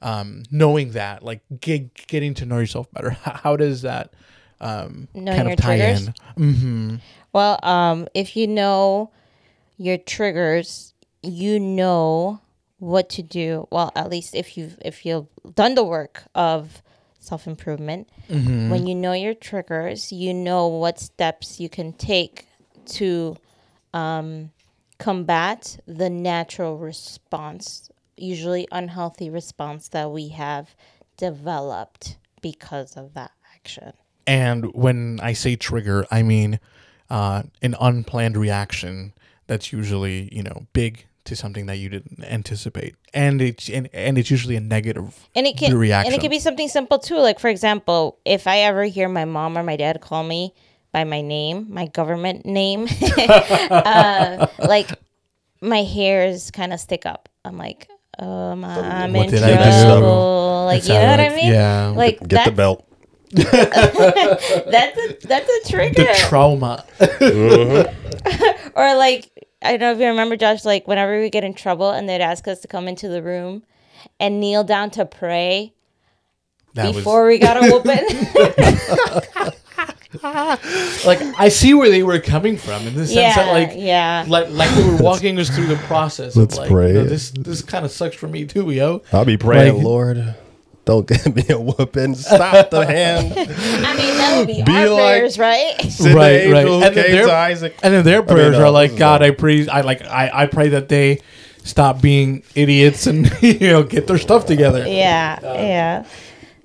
um, 0.01 0.43
knowing 0.51 0.93
that, 0.93 1.23
like 1.23 1.41
get, 1.61 1.95
getting 2.07 2.35
to 2.35 2.47
know 2.47 2.59
yourself 2.59 2.91
better? 2.93 3.11
How, 3.23 3.57
does 3.57 3.83
that 3.83 4.13
um, 4.61 5.09
kind 5.15 5.53
of 5.53 5.57
tie 5.57 5.77
triggers? 5.79 6.07
in? 6.09 6.15
Mm-hmm. 6.37 6.97
Well, 7.33 7.59
um, 7.63 8.09
if 8.15 8.37
you 8.37 8.49
know 8.49 9.13
your 9.77 9.99
triggers, 9.99 10.93
you 11.23 11.61
know 11.61 12.41
what 12.79 13.09
to 13.11 13.23
do. 13.23 13.69
Well, 13.71 13.93
at 13.95 14.11
least 14.11 14.35
if 14.35 14.57
you've 14.57 14.77
if 14.85 15.07
you've 15.07 15.29
done 15.55 15.77
the 15.77 15.85
work 15.85 16.25
of 16.35 16.83
self 17.21 17.47
improvement, 17.47 18.09
when 18.29 18.87
you 18.87 18.95
know 18.95 19.13
your 19.13 19.35
triggers, 19.35 20.13
you 20.13 20.35
know 20.35 20.67
what 20.67 20.99
steps 20.99 21.61
you 21.61 21.69
can 21.69 21.93
take 21.93 22.47
to 22.87 23.37
um, 23.95 24.51
combat 24.99 25.79
the 25.87 26.11
natural 26.11 26.79
response, 26.79 27.89
usually 28.17 28.69
unhealthy 28.73 29.31
response 29.31 29.89
that 29.89 30.11
we 30.11 30.29
have 30.29 30.75
developed 31.17 32.19
because 32.41 32.97
of 32.97 33.15
that 33.15 33.33
action. 33.55 33.93
And 34.27 34.73
when 34.75 35.21
I 35.23 35.33
say 35.33 35.57
trigger, 35.57 36.07
I 36.11 36.23
mean 36.23 36.61
uh, 37.11 37.43
an 37.61 37.75
unplanned 37.81 38.37
reaction 38.37 39.13
that's 39.47 39.73
usually, 39.73 40.29
you 40.33 40.43
know, 40.43 40.67
big 40.73 41.07
to 41.25 41.37
something 41.37 41.67
that 41.67 41.77
you 41.77 41.89
didn't 41.89 42.25
anticipate, 42.25 42.97
and 43.15 43.41
it's 43.41 43.69
and, 43.69 43.89
and 43.93 44.19
it's 44.19 44.31
usually 44.31 44.57
a 44.57 44.61
negative 44.61 45.29
and 45.37 45.47
it 45.47 45.57
can 45.57 45.77
reaction. 45.77 46.13
and 46.13 46.19
it 46.19 46.21
can 46.21 46.31
be 46.31 46.41
something 46.41 46.69
simple 46.69 46.99
too. 46.99 47.17
Like 47.19 47.39
for 47.39 47.49
example, 47.49 48.19
if 48.25 48.47
I 48.47 48.61
ever 48.61 48.85
hear 48.85 49.09
my 49.09 49.25
mom 49.25 49.57
or 49.57 49.63
my 49.63 49.77
dad 49.77 50.01
call 50.01 50.25
me 50.25 50.53
by 50.91 51.05
my 51.05 51.21
name, 51.21 51.67
my 51.71 51.87
government 51.87 52.45
name, 52.45 52.89
uh, 53.19 54.49
like 54.59 54.91
my 55.61 55.83
hairs 55.85 56.51
kind 56.51 56.73
of 56.73 56.81
stick 56.81 57.07
up. 57.07 57.29
I'm 57.45 57.57
like, 57.57 57.89
um, 58.19 58.65
I'm 58.65 59.13
What 59.13 59.27
in 59.27 59.31
did 59.33 59.43
I 59.43 59.49
do? 59.81 59.87
trouble. 59.87 60.65
Like, 60.67 60.83
you 60.85 60.95
know 60.95 61.11
what 61.11 61.21
I 61.21 61.29
mean? 61.31 61.53
Yeah. 61.53 61.89
Like 61.97 62.21
Get 62.21 62.29
that's, 62.31 62.47
the 62.51 62.53
belt. 62.57 62.87
That's 63.33 64.99
a 64.99 65.17
that's 65.27 65.49
a 65.49 65.71
trigger. 65.71 66.03
the 66.05 66.15
trauma. 66.29 66.85
or 68.75 68.95
like 68.97 69.31
I 69.63 69.71
don't 69.71 69.81
know 69.81 69.93
if 69.93 69.99
you 70.01 70.07
remember, 70.07 70.37
Josh. 70.37 70.65
Like 70.67 70.87
whenever 70.87 71.19
we 71.19 71.31
get 71.31 71.43
in 71.43 71.55
trouble 71.55 71.91
and 71.91 72.07
they'd 72.09 72.21
ask 72.21 72.47
us 72.47 72.61
to 72.61 72.69
come 72.69 72.89
into 72.89 73.09
the 73.09 73.23
room 73.23 73.63
and 74.21 74.39
kneel 74.39 74.65
down 74.65 74.91
to 74.91 75.07
pray 75.07 75.73
That 76.75 76.95
before 76.95 77.27
we 77.27 77.39
got 77.39 77.57
a 77.57 77.71
whooping. 77.71 79.53
was 80.15 81.05
like 81.07 81.21
I 81.39 81.49
see 81.49 81.75
where 81.75 81.91
they 81.91 82.03
were 82.03 82.19
coming 82.21 82.57
from 82.57 82.87
in 82.87 82.95
the 82.95 83.07
sense 83.07 83.13
yeah, 83.13 83.35
that 83.37 83.53
like 83.53 83.73
yeah. 83.77 84.25
like 84.29 84.51
like 84.51 84.71
they 84.75 84.89
were 84.89 84.97
walking 85.03 85.39
us 85.39 85.49
through 85.49 85.67
the 85.67 85.77
process. 85.77 86.37
Let's 86.37 86.55
of 86.55 86.61
like, 86.61 86.71
pray. 86.71 86.89
You 86.89 86.95
know, 86.95 87.05
this 87.05 87.31
this 87.31 87.63
kind 87.63 87.85
of 87.85 87.91
sucks 87.91 88.17
for 88.17 88.29
me 88.29 88.45
too, 88.45 88.71
yo. 88.71 89.03
I'll 89.13 89.25
be 89.25 89.37
praying, 89.37 89.77
Like- 89.77 89.85
Lord. 89.85 90.35
Don't 90.85 91.07
give 91.07 91.37
me 91.37 91.45
a 91.49 91.61
whooping. 91.61 92.17
Stop 92.17 92.71
the 92.71 92.85
hand. 92.85 93.33
I 93.37 93.97
mean, 93.97 94.17
that 94.17 94.35
would 94.39 94.49
be, 94.49 94.63
Be 94.65 94.73
our 94.73 94.89
like- 94.89 94.97
prayers, 94.99 95.39
right? 95.39 95.75
Right, 96.01 96.51
right. 96.51 96.67
And 96.67 96.83
then 96.83 96.93
came 96.95 97.31
Isaac. 97.31 97.77
And 97.85 97.95
then 97.95 98.05
their 98.05 98.23
prayers 98.25 98.57
uh, 98.57 98.65
are 98.65 98.71
like, 98.71 98.97
God, 98.97 99.23
I 99.23 99.31
pray, 99.31 99.69
I 99.69 99.83
like, 99.83 100.03
I, 100.03 100.31
I 100.35 100.47
pray 100.47 100.71
that 100.71 100.89
they 100.89 101.21
stop 101.63 102.03
being 102.03 102.43
idiots 102.57 103.07
and 103.07 103.31
you 103.43 103.69
know 103.69 103.85
get 103.85 104.09
their 104.09 104.19
stuff 104.19 104.47
together. 104.47 104.85
yeah, 104.85 105.39
yeah. 105.43 106.05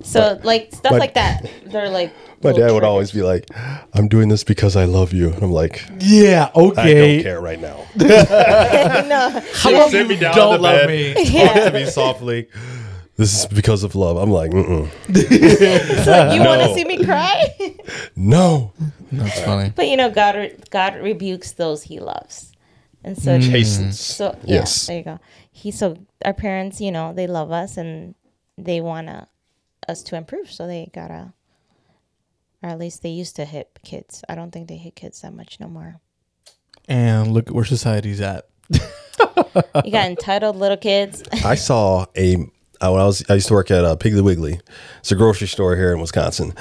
So 0.02 0.40
like 0.42 0.74
stuff 0.74 0.92
my- 0.92 0.98
like 0.98 1.14
that. 1.14 1.48
They're 1.66 1.90
like. 1.90 2.12
My 2.42 2.50
little 2.50 2.68
dad 2.68 2.74
would 2.74 2.84
always 2.84 3.10
be 3.12 3.22
like, 3.22 3.46
I'm 3.94 4.06
doing 4.08 4.28
this 4.28 4.44
because 4.44 4.76
I 4.76 4.84
love 4.84 5.12
you. 5.12 5.30
And 5.32 5.42
I'm 5.42 5.50
like, 5.52 5.84
Yeah, 5.98 6.50
I 6.54 6.58
okay. 6.60 7.16
don't 7.16 7.22
care 7.24 7.40
right 7.40 7.60
now. 7.60 7.84
no. 7.96 9.42
How 9.54 9.70
about 9.70 9.90
Sit 9.90 10.02
you 10.02 10.08
me 10.08 10.16
down 10.16 10.34
don't 10.36 10.54
in 10.56 10.60
love 10.62 10.86
bed. 10.86 10.88
me? 10.88 11.14
Talk 11.44 11.54
to 11.54 11.70
me 11.72 11.84
softly. 11.90 12.48
This 13.16 13.36
is 13.36 13.46
because 13.46 13.82
of 13.82 13.96
love. 13.96 14.16
I'm 14.16 14.30
like, 14.30 14.52
Mm-mm. 14.52 14.88
You 16.34 16.40
want 16.44 16.60
to 16.62 16.68
No. 16.68 16.74
see 16.76 16.84
me 16.84 17.04
cry? 17.04 17.44
no. 18.14 18.72
That's 19.10 19.40
funny. 19.40 19.72
but 19.74 19.88
you 19.88 19.96
know, 19.96 20.10
God 20.10 20.36
re- 20.36 20.56
God 20.70 20.96
rebukes 21.02 21.52
those 21.52 21.82
He 21.82 21.98
loves, 21.98 22.52
and 23.02 23.16
so 23.16 23.38
Mm. 23.38 23.50
Chastens. 23.50 23.98
So 23.98 24.36
yeah, 24.44 24.56
Yes. 24.56 24.86
there 24.86 24.98
you 24.98 25.02
go. 25.04 25.18
He 25.50 25.70
so 25.72 25.96
our 26.24 26.34
parents, 26.34 26.80
you 26.80 26.92
know, 26.92 27.12
they 27.12 27.26
love 27.26 27.50
us 27.50 27.76
and 27.78 28.14
they 28.56 28.80
wanna 28.80 29.28
us 29.88 30.02
to 30.04 30.16
improve. 30.16 30.52
So 30.52 30.66
they 30.68 30.90
gotta, 30.94 31.32
or 32.62 32.68
at 32.68 32.78
least 32.78 33.02
they 33.02 33.10
used 33.10 33.36
to 33.36 33.44
hit 33.44 33.78
kids. 33.84 34.24
I 34.28 34.34
don't 34.34 34.50
think 34.50 34.68
they 34.68 34.76
hit 34.76 34.96
kids 34.96 35.20
that 35.22 35.32
much 35.34 35.60
no 35.60 35.68
more. 35.68 36.00
And 36.88 37.32
look 37.32 37.48
at 37.48 37.54
where 37.54 37.64
society's 37.64 38.20
at. 38.20 38.48
You 39.84 39.92
got 39.92 40.06
entitled 40.06 40.56
little 40.56 40.76
kids. 40.76 41.22
I 41.44 41.54
saw 41.54 42.06
a 42.16 42.36
uh, 42.80 42.90
when 42.90 43.00
I 43.00 43.04
was 43.04 43.24
I 43.28 43.34
used 43.34 43.48
to 43.48 43.54
work 43.54 43.70
at 43.70 43.84
uh, 43.84 43.96
Piggly 43.96 44.22
Wiggly. 44.22 44.60
It's 45.00 45.10
a 45.10 45.16
grocery 45.16 45.48
store 45.48 45.76
here 45.76 45.92
in 45.92 46.00
Wisconsin. 46.00 46.54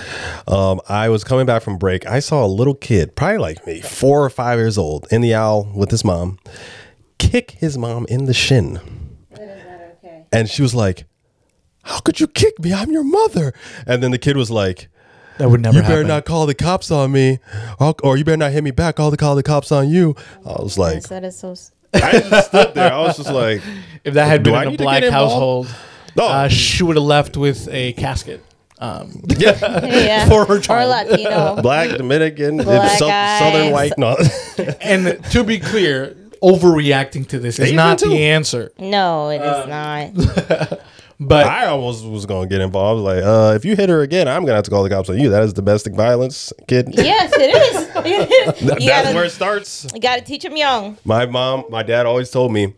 Um, 0.48 0.82
I 0.90 1.10
was 1.10 1.24
coming 1.24 1.46
back 1.46 1.62
from 1.62 1.78
break. 1.78 2.06
I 2.08 2.20
saw 2.20 2.46
a 2.46 2.48
little 2.48 2.74
kid, 2.74 3.16
probably 3.16 3.38
like 3.38 3.66
me, 3.68 3.82
four 3.82 4.24
or 4.24 4.30
five 4.30 4.58
years 4.58 4.78
old, 4.78 5.08
in 5.12 5.22
the 5.22 5.36
aisle 5.36 5.72
with 5.76 5.92
his 5.92 6.04
mom, 6.04 6.40
kick 7.20 7.52
his 7.52 7.78
mom 7.78 8.06
in 8.10 8.26
the 8.26 8.34
shin, 8.34 8.80
and 10.32 10.50
she 10.50 10.62
was 10.62 10.74
like, 10.74 11.06
"How 11.84 12.00
could 12.00 12.20
you 12.20 12.28
kick 12.28 12.60
me? 12.60 12.74
I'm 12.74 12.92
your 12.92 13.04
mother." 13.04 13.54
And 13.86 14.02
then 14.02 14.12
the 14.12 14.18
kid 14.18 14.38
was 14.38 14.52
like. 14.52 14.90
That 15.38 15.50
would 15.50 15.62
never 15.62 15.76
You 15.78 15.82
happen. 15.84 15.96
better 15.98 16.08
not 16.08 16.26
call 16.26 16.46
the 16.46 16.56
cops 16.56 16.90
on 16.92 17.12
me, 17.12 17.40
or, 17.80 17.96
or 18.04 18.18
you 18.18 18.24
better 18.24 18.38
not 18.38 18.52
hit 18.52 18.64
me 18.64 18.72
back. 18.72 19.00
I'll 19.00 19.16
call 19.16 19.36
the 19.36 19.44
cops 19.44 19.72
on 19.72 19.90
you. 19.90 20.16
I 20.46 20.62
was 20.62 20.78
like, 20.78 21.04
that 21.04 21.24
is 21.24 21.38
so. 21.38 21.52
s- 21.52 21.72
I 21.94 22.12
just 22.20 22.48
stood 22.50 22.74
there. 22.74 22.92
I 22.94 23.00
was 23.02 23.18
just 23.18 23.32
like, 23.32 23.62
if 24.04 24.14
that 24.16 24.26
had 24.28 24.44
been 24.44 24.56
I 24.56 24.64
in 24.66 24.74
a 24.74 24.78
black 24.78 25.04
household, 25.04 25.68
no, 26.16 26.28
uh, 26.28 26.48
she 26.48 26.84
would 26.84 26.96
have 26.96 27.06
left 27.06 27.38
with 27.38 27.68
a 27.72 27.94
casket. 27.94 28.44
Um, 28.80 29.24
yeah. 29.38 29.58
Yeah. 29.86 30.26
For 30.30 30.46
her 30.46 30.56
or 30.58 30.60
child. 30.60 30.90
Latino. 31.10 31.62
black, 31.62 31.98
Dominican, 31.98 32.58
Black 32.58 32.98
sou- 33.00 33.06
eyes. 33.08 33.40
southern 33.40 33.72
white. 33.72 33.94
No, 33.98 34.16
and 34.82 35.24
to 35.32 35.44
be 35.44 35.58
clear, 35.60 36.16
overreacting 36.44 37.28
to 37.30 37.40
this 37.40 37.56
is 37.58 37.66
Asian 37.66 37.76
not 37.76 37.98
too. 38.00 38.10
the 38.10 38.24
answer. 38.26 38.72
No, 38.78 39.30
it 39.30 39.38
is 39.42 39.42
Uh, 39.42 39.66
not. 40.70 40.80
But 41.20 41.48
I 41.48 41.66
almost 41.66 42.06
was 42.06 42.26
gonna 42.26 42.48
get 42.48 42.62
involved. 42.62 43.02
Like, 43.02 43.24
uh, 43.24 43.54
if 43.56 43.66
you 43.66 43.76
hit 43.76 43.90
her 43.90 44.02
again, 44.02 44.28
I'm 44.28 44.44
gonna 44.44 44.56
have 44.56 44.66
to 44.66 44.72
call 44.72 44.84
the 44.84 44.90
cops 44.90 45.10
on 45.10 45.20
you. 45.20 45.30
That 45.30 45.42
is 45.44 45.54
domestic 45.54 45.96
violence, 45.96 46.54
kid. 46.68 46.90
yes, 46.94 47.32
it 47.34 47.56
is. 47.56 47.88
It 48.08 48.32
is. 48.32 48.62
You 48.62 48.68
That's 48.68 48.86
gotta, 48.86 49.16
where 49.16 49.26
it 49.26 49.32
starts. 49.32 49.88
you 49.94 50.00
gotta 50.00 50.22
teach 50.22 50.44
them 50.44 50.56
young. 50.56 50.98
My 51.04 51.26
mom, 51.26 51.66
my 51.70 51.84
dad 51.84 52.06
always 52.06 52.30
told 52.30 52.54
me, 52.54 52.74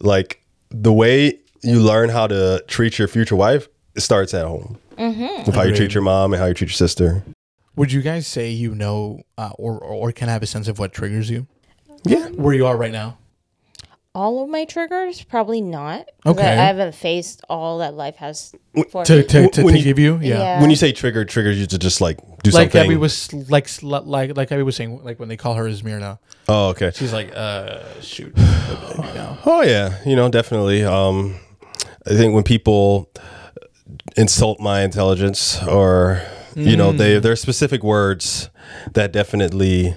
like, 0.00 0.42
the 0.70 0.92
way 0.92 1.38
you 1.62 1.80
learn 1.80 2.10
how 2.10 2.26
to 2.26 2.62
treat 2.66 2.98
your 2.98 3.08
future 3.08 3.36
wife, 3.36 3.68
it 3.94 4.00
starts 4.00 4.34
at 4.34 4.46
home. 4.46 4.78
Mm-hmm. 4.98 5.44
With 5.46 5.54
how 5.54 5.62
you 5.62 5.74
treat 5.74 5.94
your 5.94 6.02
mom 6.02 6.32
and 6.32 6.40
how 6.40 6.46
you 6.46 6.54
treat 6.54 6.68
your 6.68 6.74
sister. 6.74 7.24
would 7.76 7.92
you 7.92 8.02
guys 8.02 8.26
say 8.26 8.50
you 8.50 8.74
know 8.74 9.22
uh, 9.38 9.50
or, 9.58 9.78
or 9.78 10.12
can 10.12 10.28
have 10.28 10.42
a 10.42 10.46
sense 10.46 10.68
of 10.68 10.78
what 10.78 10.92
triggers 10.92 11.30
you? 11.30 11.46
Yeah. 12.04 12.28
Where 12.30 12.54
you 12.54 12.66
are 12.66 12.76
right 12.76 12.92
now? 12.92 13.16
All 14.14 14.42
of 14.42 14.48
my 14.48 14.64
triggers? 14.64 15.22
Probably 15.24 15.60
not. 15.60 16.08
Okay. 16.24 16.42
I, 16.46 16.52
I 16.52 16.54
haven't 16.54 16.94
faced 16.94 17.42
all 17.48 17.78
that 17.78 17.94
life 17.94 18.16
has 18.16 18.54
for 18.90 19.04
To, 19.04 19.16
me. 19.16 19.22
to, 19.24 19.48
to, 19.50 19.62
When 19.64 19.74
to 19.74 19.78
you- 19.78 19.84
give 19.84 19.98
you? 19.98 20.14
Yeah. 20.22 20.38
Yeah. 20.38 20.60
When 20.60 20.70
you 20.70 20.76
say 20.76 20.92
trigger, 20.92 21.24
triggers 21.24 21.58
you 21.58 21.66
to 21.66 21.78
just 21.78 22.00
like 22.00 22.18
do 22.42 22.50
Like 22.50 22.72
something. 22.72 22.82
Abby 22.90 22.96
was 22.96 23.32
like 23.50 23.68
sl- 23.68 23.98
like 24.04 24.36
like 24.36 24.52
Abby 24.52 24.62
was 24.62 24.76
saying 24.76 25.02
like 25.04 25.18
when 25.18 25.28
they 25.28 25.36
call 25.36 25.54
her 25.54 25.64
Esmirna, 25.64 26.18
oh, 26.48 26.68
okay. 26.68 26.90
she's 26.94 27.12
like 27.12 27.32
uh 27.34 27.80
shoot. 28.00 28.32
what 28.36 28.96
do 28.96 29.02
I 29.02 29.06
do 29.08 29.14
now? 29.14 29.38
Oh 29.46 29.62
yeah, 29.62 29.98
you 30.06 30.14
know, 30.16 30.28
definitely. 30.28 30.84
Um, 30.84 31.36
I 32.06 32.10
think 32.10 32.34
when 32.34 32.44
people 32.44 33.10
insult 34.16 34.60
my 34.60 34.82
intelligence, 34.82 35.62
or 35.64 36.22
you 36.54 36.76
know, 36.76 36.92
they 36.92 37.18
there 37.18 37.32
are 37.32 37.36
specific 37.36 37.82
words 37.82 38.48
that 38.92 39.12
definitely, 39.12 39.96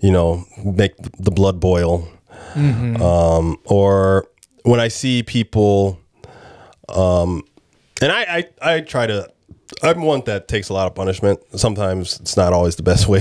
you 0.00 0.10
know, 0.10 0.44
make 0.64 0.94
the 1.18 1.30
blood 1.30 1.60
boil. 1.60 2.08
Um, 2.54 3.58
or 3.64 4.28
when 4.62 4.80
I 4.80 4.88
see 4.88 5.22
people, 5.22 5.98
um, 6.88 7.42
and 8.00 8.12
I, 8.12 8.46
I 8.62 8.74
I 8.76 8.80
try 8.80 9.06
to. 9.06 9.30
I'm 9.82 10.02
one 10.02 10.22
that 10.26 10.46
takes 10.46 10.68
a 10.68 10.72
lot 10.74 10.86
of 10.86 10.94
punishment. 10.94 11.40
Sometimes 11.56 12.20
it's 12.20 12.36
not 12.36 12.52
always 12.52 12.76
the 12.76 12.82
best 12.82 13.08
way 13.14 13.20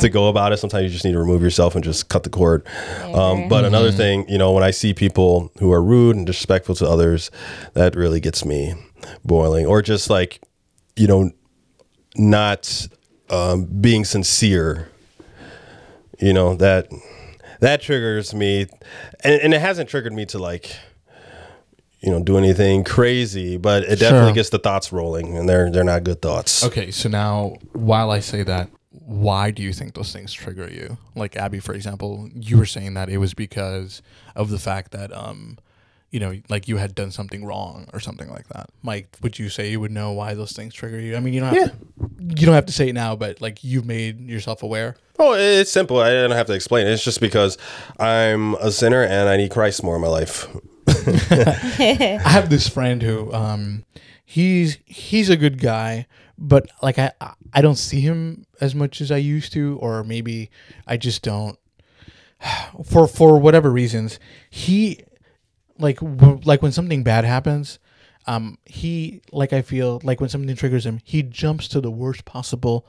to 0.00 0.08
go 0.08 0.28
about 0.28 0.52
it. 0.52 0.58
Sometimes 0.58 0.84
you 0.84 0.90
just 0.90 1.04
need 1.04 1.12
to 1.12 1.18
remove 1.18 1.42
yourself 1.42 1.74
and 1.74 1.84
just 1.84 2.08
cut 2.08 2.22
the 2.22 2.30
cord. 2.30 2.66
Um, 3.02 3.48
but 3.48 3.64
another 3.64 3.92
thing, 3.92 4.28
you 4.28 4.38
know, 4.38 4.52
when 4.52 4.62
I 4.62 4.70
see 4.70 4.94
people 4.94 5.50
who 5.58 5.72
are 5.72 5.82
rude 5.82 6.16
and 6.16 6.24
disrespectful 6.24 6.76
to 6.76 6.88
others, 6.88 7.30
that 7.74 7.94
really 7.94 8.20
gets 8.20 8.44
me 8.44 8.74
boiling. 9.24 9.66
Or 9.66 9.82
just 9.82 10.08
like, 10.08 10.40
you 10.94 11.08
know, 11.08 11.30
not 12.16 12.88
um, 13.30 13.64
being 13.64 14.04
sincere. 14.04 14.88
You 16.18 16.32
know 16.32 16.54
that 16.56 16.88
that 17.66 17.82
triggers 17.82 18.32
me, 18.34 18.66
and, 19.24 19.40
and 19.42 19.54
it 19.54 19.60
hasn't 19.60 19.88
triggered 19.90 20.12
me 20.12 20.24
to 20.26 20.38
like 20.38 20.74
you 22.00 22.10
know 22.10 22.22
do 22.22 22.38
anything 22.38 22.84
crazy, 22.84 23.56
but 23.56 23.82
it 23.82 23.98
definitely 23.98 24.28
Sure. 24.28 24.34
gets 24.34 24.50
the 24.50 24.58
thoughts 24.58 24.92
rolling, 24.92 25.36
and 25.36 25.48
they're 25.48 25.70
they're 25.70 25.84
not 25.84 26.04
good 26.04 26.22
thoughts. 26.22 26.64
Okay, 26.64 26.90
so 26.90 27.08
now 27.08 27.56
while 27.72 28.10
I 28.10 28.20
say 28.20 28.42
that, 28.42 28.68
why 28.90 29.50
do 29.50 29.62
you 29.62 29.72
think 29.72 29.94
those 29.94 30.12
things 30.12 30.32
trigger 30.32 30.68
you? 30.70 30.98
Like 31.14 31.36
Abby, 31.36 31.60
for 31.60 31.74
example, 31.74 32.28
you 32.34 32.58
were 32.58 32.66
saying 32.66 32.94
that 32.94 33.08
it 33.08 33.18
was 33.18 33.34
because 33.34 34.02
of 34.34 34.50
the 34.50 34.58
fact 34.58 34.92
that 34.92 35.12
um, 35.16 35.58
you 36.10 36.20
know, 36.20 36.34
like 36.48 36.68
you 36.68 36.76
had 36.76 36.94
done 36.94 37.10
something 37.10 37.44
wrong 37.44 37.88
or 37.92 38.00
something 38.00 38.28
like 38.30 38.48
that. 38.48 38.70
Mike, 38.82 39.16
would 39.22 39.38
you 39.38 39.48
say 39.48 39.70
you 39.70 39.80
would 39.80 39.90
know 39.90 40.12
why 40.12 40.34
those 40.34 40.52
things 40.52 40.72
trigger 40.72 41.00
you? 41.00 41.16
I 41.16 41.20
mean, 41.20 41.34
you 41.34 41.40
don't 41.40 41.54
have 41.54 41.70
to, 41.70 41.76
you 42.20 42.46
don't 42.46 42.54
have 42.54 42.66
to 42.66 42.72
say 42.72 42.88
it 42.88 42.92
now, 42.92 43.16
but 43.16 43.40
like 43.40 43.64
you've 43.64 43.86
made 43.86 44.20
yourself 44.20 44.62
aware. 44.62 44.96
Oh, 45.18 45.34
it's 45.34 45.70
simple. 45.70 45.98
I 45.98 46.10
don't 46.10 46.30
have 46.30 46.46
to 46.46 46.54
explain 46.54 46.86
it. 46.86 46.90
It's 46.90 47.04
just 47.04 47.20
because 47.20 47.58
I'm 47.98 48.54
a 48.56 48.70
sinner 48.70 49.02
and 49.02 49.28
I 49.28 49.36
need 49.36 49.50
Christ 49.50 49.82
more 49.82 49.96
in 49.96 50.02
my 50.02 50.08
life. 50.08 50.46
I 50.88 52.20
have 52.24 52.50
this 52.50 52.68
friend 52.68 53.02
who 53.02 53.32
um 53.32 53.84
he's 54.24 54.78
he's 54.84 55.28
a 55.28 55.36
good 55.36 55.60
guy, 55.60 56.06
but 56.38 56.70
like 56.82 56.98
I 56.98 57.12
I 57.52 57.60
don't 57.60 57.76
see 57.76 58.00
him 58.00 58.46
as 58.60 58.74
much 58.74 59.00
as 59.00 59.10
I 59.10 59.16
used 59.16 59.52
to 59.54 59.78
or 59.80 60.04
maybe 60.04 60.50
I 60.86 60.96
just 60.96 61.22
don't 61.22 61.58
for 62.84 63.08
for 63.08 63.38
whatever 63.38 63.70
reasons. 63.70 64.18
He 64.50 65.00
like 65.78 65.98
w- 66.00 66.40
like 66.44 66.62
when 66.62 66.72
something 66.72 67.02
bad 67.02 67.24
happens, 67.24 67.78
um 68.26 68.58
he 68.64 69.20
like 69.32 69.52
I 69.52 69.62
feel 69.62 70.00
like 70.04 70.20
when 70.20 70.28
something 70.30 70.54
triggers 70.56 70.84
him, 70.86 71.00
he 71.04 71.22
jumps 71.22 71.68
to 71.68 71.80
the 71.80 71.90
worst 71.90 72.24
possible 72.24 72.86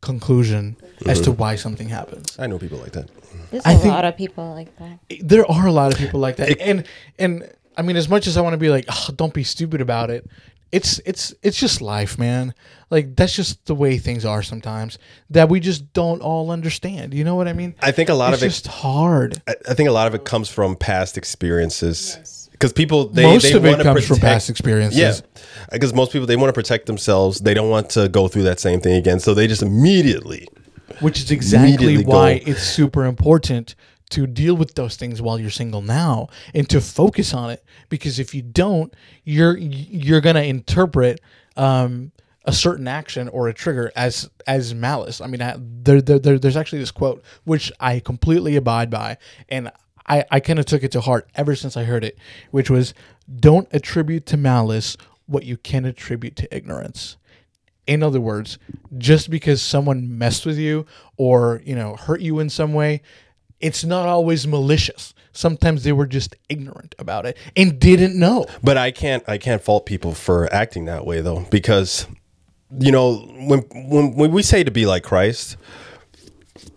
conclusion 0.00 0.76
as 1.06 1.20
to 1.22 1.30
why 1.32 1.56
something 1.56 1.88
happens. 1.88 2.36
I 2.38 2.46
know 2.46 2.58
people 2.58 2.78
like 2.78 2.92
that. 2.92 3.08
There's 3.50 3.64
I 3.66 3.72
a 3.72 3.78
think- 3.78 3.92
lot 3.94 4.04
of 4.04 4.16
people 4.16 4.50
like 4.52 4.76
that. 4.78 4.98
There 5.20 5.48
are 5.50 5.66
a 5.66 5.72
lot 5.72 5.92
of 5.92 5.98
people 5.98 6.20
like 6.20 6.36
that, 6.36 6.60
and 6.60 6.84
and 7.18 7.48
I 7.76 7.82
mean, 7.82 7.96
as 7.96 8.08
much 8.08 8.26
as 8.26 8.36
I 8.36 8.40
want 8.42 8.52
to 8.54 8.58
be 8.58 8.68
like, 8.68 8.84
oh, 8.90 9.08
don't 9.16 9.32
be 9.32 9.44
stupid 9.44 9.80
about 9.80 10.10
it. 10.10 10.26
It's 10.72 10.98
it's 11.04 11.34
it's 11.42 11.58
just 11.58 11.82
life, 11.82 12.18
man. 12.18 12.54
Like 12.90 13.14
that's 13.14 13.34
just 13.34 13.64
the 13.66 13.74
way 13.74 13.98
things 13.98 14.24
are 14.24 14.42
sometimes 14.42 14.98
that 15.30 15.48
we 15.48 15.60
just 15.60 15.92
don't 15.92 16.20
all 16.22 16.50
understand. 16.50 17.12
You 17.14 17.24
know 17.24 17.34
what 17.36 17.46
I 17.46 17.52
mean? 17.52 17.74
I 17.80 17.92
think 17.92 18.08
a 18.08 18.14
lot 18.14 18.32
it's 18.32 18.42
of 18.42 18.46
it's 18.46 18.62
just 18.62 18.74
hard. 18.74 19.40
I, 19.46 19.54
I 19.68 19.74
think 19.74 19.88
a 19.88 19.92
lot 19.92 20.06
of 20.06 20.14
it 20.14 20.24
comes 20.24 20.48
from 20.48 20.76
past 20.76 21.16
experiences. 21.18 22.48
Because 22.52 22.72
people, 22.72 23.08
they, 23.08 23.24
Most 23.24 23.42
they 23.42 23.52
of 23.54 23.64
it 23.64 23.70
wanna 23.70 23.82
comes 23.82 24.06
from 24.06 24.18
past 24.18 24.48
experiences. 24.48 24.98
Yeah, 24.98 25.42
because 25.72 25.92
most 25.92 26.12
people 26.12 26.26
they 26.26 26.36
want 26.36 26.48
to 26.48 26.52
protect 26.52 26.86
themselves. 26.86 27.40
They 27.40 27.54
don't 27.54 27.70
want 27.70 27.90
to 27.90 28.08
go 28.08 28.28
through 28.28 28.44
that 28.44 28.60
same 28.60 28.80
thing 28.80 28.94
again, 28.94 29.18
so 29.20 29.34
they 29.34 29.46
just 29.48 29.62
immediately. 29.62 30.46
which 31.00 31.18
is 31.18 31.30
exactly 31.30 32.04
why 32.04 32.38
go. 32.38 32.50
it's 32.50 32.62
super 32.62 33.04
important 33.04 33.74
to 34.12 34.26
deal 34.26 34.54
with 34.54 34.74
those 34.74 34.96
things 34.96 35.20
while 35.20 35.38
you're 35.38 35.50
single 35.50 35.82
now 35.82 36.28
and 36.54 36.68
to 36.70 36.80
focus 36.80 37.34
on 37.34 37.50
it 37.50 37.64
because 37.88 38.18
if 38.18 38.34
you 38.34 38.42
don't 38.42 38.94
you're 39.24 39.56
you're 39.56 40.20
going 40.20 40.36
to 40.36 40.44
interpret 40.44 41.20
um, 41.56 42.12
a 42.44 42.52
certain 42.52 42.88
action 42.88 43.28
or 43.28 43.48
a 43.48 43.54
trigger 43.54 43.92
as 43.94 44.28
as 44.46 44.74
malice. 44.74 45.20
I 45.20 45.26
mean 45.26 45.42
I, 45.42 45.56
there, 45.58 46.00
there, 46.00 46.18
there 46.18 46.38
there's 46.38 46.56
actually 46.56 46.80
this 46.80 46.90
quote 46.90 47.22
which 47.44 47.72
i 47.80 48.00
completely 48.00 48.56
abide 48.56 48.90
by 48.90 49.18
and 49.48 49.70
i 50.06 50.24
i 50.30 50.40
kind 50.40 50.58
of 50.58 50.66
took 50.66 50.82
it 50.82 50.92
to 50.92 51.00
heart 51.00 51.28
ever 51.34 51.54
since 51.54 51.76
i 51.76 51.84
heard 51.84 52.04
it 52.04 52.18
which 52.50 52.70
was 52.70 52.94
don't 53.40 53.68
attribute 53.72 54.26
to 54.26 54.36
malice 54.36 54.96
what 55.26 55.44
you 55.44 55.56
can 55.56 55.84
attribute 55.84 56.36
to 56.36 56.56
ignorance. 56.56 57.16
In 57.86 58.02
other 58.02 58.20
words, 58.20 58.58
just 58.96 59.30
because 59.30 59.60
someone 59.60 60.18
messed 60.18 60.46
with 60.46 60.58
you 60.58 60.86
or, 61.16 61.62
you 61.64 61.74
know, 61.74 61.96
hurt 61.96 62.20
you 62.20 62.38
in 62.38 62.48
some 62.48 62.72
way, 62.74 63.02
it's 63.62 63.84
not 63.84 64.06
always 64.08 64.46
malicious. 64.46 65.14
Sometimes 65.32 65.84
they 65.84 65.92
were 65.92 66.06
just 66.06 66.36
ignorant 66.50 66.94
about 66.98 67.24
it 67.24 67.38
and 67.56 67.80
didn't 67.80 68.18
know. 68.18 68.46
But 68.62 68.76
I 68.76 68.90
can't, 68.90 69.24
I 69.26 69.38
can't 69.38 69.62
fault 69.62 69.86
people 69.86 70.12
for 70.12 70.52
acting 70.52 70.84
that 70.86 71.06
way 71.06 71.22
though, 71.22 71.46
because 71.50 72.06
you 72.78 72.92
know 72.92 73.16
when 73.46 73.60
when 73.72 74.14
when 74.14 74.32
we 74.32 74.42
say 74.42 74.64
to 74.64 74.70
be 74.70 74.84
like 74.84 75.02
Christ, 75.02 75.56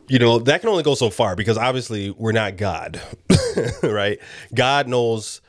you 0.07 0.19
know 0.19 0.39
that 0.39 0.61
can 0.61 0.69
only 0.69 0.83
go 0.83 0.95
so 0.95 1.09
far 1.09 1.35
because 1.35 1.57
obviously 1.57 2.11
we're 2.11 2.31
not 2.31 2.55
God, 2.55 3.01
right? 3.83 4.19
God 4.53 4.87
knows 4.87 5.41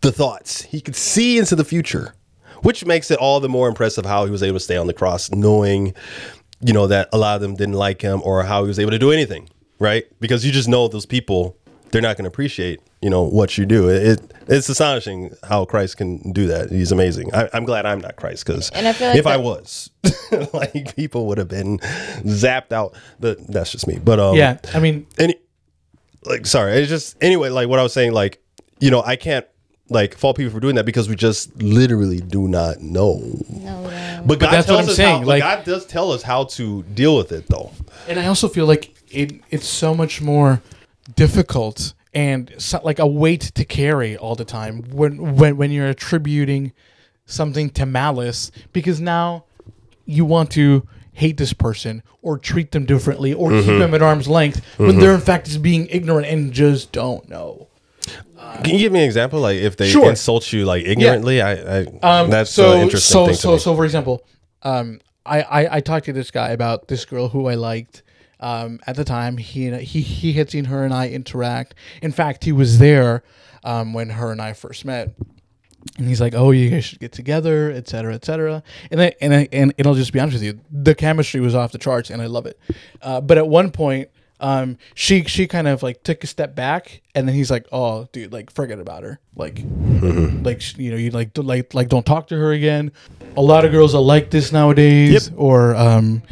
the 0.00 0.12
thoughts. 0.12 0.62
He 0.62 0.80
could 0.80 0.96
see 0.96 1.38
into 1.38 1.56
the 1.56 1.64
future, 1.64 2.14
which 2.62 2.84
makes 2.84 3.10
it 3.10 3.18
all 3.18 3.40
the 3.40 3.48
more 3.48 3.68
impressive 3.68 4.06
how 4.06 4.24
he 4.24 4.30
was 4.30 4.42
able 4.42 4.56
to 4.56 4.64
stay 4.64 4.76
on 4.76 4.86
the 4.86 4.94
cross, 4.94 5.30
knowing, 5.30 5.94
you 6.60 6.72
know, 6.72 6.86
that 6.86 7.08
a 7.12 7.18
lot 7.18 7.36
of 7.36 7.42
them 7.42 7.54
didn't 7.54 7.74
like 7.74 8.02
him 8.02 8.20
or 8.24 8.42
how 8.42 8.62
he 8.62 8.68
was 8.68 8.78
able 8.78 8.90
to 8.90 8.98
do 8.98 9.10
anything, 9.12 9.48
right? 9.82 10.04
Because 10.20 10.46
you 10.46 10.52
just 10.52 10.68
know 10.68 10.88
those 10.88 11.06
people, 11.06 11.56
they're 11.90 12.00
not 12.00 12.16
going 12.16 12.24
to 12.24 12.28
appreciate, 12.28 12.80
you 13.02 13.10
know, 13.10 13.22
what 13.22 13.58
you 13.58 13.66
do. 13.66 13.88
It, 13.88 14.32
it's 14.48 14.68
astonishing 14.68 15.34
how 15.46 15.64
Christ 15.64 15.96
can 15.96 16.32
do 16.32 16.46
that. 16.46 16.70
He's 16.70 16.92
amazing. 16.92 17.34
I, 17.34 17.48
I'm 17.52 17.64
glad 17.64 17.84
I'm 17.84 18.00
not 18.00 18.16
Christ 18.16 18.46
because 18.46 18.70
And 18.70 18.86
I 18.88 18.92
feel 18.92 19.08
like 19.08 19.18
if 19.18 19.26
I 19.26 19.36
was, 19.36 19.90
like 20.52 20.94
people 20.96 21.26
would 21.26 21.38
have 21.38 21.48
been 21.48 21.78
zapped 22.24 22.72
out. 22.72 22.94
But 23.20 23.46
that's 23.48 23.72
just 23.72 23.86
me. 23.86 23.98
But 24.02 24.20
um, 24.20 24.36
Yeah. 24.36 24.58
I 24.72 24.78
mean, 24.80 25.06
any 25.18 25.34
like 26.24 26.46
sorry 26.46 26.74
it's 26.74 26.88
just 26.88 27.16
anyway 27.20 27.48
like 27.48 27.66
what 27.68 27.80
i 27.80 27.82
was 27.82 27.92
saying 27.92 28.12
like 28.12 28.40
you 28.78 28.92
know 28.92 29.02
i 29.04 29.16
can't 29.16 29.44
like 29.88 30.16
fault 30.16 30.36
people 30.36 30.52
for 30.52 30.60
doing 30.60 30.76
that 30.76 30.86
because 30.86 31.08
we 31.08 31.16
just 31.16 31.60
literally 31.60 32.20
do 32.20 32.46
not 32.46 32.80
know 32.80 33.20
No, 33.50 33.82
no. 33.82 34.22
but 34.24 34.38
god 34.38 34.52
that's 34.52 34.68
what 34.68 34.78
I'm 34.84 34.88
us 34.88 34.94
saying, 34.94 35.22
how, 35.22 35.26
like- 35.26 35.42
god 35.42 35.64
does 35.64 35.84
tell 35.84 36.12
us 36.12 36.22
how 36.22 36.44
to 36.44 36.84
deal 36.84 37.16
with 37.16 37.32
it 37.32 37.48
though 37.48 37.72
and 38.06 38.20
I 38.20 38.26
also 38.26 38.46
feel 38.46 38.66
like 38.66 38.91
it 39.12 39.40
it's 39.50 39.66
so 39.66 39.94
much 39.94 40.20
more 40.20 40.62
difficult 41.16 41.94
and 42.14 42.52
so, 42.58 42.80
like 42.84 42.98
a 42.98 43.06
weight 43.06 43.40
to 43.54 43.64
carry 43.64 44.16
all 44.16 44.34
the 44.34 44.44
time 44.44 44.82
when 44.90 45.36
when 45.36 45.56
when 45.56 45.70
you're 45.70 45.88
attributing 45.88 46.72
something 47.26 47.70
to 47.70 47.86
malice 47.86 48.50
because 48.72 49.00
now 49.00 49.44
you 50.04 50.24
want 50.24 50.50
to 50.50 50.86
hate 51.14 51.36
this 51.36 51.52
person 51.52 52.02
or 52.22 52.38
treat 52.38 52.72
them 52.72 52.84
differently 52.84 53.32
or 53.32 53.50
keep 53.50 53.66
them 53.66 53.94
at 53.94 54.02
arm's 54.02 54.28
length 54.28 54.62
when 54.78 54.98
they're 54.98 55.14
in 55.14 55.20
fact 55.20 55.46
just 55.46 55.62
being 55.62 55.86
ignorant 55.88 56.26
and 56.26 56.52
just 56.52 56.90
don't 56.92 57.28
know. 57.28 57.68
can 58.64 58.72
you 58.74 58.78
give 58.78 58.92
me 58.92 59.00
an 59.00 59.04
example 59.04 59.40
like 59.40 59.56
if 59.56 59.76
they 59.76 59.88
Sure. 59.88 60.08
insult 60.10 60.52
you 60.52 60.64
like 60.64 60.84
ignorantly 60.84 61.40
i, 61.40 61.52
I 61.80 61.86
Um, 62.02 62.30
that's 62.30 62.50
so, 62.50 62.76
interesting 62.78 63.12
so, 63.12 63.32
so, 63.32 63.48
to 63.50 63.54
me. 63.56 63.58
so, 63.60 63.76
for 63.76 63.84
example, 63.84 64.24
um, 64.62 65.00
I, 65.24 65.42
I, 65.42 65.76
I 65.76 65.80
talked 65.80 66.06
to 66.06 66.12
this 66.12 66.30
guy 66.30 66.50
about 66.50 66.88
this 66.88 67.04
girl 67.04 67.28
who 67.28 67.46
I 67.46 67.54
liked. 67.54 68.02
Um, 68.42 68.80
at 68.86 68.96
the 68.96 69.04
time, 69.04 69.38
he 69.38 69.70
he 69.78 70.02
he 70.02 70.32
had 70.34 70.50
seen 70.50 70.66
her 70.66 70.84
and 70.84 70.92
I 70.92 71.08
interact. 71.08 71.74
In 72.02 72.12
fact, 72.12 72.44
he 72.44 72.52
was 72.52 72.78
there 72.78 73.22
um, 73.64 73.94
when 73.94 74.10
her 74.10 74.32
and 74.32 74.42
I 74.42 74.52
first 74.52 74.84
met. 74.84 75.14
And 75.98 76.06
he's 76.06 76.20
like, 76.20 76.34
"Oh, 76.34 76.50
you 76.52 76.70
guys 76.70 76.84
should 76.84 77.00
get 77.00 77.12
together, 77.12 77.70
et 77.70 77.88
cetera, 77.88 78.14
et 78.14 78.24
cetera." 78.24 78.62
And 78.90 79.00
I, 79.02 79.14
and 79.20 79.34
I, 79.34 79.48
and, 79.52 79.72
I'll 79.84 79.94
just 79.94 80.12
be 80.12 80.20
honest 80.20 80.34
with 80.34 80.42
you, 80.44 80.60
the 80.70 80.94
chemistry 80.94 81.40
was 81.40 81.54
off 81.56 81.72
the 81.72 81.78
charts, 81.78 82.08
and 82.10 82.22
I 82.22 82.26
love 82.26 82.46
it. 82.46 82.58
Uh, 83.00 83.20
but 83.20 83.36
at 83.36 83.48
one 83.48 83.72
point, 83.72 84.08
um, 84.38 84.78
she 84.94 85.24
she 85.24 85.46
kind 85.48 85.66
of 85.66 85.82
like 85.82 86.02
took 86.04 86.22
a 86.22 86.28
step 86.28 86.54
back, 86.54 87.00
and 87.16 87.26
then 87.26 87.34
he's 87.34 87.50
like, 87.50 87.66
"Oh, 87.72 88.08
dude, 88.12 88.32
like 88.32 88.52
forget 88.52 88.78
about 88.78 89.02
her, 89.02 89.18
like, 89.34 89.60
like 90.44 90.78
you 90.78 90.90
know, 90.92 90.96
you 90.96 91.10
like 91.10 91.32
don't- 91.32 91.46
like 91.46 91.74
like 91.74 91.88
don't 91.88 92.06
talk 92.06 92.28
to 92.28 92.36
her 92.36 92.52
again." 92.52 92.92
A 93.36 93.42
lot 93.42 93.64
of 93.64 93.72
girls 93.72 93.92
are 93.94 94.02
like 94.02 94.30
this 94.30 94.52
nowadays, 94.52 95.30
or 95.36 95.74
um, 95.74 96.22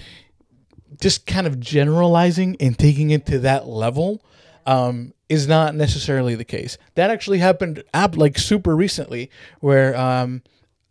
just 1.01 1.27
kind 1.27 1.47
of 1.47 1.59
generalizing 1.59 2.57
and 2.61 2.79
taking 2.79 3.11
it 3.11 3.27
to 3.27 3.39
that 3.41 3.67
level 3.67 4.23
um, 4.67 5.13
is 5.29 5.49
not 5.49 5.75
necessarily 5.75 6.35
the 6.35 6.45
case. 6.45 6.77
That 6.95 7.11
actually 7.11 7.39
happened 7.39 7.83
like 8.17 8.39
super 8.39 8.77
recently, 8.77 9.31
where 9.61 9.97
um, 9.97 10.43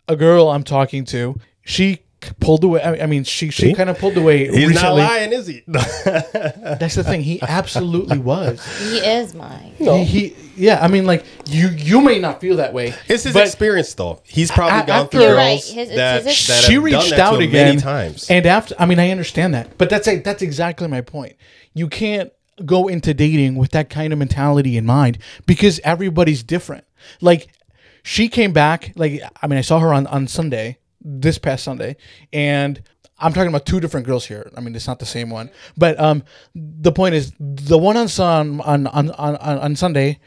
a 0.08 0.16
girl 0.16 0.50
I'm 0.50 0.64
talking 0.64 1.06
to, 1.06 1.36
she 1.62 2.00
pulled 2.40 2.64
away. 2.64 2.82
I 2.82 3.04
I 3.04 3.06
mean, 3.06 3.24
she 3.24 3.50
she 3.50 3.74
kind 3.74 3.90
of 3.90 3.98
pulled 3.98 4.18
away. 4.18 4.48
he's 4.50 4.74
not 4.76 4.96
lying 4.96 5.32
is 5.34 5.48
he 5.48 5.64
That's 5.68 6.96
the 6.96 7.04
thing. 7.04 7.22
He 7.22 7.42
absolutely 7.42 8.18
was. 8.18 8.64
he 8.80 8.98
is 8.98 9.34
mine. 9.34 9.74
He, 9.78 10.04
he- 10.04 10.36
yeah. 10.56 10.80
I 10.84 10.88
mean, 10.90 11.06
like 11.06 11.26
you 11.48 11.70
you 11.70 12.02
may 12.02 12.20
not 12.20 12.42
feel 12.42 12.58
that 12.58 12.74
way. 12.74 12.94
it's 13.08 13.24
his 13.24 13.36
experience 13.36 13.94
though 13.94 14.22
he's 14.26 14.52
probably 14.52 14.80
A- 14.80 14.86
gone 14.86 15.08
through 15.08 15.22
You're 15.22 15.36
right. 15.36 15.64
His- 15.64 15.78
it's 15.78 15.96
that, 15.96 16.24
his 16.26 16.48
that 16.48 16.64
she 16.64 16.74
have 16.74 16.84
reached 16.84 17.00
done 17.02 17.10
that 17.12 17.20
out 17.20 17.32
to 17.32 17.36
him 17.38 17.50
again 17.50 17.68
many 17.68 17.80
times 17.82 18.30
and 18.30 18.46
after 18.46 18.76
i 18.80 18.86
mean 18.86 19.00
i 19.00 19.10
understand 19.10 19.54
that 19.54 19.78
but 19.78 19.90
that's 19.90 20.08
a, 20.08 20.18
that's 20.20 20.42
exactly 20.42 20.88
my 20.88 21.02
point 21.02 21.36
you 21.74 21.88
can't 21.88 22.32
go 22.66 22.88
into 22.90 23.14
dating 23.14 23.56
with 23.56 23.72
that 23.72 23.90
kind 23.90 24.12
of 24.12 24.20
mentality 24.20 24.76
in 24.78 24.86
mind 24.86 25.18
because 25.46 25.80
everybody's 25.86 26.44
different 26.44 26.84
like 27.22 27.48
she 28.04 28.28
came 28.28 28.52
back 28.52 28.92
like 28.98 29.22
i 29.42 29.48
mean 29.48 29.58
i 29.58 29.62
saw 29.62 29.80
her 29.80 29.94
on 29.94 30.06
on 30.08 30.28
sunday 30.28 30.78
this 31.02 31.38
past 31.38 31.64
sunday 31.64 31.96
and 32.34 32.82
i'm 33.20 33.34
talking 33.34 33.50
about 33.50 33.66
two 33.66 33.80
different 33.80 34.06
girls 34.06 34.26
here. 34.26 34.50
I 34.56 34.62
mean 34.62 34.76
it's 34.76 34.88
not 34.88 35.00
the 35.00 35.06
same 35.06 35.30
one. 35.30 35.50
But 35.78 36.00
um 36.00 36.24
the 36.56 36.92
point 36.92 37.16
is 37.16 37.34
the 37.40 37.78
one 37.78 37.98
on 37.98 38.08
on 38.20 38.88
on 38.88 39.12
on, 39.12 39.36
on 39.36 39.76
sunday 39.76 40.20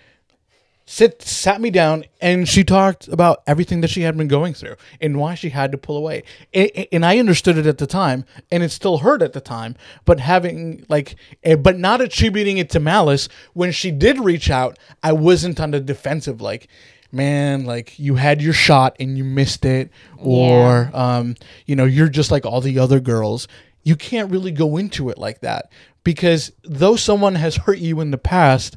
sit 0.85 1.23
sat 1.23 1.61
me 1.61 1.70
down 1.70 2.05
and 2.20 2.49
she 2.49 2.64
talked 2.64 3.09
about 3.09 3.43
everything 3.47 3.81
that 3.81 3.89
she 3.89 4.03
had 4.03 4.16
been 4.16 4.29
going 4.29 4.53
through 4.53 4.75
and 5.01 5.18
why 5.18 5.35
she 5.35 5.49
had 5.49 5.73
to 5.73 5.79
pull 5.79 5.97
away. 5.97 6.25
And, 6.53 6.70
and 6.93 7.07
i 7.07 7.18
understood 7.18 7.57
it 7.57 7.66
at 7.66 7.79
the 7.79 7.87
time 7.87 8.25
and 8.51 8.62
it 8.62 8.70
still 8.70 8.99
hurt 8.99 9.23
at 9.23 9.33
the 9.33 9.41
time 9.41 9.77
but 10.05 10.20
having 10.20 10.85
like 10.89 11.16
but 11.61 11.79
not 11.79 12.01
attributing 12.01 12.59
it 12.59 12.70
to 12.70 12.81
malice 12.81 13.29
when 13.55 13.73
she 13.73 13.91
did 13.91 14.18
reach 14.18 14.51
out 14.51 14.79
i 15.03 15.12
wasn't 15.12 15.61
on 15.61 15.70
the 15.70 15.81
defensive 15.81 16.41
like 16.41 16.68
man 17.12 17.64
like 17.64 17.98
you 17.98 18.14
had 18.14 18.40
your 18.40 18.52
shot 18.54 18.96
and 18.98 19.18
you 19.18 19.24
missed 19.24 19.64
it 19.64 19.90
or 20.18 20.90
um 20.94 21.34
you 21.66 21.76
know 21.76 21.84
you're 21.84 22.08
just 22.08 22.30
like 22.30 22.46
all 22.46 22.60
the 22.60 22.78
other 22.78 23.00
girls 23.00 23.46
you 23.82 23.94
can't 23.96 24.30
really 24.30 24.50
go 24.50 24.76
into 24.76 25.10
it 25.10 25.18
like 25.18 25.40
that 25.40 25.70
because 26.04 26.52
though 26.64 26.96
someone 26.96 27.34
has 27.34 27.56
hurt 27.56 27.78
you 27.78 28.00
in 28.00 28.10
the 28.10 28.18
past 28.18 28.76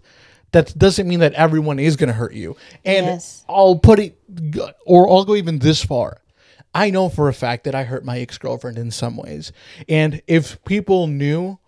that 0.55 0.77
doesn't 0.77 1.07
mean 1.07 1.19
that 1.19 1.33
everyone 1.33 1.79
is 1.79 1.97
going 1.97 2.07
to 2.07 2.13
hurt 2.13 2.33
you. 2.33 2.55
And 2.85 3.05
Yes. 3.07 3.43
I'll 3.49 3.75
put 3.77 3.99
it, 3.99 4.17
or 4.85 5.09
I'll 5.09 5.25
go 5.25 5.35
even 5.35 5.59
this 5.59 5.83
far. 5.83 6.21
I 6.73 6.91
know 6.91 7.09
for 7.09 7.27
a 7.27 7.33
fact 7.33 7.65
that 7.65 7.75
I 7.75 7.83
hurt 7.83 8.05
my 8.05 8.19
ex 8.19 8.37
girlfriend 8.37 8.77
in 8.77 8.89
some 8.91 9.17
ways, 9.17 9.51
and 9.89 10.21
if 10.27 10.63
people 10.63 11.07
knew 11.07 11.59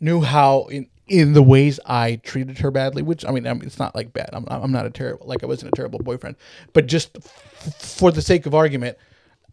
knew 0.00 0.20
how 0.20 0.66
in 0.66 0.88
in 1.06 1.34
the 1.34 1.42
ways 1.42 1.78
I 1.84 2.16
treated 2.16 2.58
her 2.58 2.70
badly, 2.70 3.02
which 3.02 3.24
I 3.24 3.30
mean, 3.30 3.46
I 3.46 3.52
mean 3.52 3.64
it's 3.64 3.78
not 3.78 3.94
like 3.94 4.12
bad. 4.12 4.30
I'm 4.32 4.44
I'm 4.48 4.72
not 4.72 4.86
a 4.86 4.90
terrible 4.90 5.26
like 5.26 5.42
I 5.42 5.46
wasn't 5.46 5.72
a 5.72 5.76
terrible 5.76 5.98
boyfriend, 5.98 6.36
but 6.72 6.86
just 6.86 7.16
f- 7.16 7.74
for 7.78 8.10
the 8.10 8.22
sake 8.22 8.46
of 8.46 8.54
argument, 8.54 8.96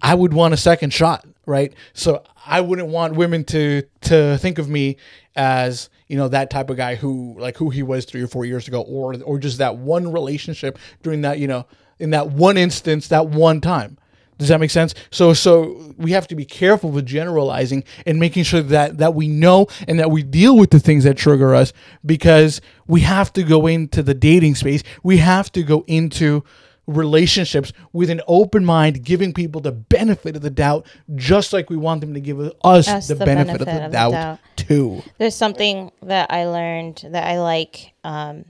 I 0.01 0.15
would 0.15 0.33
want 0.33 0.53
a 0.53 0.57
second 0.57 0.93
shot, 0.93 1.25
right? 1.45 1.73
So 1.93 2.23
I 2.45 2.61
wouldn't 2.61 2.87
want 2.87 3.15
women 3.15 3.43
to 3.45 3.83
to 4.01 4.37
think 4.37 4.59
of 4.59 4.69
me 4.69 4.97
as 5.35 5.89
you 6.07 6.17
know 6.17 6.29
that 6.29 6.49
type 6.49 6.69
of 6.69 6.77
guy 6.77 6.95
who 6.95 7.35
like 7.37 7.57
who 7.57 7.69
he 7.69 7.83
was 7.83 8.05
three 8.05 8.21
or 8.21 8.27
four 8.27 8.45
years 8.45 8.67
ago, 8.67 8.81
or 8.81 9.15
or 9.23 9.37
just 9.37 9.57
that 9.57 9.77
one 9.77 10.11
relationship 10.11 10.79
during 11.03 11.21
that 11.21 11.39
you 11.39 11.47
know 11.47 11.65
in 11.99 12.11
that 12.11 12.29
one 12.29 12.57
instance, 12.57 13.09
that 13.09 13.27
one 13.27 13.61
time. 13.61 13.97
Does 14.41 14.49
that 14.49 14.59
make 14.59 14.71
sense? 14.71 14.95
So 15.11 15.33
so 15.33 15.93
we 15.97 16.13
have 16.13 16.27
to 16.29 16.35
be 16.35 16.45
careful 16.45 16.89
with 16.89 17.05
generalizing 17.05 17.83
and 18.07 18.19
making 18.19 18.43
sure 18.43 18.63
that 18.63 18.97
that 18.97 19.13
we 19.13 19.27
know 19.27 19.67
and 19.87 19.99
that 19.99 20.09
we 20.09 20.23
deal 20.23 20.57
with 20.57 20.71
the 20.71 20.79
things 20.79 21.03
that 21.03 21.15
trigger 21.15 21.53
us 21.53 21.73
because 22.03 22.59
we 22.87 23.01
have 23.01 23.31
to 23.33 23.43
go 23.43 23.67
into 23.67 24.01
the 24.01 24.15
dating 24.15 24.55
space. 24.55 24.81
We 25.03 25.17
have 25.17 25.51
to 25.51 25.61
go 25.61 25.83
into 25.85 26.43
relationships 26.87 27.71
with 27.93 28.09
an 28.09 28.19
open 28.27 28.65
mind, 28.65 29.03
giving 29.03 29.31
people 29.31 29.61
the 29.61 29.71
benefit 29.71 30.35
of 30.35 30.41
the 30.41 30.49
doubt, 30.49 30.87
just 31.13 31.53
like 31.53 31.69
we 31.69 31.77
want 31.77 32.01
them 32.01 32.15
to 32.15 32.19
give 32.19 32.39
us, 32.39 32.87
Us 32.87 33.07
the, 33.07 33.13
the 33.13 33.25
benefit, 33.25 33.59
benefit 33.59 33.61
of 33.61 33.65
the 33.67 33.85
of 33.85 33.91
the 33.91 33.95
doubt, 33.95 34.11
doubt. 34.11 34.39
too. 34.55 35.03
There's 35.19 35.35
something 35.35 35.91
that 36.01 36.31
I 36.31 36.45
learned 36.45 37.05
that 37.11 37.27
I 37.27 37.39
like. 37.39 37.93
Um, 38.03 38.45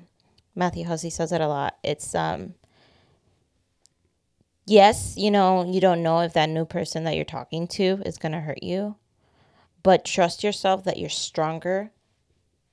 Matthew 0.56 0.86
Hussey 0.86 1.10
says 1.10 1.34
it 1.34 1.42
a 1.42 1.48
lot. 1.50 1.78
It's 1.84 2.16
um, 2.16 2.54
yes, 4.72 5.16
you 5.18 5.30
know, 5.30 5.70
you 5.70 5.82
don't 5.82 6.02
know 6.02 6.22
if 6.22 6.34
that 6.34 6.50
new 6.50 6.66
person 6.66 7.04
that 7.04 7.16
you're 7.16 7.26
talking 7.26 7.68
to 7.68 8.02
is 8.06 8.18
gonna 8.18 8.42
hurt 8.42 8.64
you, 8.64 8.96
but 9.84 10.06
trust 10.06 10.44
yourself 10.44 10.86
that 10.86 10.98
you're 10.98 11.10
stronger, 11.10 11.92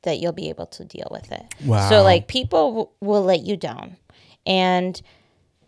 that 0.03 0.21
you'll 0.21 0.33
be 0.33 0.49
able 0.49 0.67
to 0.67 0.85
deal 0.85 1.09
with 1.11 1.31
it. 1.33 1.45
Wow. 1.65 1.89
So 1.89 2.03
like 2.03 2.29
people 2.29 2.69
w- 2.69 2.89
will 3.01 3.23
let 3.23 3.41
you 3.41 3.57
down, 3.57 3.97
and 4.47 5.01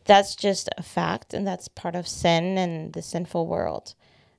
that's 0.05 0.37
just 0.37 0.69
a 0.79 0.83
fact, 0.83 1.35
and 1.35 1.47
that's 1.47 1.69
part 1.69 1.97
of 1.97 2.07
sin 2.07 2.57
and 2.57 2.93
the 2.93 3.03
sinful 3.03 3.47
world. 3.47 3.95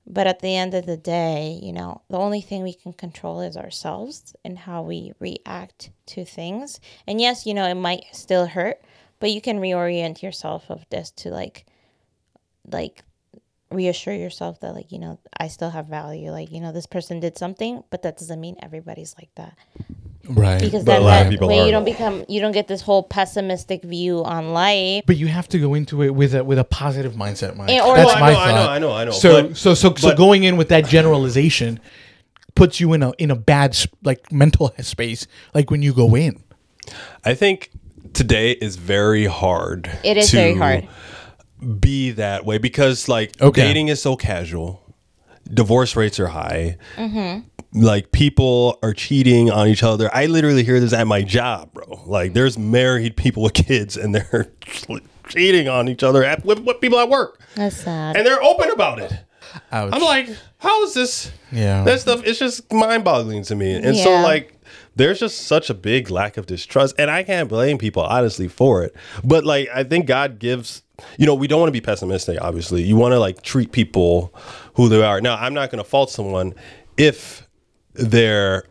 But 0.07 0.27
at 0.27 0.39
the 0.39 0.55
end 0.55 0.73
of 0.73 0.85
the 0.85 0.97
day, 0.97 1.59
you 1.61 1.71
know, 1.71 2.01
the 2.09 2.17
only 2.17 2.41
thing 2.41 2.63
we 2.63 2.73
can 2.73 2.91
control 2.91 3.39
is 3.41 3.55
ourselves 3.55 4.35
and 4.43 4.57
how 4.57 4.81
we 4.81 5.13
react 5.19 5.91
to 6.07 6.25
things. 6.25 6.79
And 7.05 7.21
yes, 7.21 7.45
you 7.45 7.53
know, 7.53 7.65
it 7.65 7.75
might 7.75 8.05
still 8.11 8.47
hurt, 8.47 8.81
but 9.19 9.31
you 9.31 9.41
can 9.41 9.59
reorient 9.59 10.23
yourself 10.23 10.71
of 10.71 10.85
this 10.89 11.11
to 11.11 11.29
like 11.29 11.65
like 12.71 13.03
reassure 13.71 14.13
yourself 14.13 14.59
that 14.61 14.73
like, 14.73 14.91
you 14.91 14.99
know, 14.99 15.19
I 15.39 15.47
still 15.47 15.69
have 15.69 15.87
value. 15.87 16.31
Like, 16.31 16.51
you 16.51 16.59
know, 16.59 16.71
this 16.71 16.85
person 16.85 17.19
did 17.19 17.37
something, 17.37 17.83
but 17.89 18.01
that 18.03 18.17
doesn't 18.17 18.39
mean 18.39 18.55
everybody's 18.61 19.15
like 19.17 19.29
that. 19.35 19.57
Right. 20.27 20.59
Because 20.61 20.83
But 20.83 20.91
a 20.91 20.95
then 20.95 21.03
lot 21.03 21.21
of 21.21 21.25
that 21.25 21.29
people 21.31 21.47
way 21.47 21.55
you 21.55 21.61
aren't. 21.61 21.71
don't 21.73 21.85
become 21.85 22.25
you 22.29 22.41
don't 22.41 22.51
get 22.51 22.67
this 22.67 22.81
whole 22.81 23.01
pessimistic 23.01 23.81
view 23.83 24.23
on 24.23 24.53
life. 24.53 25.03
but 25.07 25.17
you 25.17 25.27
have 25.27 25.47
to 25.49 25.59
go 25.59 25.73
into 25.73 26.03
it 26.03 26.11
with 26.11 26.35
a 26.35 26.43
with 26.43 26.59
a 26.59 26.63
positive 26.63 27.13
mindset, 27.13 27.55
Mike. 27.55 27.69
And- 27.69 27.81
or 27.85 27.95
That's 27.95 28.11
like- 28.11 28.19
my 28.19 28.29
I 28.29 28.33
know, 28.33 28.39
I 28.39 28.51
know. 28.51 28.69
I 28.69 28.79
know, 28.79 28.91
I 28.93 29.05
know. 29.05 29.11
So 29.11 29.47
But- 29.47 29.57
so 29.57 29.73
so 29.73 29.95
so 29.95 30.15
going 30.15 30.43
in 30.43 30.57
with 30.57 30.69
that 30.69 30.85
generalization 30.85 31.79
puts 32.55 32.79
you 32.79 32.93
in 32.93 33.01
a 33.03 33.11
in 33.17 33.31
a 33.31 33.35
bad 33.35 33.75
like 34.03 34.31
mental 34.31 34.71
space 34.81 35.25
like 35.55 35.71
when 35.71 35.81
you 35.81 35.93
go 35.93 36.15
in. 36.15 36.43
I 37.25 37.33
think 37.33 37.71
today 38.13 38.51
is 38.51 38.75
very 38.75 39.25
hard. 39.25 39.89
It 40.03 40.17
is 40.17 40.29
very 40.31 40.55
hard. 40.55 40.87
Be 41.79 42.11
that 42.11 42.45
way 42.45 42.57
because 42.57 43.07
like 43.07 43.39
Okay. 43.41 43.61
dating 43.61 43.87
is 43.89 44.01
so 44.01 44.15
casual. 44.15 44.81
Divorce 45.51 45.95
rates 45.95 46.19
are 46.19 46.27
high. 46.27 46.77
Mm-hmm. 46.95 47.47
Like 47.81 48.11
people 48.11 48.79
are 48.83 48.93
cheating 48.93 49.49
on 49.51 49.67
each 49.67 49.83
other. 49.83 50.09
I 50.13 50.25
literally 50.25 50.63
hear 50.63 50.79
this 50.79 50.93
at 50.93 51.07
my 51.07 51.21
job, 51.21 51.73
bro. 51.73 52.01
Like 52.05 52.33
there's 52.33 52.57
married 52.57 53.15
people 53.15 53.43
with 53.43 53.53
kids 53.53 53.95
and 53.97 54.13
they're 54.13 54.51
cheating 55.29 55.67
on 55.69 55.87
each 55.87 56.03
other 56.03 56.23
at, 56.23 56.43
with, 56.45 56.59
with 56.59 56.81
people 56.81 56.99
at 56.99 57.09
work, 57.09 57.39
That's 57.55 57.77
sad. 57.77 58.17
and 58.17 58.25
they're 58.25 58.41
open 58.43 58.69
about 58.71 58.99
it. 58.99 59.13
Ouch. 59.71 59.89
I'm 59.93 60.01
like, 60.01 60.29
how 60.57 60.83
is 60.83 60.93
this? 60.93 61.31
Yeah. 61.51 61.83
That 61.83 61.99
stuff 61.99 62.21
it's 62.25 62.39
just 62.39 62.71
mind 62.71 63.03
boggling 63.03 63.43
to 63.43 63.55
me. 63.55 63.73
And 63.75 63.95
so 63.95 64.11
like 64.21 64.57
there's 64.95 65.19
just 65.19 65.43
such 65.47 65.69
a 65.69 65.73
big 65.73 66.09
lack 66.09 66.37
of 66.37 66.45
distrust. 66.45 66.95
And 66.97 67.09
I 67.11 67.23
can't 67.23 67.47
blame 67.49 67.77
people 67.77 68.03
honestly 68.03 68.47
for 68.47 68.83
it. 68.83 68.95
But 69.23 69.43
like 69.45 69.69
I 69.73 69.83
think 69.83 70.05
God 70.05 70.39
gives 70.39 70.83
you 71.17 71.25
know, 71.25 71.35
we 71.35 71.47
don't 71.47 71.59
want 71.59 71.69
to 71.69 71.73
be 71.73 71.81
pessimistic, 71.81 72.39
obviously. 72.41 72.83
You 72.83 72.95
want 72.95 73.13
to 73.13 73.19
like 73.19 73.41
treat 73.41 73.71
people 73.71 74.33
who 74.75 74.89
they 74.89 75.03
are. 75.03 75.21
Now, 75.21 75.35
I'm 75.35 75.53
not 75.53 75.71
gonna 75.71 75.83
fault 75.83 76.09
someone 76.09 76.53
if 76.97 77.47
they're, 77.93 78.63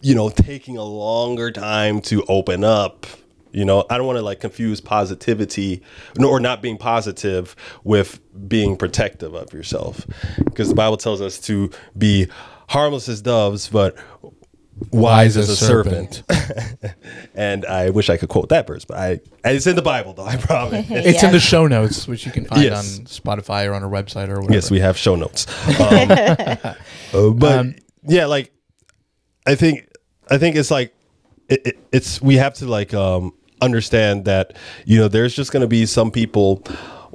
you 0.00 0.14
know, 0.14 0.30
taking 0.30 0.76
a 0.76 0.84
longer 0.84 1.50
time 1.50 2.00
to 2.02 2.24
open 2.28 2.64
up. 2.64 3.06
You 3.52 3.64
know, 3.64 3.84
I 3.88 3.98
don't 3.98 4.06
want 4.06 4.18
to 4.18 4.24
like 4.24 4.40
confuse 4.40 4.80
positivity 4.80 5.80
or 6.18 6.40
not 6.40 6.60
being 6.60 6.76
positive 6.76 7.54
with 7.84 8.20
being 8.48 8.76
protective 8.76 9.34
of 9.34 9.52
yourself. 9.52 10.06
Because 10.44 10.68
the 10.68 10.74
Bible 10.74 10.96
tells 10.96 11.20
us 11.20 11.38
to 11.42 11.70
be 11.96 12.26
harmless 12.68 13.08
as 13.08 13.22
doves, 13.22 13.68
but 13.68 13.96
wise 14.90 15.36
as 15.36 15.48
a 15.48 15.56
serpent. 15.56 16.22
and 17.34 17.64
I 17.64 17.90
wish 17.90 18.10
I 18.10 18.16
could 18.16 18.28
quote 18.28 18.48
that 18.50 18.66
verse, 18.66 18.84
but 18.84 18.96
I 18.98 19.20
it's 19.44 19.66
in 19.66 19.76
the 19.76 19.82
Bible 19.82 20.12
though, 20.14 20.24
I 20.26 20.36
promise. 20.50 20.86
It's 20.90 21.22
in 21.22 21.32
the 21.32 21.40
show 21.40 21.66
notes, 21.66 22.06
which 22.08 22.26
you 22.26 22.32
can 22.32 22.44
find 22.46 22.62
Yes. 22.62 22.98
on 22.98 23.04
Spotify 23.06 23.68
or 23.68 23.74
on 23.74 23.82
our 23.84 23.90
website 23.90 24.28
or 24.28 24.36
whatever. 24.36 24.52
Yes, 24.54 24.70
we 24.70 24.80
have 24.80 24.96
show 24.96 25.16
notes. 25.16 25.46
Um, 25.80 26.10
uh, 26.10 26.74
but 27.30 27.58
Um, 27.58 27.74
yeah, 28.06 28.26
like 28.26 28.52
I 29.46 29.54
think 29.54 29.88
I 30.30 30.38
think 30.38 30.56
it's 30.56 30.70
like 30.70 30.94
it, 31.48 31.66
it, 31.66 31.78
it's 31.92 32.20
we 32.22 32.36
have 32.36 32.54
to 32.54 32.66
like 32.66 32.94
um, 32.94 33.32
understand 33.60 34.24
that 34.24 34.56
you 34.86 34.98
know 34.98 35.08
there's 35.08 35.34
just 35.36 35.52
going 35.52 35.60
to 35.62 35.66
be 35.68 35.86
some 35.86 36.10
people. 36.10 36.62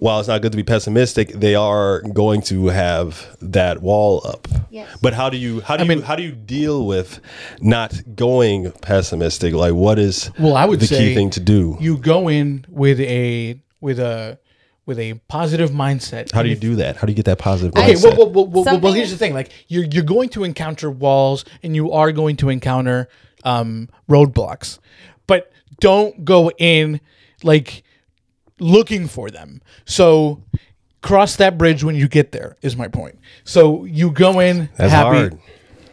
While 0.02 0.20
it's 0.20 0.30
not 0.30 0.42
good 0.42 0.54
to 0.54 0.56
be 0.56 0.64
pessimistic, 0.64 1.28
they 1.34 1.56
are 1.56 2.00
going 2.02 2.42
to 2.44 2.68
have 2.68 3.36
that 3.42 3.82
wall 3.82 4.22
up. 4.26 4.48
Yes. 4.70 4.88
But 5.02 5.14
how 5.14 5.30
do 5.30 5.36
you 5.36 5.60
how 5.60 5.76
do 5.76 5.82
I 5.82 5.84
you 5.84 5.90
mean- 5.90 6.02
how 6.04 6.16
do 6.16 6.24
you 6.24 6.32
deal 6.32 6.86
with 6.86 7.20
not 7.60 8.16
going 8.16 8.72
pessimistic? 8.82 9.54
Like, 9.54 9.74
what 9.74 10.00
is 10.00 10.32
Well, 10.40 10.56
I 10.56 10.64
would 10.66 10.80
the 10.80 10.88
say 10.88 11.10
key 11.10 11.16
thing 11.16 11.30
to 11.32 11.42
do? 11.42 11.76
You 11.82 11.98
go 11.98 12.30
in 12.30 12.66
with 12.70 13.00
a 13.02 13.60
with 13.82 14.00
a 14.00 14.40
with 14.86 15.00
a 15.00 15.16
positive 15.28 15.70
mindset. 15.72 16.32
how 16.32 16.44
do 16.44 16.48
you 16.50 16.54
if- 16.54 16.62
do 16.62 16.76
that? 16.78 16.96
How 16.96 17.06
do 17.06 17.12
you 17.12 17.16
get 17.16 17.26
that 17.26 17.38
positive? 17.40 17.76
Okay, 17.76 17.94
mindset? 17.94 18.18
well, 18.18 18.32
well, 18.32 18.46
well, 18.48 18.64
well, 18.64 18.80
well, 18.80 18.94
here's 18.94 19.12
the 19.12 19.18
thing. 19.18 19.34
Like 19.34 19.52
you're 19.68 19.84
you're 19.86 20.04
going 20.04 20.30
to 20.30 20.46
encounter 20.46 20.90
walls 20.90 21.44
and 21.62 21.76
you 21.76 21.92
are 21.92 22.14
going 22.14 22.38
to 22.38 22.48
encounter 22.50 23.10
um, 23.44 23.90
roadblocks, 24.10 24.80
but 25.28 25.52
don't 25.82 26.24
go 26.24 26.52
in 26.58 27.02
like 27.44 27.84
looking 28.60 29.08
for 29.08 29.30
them. 29.30 29.62
So 29.86 30.42
cross 31.02 31.36
that 31.38 31.58
bridge 31.58 31.84
when 31.84 31.96
you 31.96 32.08
get 32.08 32.32
there. 32.32 32.58
Is 32.62 32.76
my 32.76 32.88
point. 32.88 33.18
So 33.44 33.86
you 33.86 34.12
go 34.12 34.40
in 34.40 34.70
That's 34.76 34.92
happy. 34.92 35.18
hard. 35.18 35.40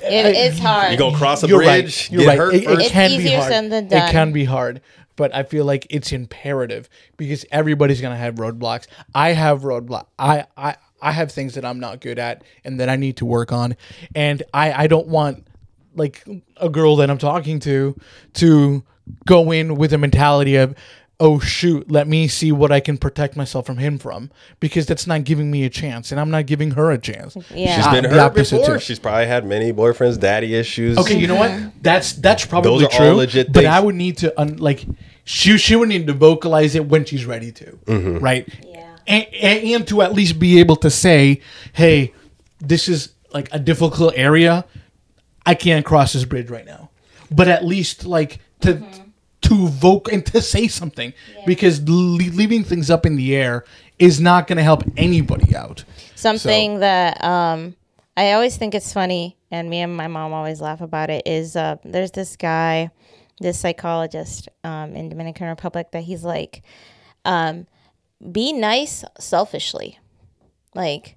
It 0.02 0.36
is 0.36 0.58
hard. 0.58 0.92
You 0.92 0.98
gonna 0.98 1.16
cross 1.16 1.42
a 1.42 1.48
You're 1.48 1.58
bridge, 1.58 2.10
right. 2.10 2.10
You're 2.12 2.20
get 2.22 2.28
right. 2.28 2.38
hurt 2.38 2.54
It, 2.54 2.62
it 2.62 2.64
first? 2.66 2.80
It's 2.80 2.90
can 2.90 3.10
be 3.18 3.28
hard. 3.32 3.52
said 3.52 3.70
than 3.70 3.86
It 3.86 4.10
can 4.10 4.32
be 4.32 4.44
hard, 4.44 4.80
but 5.16 5.34
I 5.34 5.42
feel 5.42 5.64
like 5.64 5.86
it's 5.90 6.12
imperative 6.12 6.88
because 7.16 7.44
everybody's 7.50 8.00
gonna 8.00 8.16
have 8.16 8.36
roadblocks. 8.36 8.86
I 9.14 9.32
have 9.32 9.62
roadblock. 9.62 10.06
I 10.18 10.46
I 10.56 10.76
I 11.02 11.12
have 11.12 11.32
things 11.32 11.54
that 11.54 11.64
I'm 11.64 11.80
not 11.80 12.00
good 12.00 12.18
at 12.18 12.44
and 12.64 12.78
that 12.80 12.88
I 12.88 12.96
need 12.96 13.16
to 13.18 13.24
work 13.26 13.52
on, 13.52 13.76
and 14.14 14.42
I 14.54 14.84
I 14.84 14.86
don't 14.86 15.08
want 15.08 15.46
like 15.94 16.24
a 16.58 16.68
girl 16.68 16.96
that 16.96 17.10
I'm 17.10 17.18
talking 17.18 17.58
to 17.60 17.96
to 18.34 18.84
go 19.24 19.50
in 19.50 19.76
with 19.76 19.92
a 19.92 19.98
mentality 19.98 20.56
of 20.56 20.74
oh 21.18 21.38
shoot 21.38 21.90
let 21.90 22.06
me 22.06 22.28
see 22.28 22.52
what 22.52 22.70
i 22.70 22.78
can 22.78 22.98
protect 22.98 23.36
myself 23.36 23.64
from 23.64 23.78
him 23.78 23.98
from 23.98 24.30
because 24.60 24.84
that's 24.84 25.06
not 25.06 25.24
giving 25.24 25.50
me 25.50 25.64
a 25.64 25.70
chance 25.70 26.12
and 26.12 26.20
i'm 26.20 26.30
not 26.30 26.44
giving 26.44 26.72
her 26.72 26.90
a 26.90 26.98
chance 26.98 27.36
Yeah. 27.54 27.74
She's 27.76 27.86
been 27.88 28.02
the 28.02 28.10
hurt 28.10 28.34
before. 28.34 28.66
too. 28.66 28.78
She's 28.80 28.98
probably 28.98 29.26
had 29.26 29.46
many 29.46 29.72
boyfriends, 29.72 30.20
daddy 30.20 30.54
issues. 30.54 30.98
Okay, 30.98 31.16
you 31.18 31.26
know 31.26 31.36
what? 31.36 31.72
That's 31.82 32.12
that's 32.12 32.44
probably 32.44 32.70
Those 32.70 32.82
are 32.84 32.96
true. 32.98 33.08
all 33.10 33.16
legit 33.16 33.46
but 33.48 33.60
things. 33.62 33.66
I 33.66 33.80
would 33.80 33.94
need 33.94 34.18
to 34.18 34.38
un, 34.40 34.56
like 34.58 34.84
she 35.24 35.56
she 35.56 35.74
would 35.74 35.88
need 35.88 36.06
to 36.06 36.12
vocalize 36.12 36.74
it 36.74 36.86
when 36.86 37.04
she's 37.06 37.24
ready 37.24 37.50
to, 37.52 37.64
Mm-hmm. 37.86 38.18
right? 38.18 38.46
Yeah. 38.62 38.96
And, 39.06 39.26
and 39.34 39.58
and 39.64 39.88
to 39.88 40.02
at 40.02 40.12
least 40.12 40.38
be 40.38 40.60
able 40.60 40.76
to 40.76 40.90
say, 40.90 41.40
"Hey, 41.72 42.12
this 42.60 42.88
is 42.88 43.10
like 43.32 43.48
a 43.52 43.58
difficult 43.58 44.12
area. 44.16 44.64
I 45.46 45.54
can't 45.54 45.84
cross 45.86 46.12
this 46.12 46.24
bridge 46.26 46.50
right 46.50 46.66
now." 46.66 46.90
But 47.30 47.48
at 47.48 47.64
least 47.64 48.04
like 48.04 48.40
to 48.60 48.74
Mm-hmm. 48.74 49.02
To 49.48 49.68
vote 49.68 50.08
and 50.12 50.24
to 50.26 50.40
say 50.42 50.68
something 50.68 51.12
because 51.46 51.80
le- 51.82 52.30
leaving 52.32 52.64
things 52.64 52.90
up 52.90 53.06
in 53.06 53.16
the 53.16 53.34
air 53.36 53.64
is 53.98 54.20
not 54.20 54.46
going 54.46 54.56
to 54.58 54.62
help 54.62 54.82
anybody 54.96 55.54
out. 55.56 55.84
Something 56.14 56.80
that 56.80 57.22
um, 57.24 57.74
I 58.16 58.32
always 58.32 58.56
think 58.56 58.74
it's 58.74 58.92
funny, 58.92 59.36
and 59.50 59.68
me 59.70 59.80
and 59.80 59.96
my 59.96 60.08
mom 60.08 60.32
always 60.32 60.60
laugh 60.60 60.80
about 60.80 61.10
it. 61.10 61.22
Is 61.26 61.56
uh, 61.56 61.76
there's 61.84 62.10
this 62.10 62.36
guy, 62.36 62.90
this 63.40 63.58
psychologist 63.58 64.48
um, 64.64 64.94
in 64.94 65.08
Dominican 65.08 65.48
Republic 65.48 65.90
that 65.92 66.02
he's 66.02 66.24
like, 66.24 66.62
um, 67.24 67.66
be 68.32 68.52
nice 68.52 69.04
selfishly, 69.18 69.98
like 70.74 71.16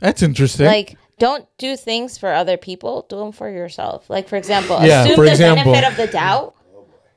That's 0.00 0.22
interesting. 0.22 0.66
like 0.66 0.96
don't 1.18 1.46
do 1.58 1.76
things 1.76 2.18
for 2.18 2.32
other 2.32 2.56
people, 2.56 3.06
do 3.08 3.16
them 3.18 3.32
for 3.32 3.48
yourself. 3.50 4.08
Like 4.10 4.28
for 4.28 4.36
example, 4.36 4.78
Yeah, 4.82 5.02
assume 5.04 5.16
for 5.16 5.24
the 5.24 5.30
example. 5.32 5.72
benefit 5.72 5.90
of 5.90 5.96
the 5.96 6.12
doubt 6.12 6.54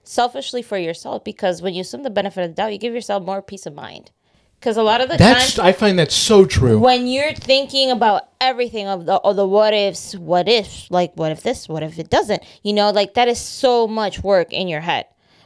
selfishly 0.07 0.61
for 0.61 0.77
yourself 0.77 1.23
because 1.23 1.61
when 1.61 1.73
you 1.73 1.81
assume 1.81 2.03
the 2.03 2.09
benefit 2.09 2.43
of 2.43 2.51
the 2.51 2.55
doubt, 2.55 2.73
you 2.73 2.79
give 2.79 2.93
yourself 2.93 3.23
more 3.23 3.41
peace 3.41 3.65
of 3.65 3.73
mind. 3.73 4.11
Because 4.59 4.75
a 4.75 4.81
lot 4.81 5.01
of 5.01 5.09
the 5.09 5.17
that's 5.17 5.53
time 5.53 5.65
I 5.67 5.71
find 5.71 5.99
that 5.99 6.11
so 6.11 6.43
true. 6.43 6.79
when 6.79 7.05
you're 7.05 7.33
thinking 7.33 7.91
about 7.91 8.29
everything 8.41 8.87
of 8.87 9.05
the 9.05 9.13
of 9.15 9.35
the 9.35 9.45
what 9.47 9.71
ifs, 9.73 10.15
what 10.15 10.49
if, 10.49 10.89
like 10.89 11.13
what 11.15 11.31
if 11.31 11.43
this, 11.43 11.69
what 11.69 11.83
if 11.83 11.99
it 11.99 12.09
doesn't, 12.09 12.43
you 12.63 12.73
know, 12.73 12.89
like 12.89 13.13
that 13.13 13.27
is 13.27 13.39
so 13.39 13.87
much 13.87 14.23
work 14.23 14.51
in 14.51 14.67
your 14.67 14.81
head. 14.81 15.05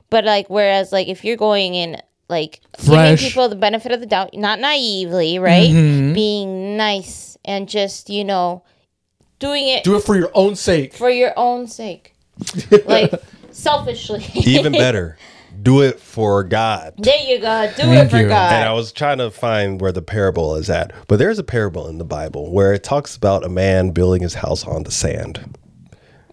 But 0.09 0.23
like 0.23 0.49
whereas 0.49 0.93
like 0.93 1.09
if 1.09 1.25
you're 1.25 1.35
going 1.35 1.75
in 1.75 2.01
like 2.29 2.61
Fresh. 2.77 3.19
giving 3.19 3.29
people 3.29 3.49
the 3.49 3.57
benefit 3.57 3.91
of 3.91 3.99
the 3.99 4.05
doubt, 4.05 4.33
not 4.33 4.59
naively, 4.59 5.39
right? 5.39 5.69
Mm-hmm. 5.69 6.13
Being 6.13 6.77
nice 6.77 7.37
and 7.43 7.67
just 7.67 8.09
you 8.09 8.23
know 8.23 8.63
doing 9.39 9.67
it 9.67 9.83
Do 9.83 9.97
it 9.97 10.03
for 10.03 10.15
your 10.15 10.31
own 10.33 10.55
sake. 10.55 10.93
for 10.93 11.09
your 11.09 11.33
own 11.35 11.67
sake, 11.67 12.15
like 12.85 13.11
selfishly. 13.55 14.23
Even 14.35 14.71
better, 14.85 15.17
do 15.61 15.81
it 15.81 15.99
for 15.99 16.43
God. 16.43 16.93
there 16.97 17.19
you 17.21 17.39
go. 17.39 17.67
Do 17.75 17.83
Thank 17.83 18.07
it 18.07 18.09
for 18.11 18.17
you. 18.21 18.27
God. 18.27 18.53
And 18.53 18.63
I 18.69 18.73
was 18.73 18.91
trying 18.91 19.17
to 19.19 19.29
find 19.31 19.79
where 19.81 19.91
the 19.91 20.01
parable 20.01 20.55
is 20.55 20.69
at, 20.69 20.93
but 21.07 21.19
there's 21.19 21.39
a 21.39 21.43
parable 21.43 21.87
in 21.87 21.97
the 21.97 22.05
Bible 22.05 22.51
where 22.51 22.73
it 22.73 22.83
talks 22.83 23.15
about 23.15 23.43
a 23.43 23.49
man 23.49 23.91
building 23.91 24.21
his 24.21 24.33
house 24.35 24.65
on 24.65 24.83
the 24.83 24.91
sand, 24.91 25.57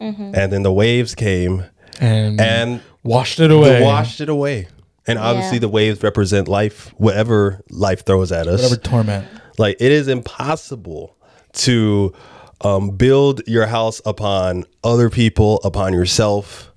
Mm-hmm. 0.00 0.32
and 0.36 0.52
then 0.52 0.62
the 0.62 0.72
waves 0.72 1.16
came 1.16 1.64
And, 2.00 2.40
and 2.40 2.80
washed 3.02 3.40
it 3.40 3.50
away. 3.50 3.82
washed 3.82 4.20
it 4.20 4.28
away. 4.28 4.68
And 5.08 5.18
obviously, 5.18 5.56
Yeah. 5.56 5.60
the 5.62 5.68
waves 5.70 6.02
represent 6.04 6.46
life, 6.46 6.92
whatever 6.98 7.62
life 7.70 8.04
throws 8.04 8.30
at 8.30 8.46
us. 8.46 8.62
Whatever 8.62 8.80
torment. 8.80 9.26
Like 9.58 9.76
it 9.80 9.90
is 9.90 10.06
impossible 10.06 11.16
to 11.54 12.12
um, 12.60 12.90
build 12.90 13.40
your 13.48 13.66
house 13.66 14.00
upon 14.06 14.66
other 14.84 15.10
people, 15.10 15.60
upon 15.64 15.92
yourself, 15.94 16.67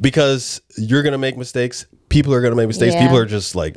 because 0.00 0.60
you're 0.76 1.02
gonna 1.02 1.18
make 1.18 1.36
mistakes. 1.36 1.86
People 2.08 2.32
are 2.34 2.40
gonna 2.40 2.54
make 2.56 2.68
mistakes. 2.68 2.94
Yeah. 2.94 3.02
People 3.02 3.18
are 3.18 3.26
just 3.26 3.54
like 3.54 3.76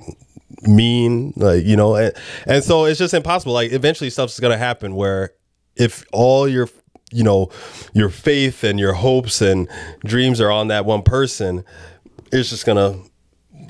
mean, 0.63 1.33
like 1.35 1.65
you 1.65 1.75
know, 1.75 1.95
and, 1.95 2.13
and 2.45 2.63
so 2.63 2.85
it's 2.85 2.99
just 2.99 3.13
impossible. 3.13 3.53
Like 3.53 3.71
eventually, 3.71 4.09
stuff's 4.09 4.39
gonna 4.39 4.57
happen 4.57 4.95
where 4.95 5.31
if 5.75 6.05
all 6.11 6.47
your 6.47 6.69
you 7.11 7.23
know 7.23 7.49
your 7.93 8.09
faith 8.09 8.63
and 8.63 8.79
your 8.79 8.93
hopes 8.93 9.41
and 9.41 9.67
dreams 10.05 10.39
are 10.39 10.51
on 10.51 10.67
that 10.69 10.85
one 10.85 11.01
person, 11.03 11.63
it's 12.31 12.49
just 12.49 12.65
gonna 12.65 12.97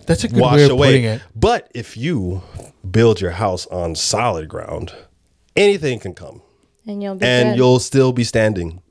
That's 0.05 0.23
a 0.23 0.27
good 0.27 0.39
wash 0.39 0.57
way 0.57 0.63
of 0.65 0.69
putting 0.71 1.05
away. 1.05 1.15
it. 1.15 1.21
But 1.35 1.71
if 1.73 1.95
you 1.97 2.41
build 2.89 3.21
your 3.21 3.31
house 3.31 3.65
on 3.67 3.95
solid 3.95 4.47
ground, 4.49 4.93
anything 5.55 5.99
can 5.99 6.13
come 6.13 6.41
and 6.87 7.01
you'll 7.01 7.15
be 7.15 7.25
and 7.25 7.49
good. 7.51 7.57
you'll 7.57 7.79
still 7.79 8.11
be 8.11 8.23
standing. 8.23 8.81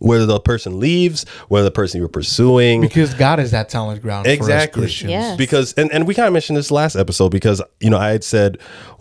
Whether 0.00 0.26
the 0.26 0.40
person 0.40 0.80
leaves, 0.80 1.24
whether 1.48 1.64
the 1.64 1.70
person 1.70 2.00
you're 2.00 2.08
pursuing. 2.08 2.80
Because 2.80 3.14
God 3.14 3.38
is 3.38 3.50
that 3.52 3.70
solid 3.70 4.02
ground 4.02 4.26
for 4.26 4.30
us 4.30 4.36
Exactly. 4.36 4.82
Christians. 4.82 5.10
Yeah. 5.12 5.36
Because 5.36 5.72
and, 5.74 5.92
and 5.92 6.06
we 6.06 6.14
kind 6.14 6.26
of 6.26 6.32
mentioned 6.32 6.56
this 6.56 6.70
last 6.70 6.96
episode 6.96 7.30
because 7.30 7.62
you 7.80 7.90
know 7.90 7.98
I 7.98 8.10
had 8.10 8.24
said 8.24 8.58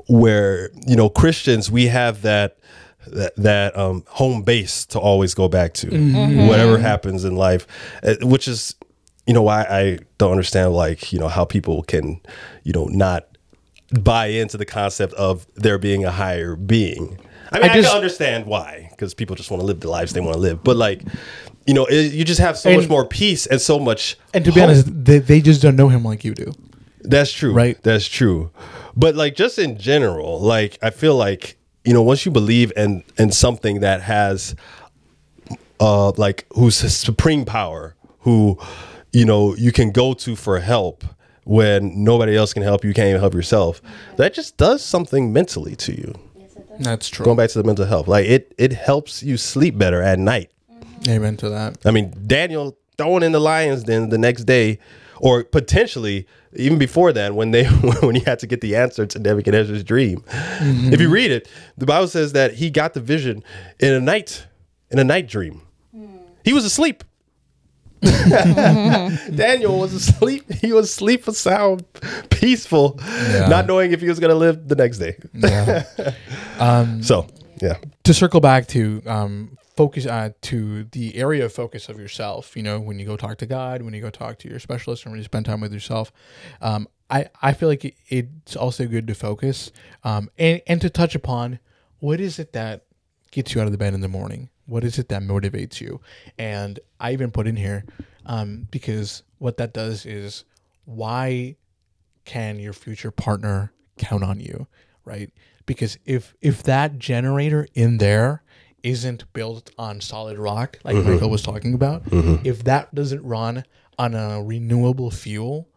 where 0.08 0.70
you 0.86 0.96
know 0.96 1.10
Christians 1.10 1.72
we 1.72 1.88
have 1.88 2.22
that 2.24 2.58
that, 3.08 3.36
that 3.38 3.78
um, 3.78 4.04
home 4.08 4.44
base 4.44 4.86
to 4.88 5.00
always 5.00 5.34
go 5.34 5.48
back 5.48 5.74
to 5.76 5.88
whatever 6.48 6.78
happens 6.78 7.26
in 7.26 7.36
life, 7.36 7.66
uh, 8.04 8.16
which 8.22 8.48
is 8.48 8.76
you 9.26 9.34
know 9.34 9.42
why 9.42 9.64
I 9.64 10.00
don't 10.18 10.32
understand 10.32 10.74
like 10.74 11.14
you 11.14 11.20
know 11.20 11.28
how 11.28 11.46
people 11.46 11.84
can 11.84 12.20
you 12.64 12.74
know 12.74 12.86
not 12.86 13.26
buy 14.02 14.28
into 14.28 14.58
the 14.58 14.66
concept 14.66 15.14
of 15.14 15.48
there 15.56 15.78
being 15.78 16.06
a 16.06 16.12
higher 16.12 16.56
being. 16.56 17.20
I 17.52 17.60
mean, 17.60 17.70
I, 17.70 17.74
just- 17.76 17.88
can 17.90 17.96
understand 17.96 18.46
why 18.46 18.88
because 18.92 19.14
people 19.14 19.36
just 19.36 19.50
want 19.52 19.62
to 19.62 19.66
live 19.66 19.80
the 19.80 19.90
lives 19.90 20.14
they 20.14 20.22
want 20.22 20.34
to 20.34 20.40
live, 20.40 20.64
but 20.64 20.76
like 20.78 21.02
you 21.66 21.74
know 21.74 21.86
it, 21.86 22.14
you 22.14 22.24
just 22.24 22.40
have 22.40 22.58
so 22.58 22.76
much 22.76 22.90
more 22.90 23.06
peace 23.06 23.46
and 23.46 23.60
so 23.62 23.80
much. 23.80 24.18
And 24.34 24.46
to 24.46 24.52
be 24.52 24.60
hope. 24.60 24.70
honest, 24.70 25.06
they, 25.06 25.20
they 25.20 25.42
just 25.42 25.62
don't 25.62 25.76
know 25.76 25.90
him 25.90 26.04
like 26.04 26.24
you 26.24 26.34
do. 26.34 26.52
That's 27.02 27.32
true. 27.32 27.54
Right. 27.54 27.82
That's 27.82 28.08
true. 28.08 28.52
But 28.96 29.16
like 29.16 29.36
just 29.36 29.58
in 29.58 29.78
general, 29.78 30.40
like 30.40 30.78
I 30.82 30.90
feel 30.90 31.16
like, 31.16 31.58
you 31.86 31.94
know, 31.94 32.04
once 32.04 32.26
you 32.26 32.32
believe 32.32 32.74
in 32.76 33.04
in 33.18 33.32
something 33.32 33.80
that 33.80 34.02
has 34.02 34.56
uh 35.80 36.12
like 36.12 36.46
who's 36.54 36.76
supreme 36.76 37.46
power, 37.46 37.96
who, 38.20 38.60
you 39.14 39.26
know, 39.26 39.56
you 39.56 39.72
can 39.72 39.92
go 39.92 40.14
to 40.14 40.36
for 40.36 40.60
help 40.60 41.04
when 41.46 42.04
nobody 42.04 42.36
else 42.36 42.54
can 42.54 42.62
help 42.64 42.84
you, 42.84 42.90
you 42.90 42.94
can't 42.94 43.08
even 43.10 43.22
help 43.22 43.34
yourself. 43.34 43.82
That 44.18 44.34
just 44.34 44.58
does 44.58 44.84
something 44.84 45.34
mentally 45.34 45.76
to 45.78 45.94
you. 45.94 46.14
That's 46.80 47.10
true. 47.10 47.26
Going 47.26 47.38
back 47.38 47.50
to 47.52 47.62
the 47.62 47.66
mental 47.66 47.86
health. 47.86 48.08
Like 48.08 48.26
it 48.26 48.54
it 48.58 48.74
helps 48.74 49.22
you 49.22 49.38
sleep 49.38 49.78
better 49.78 50.02
at 50.02 50.20
night. 50.20 50.52
Mm-hmm. 50.72 51.12
Amen 51.12 51.38
to 51.38 51.50
that. 51.50 51.78
I 51.86 51.92
mean, 51.92 52.14
Daniel 52.26 52.78
thrown 52.98 53.24
in 53.24 53.32
the 53.32 53.40
lions 53.40 53.84
den 53.84 54.10
the 54.10 54.18
next 54.18 54.46
day, 54.46 54.80
or 55.20 55.44
potentially 55.44 56.28
even 56.54 56.78
before 56.78 57.14
that, 57.14 57.36
when 57.36 57.52
they 57.52 57.66
when 58.02 58.16
he 58.16 58.22
had 58.22 58.40
to 58.40 58.48
get 58.48 58.62
the 58.62 58.76
answer 58.76 59.06
to 59.06 59.20
Nebuchadnezzar's 59.20 59.84
dream. 59.84 60.22
Mm-hmm. 60.22 60.94
If 60.94 61.02
you 61.02 61.10
read 61.10 61.32
it, 61.32 61.48
the 61.78 61.86
Bible 61.86 62.08
says 62.08 62.34
that 62.34 62.56
he 62.56 62.70
got 62.70 62.94
the 62.94 63.02
vision 63.02 63.44
in 63.80 63.94
a 63.94 64.00
night, 64.00 64.46
in 64.90 65.00
a 65.00 65.04
night 65.04 65.28
dream. 65.28 65.62
Hmm. 65.94 66.18
He 66.44 66.54
was 66.54 66.66
asleep. 66.66 67.04
Daniel 69.36 69.80
was 69.80 69.94
asleep. 69.94 70.52
He 70.52 70.72
was 70.74 70.90
asleep 70.90 71.24
for 71.24 71.34
sound, 71.34 71.86
peaceful, 72.30 73.00
Yeah. 73.02 73.48
not 73.48 73.68
knowing 73.68 73.92
if 73.92 74.02
he 74.02 74.08
was 74.08 74.20
going 74.20 74.30
to 74.32 74.36
live 74.38 74.68
the 74.68 74.76
next 74.76 74.98
day. 75.00 75.18
Yeah. 75.34 75.84
um, 76.60 77.04
So, 77.04 77.28
yeah. 77.62 77.78
to 78.04 78.14
circle 78.14 78.40
back 78.40 78.68
to 78.68 79.02
um, 79.06 79.58
focus 79.76 80.06
uh, 80.06 80.30
to 80.44 80.86
the 80.86 81.16
area 81.16 81.46
of 81.46 81.54
focus 81.54 81.90
of 81.90 82.00
yourself. 82.00 82.56
You 82.56 82.64
know, 82.64 82.80
when 82.80 83.00
you 83.00 83.06
go 83.06 83.18
talk 83.18 83.38
to 83.40 83.46
God, 83.46 83.82
when 83.82 83.94
you 83.94 84.02
go 84.02 84.10
talk 84.10 84.38
to 84.40 84.50
your 84.50 84.60
specialist, 84.60 85.04
and 85.06 85.12
when 85.12 85.20
you 85.20 85.26
spend 85.26 85.46
time 85.46 85.62
with 85.62 85.74
yourself, 85.74 86.12
um, 86.62 86.88
I 87.10 87.28
I 87.42 87.54
feel 87.54 87.70
like 87.70 87.84
it, 87.86 87.96
it's 88.08 88.56
also 88.56 88.86
good 88.88 89.08
to 89.08 89.16
focus 89.16 89.72
um, 90.04 90.30
and 90.38 90.62
and 90.68 90.80
to 90.82 90.90
touch 90.90 91.16
upon 91.16 91.60
what 92.00 92.20
is 92.20 92.40
it 92.40 92.54
that 92.54 92.86
gets 93.32 93.54
you 93.54 93.62
out 93.62 93.66
of 93.68 93.72
the 93.72 93.78
bed 93.78 93.94
in 93.94 94.02
the 94.02 94.08
morning. 94.08 94.50
What 94.70 94.84
is 94.84 95.00
it 95.00 95.10
that 95.10 95.22
motivates 95.22 95.82
you? 95.82 96.00
And 96.38 96.80
I 97.00 97.14
even 97.14 97.32
put 97.32 97.48
in 97.48 97.56
here 97.56 97.86
um, 98.26 98.68
because 98.72 99.24
what 99.40 99.58
that 99.58 99.74
does 99.74 100.06
is 100.06 100.44
why 100.86 101.56
can 102.26 102.60
your 102.60 102.74
future 102.74 103.12
partner 103.12 103.72
count 103.98 104.24
on 104.24 104.40
you 104.40 104.68
right? 105.06 105.32
Because 105.66 105.98
if 106.06 106.36
if 106.42 106.64
that 106.64 107.00
generator 107.00 107.68
in 107.74 107.98
there 107.98 108.44
isn't 108.82 109.32
built 109.34 109.72
on 109.78 110.00
solid 110.00 110.38
rock 110.40 110.80
like 110.86 110.96
michael 110.96 111.30
was 111.30 111.42
talking 111.42 111.74
about 111.74 112.02
if 112.46 112.64
that 112.64 112.96
doesn't 112.96 113.22
run 113.24 113.66
on 113.98 114.16
a 114.16 114.42
renewable 114.42 115.12
fuel 115.12 115.68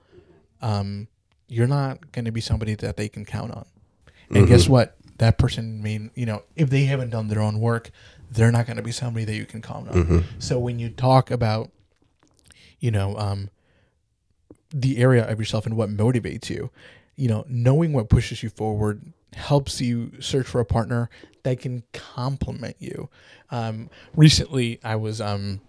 um 0.61 1.09
you're 1.49 1.67
not 1.67 2.13
going 2.13 2.25
to 2.27 2.31
be 2.31 2.41
somebody 2.41 2.75
that 2.77 2.97
they 2.97 3.09
can 3.09 3.25
count 3.25 3.51
on. 3.53 3.67
And 4.31 4.47
guess 4.47 4.69
what? 4.69 4.97
That 5.19 5.37
person 5.37 5.83
mean 5.83 6.11
you 6.15 6.27
know 6.27 6.43
if 6.57 6.71
they 6.71 6.85
haven't 6.85 7.11
done 7.11 7.29
their 7.29 7.41
own 7.41 7.59
work 7.61 7.91
they're 8.33 8.53
not 8.53 8.67
going 8.67 8.77
to 8.77 8.83
be 8.83 8.93
somebody 8.93 9.25
that 9.25 9.35
you 9.35 9.47
can 9.47 9.61
count 9.63 9.89
on 9.89 10.25
so 10.39 10.59
when 10.59 10.79
you 10.79 10.89
talk 10.89 11.31
about 11.31 11.71
you 12.81 12.91
know 12.91 13.17
um 13.17 13.51
the 14.73 14.99
area 14.99 15.29
of 15.29 15.39
yourself 15.39 15.67
and 15.67 15.77
what 15.77 15.91
motivates 15.91 16.51
you. 16.51 16.71
You 17.17 17.29
know, 17.29 17.45
knowing 17.49 17.93
what 17.93 18.09
pushes 18.09 18.43
you 18.43 18.49
forward 18.49 19.13
helps 19.35 19.81
you 19.81 20.13
search 20.21 20.47
for 20.47 20.61
a 20.61 20.65
partner 20.65 21.11
that 21.43 21.61
can 21.61 21.83
complement 21.93 22.77
you. 22.79 23.09
Um, 23.51 23.91
recently, 24.17 24.81
I 24.83 24.97
was 24.97 25.21
um, 25.21 25.61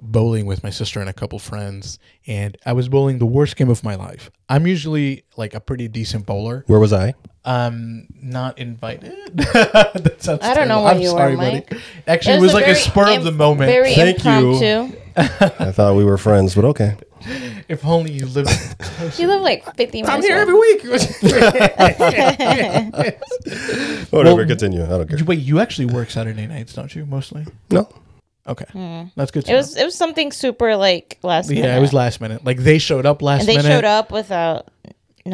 bowling 0.00 0.46
with 0.46 0.62
my 0.62 0.70
sister 0.70 1.00
and 1.00 1.08
a 1.08 1.12
couple 1.12 1.38
friends, 1.38 1.98
and 2.26 2.56
I 2.64 2.72
was 2.72 2.88
bowling 2.88 3.18
the 3.18 3.26
worst 3.26 3.56
game 3.56 3.68
of 3.68 3.84
my 3.84 3.94
life. 3.94 4.30
I'm 4.48 4.66
usually 4.66 5.24
like 5.36 5.54
a 5.54 5.60
pretty 5.60 5.88
decent 5.88 6.24
bowler. 6.24 6.64
Where 6.66 6.80
was 6.80 6.92
I? 6.92 7.14
Um, 7.48 8.08
not 8.20 8.58
invited. 8.58 9.16
that 9.34 10.16
sounds 10.18 10.40
I 10.42 10.52
don't 10.52 10.68
know 10.68 10.82
terrible. 10.82 10.84
where 10.84 10.94
I'm 10.94 11.00
you 11.00 11.12
were, 11.14 11.18
sorry, 11.18 11.36
Mike. 11.36 11.70
buddy. 11.70 11.82
Actually, 12.06 12.34
it 12.36 12.40
was, 12.42 12.52
like 12.52 12.64
a 12.64 12.74
very 12.74 12.78
spur 12.78 13.16
of 13.16 13.24
the 13.24 13.32
moment. 13.32 13.70
Very 13.70 13.94
Thank 13.94 14.22
you. 14.22 14.92
I 15.16 15.72
thought 15.72 15.96
we 15.96 16.04
were 16.04 16.18
friends, 16.18 16.54
but 16.54 16.64
okay. 16.66 16.96
If 17.68 17.84
only 17.84 18.12
you 18.12 18.26
lived. 18.26 18.48
You 19.18 19.26
live 19.28 19.42
like 19.42 19.64
50 19.76 20.02
minutes 20.02 20.08
I'm 20.14 20.22
here 20.22 20.36
away. 20.36 20.42
every 20.42 20.54
week. 20.54 20.82
Whatever, 24.10 24.36
Well, 24.36 24.46
continue. 24.46 24.84
I 24.84 24.88
don't 24.88 25.08
care. 25.08 25.24
Wait, 25.24 25.40
you 25.40 25.60
actually 25.60 25.86
work 25.86 26.10
Saturday 26.10 26.46
nights, 26.46 26.72
don't 26.74 26.94
you? 26.94 27.04
Mostly. 27.06 27.46
No. 27.70 27.88
Okay, 28.46 29.10
that's 29.16 29.30
good. 29.30 29.44
To 29.44 29.52
It 29.52 29.56
was 29.56 29.76
it 29.76 29.84
was 29.84 29.94
something 29.94 30.32
super 30.32 30.76
like 30.76 31.18
last 31.22 31.50
know. 31.50 31.56
minute. 31.56 31.68
yeah, 31.68 31.76
it 31.76 31.80
was 31.80 31.92
last 31.92 32.20
minute. 32.22 32.44
Like 32.44 32.58
they 32.58 32.78
showed 32.78 33.04
up 33.04 33.20
last 33.20 33.40
and 33.40 33.48
they 33.48 33.56
minute. 33.56 33.68
showed 33.68 33.84
up 33.84 34.10
without 34.10 34.68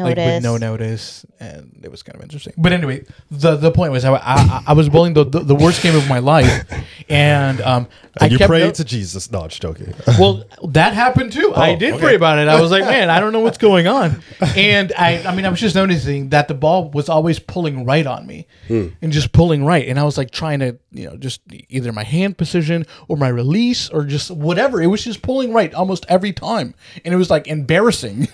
like 0.03 0.17
with 0.17 0.43
no 0.43 0.57
notice, 0.57 1.25
and 1.39 1.79
it 1.83 1.89
was 1.89 2.03
kind 2.03 2.15
of 2.17 2.21
interesting. 2.21 2.53
But 2.57 2.73
anyway, 2.73 3.05
the 3.31 3.55
the 3.55 3.71
point 3.71 3.91
was 3.93 4.03
I 4.05 4.13
I, 4.15 4.63
I 4.67 4.73
was 4.73 4.89
bowling 4.89 5.13
the, 5.13 5.23
the 5.23 5.39
the 5.39 5.55
worst 5.55 5.81
game 5.81 5.95
of 5.95 6.07
my 6.09 6.19
life, 6.19 6.63
and 7.09 7.61
um 7.61 7.87
I 8.19 8.27
you 8.27 8.37
kept 8.37 8.49
prayed 8.49 8.63
no- 8.65 8.71
to 8.71 8.83
Jesus. 8.83 9.31
No, 9.31 9.41
I'm 9.41 9.49
just 9.49 9.61
joking. 9.61 9.93
well, 10.19 10.43
that 10.69 10.93
happened 10.93 11.31
too. 11.33 11.53
I 11.55 11.71
Oh, 11.73 11.75
did 11.77 11.93
okay. 11.95 12.01
pray 12.03 12.15
about 12.15 12.39
it. 12.39 12.47
I 12.47 12.61
was 12.61 12.71
like, 12.71 12.83
man, 12.85 13.09
I 13.09 13.19
don't 13.19 13.33
know 13.33 13.41
what's 13.41 13.57
going 13.57 13.87
on. 13.87 14.21
And 14.55 14.93
I, 14.97 15.21
I 15.23 15.35
mean, 15.35 15.45
I 15.45 15.49
was 15.49 15.59
just 15.59 15.75
noticing 15.75 16.29
that 16.29 16.47
the 16.47 16.53
ball 16.53 16.89
was 16.91 17.09
always 17.09 17.39
pulling 17.39 17.85
right 17.85 18.05
on 18.07 18.25
me 18.25 18.47
Hmm. 18.67 18.87
and 19.01 19.11
just 19.11 19.31
pulling 19.33 19.65
right. 19.65 19.85
And 19.87 19.99
I 19.99 20.03
was 20.03 20.17
like 20.17 20.31
trying 20.31 20.59
to, 20.59 20.77
you 20.91 21.09
know, 21.09 21.17
just 21.17 21.41
either 21.69 21.91
my 21.91 22.03
hand 22.03 22.37
position 22.37 22.85
or 23.09 23.17
my 23.17 23.27
release 23.27 23.89
or 23.89 24.05
just 24.05 24.31
whatever. 24.31 24.81
It 24.81 24.87
was 24.87 25.03
just 25.03 25.21
pulling 25.21 25.51
right 25.53 25.73
almost 25.73 26.05
every 26.07 26.31
time. 26.31 26.73
And 27.03 27.13
it 27.13 27.17
was 27.17 27.29
like 27.29 27.47
embarrassing. 27.47 28.29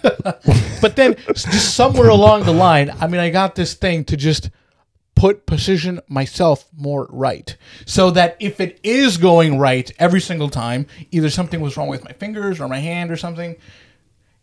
but 0.81 0.95
then 0.95 1.15
just 1.51 1.75
somewhere 1.75 2.09
along 2.09 2.43
the 2.43 2.53
line, 2.53 2.89
I 2.99 3.07
mean, 3.07 3.21
I 3.21 3.29
got 3.29 3.55
this 3.55 3.73
thing 3.73 4.05
to 4.05 4.17
just 4.17 4.49
put 5.15 5.45
position 5.45 5.99
myself 6.07 6.65
more 6.75 7.07
right 7.11 7.55
so 7.85 8.09
that 8.11 8.37
if 8.39 8.59
it 8.59 8.79
is 8.81 9.17
going 9.17 9.59
right 9.59 9.91
every 9.99 10.21
single 10.21 10.49
time 10.49 10.87
either 11.11 11.29
something 11.29 11.59
was 11.59 11.77
wrong 11.77 11.89
with 11.89 12.03
my 12.03 12.13
fingers 12.13 12.59
or 12.59 12.67
my 12.67 12.79
hand 12.79 13.11
or 13.11 13.17
something 13.17 13.55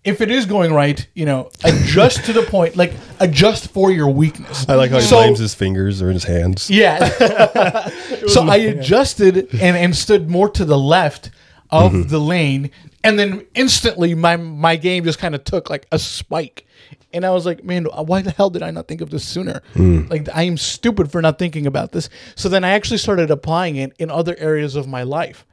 if 0.05 0.21
it 0.21 0.31
is 0.31 0.47
going 0.47 0.73
right, 0.73 1.07
you 1.15 1.27
know, 1.27 1.51
adjust 1.65 2.25
to 2.27 2.33
the 2.33 2.43
point, 2.43 2.77
like 2.77 2.93
adjust 3.21 3.71
for 3.71 3.91
your 3.91 4.09
weakness. 4.09 4.67
I 4.69 4.75
like 4.75 4.91
how 4.91 4.99
he 4.99 5.03
So- 5.03 5.17
blames 5.17 5.39
his 5.39 5.55
fingers 5.55 6.01
or 6.01 6.11
his 6.11 6.25
hands. 6.25 6.71
Yeah. 6.79 7.09
so 8.29 8.49
I 8.49 8.57
adjusted 8.57 9.53
and, 9.55 9.77
and 9.77 9.97
stood 9.97 10.31
more 10.31 10.49
to 10.51 10.65
the 10.65 10.79
left 10.79 11.31
of 11.71 11.93
mm-hmm. 11.93 12.09
the 12.09 12.21
lane, 12.21 12.71
and 13.03 13.19
then 13.19 13.45
instantly 13.55 14.15
my 14.15 14.37
my 14.37 14.77
game 14.77 15.05
just 15.05 15.19
kind 15.19 15.35
of 15.35 15.43
took 15.45 15.69
like 15.69 15.87
a 15.91 15.99
spike. 15.99 16.65
And 17.13 17.25
I 17.25 17.31
was 17.31 17.47
like, 17.47 17.65
man, 17.65 17.85
why 17.85 18.23
the 18.23 18.31
hell 18.31 18.51
did 18.51 18.63
I 18.63 18.71
not 18.71 18.89
think 18.89 19.01
of 19.01 19.11
this 19.11 19.25
sooner? 19.25 19.63
Like, 20.09 20.29
I 20.35 20.43
am 20.43 20.57
stupid 20.57 21.11
for 21.11 21.23
not 21.23 21.39
thinking 21.39 21.67
about 21.67 21.93
this. 21.93 22.09
So 22.35 22.49
then 22.49 22.65
I 22.65 22.71
actually 22.71 22.99
started 22.99 23.31
applying 23.31 23.77
it 23.77 23.93
in 23.99 24.11
other 24.11 24.37
areas 24.39 24.77
of 24.77 24.87
my 24.87 25.03
life 25.03 25.47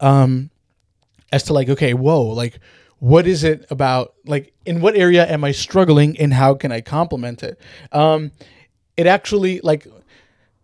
um, 0.00 0.50
as 1.32 1.42
to 1.44 1.52
like, 1.52 1.68
okay, 1.68 1.94
whoa, 1.94 2.22
like, 2.22 2.58
what 2.98 3.26
is 3.26 3.42
it 3.42 3.66
about? 3.68 4.14
Like, 4.24 4.54
in 4.64 4.80
what 4.80 4.96
area 4.96 5.26
am 5.26 5.42
I 5.42 5.50
struggling, 5.52 6.18
and 6.20 6.32
how 6.32 6.54
can 6.54 6.70
I 6.70 6.80
complement 6.80 7.42
it? 7.42 7.60
Um, 7.90 8.30
it 8.96 9.06
actually 9.06 9.60
like 9.60 9.86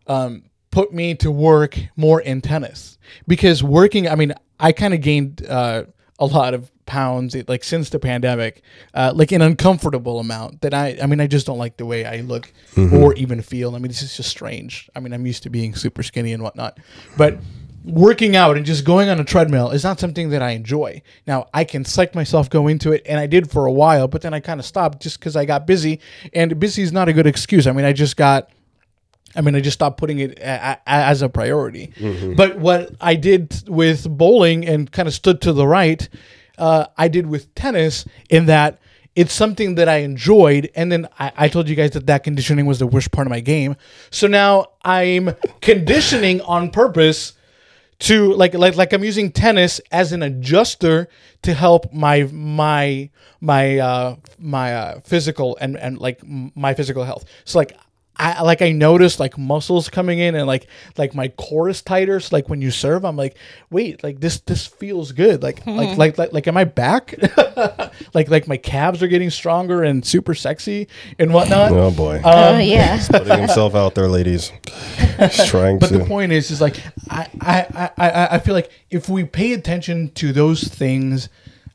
um, 0.07 0.45
put 0.71 0.93
me 0.93 1.15
to 1.17 1.31
work 1.31 1.79
more 1.97 2.21
in 2.21 2.41
tennis 2.41 2.97
because 3.27 3.63
working. 3.63 4.09
I 4.09 4.15
mean, 4.15 4.35
I 4.61 4.71
kind 4.73 4.95
of 4.95 5.01
gained 5.01 5.45
uh, 5.47 5.85
a 6.19 6.27
lot 6.27 6.55
of 6.55 6.71
pounds 6.87 7.37
like 7.47 7.63
since 7.63 7.91
the 7.91 7.99
pandemic, 7.99 8.63
uh, 8.95 9.13
like 9.15 9.31
an 9.33 9.43
uncomfortable 9.43 10.19
amount 10.19 10.63
that 10.63 10.75
I. 10.75 10.99
I 11.01 11.07
mean, 11.07 11.21
I 11.21 11.27
just 11.27 11.47
don't 11.47 11.59
like 11.59 11.77
the 11.77 11.87
way 11.87 12.05
I 12.05 12.21
look 12.21 12.53
or 12.93 13.15
even 13.15 13.43
feel. 13.43 13.75
I 13.75 13.79
mean, 13.79 13.89
this 13.89 14.03
is 14.03 14.17
just 14.17 14.31
strange. 14.31 14.91
I 14.97 15.01
mean, 15.01 15.13
I'm 15.13 15.27
used 15.27 15.43
to 15.45 15.51
being 15.51 15.75
super 15.75 16.03
skinny 16.03 16.33
and 16.33 16.43
whatnot, 16.43 16.79
but 17.17 17.39
working 17.85 18.37
out 18.37 18.57
and 18.57 18.67
just 18.67 18.85
going 18.85 19.09
on 19.09 19.19
a 19.21 19.25
treadmill 19.25 19.71
is 19.71 19.85
not 19.85 19.99
something 19.99 20.31
that 20.31 20.43
I 20.43 20.51
enjoy. 20.51 21.01
Now, 21.27 21.49
I 21.55 21.65
can 21.65 21.85
psych 21.85 22.15
myself 22.15 22.51
go 22.51 22.67
into 22.67 22.93
it, 22.93 23.03
and 23.07 23.19
I 23.19 23.27
did 23.27 23.51
for 23.51 23.67
a 23.67 23.73
while, 23.73 24.09
but 24.09 24.23
then 24.23 24.35
I 24.35 24.41
kind 24.41 24.61
of 24.61 24.67
stopped 24.67 25.01
just 25.01 25.19
because 25.19 25.37
I 25.37 25.45
got 25.45 25.67
busy, 25.67 26.01
and 26.35 26.59
busy 26.59 26.83
is 26.83 26.93
not 26.93 27.09
a 27.09 27.13
good 27.13 27.27
excuse. 27.27 27.67
I 27.67 27.73
mean, 27.73 27.85
I 27.85 27.93
just 27.93 28.17
got. 28.17 28.51
I 29.37 29.41
mean, 29.43 29.55
I 29.55 29.61
just 29.61 29.75
stopped 29.75 29.99
putting 29.99 30.19
it 30.21 30.39
a- 30.39 30.79
a- 30.79 30.81
as 30.87 31.23
a 31.23 31.29
priority. 31.29 31.93
But 32.35 32.59
what 32.59 32.93
I 33.01 33.15
did 33.15 33.63
with 33.69 34.09
bowling 34.09 34.67
and 34.67 34.91
kind 34.91 35.07
of 35.09 35.15
stood 35.15 35.41
to 35.43 35.53
the 35.53 35.67
right, 35.67 36.09
uh, 36.57 36.87
I 36.97 37.09
did 37.09 37.27
with 37.27 37.55
tennis 37.55 38.05
in 38.31 38.47
that 38.47 38.79
it's 39.15 39.33
something 39.33 39.75
that 39.75 39.89
I 39.89 39.99
enjoyed. 39.99 40.71
And 40.77 40.91
then 40.93 41.09
I, 41.19 41.33
I 41.37 41.49
told 41.49 41.69
you 41.69 41.75
guys 41.75 41.91
that 41.93 42.07
that 42.07 42.23
conditioning 42.25 42.67
was 42.67 42.79
the 42.79 42.87
worst 42.87 43.11
part 43.11 43.27
of 43.27 43.31
my 43.31 43.41
game. 43.41 43.75
So 44.11 44.27
now 44.29 44.67
I'm 44.85 45.35
conditioning 45.61 46.41
on 46.43 46.71
purpose 46.71 47.35
to 48.01 48.33
like 48.35 48.55
like 48.55 48.77
like 48.77 48.93
I'm 48.93 49.03
using 49.03 49.33
tennis 49.33 49.81
as 49.91 50.13
an 50.13 50.23
adjuster 50.23 51.09
to 51.43 51.53
help 51.53 51.93
my 51.93 52.29
my 52.33 53.11
my 53.41 53.79
uh 53.79 54.17
my 54.39 54.75
uh 54.75 55.01
physical 55.01 55.59
and 55.61 55.77
and 55.77 55.99
like 55.99 56.21
my 56.25 56.75
physical 56.75 57.03
health. 57.05 57.25
So 57.45 57.59
like 57.59 57.77
I 58.21 58.43
like 58.43 58.63
I 58.63 58.73
noticed 58.73 59.21
like 59.21 59.39
muscles 59.39 59.89
coming 59.89 60.19
in 60.19 60.35
and 60.35 60.47
like 60.47 60.67
like 60.97 61.15
my 61.15 61.29
core 61.29 61.69
is 61.69 61.83
tighter. 61.83 62.19
So 62.19 62.35
like 62.35 62.49
when 62.49 62.61
you 62.61 62.71
serve, 62.73 63.05
I'm 63.05 63.17
like, 63.17 63.37
wait, 63.71 64.03
like 64.03 64.19
this 64.21 64.41
this 64.41 64.67
feels 64.67 65.13
good. 65.13 65.43
Like 65.43 65.65
like 65.67 65.97
like 65.97 66.19
like 66.19 66.33
like 66.33 66.47
am 66.49 66.57
I 66.57 66.65
back? 66.65 67.15
like 68.15 68.29
like 68.29 68.49
my 68.49 68.57
calves 68.57 69.03
are 69.03 69.09
getting 69.09 69.31
stronger 69.31 69.85
and 69.85 70.05
super 70.05 70.35
sexy 70.35 70.89
and 71.19 71.33
whatnot. 71.33 71.71
Oh 71.73 71.91
boy, 71.93 72.21
oh 72.25 72.59
yeah. 72.59 73.01
putting 73.09 73.39
himself 73.39 73.75
out 73.77 73.95
there, 73.95 74.09
ladies. 74.09 74.53
He's 75.19 75.47
trying 75.49 75.79
But 75.79 75.89
to. 75.91 75.99
the 75.99 76.05
point 76.05 76.33
is, 76.33 76.51
is 76.51 76.61
like 76.61 76.77
I, 77.11 77.29
I, 77.41 77.91
I, 77.97 78.11
I- 78.11 78.29
I 78.35 78.39
feel 78.41 78.55
like 78.55 78.71
if 78.91 79.09
we 79.09 79.25
pay 79.25 79.53
attention 79.53 80.11
to 80.15 80.33
those 80.33 80.63
things, 80.65 81.29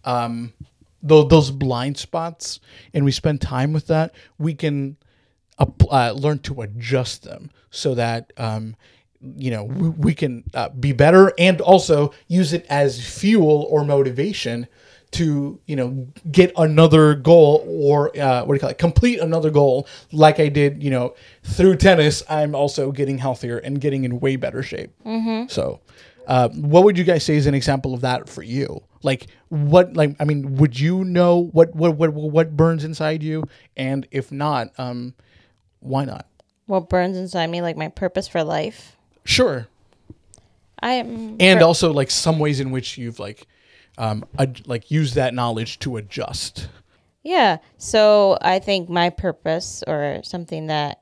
um, 0.03 0.53
those 1.01 1.29
those 1.29 1.51
blind 1.51 1.97
spots, 1.97 2.59
and 2.93 3.05
we 3.05 3.11
spend 3.11 3.39
time 3.41 3.71
with 3.73 3.87
that, 3.87 4.13
we 4.37 4.53
can 4.53 4.97
ap- 4.97 4.97
uh, 5.59 6.11
learn 6.11 6.39
to 6.39 6.61
adjust 6.61 7.23
them 7.23 7.51
so 7.69 7.95
that 7.95 8.31
um, 8.37 8.75
you 9.21 9.51
know 9.51 9.63
we, 9.63 9.89
we 9.89 10.13
can 10.13 10.43
uh, 10.53 10.69
be 10.69 10.91
better 10.91 11.31
and 11.37 11.61
also 11.61 12.13
use 12.27 12.53
it 12.53 12.65
as 12.69 12.99
fuel 13.05 13.67
or 13.69 13.85
motivation 13.85 14.67
to 15.11 15.59
you 15.67 15.75
know 15.75 16.07
get 16.31 16.51
another 16.57 17.13
goal 17.13 17.63
or 17.67 18.09
uh, 18.19 18.43
what 18.43 18.47
do 18.47 18.53
you 18.55 18.59
call 18.59 18.69
it 18.71 18.77
complete 18.79 19.19
another 19.19 19.51
goal 19.51 19.87
like 20.11 20.39
i 20.39 20.47
did 20.49 20.81
you 20.83 20.89
know 20.89 21.13
through 21.43 21.75
tennis 21.75 22.23
i'm 22.29 22.55
also 22.55 22.91
getting 22.91 23.19
healthier 23.19 23.59
and 23.59 23.79
getting 23.79 24.03
in 24.05 24.19
way 24.19 24.35
better 24.35 24.63
shape. 24.63 24.91
So 25.47 25.81
uh, 26.27 26.49
what 26.49 26.83
would 26.83 26.97
you 26.97 27.03
guys 27.03 27.23
say 27.23 27.35
is 27.35 27.45
an 27.47 27.53
example 27.53 27.93
of 27.93 28.01
that 28.01 28.27
for 28.27 28.41
you? 28.43 28.81
Like 29.03 29.27
what 29.49 29.93
like 29.93 30.15
i 30.19 30.23
mean 30.23 30.55
would 30.55 30.79
you 30.79 31.03
know 31.03 31.49
what 31.51 31.75
what 31.75 31.95
what, 31.95 32.11
what 32.13 32.57
burns 32.57 32.83
inside 32.83 33.21
you? 33.21 33.43
And 33.77 34.07
if 34.11 34.31
not 34.31 34.69
um 34.79 35.13
why 35.83 36.05
not 36.05 36.25
What 36.65 36.89
burns 36.89 37.17
inside 37.17 37.47
me, 37.47 37.61
like 37.61 37.77
my 37.77 37.89
purpose 37.89 38.27
for 38.27 38.43
life. 38.43 38.95
sure 39.25 39.67
I 40.79 40.93
am. 40.93 41.37
and 41.39 41.59
for- 41.59 41.65
also 41.65 41.93
like 41.93 42.11
some 42.11 42.39
ways 42.39 42.59
in 42.59 42.71
which 42.71 42.97
you've 42.97 43.19
like 43.19 43.47
um 43.97 44.25
ad- 44.39 44.67
like 44.67 44.89
used 44.91 45.15
that 45.15 45.33
knowledge 45.33 45.79
to 45.79 45.97
adjust 45.97 46.67
Yeah. 47.25 47.59
So 47.77 48.37
I 48.41 48.59
think 48.59 48.89
my 48.89 49.09
purpose 49.09 49.81
or 49.87 50.19
something 50.23 50.67
that 50.67 50.99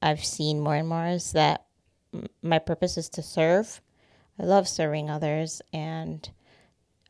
I've 0.00 0.24
seen 0.24 0.58
more 0.60 0.74
and 0.76 0.88
more 0.88 1.06
is 1.06 1.32
that 1.32 1.64
m- 2.14 2.28
my 2.42 2.58
purpose 2.58 2.96
is 2.96 3.10
to 3.10 3.22
serve. 3.22 3.82
I 4.38 4.44
love 4.44 4.66
serving 4.68 5.10
others 5.10 5.60
and 5.72 6.26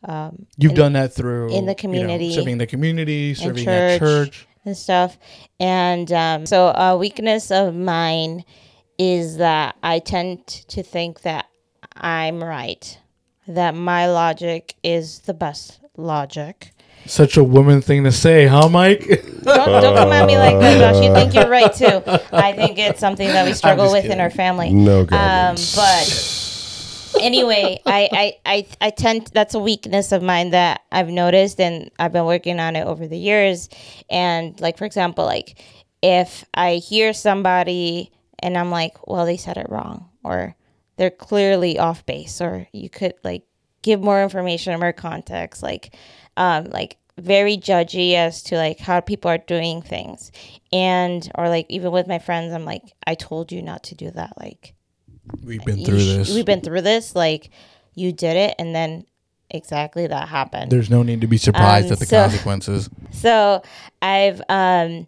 um, 0.03 0.47
you've 0.57 0.75
done 0.75 0.95
that 0.95 1.13
through 1.13 1.51
in 1.53 1.53
the 1.53 1.59
you 1.61 1.65
know, 1.67 1.75
community, 1.75 2.35
serving 2.35 2.59
the 2.59 2.67
community 2.67 3.29
in 3.31 3.37
serving 3.37 3.69
at 3.69 3.99
church 4.01 4.49
and 4.65 4.77
stuff. 4.77 5.19
And 5.59 6.11
um, 6.13 6.47
so 6.47 6.69
a 6.69 6.97
weakness 6.97 7.51
of 7.51 7.75
mine 7.75 8.45
is 8.99 9.39
that 9.39 9.77
I 9.83 9.99
tend 9.99 10.47
to 10.47 10.83
think 10.83 11.23
that 11.23 11.47
I'm 11.95 12.43
right, 12.43 12.99
that 13.49 13.75
my 13.75 14.09
logic 14.09 14.75
is 14.83 15.21
the 15.21 15.35
best 15.35 15.81
logic. 15.97 16.73
such 17.07 17.37
a 17.37 17.45
woman 17.45 17.81
thing 17.81 18.05
to 18.05 18.13
say 18.13 18.47
huh 18.47 18.69
mike 18.69 19.07
Don't, 19.43 19.83
don't 19.83 19.97
come 19.97 20.13
at 20.13 20.27
me 20.27 20.37
like 20.37 20.59
that, 20.61 20.79
Josh. 20.79 21.03
You 21.03 21.15
think 21.15 21.35
you're 21.35 21.49
right 21.49 21.73
too. 21.73 22.03
I 22.31 22.53
think 22.53 22.79
it's 22.79 23.01
something 23.01 23.27
that 23.27 23.47
we 23.47 23.55
struggle 23.55 23.87
just 23.87 24.05
with 24.05 24.13
in 24.13 24.21
our 24.21 24.31
family. 24.31 24.71
No 24.73 25.01
Um, 25.01 25.57
but 25.75 26.30
anyway, 27.19 27.81
I, 27.87 28.09
I, 28.13 28.37
I, 28.47 28.67
I 28.81 28.91
tend 28.91 29.29
that's 29.33 29.55
a 29.55 29.59
weakness 29.59 30.13
of 30.13 30.23
mine 30.23 30.51
that 30.51 30.83
I've 30.93 31.09
noticed 31.09 31.61
and 31.61 31.91
I've 31.99 32.13
been 32.13 32.25
working 32.27 32.61
on 32.61 32.77
it 32.77 32.87
over 32.87 33.07
the 33.07 33.19
years. 33.19 33.69
And 34.11 34.61
like 34.61 34.79
for 34.79 34.85
example, 34.85 35.25
like 35.25 35.59
if 36.03 36.45
I 36.55 36.75
hear 36.75 37.13
somebody 37.13 38.11
and 38.39 38.57
I'm 38.57 38.71
like, 38.71 39.07
well, 39.07 39.27
they 39.27 39.37
said 39.37 39.57
it 39.57 39.69
wrong, 39.69 40.09
or 40.25 40.57
they're 40.97 41.11
clearly 41.11 41.79
off 41.79 42.05
base, 42.07 42.41
or 42.41 42.67
you 42.73 42.89
could 42.89 43.15
like 43.25 43.43
give 43.83 44.01
more 44.01 44.23
information 44.23 44.73
or 44.73 44.79
more 44.79 44.93
context, 44.93 45.63
like 45.63 45.95
um 46.37 46.65
like 46.65 46.97
very 47.19 47.57
judgy 47.57 48.15
as 48.15 48.43
to 48.45 48.57
like 48.57 48.79
how 48.79 49.01
people 49.01 49.31
are 49.31 49.39
doing 49.39 49.83
things. 49.83 50.33
And 50.73 51.31
or 51.35 51.49
like 51.49 51.67
even 51.69 51.93
with 51.93 52.07
my 52.07 52.19
friends, 52.19 52.53
I'm 52.53 52.65
like, 52.65 52.95
I 53.07 53.15
told 53.15 53.53
you 53.53 53.63
not 53.63 53.85
to 53.85 53.95
do 53.95 54.11
that. 54.11 54.35
Like 54.39 54.75
we've 55.45 55.65
been 55.65 55.85
through 55.85 56.01
sh- 56.01 56.07
this 56.07 56.35
We've 56.35 56.45
been 56.47 56.61
through 56.61 56.83
this. 56.83 57.15
Like 57.15 57.51
you 57.95 58.13
did 58.13 58.37
it, 58.37 58.55
and 58.59 58.75
then 58.75 59.05
exactly 59.51 60.07
that 60.07 60.29
happened. 60.29 60.71
there's 60.71 60.91
no 60.91 61.03
need 61.03 61.21
to 61.23 61.27
be 61.27 61.37
surprised 61.37 61.87
Um, 61.89 61.93
at 61.95 61.99
the 61.99 62.07
so- 62.07 62.23
consequences 62.23 62.89
So 63.13 63.63
I've 64.01 64.41
um 64.49 65.07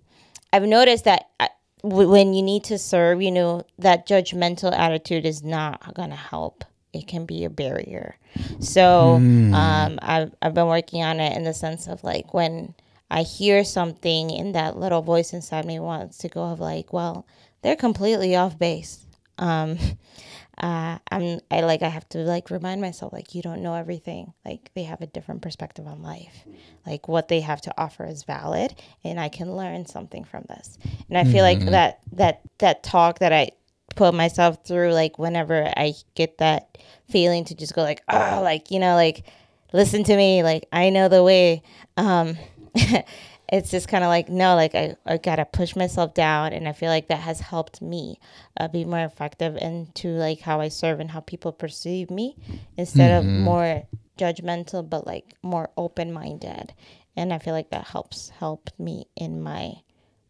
I've 0.53 0.65
noticed 0.65 1.05
that 1.05 1.29
uh, 1.41 1.49
w- 1.83 2.11
when 2.11 2.35
you 2.35 2.43
need 2.43 2.65
to 2.65 2.77
serve, 2.79 3.23
you 3.23 3.31
know 3.31 3.65
that 3.79 4.07
judgmental 4.07 4.73
attitude 4.73 5.25
is 5.27 5.43
not 5.43 5.95
gonna 5.95 6.17
help. 6.17 6.65
It 6.93 7.07
can 7.07 7.25
be 7.25 7.45
a 7.45 7.51
barrier. 7.51 8.17
So 8.61 9.15
um, 9.15 9.99
I've 10.03 10.35
I've 10.43 10.55
been 10.55 10.67
working 10.67 11.03
on 11.03 11.21
it 11.21 11.37
in 11.37 11.45
the 11.45 11.55
sense 11.55 11.87
of 11.87 12.03
like 12.05 12.35
when 12.35 12.75
I 13.11 13.23
hear 13.23 13.63
something 13.65 14.31
and 14.33 14.55
that 14.55 14.79
little 14.79 15.03
voice 15.03 15.33
inside 15.33 15.65
me 15.67 15.79
wants 15.79 16.19
to 16.19 16.29
go 16.29 16.43
of 16.45 16.61
like, 16.61 16.93
well, 16.93 17.27
they're 17.63 17.77
completely 17.77 18.35
off 18.37 18.59
base. 18.59 19.05
Um, 19.43 19.79
uh, 20.59 20.99
I'm 21.11 21.41
I 21.51 21.61
like 21.61 21.83
I 21.83 21.89
have 21.89 22.09
to 22.11 22.19
like 22.19 22.51
remind 22.51 22.81
myself 22.81 23.13
like 23.13 23.35
you 23.35 23.43
don't 23.43 23.63
know 23.63 23.75
everything. 23.75 24.33
Like 24.45 24.71
they 24.75 24.85
have 24.85 25.01
a 25.01 25.07
different 25.07 25.43
perspective 25.43 25.87
on 25.87 26.03
life. 26.03 26.47
Like 26.87 27.09
what 27.09 27.29
they 27.29 27.41
have 27.41 27.61
to 27.63 27.75
offer 27.77 28.07
is 28.07 28.23
valid, 28.23 28.75
and 29.05 29.19
I 29.19 29.29
can 29.29 29.57
learn 29.57 29.87
something 29.87 30.25
from 30.25 30.45
this. 30.49 30.79
And 31.09 31.19
I 31.19 31.25
feel 31.25 31.43
like 31.43 31.61
that 31.67 32.01
that 32.13 32.41
that 32.59 32.83
talk 32.83 33.19
that 33.19 33.33
I 33.33 33.51
put 33.97 34.15
myself 34.15 34.65
through, 34.65 34.93
like 34.93 35.19
whenever 35.19 35.71
I 35.77 35.95
get 36.15 36.39
that 36.39 36.79
feeling 37.11 37.45
to 37.47 37.55
just 37.55 37.75
go 37.75 37.83
like, 37.83 38.03
oh, 38.09 38.41
like 38.43 38.71
you 38.71 38.79
know, 38.79 38.95
like 38.95 39.25
listen 39.73 40.05
to 40.05 40.17
me, 40.17 40.43
like 40.43 40.67
I 40.73 40.91
know 40.91 41.09
the 41.09 41.23
way. 41.23 41.63
Um, 41.97 42.37
it's 43.53 43.71
just 43.71 43.87
kind 43.87 44.03
of 44.03 44.09
like 44.09 44.29
no 44.29 44.57
like 44.57 44.75
I, 44.75 44.97
I 45.07 45.19
gotta 45.19 45.45
push 45.45 45.77
myself 45.77 46.15
down 46.15 46.53
and 46.53 46.67
i 46.67 46.73
feel 46.73 46.89
like 46.89 47.09
that 47.09 47.21
has 47.21 47.39
helped 47.41 47.81
me 47.81 48.19
uh, 48.59 48.67
be 48.67 48.85
more 48.85 49.05
effective 49.05 49.57
into 49.57 50.09
like 50.09 50.41
how 50.41 50.61
i 50.61 50.69
serve 50.69 50.99
and 50.99 51.11
how 51.11 51.21
people 51.21 51.53
perceive 51.53 52.11
me 52.11 52.37
instead 52.77 53.11
of 53.19 53.25
more 53.25 53.85
judgmental 54.19 54.89
but 54.89 55.07
like 55.07 55.35
more 55.43 55.71
open-minded 55.77 56.73
and 57.17 57.33
I 57.33 57.39
feel 57.39 57.55
like 57.55 57.71
that 57.71 57.89
helps 57.89 58.31
help 58.31 58.71
me 58.79 59.07
in 59.17 59.43
my 59.43 59.75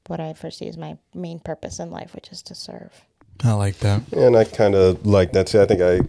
what 0.09 0.21
I 0.21 0.33
foresee 0.35 0.69
as 0.69 0.77
my 0.77 0.99
main 1.15 1.39
purpose 1.39 1.79
in 1.79 1.91
life, 1.91 2.15
which 2.15 2.31
is 2.33 2.43
to 2.43 2.55
serve. 2.55 3.07
I 3.45 3.53
like 3.53 3.79
that. 3.79 4.03
And 4.13 4.37
I 4.37 4.45
kind 4.45 4.75
of 4.75 5.05
like 5.05 5.33
that 5.33 5.49
too. 5.49 5.61
I 5.61 5.67
think 5.67 5.81
I 5.81 6.01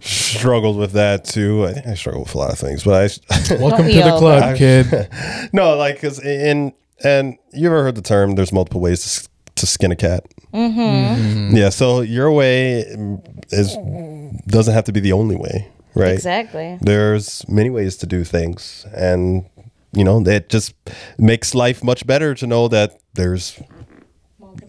struggled 0.00 0.76
with 0.76 0.92
that 0.92 1.24
too. 1.24 1.64
I 1.64 1.72
think 1.72 1.86
I 1.86 1.94
struggle 1.94 2.22
with 2.22 2.34
a 2.34 2.38
lot 2.38 2.52
of 2.52 2.58
things, 2.58 2.84
but 2.84 2.94
I 2.94 3.54
Welcome 3.58 3.86
to 3.86 3.92
the 3.92 4.10
all? 4.12 4.18
club, 4.18 4.56
kid. 4.56 5.08
no 5.52 5.76
like 5.76 5.94
because 5.96 6.20
in 6.22 6.72
and 7.02 7.38
you 7.52 7.66
ever 7.68 7.82
heard 7.82 7.94
the 7.94 8.02
term? 8.02 8.34
There's 8.34 8.52
multiple 8.52 8.80
ways 8.80 9.22
to, 9.22 9.28
to 9.56 9.66
skin 9.66 9.92
a 9.92 9.96
cat. 9.96 10.24
Mm-hmm. 10.52 11.56
Yeah. 11.56 11.68
So 11.70 12.00
your 12.00 12.30
way 12.32 12.84
is 13.50 13.76
doesn't 14.46 14.74
have 14.74 14.84
to 14.84 14.92
be 14.92 15.00
the 15.00 15.12
only 15.12 15.36
way, 15.36 15.70
right? 15.94 16.12
Exactly. 16.14 16.78
There's 16.80 17.48
many 17.48 17.70
ways 17.70 17.96
to 17.98 18.06
do 18.06 18.24
things, 18.24 18.84
and 18.94 19.46
you 19.92 20.04
know 20.04 20.20
that 20.20 20.48
just 20.48 20.74
makes 21.18 21.54
life 21.54 21.82
much 21.84 22.06
better 22.06 22.34
to 22.34 22.46
know 22.46 22.68
that 22.68 22.98
there's 23.14 23.58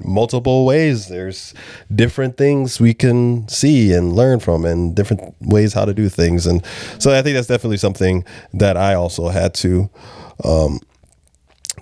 multiple 0.04 0.66
ways. 0.66 1.08
There's 1.08 1.54
different 1.93 2.38
things 2.38 2.80
we 2.80 2.93
can 2.93 3.47
see 3.47 3.93
and 3.93 4.14
learn 4.14 4.39
from, 4.39 4.66
and 4.66 4.95
different 4.95 5.36
ways 5.41 5.74
how 5.74 5.86
to 5.86 5.93
do 5.93 6.10
things. 6.10 6.45
And 6.45 6.66
so 6.97 7.12
I 7.12 7.22
think 7.22 7.36
that's 7.36 7.47
definitely 7.47 7.78
something 7.78 8.24
that 8.54 8.78
I 8.78 8.93
also 8.93 9.30
had 9.30 9.54
to 9.56 9.89
um, 10.43 10.80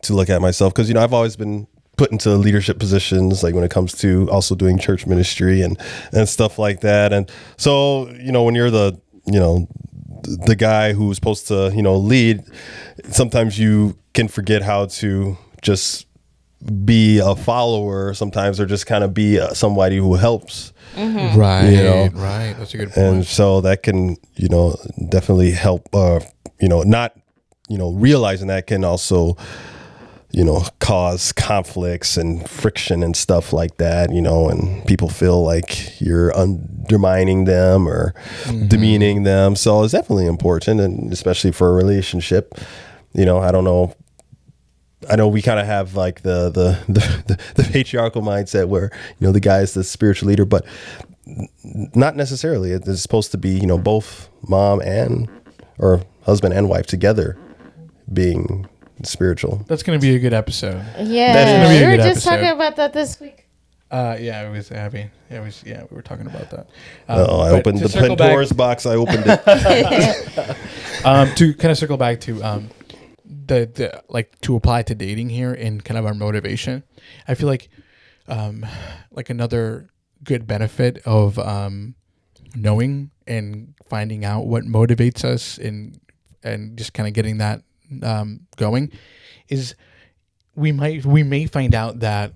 to 0.02 0.14
look 0.14 0.30
at 0.30 0.42
myself 0.42 0.74
because 0.74 0.88
you 0.88 0.94
know 0.94 1.04
I've 1.04 1.14
always 1.14 1.36
been 1.36 1.68
put 1.98 2.12
into 2.12 2.30
leadership 2.36 2.80
positions 2.80 3.44
like 3.44 3.56
when 3.56 3.64
it 3.64 3.72
comes 3.72 3.94
to 3.94 4.30
also 4.30 4.56
doing 4.56 4.78
church 4.78 5.08
ministry 5.08 5.62
and 5.62 5.80
and 6.14 6.30
stuff 6.30 6.60
like 6.60 6.82
that 6.82 7.12
and 7.12 7.30
so 7.58 8.08
you 8.12 8.32
know 8.32 8.44
when 8.44 8.54
you're 8.54 8.70
the 8.70 9.00
you 9.26 9.40
know 9.40 9.68
the 10.24 10.56
guy 10.56 10.94
who's 10.94 11.18
supposed 11.18 11.48
to 11.48 11.72
you 11.76 11.82
know 11.82 11.96
lead 11.96 12.44
sometimes 13.10 13.58
you 13.58 13.98
can 14.14 14.28
forget 14.28 14.62
how 14.62 14.86
to 14.86 15.38
just 15.62 16.07
be 16.86 17.20
a 17.20 17.36
follower 17.36 18.14
sometimes 18.14 18.60
or 18.60 18.66
just 18.66 18.88
kind 18.88 19.04
of 19.04 19.14
be 19.14 19.40
uh, 19.40 19.54
somebody 19.54 19.98
who 19.98 20.16
helps 20.16 20.74
Right. 20.96 21.70
You 21.70 21.84
know. 21.84 22.10
right. 22.16 22.56
That's 22.58 22.74
a 22.74 22.78
good 22.78 22.92
point. 22.92 22.98
and 23.08 23.26
so 23.26 23.62
that 23.62 23.84
can 23.84 24.18
you 24.36 24.50
know 24.50 24.76
definitely 25.10 25.52
help 25.52 25.88
uh 25.94 26.20
you 26.60 26.68
know 26.68 26.82
not 26.82 27.14
you 27.70 27.78
know 27.78 27.92
realizing 27.92 28.48
that 28.48 28.66
can 28.66 28.84
also 28.84 29.38
you 30.32 30.44
know 30.44 30.64
cause 30.80 31.32
conflicts 31.34 32.18
and 32.18 32.50
friction 32.50 33.04
and 33.04 33.16
stuff 33.16 33.54
like 33.54 33.78
that 33.78 34.12
you 34.12 34.22
know 34.22 34.50
and 34.50 34.86
people 34.88 35.08
feel 35.10 35.44
like 35.44 36.00
you're 36.02 36.36
undermining 36.36 37.46
them 37.46 37.88
or 37.88 38.14
demeaning 38.68 39.24
them 39.24 39.56
so 39.56 39.84
it's 39.84 39.94
definitely 39.94 40.26
important 40.26 40.80
and 40.82 41.14
especially 41.14 41.52
for 41.52 41.70
a 41.70 41.74
relationship 41.74 42.56
you 43.14 43.26
know 43.26 43.38
i 43.40 43.52
don't 43.52 43.64
know 43.64 43.94
I 45.10 45.16
know 45.16 45.28
we 45.28 45.42
kind 45.42 45.60
of 45.60 45.66
have 45.66 45.96
like 45.96 46.22
the 46.22 46.50
the, 46.88 46.94
the 47.28 47.40
the 47.56 47.64
patriarchal 47.64 48.22
mindset 48.22 48.68
where 48.68 48.92
you 49.20 49.28
know 49.28 49.32
the 49.32 49.40
guy 49.40 49.60
is 49.60 49.74
the 49.74 49.84
spiritual 49.84 50.30
leader, 50.30 50.46
but 50.46 50.66
not 51.96 52.16
necessarily. 52.16 52.72
It's 52.72 53.02
supposed 53.02 53.32
to 53.32 53.38
be 53.38 53.50
you 53.50 53.68
know 53.68 53.78
both 53.78 54.30
mom 54.48 54.82
and 54.82 55.30
or 55.78 56.02
husband 56.24 56.54
and 56.54 56.70
wife 56.70 56.88
together 56.88 57.38
being 58.12 58.68
spiritual. 59.04 59.64
That's 59.68 59.84
going 59.84 60.00
to 60.00 60.02
be 60.06 60.16
a 60.16 60.20
good 60.20 60.34
episode. 60.34 60.84
Yeah, 61.00 61.64
gonna 61.64 61.70
be 61.70 61.84
a 61.84 61.86
we 61.86 61.92
were 61.92 61.98
just 61.98 62.26
episode. 62.26 62.30
talking 62.30 62.50
about 62.50 62.76
that 62.78 62.94
this 62.94 63.20
week. 63.20 63.46
Uh, 63.90 64.18
yeah, 64.20 64.46
it 64.46 64.52
was 64.52 64.70
Abby. 64.72 65.10
It 65.30 65.40
was 65.40 65.64
yeah. 65.66 65.84
We 65.90 65.96
were 65.96 66.02
talking 66.02 66.26
about 66.26 66.50
that. 66.52 66.68
Oh, 67.08 67.40
I 67.40 67.52
opened 67.52 67.80
the 67.80 67.88
circle 67.88 68.16
back- 68.18 68.28
Pandora's 68.28 68.52
box. 68.52 68.86
I 68.86 68.96
opened 68.96 69.24
it. 69.26 69.48
um, 71.06 71.34
to 71.36 71.54
kind 71.54 71.72
of 71.72 71.78
circle 71.78 71.96
back 71.96 72.20
to 72.22 72.44
um, 72.44 72.70
the, 73.48 73.70
the 73.74 74.04
like 74.10 74.40
to 74.42 74.56
apply 74.56 74.84
to 74.84 74.96
dating 74.96 75.30
here 75.30 75.54
and 75.54 75.84
kind 75.84 75.98
of 75.98 76.06
our 76.06 76.14
motivation. 76.14 76.84
I 77.28 77.36
feel 77.36 77.48
like 77.48 77.70
um, 78.28 78.66
like 79.12 79.30
another 79.30 79.90
good 80.24 80.48
benefit 80.48 81.00
of 81.06 81.40
um, 81.40 81.96
knowing 82.56 83.12
and 83.26 83.74
finding 83.90 84.26
out 84.26 84.48
what 84.48 84.64
motivates 84.64 85.24
us 85.24 85.58
and 85.58 86.00
and 86.44 86.78
just 86.78 86.94
kind 86.94 87.08
of 87.08 87.14
getting 87.14 87.38
that 87.38 87.62
um, 88.04 88.42
going 88.58 88.92
is 89.48 89.76
we 90.56 90.72
might 90.72 91.06
we 91.06 91.24
may 91.24 91.46
find 91.46 91.74
out 91.74 92.00
that 92.00 92.34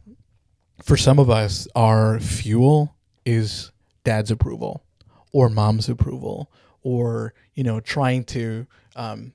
for 0.81 0.97
some 0.97 1.19
of 1.19 1.29
us 1.29 1.67
our 1.75 2.19
fuel 2.19 2.95
is 3.25 3.71
dad's 4.03 4.31
approval 4.31 4.83
or 5.31 5.49
mom's 5.49 5.89
approval 5.89 6.51
or 6.83 7.33
you 7.53 7.63
know 7.63 7.79
trying 7.79 8.23
to 8.23 8.65
um, 8.95 9.33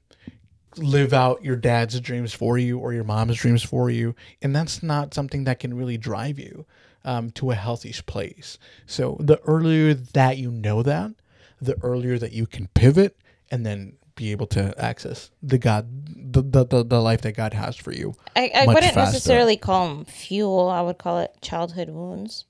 live 0.78 1.12
out 1.12 1.44
your 1.44 1.56
dad's 1.56 1.98
dreams 2.00 2.32
for 2.32 2.58
you 2.58 2.78
or 2.78 2.92
your 2.92 3.04
mom's 3.04 3.36
dreams 3.36 3.62
for 3.62 3.90
you 3.90 4.14
and 4.42 4.54
that's 4.54 4.82
not 4.82 5.14
something 5.14 5.44
that 5.44 5.58
can 5.58 5.74
really 5.74 5.96
drive 5.96 6.38
you 6.38 6.66
um, 7.04 7.30
to 7.30 7.50
a 7.50 7.54
healthy 7.54 7.94
place 8.06 8.58
so 8.86 9.16
the 9.20 9.38
earlier 9.42 9.94
that 9.94 10.36
you 10.38 10.50
know 10.50 10.82
that 10.82 11.12
the 11.60 11.76
earlier 11.82 12.18
that 12.18 12.32
you 12.32 12.46
can 12.46 12.66
pivot 12.74 13.16
and 13.50 13.64
then 13.64 13.96
be 14.16 14.32
able 14.32 14.46
to 14.46 14.74
access 14.82 15.30
the 15.42 15.58
god 15.58 15.86
the, 16.32 16.42
the, 16.42 16.64
the, 16.64 16.84
the 16.84 17.00
life 17.00 17.20
that 17.22 17.32
god 17.32 17.54
has 17.54 17.76
for 17.76 17.92
you 17.92 18.14
I, 18.34 18.50
I 18.54 18.66
wouldn't 18.66 18.84
faster. 18.84 19.00
necessarily 19.00 19.56
call 19.56 19.88
them 19.88 20.04
fuel. 20.04 20.68
I 20.68 20.82
would 20.82 20.98
call 20.98 21.20
it 21.20 21.34
childhood 21.40 21.88
wounds 21.88 22.44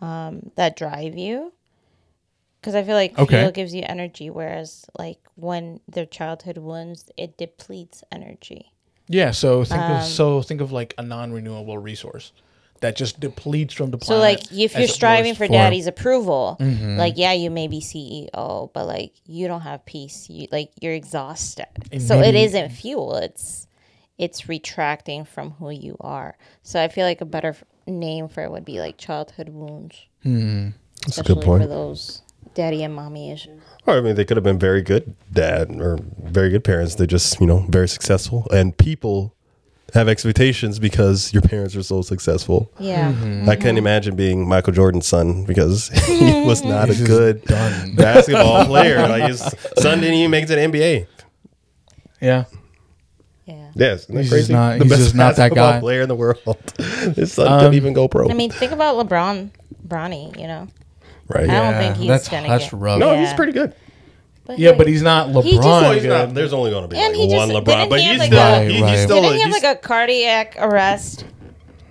um, 0.00 0.50
that 0.56 0.76
drive 0.76 1.16
you. 1.16 1.52
Because 2.64 2.74
I 2.74 2.82
feel 2.82 2.94
like 2.96 3.18
Okay. 3.18 3.40
fuel 3.40 3.50
gives 3.52 3.74
you 3.74 3.82
energy, 3.86 4.30
whereas 4.30 4.86
like 4.98 5.18
when 5.36 5.80
they're 5.86 6.06
childhood 6.06 6.56
wounds, 6.56 7.10
it 7.18 7.36
depletes 7.36 8.02
energy. 8.10 8.72
yeah 9.06 9.30
so 9.32 9.64
think 9.64 9.82
Um, 9.82 9.96
of 9.98 10.04
so 10.04 10.40
think 10.40 10.62
of 10.62 10.72
like 10.72 10.94
a 10.96 11.02
non-renewable 11.02 11.76
resource 11.76 12.32
that 12.80 12.96
just 12.96 13.20
depletes 13.20 13.74
from 13.74 13.90
the 13.90 13.98
planet 13.98 14.16
So 14.16 14.28
like 14.30 14.40
if 14.66 14.74
you're 14.78 14.88
striving 14.88 15.32
was 15.32 15.38
for, 15.38 15.46
daddy's 15.46 15.86
approval, 15.86 16.56
like 17.04 17.14
yeah, 17.18 17.32
you 17.42 17.50
may 17.50 17.68
be 17.68 17.80
CEO, 17.80 18.70
but 18.72 18.86
like 18.86 19.12
you 19.26 19.46
don't 19.46 19.60
have 19.70 19.84
peace. 19.84 20.30
You 20.30 20.48
like 20.50 20.70
you're 20.80 20.94
exhausted. 20.94 21.66
And 21.92 22.00
so 22.00 22.16
it 22.16 22.20
maybe- 22.32 22.44
isn't 22.44 22.70
fuel. 22.72 23.16
It's 23.16 23.66
it's 24.16 24.48
retracting 24.48 25.26
from 25.26 25.50
who 25.58 25.68
you 25.70 25.96
are. 26.00 26.30
So 26.62 26.80
I 26.82 26.88
feel 26.88 27.04
like 27.10 27.20
a 27.20 27.26
better 27.36 27.54
name 27.86 28.28
for 28.28 28.42
it 28.42 28.50
would 28.50 28.64
be 28.64 28.80
like 28.80 28.96
childhood 28.96 29.50
wounds, 29.50 29.96
That's 30.24 31.18
a 31.18 31.22
good 31.22 31.42
point. 31.42 31.62
for 31.62 31.68
those 31.68 32.22
daddy 32.54 32.82
and 32.82 32.94
mommy 32.94 33.30
issues. 33.30 33.60
Or, 33.86 33.98
I 33.98 34.00
mean, 34.00 34.14
they 34.14 34.24
could 34.24 34.36
have 34.36 34.44
been 34.44 34.58
very 34.58 34.80
good 34.82 35.14
dad 35.32 35.70
or 35.80 35.98
very 36.22 36.50
good 36.50 36.64
parents. 36.64 36.94
They're 36.94 37.06
just, 37.06 37.40
you 37.40 37.46
know, 37.46 37.66
very 37.68 37.88
successful. 37.88 38.46
And 38.52 38.76
people 38.76 39.34
have 39.92 40.08
expectations 40.08 40.78
because 40.78 41.32
your 41.32 41.42
parents 41.42 41.76
are 41.76 41.82
so 41.82 42.02
successful. 42.02 42.70
Yeah. 42.80 43.14
I 43.46 43.54
can't 43.56 43.76
imagine 43.78 44.16
being 44.16 44.48
Michael 44.48 44.72
Jordan's 44.72 45.06
son 45.06 45.44
because 45.44 45.88
he 46.06 46.42
was 46.46 46.64
not 46.64 46.90
a 46.90 46.94
good 47.04 47.44
basketball 47.96 48.64
player. 48.64 49.06
Like 49.06 49.24
his 49.28 49.40
son 49.78 50.00
didn't 50.00 50.14
even 50.14 50.30
make 50.30 50.44
it 50.44 50.46
to 50.48 50.54
the 50.56 50.60
NBA. 50.62 51.06
yeah 52.20 52.44
Yeah. 53.44 53.70
Yes, 53.74 54.04
isn't 54.04 54.16
He's 54.16 54.30
crazy? 54.30 54.42
just 54.42 54.50
not- 54.52 54.78
the 54.78 54.84
he's 54.84 54.90
best 54.92 55.02
just 55.02 55.14
not 55.14 55.36
that 55.36 55.50
basketball 55.50 55.72
guy. 55.72 55.80
player 55.80 56.02
in 56.02 56.08
the 56.08 56.14
world. 56.16 56.72
his 57.16 57.32
son 57.32 57.52
Um, 57.52 57.58
couldn't 57.60 57.74
even 57.74 57.92
go 57.92 58.08
pro. 58.08 58.28
I 58.30 58.32
mean, 58.34 58.50
think 58.50 58.72
about 58.72 58.96
LeBron, 58.96 59.50
Bronny. 59.86 60.36
You 60.40 60.46
know, 60.48 60.68
right? 61.28 61.48
I 61.48 61.70
don't 61.70 61.80
think 61.80 61.96
he's 61.96 62.08
that's 62.08 62.28
gonna 62.28 62.48
that's 62.48 62.64
get- 62.64 62.72
rough 62.74 62.98
No, 62.98 63.12
Yeah. 63.12 63.20
he's 63.24 63.32
pretty 63.34 63.52
good. 63.52 63.74
yeah 64.56 64.72
but 64.72 64.86
he's 64.86 65.02
not 65.02 65.28
lebron 65.28 65.42
He 65.44 65.52
just- 65.52 65.66
Well, 65.66 65.92
he's 65.92 66.02
good. 66.02 66.08
not, 66.08 66.34
there's 66.34 66.52
only 66.52 66.70
going 66.70 66.82
to 66.82 66.88
be 66.88 66.96
And 66.98 67.16
like 67.16 67.28
he 67.30 67.34
one 67.36 67.48
LeBron, 67.48 67.64
didn't 67.64 67.88
but 67.90 68.00
he 68.00 68.06
have 68.06 68.12
he's 68.12 68.20
like 68.20 68.32
still, 68.32 68.40
a- 68.42 68.60
he, 68.60 68.66
Right, 68.66 68.70
he's 68.72 68.82
right. 68.82 68.98
still, 68.98 69.22
Didn't 69.22 69.34
he 69.36 69.40
have 69.42 69.50
he's- 69.50 69.62
like 69.62 69.76
a 69.76 69.78
cardiac 69.80 70.56
arrest? 70.58 71.24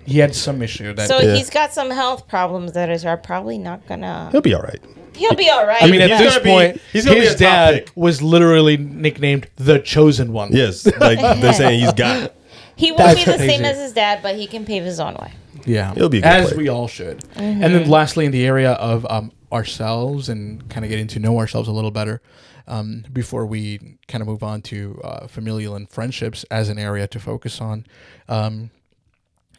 he 0.06 0.18
had 0.18 0.34
some 0.34 0.60
issue 0.62 0.92
that 0.94 1.08
So 1.08 1.18
Yeah. 1.20 1.34
he's 1.34 1.48
got 1.50 1.72
some 1.72 1.90
health 1.90 2.28
problems 2.28 2.72
that 2.72 2.90
is 2.90 3.04
are 3.06 3.16
probably 3.16 3.56
not 3.58 3.86
gonna. 3.86 4.28
he'll 4.32 4.40
be 4.42 4.54
all 4.54 4.62
right. 4.62 4.80
He'll 5.16 5.34
be 5.34 5.48
all 5.48 5.64
right. 5.66 5.80
I 5.82 5.86
mean, 5.86 6.00
at 6.00 6.10
He's 6.10 6.18
this 6.18 6.32
gonna 6.34 6.44
be- 6.44 6.50
point, 6.50 6.80
he's 6.92 7.04
gonna 7.06 7.20
be 7.20 7.22
his 7.24 7.34
a 7.34 7.38
top 7.38 7.40
dad 7.40 7.74
pick. 7.86 7.90
was 7.94 8.20
literally 8.20 8.76
nicknamed 8.76 9.46
the 9.56 9.78
chosen 9.78 10.32
one. 10.32 10.50
Yes, 10.52 10.84
like 10.98 11.20
they're 11.40 11.52
saying 11.52 11.80
he's 11.80 11.92
got 11.92 12.32
he 12.76 12.90
won't 12.92 12.98
be 13.16 13.24
That's 13.24 13.24
the 13.24 13.38
same 13.38 13.60
crazy. 13.60 13.64
as 13.64 13.78
his 13.78 13.92
dad, 13.92 14.20
but 14.22 14.34
he 14.34 14.46
can 14.48 14.64
pave 14.66 14.82
his 14.84 14.98
own 15.00 15.14
way. 15.14 15.32
Yeah, 15.66 15.92
it'll 15.92 16.08
be 16.08 16.18
a 16.18 16.22
good 16.22 16.28
as 16.28 16.48
player. 16.48 16.58
we 16.58 16.68
all 16.68 16.88
should. 16.88 17.24
And 17.36 17.62
then 17.62 17.88
lastly, 17.88 18.26
in 18.26 18.32
the 18.32 18.46
area 18.46 18.72
of 18.72 19.06
um, 19.10 19.32
ourselves 19.52 20.28
and 20.28 20.68
kind 20.68 20.84
of 20.84 20.90
getting 20.90 21.06
to 21.08 21.18
know 21.18 21.38
ourselves 21.38 21.68
a 21.68 21.72
little 21.72 21.90
better, 21.90 22.20
um, 22.66 23.04
before 23.12 23.46
we 23.46 23.98
kind 24.08 24.22
of 24.22 24.28
move 24.28 24.42
on 24.42 24.62
to 24.62 25.00
uh, 25.04 25.26
familial 25.26 25.74
and 25.76 25.88
friendships 25.90 26.44
as 26.50 26.68
an 26.68 26.78
area 26.78 27.06
to 27.08 27.20
focus 27.20 27.60
on, 27.60 27.86
um, 28.28 28.70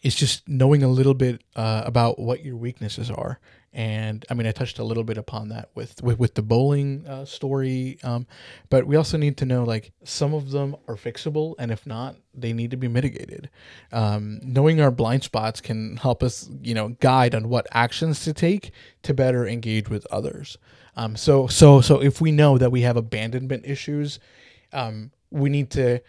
it's 0.03 0.15
just 0.15 0.47
knowing 0.47 0.83
a 0.83 0.87
little 0.87 1.13
bit 1.13 1.41
uh, 1.55 1.83
about 1.85 2.19
what 2.19 2.43
your 2.43 2.55
weaknesses 2.55 3.09
are. 3.09 3.39
And 3.75 4.25
I 4.29 4.33
mean, 4.35 4.47
I 4.47 4.53
touched 4.53 4.79
a 4.79 4.85
little 4.85 5.03
bit 5.03 5.17
upon 5.17 5.49
that 5.49 5.69
with 5.75 6.01
with, 6.01 6.17
with 6.17 6.35
the 6.35 6.41
bowling 6.41 7.05
uh, 7.05 7.25
story, 7.25 7.99
um, 8.05 8.25
but 8.69 8.87
we 8.87 8.95
also 8.95 9.17
need 9.17 9.35
to 9.37 9.45
know 9.45 9.65
like 9.65 9.91
some 10.05 10.33
of 10.33 10.51
them 10.51 10.77
are 10.87 10.95
fixable, 10.95 11.55
and 11.59 11.71
if 11.71 11.85
not, 11.85 12.15
they 12.33 12.53
need 12.53 12.71
to 12.71 12.77
be 12.77 12.87
mitigated. 12.87 13.49
Um, 13.91 14.39
knowing 14.41 14.79
our 14.79 14.91
blind 14.91 15.23
spots 15.23 15.59
can 15.59 15.97
help 15.97 16.23
us, 16.23 16.49
you 16.61 16.73
know, 16.73 16.95
guide 17.01 17.35
on 17.35 17.49
what 17.49 17.67
actions 17.73 18.23
to 18.23 18.31
take 18.31 18.71
to 19.03 19.13
better 19.13 19.45
engage 19.45 19.89
with 19.89 20.07
others. 20.09 20.57
Um, 20.95 21.17
so 21.17 21.47
so 21.47 21.81
so 21.81 22.01
if 22.01 22.21
we 22.21 22.31
know 22.31 22.57
that 22.57 22.71
we 22.71 22.81
have 22.81 22.95
abandonment 22.95 23.65
issues, 23.65 24.19
um, 24.71 25.11
we 25.31 25.49
need 25.49 25.69
to 25.71 25.99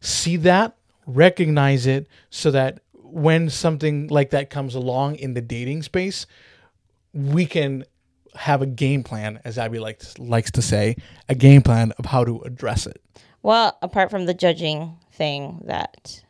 see 0.00 0.36
that, 0.36 0.76
recognize 1.06 1.86
it, 1.86 2.06
so 2.30 2.52
that 2.52 2.82
when 2.94 3.50
something 3.50 4.06
like 4.06 4.30
that 4.30 4.48
comes 4.48 4.76
along 4.76 5.16
in 5.16 5.34
the 5.34 5.40
dating 5.40 5.82
space, 5.82 6.24
we 7.18 7.46
can 7.46 7.84
have 8.36 8.62
a 8.62 8.66
game 8.66 9.02
plan, 9.02 9.40
as 9.44 9.58
Abby 9.58 9.78
likes 9.78 10.18
likes 10.18 10.50
to 10.52 10.62
say, 10.62 10.96
a 11.28 11.34
game 11.34 11.62
plan 11.62 11.92
of 11.98 12.06
how 12.06 12.24
to 12.24 12.40
address 12.42 12.86
it. 12.86 13.02
Well, 13.42 13.76
apart 13.82 14.10
from 14.10 14.26
the 14.26 14.34
judging 14.34 14.96
thing 15.12 15.62
that 15.64 16.22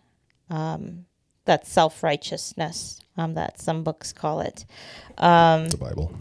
um, 0.51 1.07
that 1.45 1.67
self 1.67 2.03
righteousness 2.03 3.01
um, 3.17 3.35
that 3.35 3.61
some 3.61 3.83
books 3.83 4.13
call 4.13 4.41
it. 4.41 4.65
the 5.17 5.77
Bible. 5.79 6.13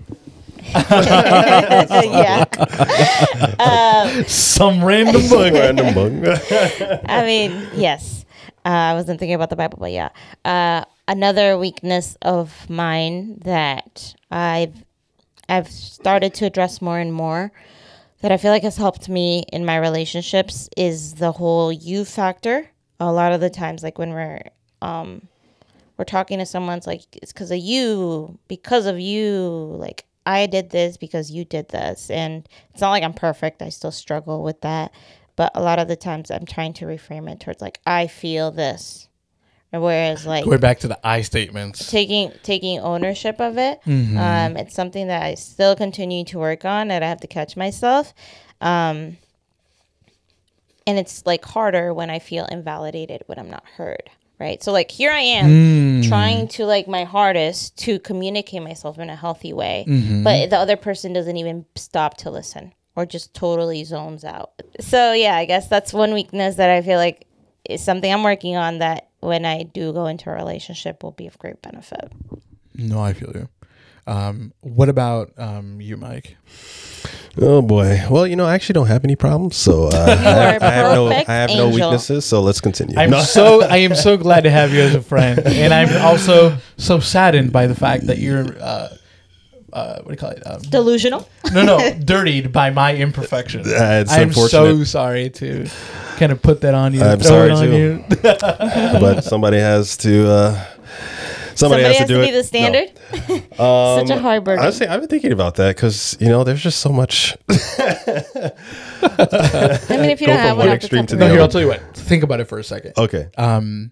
yeah, 2.07 2.43
Some 4.27 4.83
random 4.83 5.21
book. 5.29 5.53
Random 5.53 5.93
book. 5.93 6.41
I 7.07 7.23
mean, 7.23 7.67
yes. 7.75 8.25
Uh, 8.65 8.69
I 8.69 8.93
wasn't 8.95 9.19
thinking 9.19 9.35
about 9.35 9.49
the 9.49 9.55
Bible, 9.55 9.77
but 9.79 9.91
yeah. 9.91 10.09
Uh, 10.43 10.83
another 11.07 11.57
weakness 11.57 12.17
of 12.21 12.69
mine 12.69 13.39
that 13.43 14.15
I've 14.31 14.83
I've 15.49 15.69
started 15.69 16.33
to 16.35 16.45
address 16.45 16.81
more 16.81 16.99
and 16.99 17.13
more 17.13 17.51
that 18.21 18.31
I 18.31 18.37
feel 18.37 18.51
like 18.51 18.63
has 18.63 18.77
helped 18.77 19.07
me 19.09 19.45
in 19.53 19.65
my 19.65 19.77
relationships 19.77 20.69
is 20.75 21.15
the 21.15 21.31
whole 21.31 21.71
you 21.71 22.03
factor. 22.03 22.69
A 22.99 23.11
lot 23.11 23.31
of 23.31 23.41
the 23.41 23.49
times, 23.49 23.83
like 23.83 23.99
when 23.99 24.11
we're 24.11 24.41
um, 24.81 25.27
we're 25.97 26.05
talking 26.05 26.39
to 26.39 26.45
someone, 26.45 26.77
it's 26.79 26.87
like 26.87 27.03
it's 27.13 27.31
because 27.31 27.51
of 27.51 27.59
you, 27.59 28.39
because 28.47 28.85
of 28.87 28.99
you. 28.99 29.75
Like 29.77 30.05
I 30.25 30.47
did 30.47 30.71
this 30.71 30.97
because 30.97 31.29
you 31.31 31.45
did 31.45 31.69
this, 31.69 32.09
and 32.09 32.47
it's 32.71 32.81
not 32.81 32.89
like 32.89 33.03
I'm 33.03 33.13
perfect. 33.13 33.61
I 33.61 33.69
still 33.69 33.91
struggle 33.91 34.41
with 34.41 34.61
that, 34.61 34.91
but 35.35 35.51
a 35.53 35.61
lot 35.61 35.77
of 35.79 35.87
the 35.87 35.95
times 35.95 36.31
I'm 36.31 36.45
trying 36.45 36.73
to 36.73 36.85
reframe 36.85 37.31
it 37.31 37.39
towards 37.39 37.61
like 37.61 37.79
I 37.85 38.07
feel 38.07 38.49
this, 38.49 39.06
whereas 39.71 40.25
like 40.25 40.45
Going 40.45 40.59
back 40.59 40.79
to 40.79 40.87
the 40.87 40.99
I 41.05 41.21
statements. 41.21 41.89
taking 41.89 42.31
taking 42.43 42.79
ownership 42.79 43.39
of 43.41 43.57
it. 43.57 43.81
Mm-hmm. 43.85 44.17
Um, 44.17 44.57
it's 44.57 44.73
something 44.73 45.07
that 45.07 45.23
I 45.23 45.35
still 45.35 45.75
continue 45.75 46.23
to 46.25 46.39
work 46.39 46.65
on, 46.65 46.89
and 46.91 47.03
I 47.03 47.07
have 47.07 47.21
to 47.21 47.27
catch 47.27 47.55
myself. 47.57 48.13
Um, 48.61 49.17
and 50.85 50.97
it's 50.97 51.25
like 51.25 51.43
harder 51.43 51.93
when 51.93 52.09
I 52.09 52.19
feel 52.19 52.45
invalidated 52.45 53.23
when 53.27 53.37
I'm 53.39 53.49
not 53.49 53.63
heard. 53.75 54.09
Right. 54.39 54.61
So 54.61 54.71
like 54.71 54.91
here 54.91 55.11
I 55.11 55.19
am 55.21 55.47
Mm. 56.03 56.07
trying 56.07 56.47
to 56.49 56.65
like 56.65 56.87
my 56.87 57.05
hardest 57.05 57.75
to 57.79 57.97
communicate 57.97 58.61
myself 58.61 58.99
in 58.99 59.09
a 59.09 59.15
healthy 59.15 59.51
way, 59.51 59.83
Mm-hmm. 59.87 60.23
but 60.23 60.51
the 60.51 60.57
other 60.57 60.77
person 60.77 61.11
doesn't 61.11 61.37
even 61.37 61.65
stop 61.75 62.17
to 62.17 62.29
listen 62.29 62.71
or 62.95 63.07
just 63.07 63.33
totally 63.33 63.83
zones 63.83 64.23
out. 64.23 64.51
So 64.79 65.13
yeah, 65.13 65.35
I 65.35 65.45
guess 65.45 65.67
that's 65.67 65.91
one 65.91 66.13
weakness 66.13 66.55
that 66.55 66.69
I 66.69 66.81
feel 66.83 66.97
like 66.99 67.25
is 67.67 67.83
something 67.83 68.11
I'm 68.13 68.21
working 68.23 68.55
on 68.55 68.77
that 68.77 69.06
when 69.19 69.45
I 69.45 69.63
do 69.63 69.93
go 69.93 70.05
into 70.07 70.29
a 70.29 70.33
relationship 70.33 71.03
will 71.03 71.11
be 71.11 71.27
of 71.27 71.37
great 71.39 71.61
benefit. 71.61 72.11
No, 72.75 72.99
I 72.99 73.13
feel 73.13 73.31
you. 73.33 73.49
Um, 74.05 74.53
what 74.61 74.87
about 74.87 75.33
um, 75.37 75.81
you, 75.81 75.97
Mike? 75.97 76.37
Oh 77.39 77.61
boy. 77.61 78.01
Well, 78.09 78.25
you 78.25 78.35
know, 78.35 78.45
I 78.45 78.55
actually 78.55 78.73
don't 78.73 78.87
have 78.87 79.03
any 79.03 79.15
problems, 79.15 79.57
so 79.57 79.87
uh, 79.87 79.89
I, 80.07 80.21
have, 80.21 80.63
I 80.63 80.69
have 80.71 80.95
no, 80.95 81.07
I 81.09 81.23
have 81.25 81.49
no 81.49 81.69
weaknesses. 81.69 82.25
So 82.25 82.41
let's 82.41 82.61
continue. 82.61 82.97
I'm 82.97 83.09
No. 83.11 83.21
so 83.21 83.63
I 83.69 83.77
am 83.77 83.95
so 83.95 84.17
glad 84.17 84.41
to 84.45 84.49
have 84.49 84.73
you 84.73 84.79
as 84.81 84.95
a 84.95 85.01
friend, 85.01 85.39
and 85.45 85.73
I'm 85.73 86.01
also 86.01 86.57
so 86.77 86.99
saddened 86.99 87.51
by 87.51 87.67
the 87.67 87.75
fact 87.75 88.07
that 88.07 88.17
you're 88.19 88.55
uh, 88.61 88.89
uh, 89.73 89.95
what 90.01 90.05
do 90.07 90.11
you 90.11 90.17
call 90.17 90.29
it? 90.31 90.43
Um, 90.45 90.61
Delusional. 90.61 91.27
no, 91.53 91.63
no, 91.65 91.93
dirtied 91.99 92.51
by 92.51 92.69
my 92.69 92.95
imperfection. 92.95 93.61
Uh, 93.67 94.01
it's 94.01 94.11
I'm 94.11 94.31
so 94.33 94.43
unfortunate. 94.65 94.85
sorry 94.87 95.29
to 95.31 95.67
kind 96.17 96.31
of 96.31 96.41
put 96.41 96.61
that 96.61 96.73
on 96.73 96.93
you. 96.93 97.01
I'm 97.03 97.19
throw 97.19 97.29
sorry, 97.29 97.49
it 97.49 97.53
on 97.53 97.65
too. 97.65 97.77
you. 97.77 98.05
but 99.01 99.21
somebody 99.23 99.57
has 99.59 99.97
to. 99.97 100.29
Uh, 100.29 100.65
somebody, 101.55 101.83
Somebody 101.83 101.83
has, 101.83 101.97
has 101.97 102.07
to 102.07 102.13
to 102.13 102.19
do 102.19 102.21
be 102.25 102.29
it. 102.29 102.31
the 102.33 102.43
standard. 102.43 102.91
No. 103.57 103.97
Such 104.07 104.09
a 104.17 104.19
hard 104.21 104.43
burden. 104.43 104.63
Honestly, 104.63 104.87
I've 104.87 104.99
been 105.01 105.09
thinking 105.09 105.31
about 105.31 105.55
that 105.55 105.75
because 105.75 106.15
you 106.19 106.27
know, 106.29 106.43
there's 106.43 106.61
just 106.61 106.79
so 106.79 106.89
much. 106.89 107.35
I 107.49 107.55
mean, 109.89 110.09
if 110.09 110.21
you 110.21 110.27
Go 110.27 110.33
don't 110.33 110.39
from 110.39 110.47
have 110.47 110.57
one 110.57 110.67
one, 110.67 110.75
extreme 110.75 111.05
to 111.07 111.15
No, 111.15 111.19
the 111.19 111.25
here 111.25 111.33
other. 111.35 111.41
I'll 111.43 111.49
tell 111.49 111.61
you 111.61 111.67
what. 111.67 111.81
Think 111.95 112.23
about 112.23 112.39
it 112.39 112.45
for 112.45 112.59
a 112.59 112.63
second. 112.63 112.93
Okay. 112.97 113.29
Um, 113.37 113.91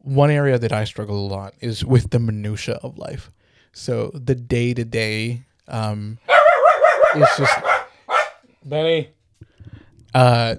one 0.00 0.30
area 0.30 0.58
that 0.58 0.72
I 0.72 0.84
struggle 0.84 1.26
a 1.26 1.28
lot 1.28 1.54
is 1.60 1.84
with 1.84 2.10
the 2.10 2.18
minutia 2.18 2.74
of 2.82 2.98
life. 2.98 3.30
So 3.76 4.10
the 4.14 4.34
day 4.34 4.72
to 4.72 4.86
day, 4.86 5.42
um, 5.68 6.16
it's 7.14 7.36
just 7.36 7.58
Benny. 8.64 9.10
Uh, 10.14 10.54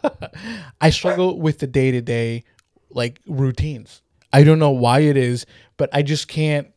I 0.80 0.88
struggle 0.88 1.38
with 1.38 1.58
the 1.58 1.66
day 1.66 1.90
to 1.90 2.00
day, 2.00 2.44
like 2.88 3.20
routines. 3.26 4.00
I 4.32 4.42
don't 4.42 4.58
know 4.58 4.70
why 4.70 5.00
it 5.00 5.18
is, 5.18 5.44
but 5.76 5.90
I 5.92 6.00
just 6.00 6.28
can't. 6.28 6.68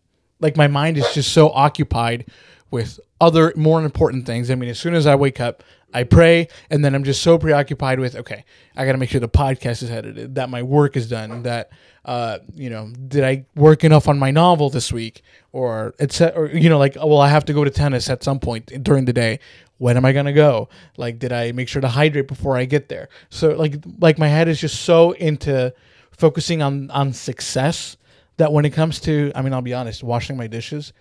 Like 0.41 0.57
my 0.57 0.67
mind 0.67 0.97
is 0.97 1.09
just 1.13 1.31
so 1.31 1.49
occupied 1.51 2.29
with 2.69 2.99
other 3.21 3.53
more 3.55 3.81
important 3.81 4.25
things. 4.25 4.51
I 4.51 4.55
mean, 4.55 4.69
as 4.69 4.79
soon 4.79 4.95
as 4.95 5.07
I 5.07 5.15
wake 5.15 5.39
up, 5.39 5.63
I 5.93 6.03
pray, 6.03 6.49
and 6.71 6.83
then 6.83 6.93
I'm 6.93 7.05
just 7.05 7.23
so 7.23 7.37
preoccupied 7.37 8.01
with 8.01 8.17
okay, 8.17 8.43
I 8.75 8.85
got 8.85 8.91
to 8.91 8.97
make 8.97 9.09
sure 9.09 9.21
the 9.21 9.29
podcast 9.29 9.81
is 9.81 9.89
edited, 9.89 10.35
that 10.35 10.49
my 10.49 10.61
work 10.61 10.97
is 10.97 11.07
done, 11.07 11.43
that 11.43 11.69
uh, 12.05 12.39
you 12.53 12.69
know, 12.69 12.91
did 13.07 13.23
I 13.23 13.45
work 13.55 13.83
enough 13.83 14.07
on 14.07 14.19
my 14.19 14.31
novel 14.31 14.69
this 14.69 14.91
week, 14.91 15.21
or 15.51 15.93
it's 15.99 16.19
or 16.21 16.49
you 16.53 16.69
know, 16.69 16.77
like 16.77 16.95
well, 16.95 17.19
I 17.19 17.29
have 17.29 17.45
to 17.45 17.53
go 17.53 17.63
to 17.63 17.69
tennis 17.69 18.09
at 18.09 18.23
some 18.23 18.39
point 18.39 18.83
during 18.83 19.05
the 19.05 19.13
day. 19.13 19.39
When 19.77 19.97
am 19.97 20.05
I 20.05 20.11
gonna 20.11 20.33
go? 20.33 20.69
Like, 20.97 21.19
did 21.19 21.31
I 21.31 21.51
make 21.53 21.67
sure 21.67 21.81
to 21.81 21.87
hydrate 21.87 22.27
before 22.27 22.57
I 22.57 22.65
get 22.65 22.89
there? 22.89 23.09
So 23.29 23.49
like, 23.51 23.83
like 23.99 24.17
my 24.17 24.27
head 24.27 24.47
is 24.47 24.59
just 24.59 24.81
so 24.81 25.11
into 25.13 25.73
focusing 26.11 26.61
on 26.61 26.91
on 26.91 27.13
success 27.13 27.97
that 28.37 28.51
when 28.51 28.65
it 28.65 28.71
comes 28.71 28.99
to, 29.01 29.31
I 29.35 29.41
mean, 29.41 29.53
I'll 29.53 29.61
be 29.61 29.73
honest, 29.73 30.03
washing 30.03 30.35
my 30.37 30.47
dishes. 30.47 30.91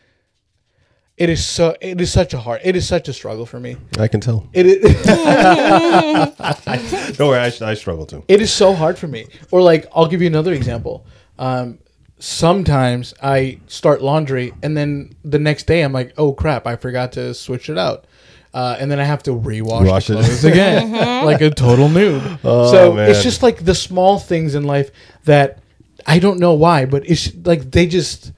It 1.18 1.28
is 1.28 1.44
so. 1.44 1.76
It 1.80 2.00
is 2.00 2.10
such 2.10 2.32
a 2.34 2.38
hard. 2.38 2.62
It 2.64 2.74
is 2.74 2.86
such 2.88 3.06
a 3.08 3.12
struggle 3.12 3.46
for 3.46 3.60
me. 3.60 3.76
I 3.98 4.08
can 4.08 4.20
tell. 4.20 4.48
It 4.52 4.66
is. 4.66 5.06
Don't 7.16 7.28
worry, 7.28 7.38
I, 7.38 7.52
I 7.62 7.74
struggle 7.74 8.06
too. 8.06 8.24
it 8.28 8.40
is 8.40 8.52
so 8.52 8.74
hard 8.74 8.98
for 8.98 9.08
me. 9.08 9.26
Or 9.50 9.62
like, 9.62 9.86
I'll 9.94 10.06
give 10.06 10.20
you 10.22 10.26
another 10.26 10.52
example. 10.52 11.06
Um, 11.38 11.78
sometimes 12.18 13.14
I 13.22 13.60
start 13.66 14.02
laundry, 14.02 14.52
and 14.62 14.76
then 14.76 15.14
the 15.24 15.38
next 15.38 15.66
day 15.66 15.82
I'm 15.82 15.92
like, 15.92 16.14
oh 16.16 16.32
crap, 16.32 16.66
I 16.66 16.76
forgot 16.76 17.12
to 17.12 17.34
switch 17.34 17.68
it 17.68 17.78
out. 17.78 18.06
Uh, 18.54 18.76
and 18.78 18.90
then 18.90 19.00
I 19.00 19.04
have 19.04 19.22
to 19.24 19.30
rewash 19.30 19.86
Wash 19.86 20.06
the 20.08 20.18
it. 20.18 20.24
clothes 20.24 20.44
again, 20.44 20.92
like 21.24 21.40
a 21.40 21.50
total 21.50 21.88
noob. 21.88 22.38
Oh, 22.44 22.70
so 22.70 22.92
man. 22.94 23.10
it's 23.10 23.22
just 23.22 23.42
like 23.42 23.64
the 23.64 23.74
small 23.74 24.18
things 24.18 24.54
in 24.54 24.64
life 24.64 24.90
that 25.24 25.60
I 26.06 26.18
don't 26.18 26.38
know 26.38 26.52
why, 26.54 26.84
but 26.84 27.08
it's 27.08 27.34
like 27.44 27.70
they 27.70 27.86
just 27.86 28.32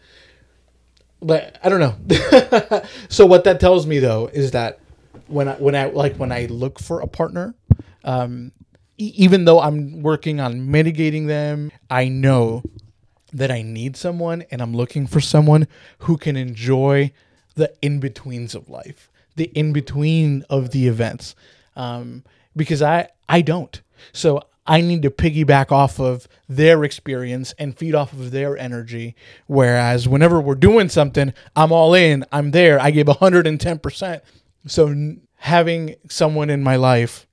like 1.25 1.57
I 1.63 1.69
don't 1.69 1.81
know. 1.81 2.83
so 3.09 3.27
what 3.27 3.45
that 3.45 3.61
tells 3.61 3.87
me 3.87 3.99
though 3.99 4.29
is 4.33 4.51
that 4.53 4.81
when 5.27 5.49
I 5.49 5.55
when 5.55 5.75
I 5.75 5.87
like 5.87 6.17
when 6.17 6.31
I 6.33 6.47
look 6.47 6.79
for 6.79 7.01
a 7.01 7.07
partner, 7.07 7.55
um, 8.05 8.53
e- 8.99 9.13
even 9.17 9.45
though 9.45 9.61
I'm 9.61 10.03
working 10.03 10.41
on 10.41 10.71
mitigating 10.71 11.27
them, 11.27 11.73
I 11.91 12.09
know 12.09 12.63
that 13.33 13.51
I 13.51 13.63
need 13.63 13.97
someone 13.97 14.45
and 14.51 14.61
I'm 14.63 14.75
looking 14.75 15.07
for 15.07 15.21
someone 15.21 15.67
who 16.01 16.17
can 16.17 16.37
enjoy 16.37 17.13
the 17.55 17.73
in 17.83 18.01
betweens 18.01 18.55
of 18.55 18.69
life, 18.69 19.11
the 19.37 19.47
in 19.55 19.73
between 19.73 20.45
of 20.51 20.71
the 20.71 20.87
events, 20.87 21.35
um, 21.75 22.23
because 22.55 22.83
I 22.83 23.09
I 23.29 23.41
don't. 23.41 23.81
So 24.13 24.43
I 24.67 24.81
need 24.81 25.03
to 25.03 25.11
piggyback 25.11 25.73
off 25.73 25.99
of 25.99 26.29
their 26.49 26.85
experience 26.85 27.55
and 27.59 27.77
feed 27.77 27.95
off 27.95 28.13
of 28.13 28.31
their 28.31 28.57
energy. 28.57 29.15
Whereas 29.47 30.09
whenever 30.09 30.41
we're 30.41 30.55
doing 30.55 30.89
something, 30.89 31.33
I'm 31.57 31.73
all 31.73 31.95
in, 31.95 32.25
I'm 32.33 32.51
there, 32.51 32.81
I 32.81 32.91
give 32.91 33.07
110%. 33.07 34.21
So 34.67 35.15
having 35.37 35.97
someone 36.09 36.51
in 36.51 36.63
my 36.63 36.77
life 36.77 37.27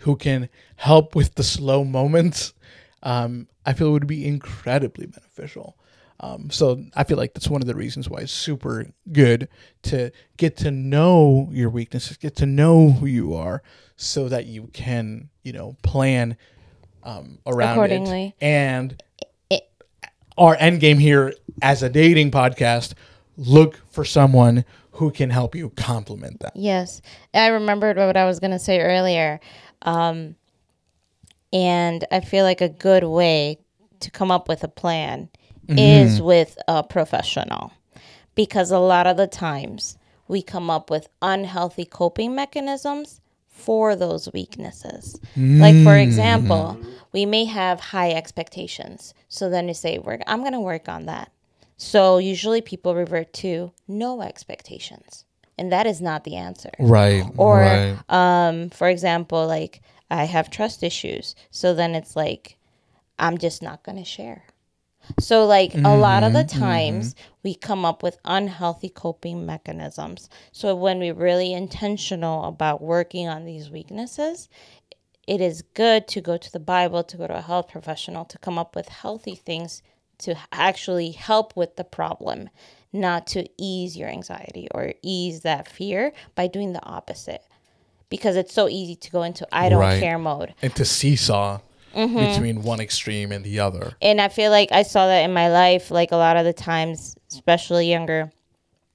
who 0.00 0.16
can 0.16 0.48
help 0.76 1.14
with 1.14 1.34
the 1.34 1.42
slow 1.42 1.84
moments, 1.84 2.54
um, 3.02 3.48
I 3.64 3.72
feel 3.72 3.92
would 3.92 4.06
be 4.06 4.26
incredibly 4.26 5.06
beneficial. 5.06 5.76
Um, 6.20 6.50
so 6.50 6.84
I 6.94 7.04
feel 7.04 7.16
like 7.16 7.32
that's 7.32 7.48
one 7.48 7.62
of 7.62 7.66
the 7.66 7.74
reasons 7.74 8.08
why 8.08 8.20
it's 8.20 8.32
super 8.32 8.86
good 9.10 9.48
to 9.84 10.10
get 10.36 10.58
to 10.58 10.70
know 10.70 11.48
your 11.50 11.70
weaknesses, 11.70 12.18
get 12.18 12.36
to 12.36 12.46
know 12.46 12.90
who 12.90 13.06
you 13.06 13.34
are, 13.34 13.62
so 13.96 14.28
that 14.28 14.46
you 14.46 14.68
can, 14.72 15.30
you 15.42 15.52
know, 15.52 15.76
plan 15.82 16.36
um, 17.02 17.38
around 17.46 17.72
Accordingly. 17.72 18.34
it. 18.40 18.44
And 18.44 19.02
our 20.38 20.56
end 20.58 20.80
game 20.80 20.98
here 20.98 21.34
as 21.60 21.82
a 21.82 21.88
dating 21.88 22.30
podcast, 22.30 22.94
look 23.36 23.78
for 23.90 24.04
someone 24.04 24.64
who 24.92 25.10
can 25.10 25.30
help 25.30 25.54
you 25.54 25.70
complement 25.70 26.40
that. 26.40 26.52
Yes, 26.56 27.02
I 27.34 27.48
remembered 27.48 27.96
what 27.96 28.16
I 28.16 28.24
was 28.24 28.40
going 28.40 28.50
to 28.52 28.58
say 28.58 28.80
earlier, 28.80 29.40
um, 29.82 30.36
and 31.52 32.04
I 32.10 32.20
feel 32.20 32.44
like 32.44 32.60
a 32.60 32.68
good 32.68 33.04
way 33.04 33.58
to 34.00 34.10
come 34.10 34.30
up 34.30 34.48
with 34.48 34.64
a 34.64 34.68
plan 34.68 35.28
is 35.68 36.20
with 36.20 36.58
a 36.66 36.82
professional, 36.82 37.72
because 38.34 38.72
a 38.72 38.78
lot 38.78 39.06
of 39.06 39.16
the 39.16 39.28
times 39.28 39.96
we 40.26 40.42
come 40.42 40.68
up 40.68 40.90
with 40.90 41.08
unhealthy 41.22 41.84
coping 41.84 42.34
mechanisms 42.34 43.20
for 43.60 43.96
those 43.96 44.32
weaknesses. 44.32 45.20
Like 45.36 45.76
for 45.84 45.96
example, 45.96 46.78
we 47.12 47.26
may 47.26 47.44
have 47.44 47.80
high 47.80 48.12
expectations. 48.12 49.14
So 49.28 49.50
then 49.50 49.68
you 49.68 49.74
say, 49.74 49.98
"We're 49.98 50.18
I'm 50.26 50.40
going 50.40 50.52
to 50.52 50.60
work 50.60 50.88
on 50.88 51.06
that." 51.06 51.30
So 51.76 52.18
usually 52.18 52.60
people 52.60 52.94
revert 52.94 53.32
to 53.44 53.72
no 53.88 54.20
expectations. 54.20 55.24
And 55.56 55.72
that 55.72 55.86
is 55.86 56.00
not 56.00 56.24
the 56.24 56.36
answer. 56.36 56.70
Right. 56.78 57.24
Or 57.36 57.60
right. 57.60 57.98
um 58.08 58.70
for 58.70 58.88
example, 58.88 59.46
like 59.46 59.82
I 60.10 60.24
have 60.24 60.50
trust 60.50 60.82
issues. 60.82 61.34
So 61.50 61.74
then 61.74 61.94
it's 61.94 62.16
like 62.16 62.56
I'm 63.18 63.38
just 63.38 63.62
not 63.62 63.82
going 63.82 63.98
to 63.98 64.04
share. 64.04 64.44
So, 65.18 65.46
like 65.46 65.74
a 65.74 65.96
lot 65.96 66.22
of 66.22 66.32
the 66.32 66.40
mm-hmm, 66.40 66.56
mm-hmm. 66.56 66.60
times, 66.60 67.14
we 67.42 67.54
come 67.54 67.84
up 67.84 68.02
with 68.02 68.18
unhealthy 68.24 68.88
coping 68.88 69.44
mechanisms. 69.44 70.28
So, 70.52 70.74
when 70.74 70.98
we're 70.98 71.14
really 71.14 71.52
intentional 71.52 72.44
about 72.44 72.80
working 72.80 73.28
on 73.28 73.44
these 73.44 73.70
weaknesses, 73.70 74.48
it 75.26 75.40
is 75.40 75.62
good 75.74 76.08
to 76.08 76.20
go 76.20 76.36
to 76.36 76.52
the 76.52 76.60
Bible, 76.60 77.02
to 77.04 77.16
go 77.16 77.26
to 77.26 77.38
a 77.38 77.42
health 77.42 77.68
professional, 77.68 78.24
to 78.26 78.38
come 78.38 78.58
up 78.58 78.74
with 78.74 78.88
healthy 78.88 79.34
things 79.34 79.82
to 80.18 80.36
actually 80.52 81.10
help 81.12 81.56
with 81.56 81.76
the 81.76 81.84
problem, 81.84 82.50
not 82.92 83.26
to 83.28 83.48
ease 83.56 83.96
your 83.96 84.08
anxiety 84.08 84.68
or 84.72 84.92
ease 85.02 85.40
that 85.40 85.68
fear 85.68 86.12
by 86.34 86.46
doing 86.46 86.72
the 86.72 86.84
opposite. 86.84 87.42
Because 88.08 88.36
it's 88.36 88.52
so 88.52 88.68
easy 88.68 88.96
to 88.96 89.10
go 89.10 89.22
into 89.22 89.46
I 89.52 89.68
don't 89.68 89.80
Right. 89.80 90.00
care 90.00 90.18
mode. 90.18 90.54
and 90.62 90.74
to 90.76 90.84
seesaw 90.84 91.60
Mm-hmm. 91.94 92.16
between 92.16 92.62
one 92.62 92.80
extreme 92.80 93.32
and 93.32 93.44
the 93.44 93.60
other. 93.60 93.92
and 94.00 94.20
I 94.20 94.28
feel 94.28 94.50
like 94.50 94.70
I 94.70 94.82
saw 94.82 95.06
that 95.08 95.20
in 95.20 95.32
my 95.32 95.48
life, 95.48 95.90
like 95.90 96.12
a 96.12 96.16
lot 96.16 96.36
of 96.36 96.44
the 96.44 96.52
times, 96.52 97.16
especially 97.32 97.90
younger, 97.90 98.30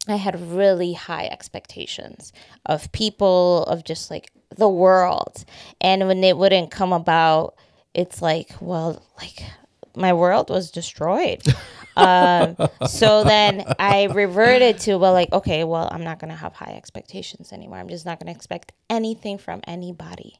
I 0.08 0.16
had 0.16 0.40
really 0.40 0.94
high 0.94 1.26
expectations 1.26 2.32
of 2.66 2.92
people, 2.92 3.64
of 3.64 3.84
just 3.84 4.12
like 4.12 4.32
the 4.56 4.70
world. 4.70 5.46
And 5.82 6.08
when 6.08 6.24
it 6.24 6.38
wouldn't 6.38 6.72
come 6.72 6.94
about, 6.94 7.56
it's 7.94 8.22
like, 8.22 8.50
well, 8.60 9.04
like 9.18 9.44
my 9.96 10.14
world 10.14 10.50
was 10.50 10.72
destroyed. 10.72 11.42
um, 11.96 12.56
so 12.88 13.24
then 13.24 13.66
I 13.80 14.06
reverted 14.06 14.80
to, 14.80 14.96
well, 14.98 15.14
like, 15.14 15.32
okay, 15.32 15.64
well, 15.64 15.90
I'm 15.92 16.04
not 16.04 16.20
going 16.20 16.30
to 16.32 16.38
have 16.38 16.54
high 16.54 16.76
expectations 16.76 17.52
anymore. 17.52 17.80
I'm 17.80 17.90
just 17.90 18.06
not 18.06 18.20
going 18.20 18.32
to 18.32 18.38
expect 18.38 18.74
anything 18.90 19.38
from 19.38 19.62
anybody. 19.66 20.40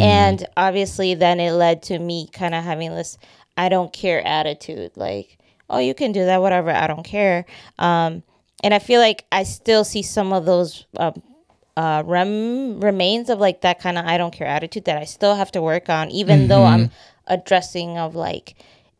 And 0.00 0.46
obviously, 0.56 1.14
then 1.14 1.40
it 1.40 1.52
led 1.52 1.82
to 1.84 1.98
me 1.98 2.28
kind 2.32 2.54
of 2.54 2.64
having 2.64 2.94
this 2.94 3.18
I 3.56 3.68
don't 3.68 3.92
care 3.92 4.24
attitude. 4.26 4.92
Like, 4.96 5.38
oh, 5.70 5.78
you 5.78 5.94
can 5.94 6.12
do 6.12 6.24
that, 6.24 6.40
whatever. 6.40 6.70
I 6.70 6.86
don't 6.86 7.04
care. 7.04 7.46
Um, 7.78 8.22
and 8.62 8.72
I 8.74 8.78
feel 8.78 9.00
like 9.00 9.24
I 9.30 9.42
still 9.42 9.84
see 9.84 10.02
some 10.02 10.32
of 10.32 10.44
those 10.46 10.86
um, 10.96 11.22
uh, 11.76 12.02
rem- 12.06 12.80
remains 12.80 13.28
of 13.30 13.38
like 13.38 13.60
that 13.62 13.80
kind 13.80 13.98
of 13.98 14.06
I 14.06 14.16
don't 14.18 14.32
care 14.32 14.46
attitude 14.46 14.84
that 14.86 14.96
I 14.98 15.04
still 15.04 15.34
have 15.34 15.52
to 15.52 15.62
work 15.62 15.88
on, 15.88 16.10
even 16.10 16.48
though 16.48 16.64
I'm 16.64 16.90
addressing 17.26 17.98
of 17.98 18.14
like 18.14 18.54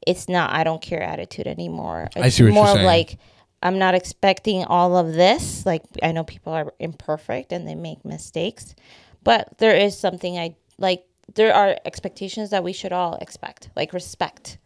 it's 0.06 0.28
not 0.28 0.50
I 0.52 0.64
don't 0.64 0.82
care 0.82 1.02
attitude 1.02 1.46
anymore. 1.46 2.08
It's 2.14 2.16
I 2.16 2.28
see 2.28 2.42
what 2.44 2.46
you're 2.48 2.54
more 2.54 2.68
of 2.68 2.82
like 2.84 3.18
I'm 3.62 3.78
not 3.78 3.94
expecting 3.94 4.64
all 4.64 4.96
of 4.96 5.14
this. 5.14 5.64
Like 5.64 5.82
I 6.02 6.12
know 6.12 6.24
people 6.24 6.52
are 6.52 6.72
imperfect 6.78 7.52
and 7.52 7.66
they 7.66 7.74
make 7.74 8.04
mistakes, 8.04 8.74
but 9.24 9.58
there 9.58 9.74
is 9.76 9.98
something 9.98 10.38
I 10.38 10.56
like. 10.78 11.04
There 11.34 11.54
are 11.54 11.76
expectations 11.84 12.50
that 12.50 12.62
we 12.62 12.72
should 12.72 12.92
all 12.92 13.16
expect, 13.16 13.70
like 13.74 13.92
respect 13.92 14.58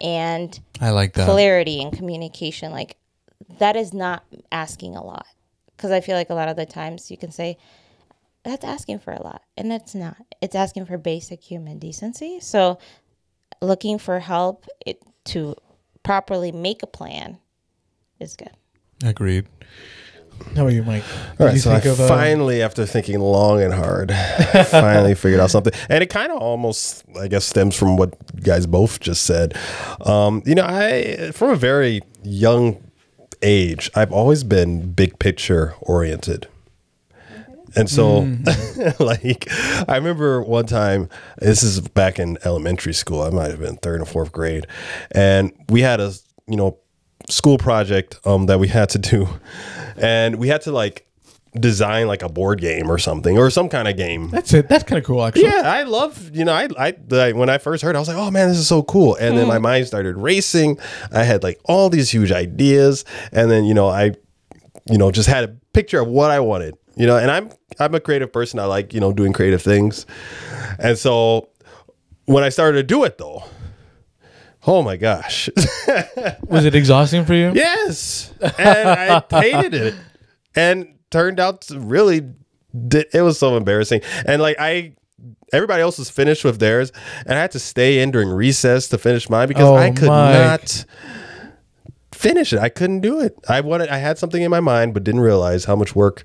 and 0.00 0.58
I 0.80 0.90
like 0.90 1.14
that. 1.14 1.28
clarity 1.28 1.82
and 1.82 1.92
communication. 1.92 2.72
Like 2.72 2.96
that 3.58 3.76
is 3.76 3.92
not 3.92 4.24
asking 4.52 4.96
a 4.96 5.04
lot, 5.04 5.26
because 5.76 5.90
I 5.90 6.00
feel 6.00 6.16
like 6.16 6.30
a 6.30 6.34
lot 6.34 6.48
of 6.48 6.56
the 6.56 6.66
times 6.66 7.10
you 7.10 7.16
can 7.16 7.30
say 7.30 7.58
that's 8.42 8.64
asking 8.64 9.00
for 9.00 9.12
a 9.12 9.22
lot, 9.22 9.42
and 9.56 9.72
it's 9.72 9.94
not. 9.94 10.16
It's 10.40 10.54
asking 10.54 10.86
for 10.86 10.98
basic 10.98 11.42
human 11.42 11.78
decency. 11.78 12.40
So 12.40 12.78
looking 13.60 13.98
for 13.98 14.20
help 14.20 14.66
it, 14.84 15.02
to 15.26 15.56
properly 16.02 16.52
make 16.52 16.82
a 16.82 16.86
plan 16.86 17.38
is 18.20 18.36
good. 18.36 18.52
Agreed. 19.04 19.46
How 20.54 20.62
about 20.62 20.72
you, 20.72 20.82
Mike? 20.82 21.04
All 21.38 21.46
right, 21.46 21.54
you 21.54 21.60
so 21.60 21.70
I 21.70 21.78
of, 21.78 22.00
uh, 22.00 22.08
finally, 22.08 22.62
after 22.62 22.86
thinking 22.86 23.20
long 23.20 23.62
and 23.62 23.74
hard, 23.74 24.10
finally 24.70 25.14
figured 25.14 25.40
out 25.40 25.50
something, 25.50 25.72
and 25.88 26.02
it 26.02 26.08
kind 26.08 26.32
of 26.32 26.38
almost, 26.38 27.04
I 27.20 27.28
guess, 27.28 27.44
stems 27.44 27.76
from 27.76 27.96
what 27.96 28.14
you 28.34 28.42
guys 28.42 28.66
both 28.66 29.00
just 29.00 29.24
said. 29.24 29.56
Um, 30.00 30.42
you 30.46 30.54
know, 30.54 30.64
I 30.64 31.30
from 31.32 31.50
a 31.50 31.56
very 31.56 32.00
young 32.22 32.82
age, 33.42 33.90
I've 33.94 34.12
always 34.12 34.44
been 34.44 34.92
big 34.92 35.18
picture 35.18 35.74
oriented. 35.80 36.48
And 37.74 37.90
so, 37.90 38.20
like, 38.98 39.46
I 39.86 39.96
remember 39.96 40.42
one 40.42 40.64
time, 40.64 41.10
this 41.38 41.62
is 41.62 41.80
back 41.80 42.18
in 42.18 42.38
elementary 42.42 42.94
school, 42.94 43.20
I 43.20 43.28
might 43.28 43.50
have 43.50 43.60
been 43.60 43.76
third 43.76 44.00
and 44.00 44.08
fourth 44.08 44.32
grade, 44.32 44.66
and 45.10 45.52
we 45.68 45.82
had 45.82 46.00
a, 46.00 46.14
you 46.46 46.56
know, 46.56 46.78
school 47.28 47.58
project 47.58 48.18
um, 48.24 48.46
that 48.46 48.58
we 48.58 48.68
had 48.68 48.88
to 48.90 48.98
do. 48.98 49.28
And 49.98 50.36
we 50.36 50.48
had 50.48 50.62
to, 50.62 50.72
like, 50.72 51.06
design, 51.58 52.06
like, 52.06 52.22
a 52.22 52.28
board 52.28 52.60
game 52.60 52.90
or 52.90 52.98
something, 52.98 53.38
or 53.38 53.48
some 53.50 53.68
kind 53.68 53.88
of 53.88 53.96
game. 53.96 54.30
That's 54.30 54.52
it. 54.52 54.68
That's 54.68 54.84
kind 54.84 54.98
of 54.98 55.04
cool, 55.04 55.24
actually. 55.24 55.44
Yeah, 55.44 55.62
I 55.64 55.84
love, 55.84 56.30
you 56.34 56.44
know, 56.44 56.52
I, 56.52 56.68
I, 56.78 56.90
the, 56.92 57.32
when 57.34 57.48
I 57.48 57.58
first 57.58 57.82
heard, 57.82 57.94
it, 57.94 57.96
I 57.96 58.00
was 58.00 58.08
like, 58.08 58.16
oh 58.16 58.30
man, 58.30 58.48
this 58.48 58.58
is 58.58 58.68
so 58.68 58.82
cool. 58.82 59.14
And 59.16 59.38
then 59.38 59.48
my 59.48 59.56
hmm. 59.56 59.62
mind 59.62 59.86
started 59.86 60.16
racing. 60.16 60.78
I 61.12 61.22
had 61.24 61.42
like 61.42 61.60
all 61.64 61.88
these 61.88 62.10
huge 62.10 62.32
ideas. 62.32 63.04
And 63.32 63.50
then, 63.50 63.64
you 63.64 63.74
know, 63.74 63.88
I, 63.88 64.12
you 64.90 64.98
know, 64.98 65.10
just 65.10 65.28
had 65.28 65.44
a 65.44 65.56
picture 65.72 66.00
of 66.00 66.08
what 66.08 66.30
I 66.30 66.40
wanted, 66.40 66.76
you 66.94 67.06
know, 67.06 67.16
and 67.16 67.30
I'm, 67.30 67.50
I'm 67.78 67.94
a 67.94 68.00
creative 68.00 68.32
person. 68.32 68.58
I 68.58 68.64
like, 68.66 68.92
you 68.94 69.00
know, 69.00 69.12
doing 69.12 69.32
creative 69.32 69.62
things. 69.62 70.06
And 70.78 70.98
so 70.98 71.48
when 72.26 72.44
I 72.44 72.50
started 72.50 72.78
to 72.78 72.82
do 72.82 73.04
it 73.04 73.18
though, 73.18 73.44
oh 74.66 74.82
my 74.82 74.96
gosh. 74.96 75.48
Was 76.46 76.64
it 76.64 76.74
exhausting 76.74 77.24
for 77.24 77.34
you? 77.34 77.52
Yes, 77.54 78.32
and 78.58 78.88
I 78.88 79.22
hated 79.40 79.74
it, 79.74 79.94
and 80.54 80.94
turned 81.10 81.40
out 81.40 81.62
to 81.62 81.78
really. 81.80 82.22
Di- 82.88 83.06
it 83.14 83.22
was 83.22 83.38
so 83.38 83.56
embarrassing, 83.56 84.02
and 84.26 84.42
like 84.42 84.56
I, 84.58 84.92
everybody 85.50 85.80
else 85.80 85.98
was 85.98 86.10
finished 86.10 86.44
with 86.44 86.58
theirs, 86.58 86.92
and 87.24 87.38
I 87.38 87.40
had 87.40 87.52
to 87.52 87.58
stay 87.58 88.00
in 88.02 88.10
during 88.10 88.28
recess 88.28 88.88
to 88.88 88.98
finish 88.98 89.30
mine 89.30 89.48
because 89.48 89.64
Oh, 89.64 89.76
I 89.76 89.90
could 89.92 90.08
Mike. 90.08 90.34
not 90.34 90.84
finish 92.12 92.52
it. 92.52 92.58
I 92.58 92.68
couldn't 92.68 93.00
do 93.00 93.20
it. 93.20 93.34
I 93.48 93.60
wanted. 93.62 93.88
I 93.88 93.96
had 93.96 94.18
something 94.18 94.42
in 94.42 94.50
my 94.50 94.60
mind, 94.60 94.92
but 94.92 95.04
didn't 95.04 95.22
realize 95.22 95.64
how 95.64 95.74
much 95.76 95.94
work 95.96 96.24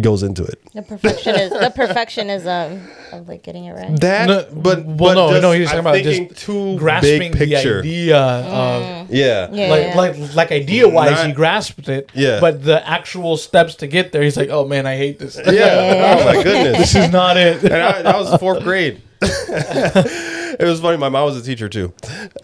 goes 0.00 0.22
into 0.22 0.44
it. 0.44 0.60
The 0.74 0.82
perfection 0.82 1.36
is 1.36 1.50
the 1.50 1.72
perfectionism 1.74 2.82
um, 3.12 3.18
of 3.20 3.28
like 3.28 3.42
getting 3.42 3.64
it 3.64 3.72
right. 3.72 3.98
That, 4.00 4.28
No, 4.28 4.46
but 4.52 4.84
well, 4.84 4.96
but 4.96 5.14
no, 5.14 5.30
just- 5.30 5.42
no. 5.42 5.52
You're 5.52 5.64
talking 5.66 5.78
I'm 5.80 5.86
about 5.86 6.02
just 6.02 6.36
too 6.44 6.76
grasping 6.78 7.32
big 7.32 7.50
picture. 7.50 7.82
the 7.82 7.88
idea 8.12 8.18
of. 8.18 9.06
Mm. 9.06 9.06
Yeah, 9.10 9.48
Yeah, 9.52 9.68
like, 9.70 9.82
yeah. 9.86 9.96
like, 9.96 10.34
like 10.34 10.52
idea 10.52 10.88
wise, 10.88 11.12
Not- 11.12 11.26
he 11.28 11.32
grasped 11.32 11.88
it. 11.88 12.10
Yeah. 12.14 12.40
But 12.40 12.64
the 12.64 12.86
actual 12.86 13.36
steps 13.36 13.76
to 13.76 13.86
get 13.86 14.12
there, 14.12 14.22
he's 14.22 14.36
like, 14.36 14.50
"Oh 14.50 14.66
man, 14.66 14.86
I 14.86 14.96
hate 14.96 15.18
this. 15.18 15.36
yeah. 15.36 16.16
Oh 16.20 16.24
my 16.24 16.42
goodness. 16.42 16.78
this 16.78 16.94
is 16.94 17.12
not 17.12 17.36
it." 17.36 17.62
and 17.64 17.72
I, 17.74 18.02
that 18.02 18.18
was 18.18 18.38
fourth 18.40 18.62
grade. 18.64 19.00
it 19.22 20.58
was 20.60 20.80
funny. 20.80 20.98
My 20.98 21.08
mom 21.08 21.24
was 21.24 21.36
a 21.38 21.42
teacher 21.42 21.68
too, 21.70 21.88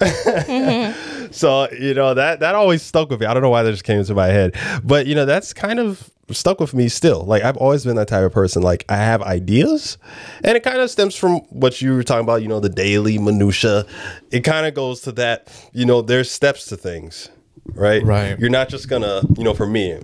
mm-hmm. 0.00 1.26
so 1.32 1.70
you 1.70 1.92
know 1.94 2.14
that 2.14 2.40
that 2.40 2.54
always 2.54 2.82
stuck 2.82 3.10
with 3.10 3.20
me. 3.20 3.26
I 3.26 3.34
don't 3.34 3.42
know 3.42 3.50
why 3.50 3.62
that 3.62 3.70
just 3.70 3.84
came 3.84 3.98
into 3.98 4.14
my 4.14 4.28
head, 4.28 4.54
but 4.82 5.06
you 5.06 5.14
know 5.14 5.24
that's 5.26 5.52
kind 5.52 5.78
of 5.78 6.10
stuck 6.30 6.60
with 6.60 6.74
me 6.74 6.88
still. 6.88 7.24
Like 7.24 7.42
I've 7.42 7.56
always 7.56 7.84
been 7.84 7.96
that 7.96 8.08
type 8.08 8.24
of 8.24 8.32
person. 8.32 8.62
Like 8.62 8.84
I 8.88 8.96
have 8.96 9.22
ideas, 9.22 9.98
and 10.44 10.56
it 10.56 10.62
kind 10.62 10.78
of 10.78 10.90
stems 10.90 11.16
from 11.16 11.38
what 11.50 11.80
you 11.80 11.94
were 11.94 12.02
talking 12.02 12.24
about. 12.24 12.42
You 12.42 12.48
know, 12.48 12.60
the 12.60 12.68
daily 12.68 13.18
minutia. 13.18 13.86
It 14.30 14.40
kind 14.40 14.66
of 14.66 14.74
goes 14.74 15.00
to 15.02 15.12
that. 15.12 15.48
You 15.72 15.86
know, 15.86 16.02
there's 16.02 16.30
steps 16.30 16.66
to 16.66 16.76
things, 16.76 17.30
right? 17.74 18.02
Right. 18.02 18.38
You're 18.38 18.50
not 18.50 18.68
just 18.68 18.88
gonna. 18.88 19.22
You 19.36 19.44
know, 19.44 19.54
for 19.54 19.66
me, 19.66 19.98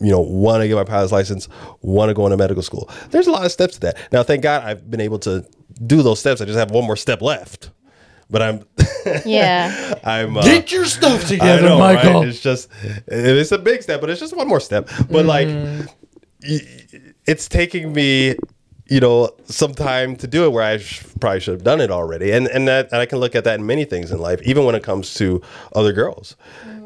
you 0.00 0.10
know, 0.10 0.20
want 0.20 0.62
to 0.62 0.68
get 0.68 0.74
my 0.74 0.84
pilot's 0.84 1.12
license, 1.12 1.48
want 1.82 2.08
to 2.10 2.14
go 2.14 2.26
into 2.26 2.36
medical 2.36 2.62
school. 2.62 2.90
There's 3.10 3.26
a 3.26 3.32
lot 3.32 3.44
of 3.44 3.52
steps 3.52 3.74
to 3.74 3.80
that. 3.80 3.98
Now, 4.12 4.22
thank 4.22 4.42
God 4.42 4.64
I've 4.64 4.90
been 4.90 5.00
able 5.00 5.18
to 5.20 5.44
do 5.86 6.02
those 6.02 6.20
steps. 6.20 6.40
I 6.40 6.44
just 6.44 6.58
have 6.58 6.70
one 6.70 6.84
more 6.84 6.96
step 6.96 7.20
left. 7.20 7.70
But 8.28 8.42
I'm, 8.42 8.64
Yeah. 9.24 9.94
I'm. 10.04 10.36
Uh, 10.36 10.42
Get 10.42 10.72
your 10.72 10.84
stuff 10.84 11.24
I 11.26 11.28
together, 11.28 11.62
know, 11.68 11.78
Michael. 11.78 12.20
right? 12.20 12.28
It's 12.28 12.40
just, 12.40 12.68
it's 13.06 13.52
a 13.52 13.58
big 13.58 13.82
step, 13.82 14.00
but 14.00 14.10
it's 14.10 14.20
just 14.20 14.36
one 14.36 14.48
more 14.48 14.60
step. 14.60 14.88
But 15.10 15.26
like, 15.26 15.48
it's 17.26 17.48
taking 17.48 17.92
me, 17.92 18.36
you 18.88 19.00
know, 19.00 19.30
some 19.46 19.74
time 19.74 20.16
to 20.16 20.26
do 20.26 20.44
it 20.44 20.52
where 20.52 20.62
I 20.62 20.78
sh- 20.78 21.04
probably 21.20 21.40
should 21.40 21.54
have 21.54 21.64
done 21.64 21.80
it 21.80 21.90
already. 21.90 22.32
And 22.32 22.46
and 22.48 22.68
that 22.68 22.90
and 22.92 23.00
I 23.00 23.06
can 23.06 23.18
look 23.18 23.34
at 23.34 23.44
that 23.44 23.58
in 23.58 23.66
many 23.66 23.84
things 23.84 24.10
in 24.12 24.18
life, 24.18 24.40
even 24.42 24.64
when 24.64 24.74
it 24.74 24.82
comes 24.82 25.14
to 25.14 25.42
other 25.74 25.92
girls. 25.92 26.36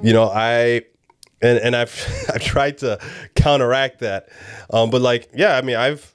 You 0.03 0.13
know, 0.15 0.31
I 0.31 0.83
and 1.43 1.59
and 1.59 1.77
I've 1.77 2.27
I've 2.35 2.43
tried 2.43 2.79
to 2.79 2.99
counteract 3.35 4.01
that, 4.01 4.29
um, 4.73 4.91
but 4.91 5.03
like, 5.03 5.29
yeah, 5.35 5.57
I 5.57 5.63
mean, 5.63 5.77
I've 5.77 6.15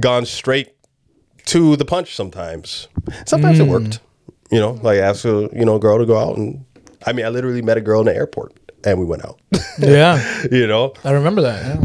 gone 0.00 0.26
straight 0.26 0.74
to 1.46 1.76
the 1.76 1.84
punch 1.84 2.14
sometimes. 2.16 2.88
Sometimes 3.26 3.58
it 3.60 3.66
worked. 3.68 4.00
You 4.50 4.60
know, 4.60 4.72
like 4.82 4.98
ask 4.98 5.24
a 5.24 5.48
you 5.52 5.64
know 5.64 5.76
a 5.76 5.78
girl 5.80 5.98
to 5.98 6.06
go 6.06 6.16
out 6.18 6.36
and 6.36 6.64
I 7.06 7.12
mean 7.12 7.26
I 7.26 7.28
literally 7.28 7.62
met 7.62 7.76
a 7.76 7.80
girl 7.82 8.00
in 8.00 8.06
the 8.06 8.14
airport 8.14 8.54
and 8.84 8.98
we 8.98 9.04
went 9.04 9.24
out. 9.24 9.40
yeah, 9.78 10.44
you 10.52 10.66
know, 10.66 10.94
I 11.04 11.10
remember 11.12 11.42
that. 11.42 11.64
Yeah. 11.64 11.84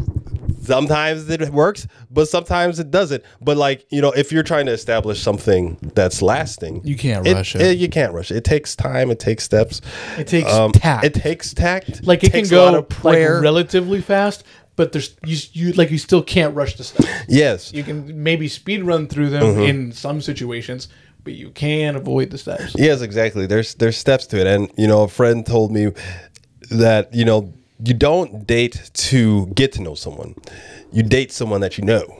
sometimes 0.61 1.29
it 1.29 1.49
works, 1.49 1.87
but 2.09 2.27
sometimes 2.27 2.79
it 2.79 2.89
doesn't. 2.91 3.23
But 3.41 3.57
like 3.57 3.85
you 3.91 4.01
know, 4.01 4.11
if 4.11 4.31
you're 4.31 4.43
trying 4.43 4.65
to 4.67 4.71
establish 4.71 5.21
something 5.21 5.77
that's 5.95 6.21
lasting, 6.21 6.81
You 6.85 6.95
can't 6.97 7.27
rush 7.27 7.55
it. 7.55 7.77
You 7.77 7.89
can't 7.89 8.13
rush 8.13 8.31
it. 8.31 8.37
It 8.37 8.43
takes 8.45 8.75
time. 8.75 9.11
It 9.11 9.19
takes 9.19 9.43
steps. 9.43 9.81
It 10.17 10.27
takes 10.27 10.51
Um, 10.51 10.71
tact. 10.71 11.05
It 11.05 11.13
takes 11.13 11.53
tact. 11.53 12.05
like 12.05 12.23
it 12.23 12.31
can 12.31 12.47
go 12.47 12.77
of 12.77 12.89
prayer. 12.89 13.35
like 13.35 13.43
relatively 13.43 14.01
fast, 14.01 14.43
but 14.75 14.91
there's 14.91 15.15
you, 15.25 15.37
you 15.51 15.73
like 15.73 15.91
you 15.91 15.97
still 15.97 16.23
can't 16.23 16.55
rush 16.55 16.75
the 16.77 16.83
steps. 16.83 17.09
yes. 17.27 17.73
You 17.73 17.83
can 17.83 18.23
maybe 18.23 18.47
speed 18.47 18.83
run 18.83 19.07
through 19.07 19.29
them 19.31 19.43
Mm-hmm. 19.43 19.61
in 19.63 19.91
some 19.91 20.21
situations, 20.21 20.87
but 21.23 21.33
you 21.33 21.49
can 21.51 21.95
avoid 21.95 22.29
the 22.31 22.37
steps. 22.37 22.75
Yes, 22.77 23.01
exactly. 23.01 23.45
There's 23.45 23.75
there's 23.75 23.97
steps 23.97 24.25
to 24.27 24.39
it, 24.39 24.47
and 24.47 24.71
you 24.77 24.87
know, 24.87 25.03
a 25.03 25.07
friend 25.07 25.45
told 25.45 25.71
me 25.71 25.91
that 26.69 27.13
you 27.13 27.25
know 27.25 27.53
you 27.83 27.93
don't 27.93 28.45
date 28.45 28.91
to 28.93 29.47
get 29.47 29.71
to 29.73 29.81
know 29.81 29.95
someone. 29.95 30.35
You 30.91 31.03
date 31.03 31.31
someone 31.31 31.61
that 31.61 31.77
you 31.77 31.83
know, 31.83 32.19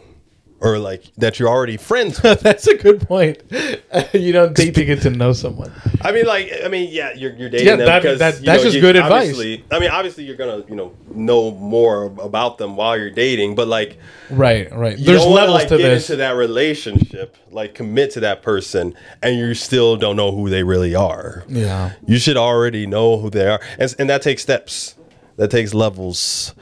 or 0.64 0.80
like 0.80 1.03
that 1.18 1.40
you're 1.40 1.49
already 1.49 1.77
friends 1.77 2.23
with. 2.23 2.40
That's 2.40 2.65
a 2.68 2.76
good 2.77 3.02
point. 3.07 3.44
you 4.14 4.31
don't 4.31 4.56
date 4.56 4.73
to 4.76 4.85
get 4.85 5.02
to 5.02 5.10
know 5.10 5.34
someone. 5.34 5.72
I 6.02 6.11
mean, 6.14 6.26
like, 6.26 6.52
I 6.64 6.69
mean, 6.69 6.90
yeah, 6.91 7.14
you're, 7.14 7.34
you're 7.34 7.49
dating 7.49 7.68
Yeah, 7.68 7.76
them 7.76 7.85
that- 7.85 8.02
because 8.02 8.19
that- 8.19 8.35
that's 8.41 8.41
know, 8.45 8.64
just 8.64 8.76
you- 8.76 8.81
good 8.81 8.95
advice. 8.95 9.38
I 9.72 9.80
mean, 9.80 9.90
obviously, 9.91 10.23
you're 10.23 10.38
gonna 10.38 10.64
you 10.69 10.76
know 10.76 10.94
know 11.14 11.52
more 11.52 12.06
about 12.06 12.57
them 12.57 12.76
while 12.77 12.98
you're 12.98 13.10
dating, 13.11 13.56
but 13.56 13.68
like, 13.68 13.99
Right, 14.30 14.72
right. 14.73 14.98
you 14.98 15.06
There's 15.06 15.19
don't 15.22 15.31
wanna, 15.31 15.41
levels 15.52 15.60
like, 15.60 15.68
to 15.69 15.77
get 15.77 15.90
this. 15.90 16.10
into 16.10 16.18
that 16.18 16.31
relationship, 16.35 17.35
like 17.52 17.76
commit 17.76 18.11
to 18.11 18.22
that 18.22 18.41
person, 18.41 18.95
and 19.22 19.38
you 19.38 19.53
still 19.53 19.98
don't 19.98 20.15
know 20.15 20.31
who 20.31 20.49
they 20.49 20.64
really 20.64 20.95
are. 20.95 21.44
Yeah. 21.49 21.91
you 22.07 22.18
should 22.18 22.38
already 22.38 22.88
know 22.88 23.18
who 23.19 23.30
they 23.30 23.48
are, 23.48 23.60
and, 23.77 23.94
and 23.99 24.10
that 24.10 24.22
takes 24.22 24.41
steps, 24.41 24.95
that 25.35 25.52
takes 25.52 25.73
levels 25.73 26.56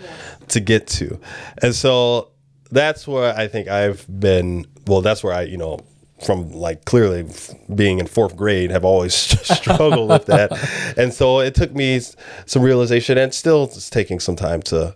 to 0.50 0.60
get 0.60 0.88
to, 0.88 1.20
and 1.62 1.74
so 1.76 2.31
that's 2.72 3.08
where 3.08 3.36
I 3.38 3.48
think 3.48 3.68
I've 3.68 4.06
been. 4.20 4.66
Well, 4.88 5.02
that's 5.02 5.24
where 5.24 5.34
I, 5.34 5.44
you 5.44 5.58
know, 5.58 5.80
from 6.26 6.52
like 6.52 6.86
clearly 6.86 7.26
f- 7.30 7.52
being 7.74 8.00
in 8.00 8.08
fourth 8.08 8.36
grade, 8.36 8.72
have 8.72 8.86
always 8.86 9.14
struggled 9.60 10.10
with 10.10 10.26
that, 10.28 10.52
and 10.98 11.14
so 11.14 11.40
it 11.40 11.56
took 11.56 11.74
me 11.74 11.98
s- 11.98 12.16
some 12.46 12.62
realization, 12.62 13.18
and 13.18 13.34
still 13.34 13.64
it's 13.66 13.90
taking 13.90 14.20
some 14.20 14.36
time 14.36 14.62
to. 14.64 14.96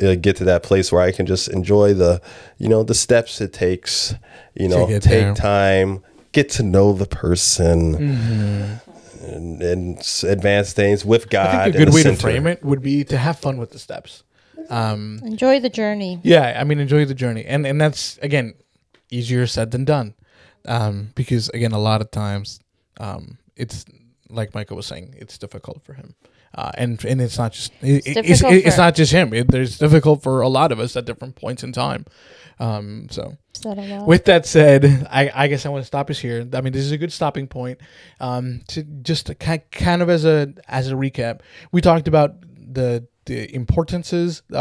Uh, 0.00 0.14
get 0.14 0.36
to 0.36 0.44
that 0.44 0.62
place 0.62 0.92
where 0.92 1.00
I 1.02 1.10
can 1.10 1.26
just 1.26 1.48
enjoy 1.48 1.92
the, 1.92 2.20
you 2.58 2.68
know, 2.68 2.84
the 2.84 2.94
steps 2.94 3.40
it 3.40 3.52
takes, 3.52 4.14
you 4.54 4.68
know, 4.68 4.86
take 4.86 5.00
there. 5.02 5.34
time, 5.34 6.04
get 6.30 6.50
to 6.50 6.62
know 6.62 6.92
the 6.92 7.06
person, 7.06 7.96
Mm-hmm. 7.96 9.24
and, 9.34 9.62
and 9.62 9.98
advance 10.24 10.72
things 10.72 11.04
with 11.04 11.30
God. 11.30 11.48
I 11.48 11.64
think 11.64 11.74
a 11.74 11.78
good 11.78 11.94
way 11.94 12.02
to 12.04 12.14
frame 12.14 12.46
it 12.46 12.62
would 12.62 12.80
be 12.82 13.02
to 13.04 13.16
have 13.16 13.38
fun 13.40 13.56
with 13.56 13.72
the 13.72 13.78
steps. 13.80 14.22
Enjoy 15.24 15.60
the 15.60 15.68
journey. 15.68 16.20
Yeah, 16.22 16.56
I 16.58 16.64
mean, 16.64 16.78
enjoy 16.78 17.04
the 17.04 17.14
journey, 17.14 17.44
and 17.44 17.66
and 17.66 17.80
that's 17.80 18.18
again 18.18 18.54
easier 19.10 19.46
said 19.46 19.70
than 19.70 19.84
done, 19.84 20.14
um, 20.66 21.12
because 21.14 21.48
again, 21.50 21.72
a 21.72 21.78
lot 21.78 22.00
of 22.00 22.10
times, 22.10 22.60
um, 23.00 23.38
it's 23.56 23.84
like 24.28 24.54
Michael 24.54 24.76
was 24.76 24.86
saying, 24.86 25.14
it's 25.16 25.38
difficult 25.38 25.82
for 25.82 25.94
him, 25.94 26.14
uh, 26.54 26.70
and 26.74 27.02
and 27.04 27.20
it's 27.20 27.38
not 27.38 27.52
just 27.52 27.72
it, 27.80 28.06
it's, 28.06 28.14
difficult 28.14 28.54
it's, 28.54 28.76
not 28.76 28.94
just 28.94 29.12
him. 29.12 29.32
It, 29.32 29.50
there's 29.50 29.78
difficult 29.78 30.22
for 30.22 30.42
a 30.42 30.48
lot 30.48 30.72
of 30.72 30.80
us 30.80 30.96
at 30.96 31.04
different 31.04 31.36
points 31.36 31.62
in 31.62 31.72
time. 31.72 32.04
Um, 32.60 33.06
so 33.10 33.36
that 33.62 34.04
with 34.06 34.24
that 34.26 34.44
said, 34.46 35.06
I, 35.10 35.30
I 35.34 35.48
guess 35.48 35.64
I 35.64 35.68
want 35.68 35.82
to 35.82 35.86
stop 35.86 36.10
us 36.10 36.18
here. 36.18 36.46
I 36.52 36.60
mean, 36.60 36.72
this 36.72 36.84
is 36.84 36.92
a 36.92 36.98
good 36.98 37.12
stopping 37.12 37.46
point. 37.46 37.78
Um, 38.20 38.62
to 38.68 38.82
just 38.82 39.26
to 39.26 39.34
kind 39.34 40.02
of 40.02 40.10
as 40.10 40.24
a 40.24 40.52
as 40.66 40.90
a 40.90 40.94
recap, 40.94 41.40
we 41.72 41.80
talked 41.80 42.08
about 42.08 42.34
the 42.40 43.06
the 43.28 43.54
importances. 43.54 44.42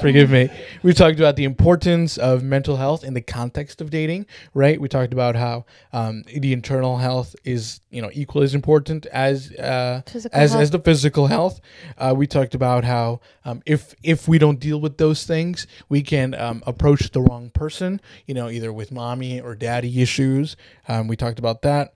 Forgive 0.00 0.30
me. 0.30 0.50
We 0.82 0.92
talked 0.92 1.18
about 1.18 1.36
the 1.36 1.44
importance 1.44 2.18
of 2.18 2.42
mental 2.42 2.76
health 2.76 3.02
in 3.04 3.14
the 3.14 3.22
context 3.22 3.80
of 3.80 3.88
dating. 3.90 4.26
Right. 4.52 4.78
We 4.80 4.88
talked 4.88 5.14
about 5.14 5.36
how 5.36 5.64
um, 5.92 6.24
the 6.24 6.52
internal 6.52 6.96
health 6.98 7.36
is 7.44 7.80
you 7.90 8.02
know 8.02 8.10
equally 8.12 8.44
as 8.44 8.54
important 8.54 9.06
as 9.06 9.50
uh, 9.52 10.02
as 10.14 10.24
health. 10.24 10.62
as 10.62 10.70
the 10.70 10.80
physical 10.80 11.28
health. 11.28 11.60
Uh, 11.96 12.12
we 12.16 12.26
talked 12.26 12.54
about 12.54 12.84
how 12.84 13.20
um, 13.44 13.62
if 13.64 13.94
if 14.02 14.28
we 14.28 14.38
don't 14.38 14.60
deal 14.60 14.80
with 14.80 14.98
those 14.98 15.24
things, 15.24 15.66
we 15.88 16.02
can 16.02 16.34
um, 16.34 16.62
approach 16.66 17.10
the 17.12 17.22
wrong 17.22 17.48
person. 17.50 18.00
You 18.26 18.34
know, 18.34 18.50
either 18.50 18.72
with 18.72 18.92
mommy 18.92 19.40
or 19.40 19.54
daddy 19.54 20.02
issues. 20.02 20.56
Um, 20.88 21.08
we 21.08 21.16
talked 21.16 21.38
about 21.38 21.62
that. 21.62 21.94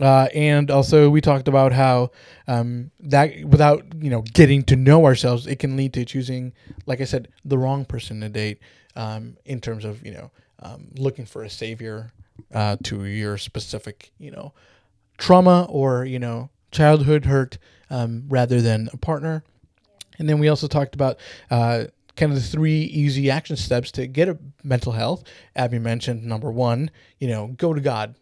Uh, 0.00 0.28
and 0.34 0.70
also, 0.70 1.10
we 1.10 1.20
talked 1.20 1.48
about 1.48 1.72
how 1.72 2.10
um, 2.46 2.90
that 3.00 3.44
without 3.44 3.84
you 4.00 4.10
know 4.10 4.22
getting 4.22 4.62
to 4.64 4.76
know 4.76 5.04
ourselves, 5.04 5.46
it 5.46 5.58
can 5.58 5.76
lead 5.76 5.92
to 5.94 6.04
choosing, 6.04 6.52
like 6.86 7.00
I 7.00 7.04
said, 7.04 7.28
the 7.44 7.58
wrong 7.58 7.84
person 7.84 8.20
to 8.20 8.28
date. 8.28 8.58
Um, 8.96 9.36
in 9.44 9.60
terms 9.60 9.84
of 9.84 10.04
you 10.04 10.12
know 10.12 10.30
um, 10.62 10.88
looking 10.96 11.24
for 11.24 11.44
a 11.44 11.50
savior 11.50 12.12
uh, 12.52 12.76
to 12.84 13.04
your 13.04 13.38
specific 13.38 14.10
you 14.18 14.30
know 14.30 14.52
trauma 15.18 15.66
or 15.68 16.04
you 16.04 16.18
know 16.18 16.50
childhood 16.70 17.24
hurt 17.24 17.58
um, 17.90 18.24
rather 18.28 18.60
than 18.60 18.88
a 18.92 18.96
partner 18.96 19.42
and 20.18 20.28
then 20.28 20.38
we 20.38 20.48
also 20.48 20.66
talked 20.66 20.94
about 20.94 21.18
uh, 21.50 21.84
kind 22.16 22.32
of 22.32 22.38
the 22.38 22.44
three 22.44 22.82
easy 22.82 23.30
action 23.30 23.56
steps 23.56 23.90
to 23.92 24.06
get 24.06 24.28
a 24.28 24.38
mental 24.62 24.92
health 24.92 25.24
abby 25.56 25.78
mentioned 25.78 26.24
number 26.24 26.50
one 26.50 26.90
you 27.18 27.28
know 27.28 27.48
go 27.56 27.72
to 27.72 27.80
god 27.80 28.14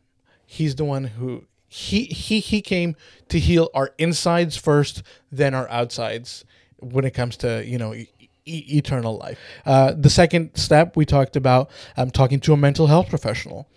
he's 0.47 0.75
the 0.77 0.85
one 0.85 1.05
who 1.05 1.45
he 1.77 2.05
he 2.05 2.41
he 2.41 2.63
came 2.63 2.97
to 3.29 3.39
heal 3.39 3.69
our 3.75 3.93
insides 3.99 4.57
first 4.57 5.03
then 5.31 5.55
our 5.55 5.69
outsides 5.69 6.45
when 6.81 7.05
it 7.05 7.13
comes 7.13 7.37
to 7.37 7.63
you 7.67 7.77
know 7.77 7.93
e- 7.93 8.09
eternal 8.47 9.19
life 9.19 9.39
uh, 9.67 9.93
the 9.93 10.09
second 10.09 10.57
step 10.57 10.97
we 10.97 11.05
talked 11.05 11.37
about 11.37 11.71
um, 11.99 12.11
talking 12.11 12.41
to 12.41 12.55
a 12.55 12.57
mental 12.57 12.87
health 12.87 13.11
professional 13.11 13.69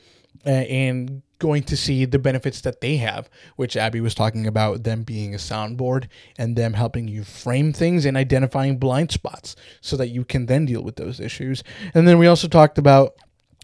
uh, 0.46 0.50
and 0.50 1.22
going 1.40 1.64
to 1.64 1.76
see 1.76 2.06
the 2.06 2.20
benefits 2.20 2.62
that 2.62 2.82
they 2.82 2.98
have, 2.98 3.30
which 3.56 3.78
Abby 3.78 4.02
was 4.02 4.14
talking 4.14 4.46
about 4.46 4.84
them 4.84 5.04
being 5.04 5.34
a 5.34 5.38
soundboard 5.38 6.08
and 6.38 6.56
them 6.56 6.74
helping 6.74 7.08
you 7.08 7.24
frame 7.24 7.72
things 7.72 8.06
and 8.06 8.18
identifying 8.18 8.78
blind 8.78 9.12
spots 9.12 9.56
so 9.80 9.96
that 9.96 10.10
you 10.10 10.26
can 10.26 10.46
then 10.46 10.66
deal 10.66 10.84
with 10.84 10.98
those 10.98 11.20
issues. 11.20 11.64
And 11.94 12.06
then 12.06 12.20
we 12.20 12.28
also 12.28 12.50
talked 12.50 12.78
about 12.78 13.16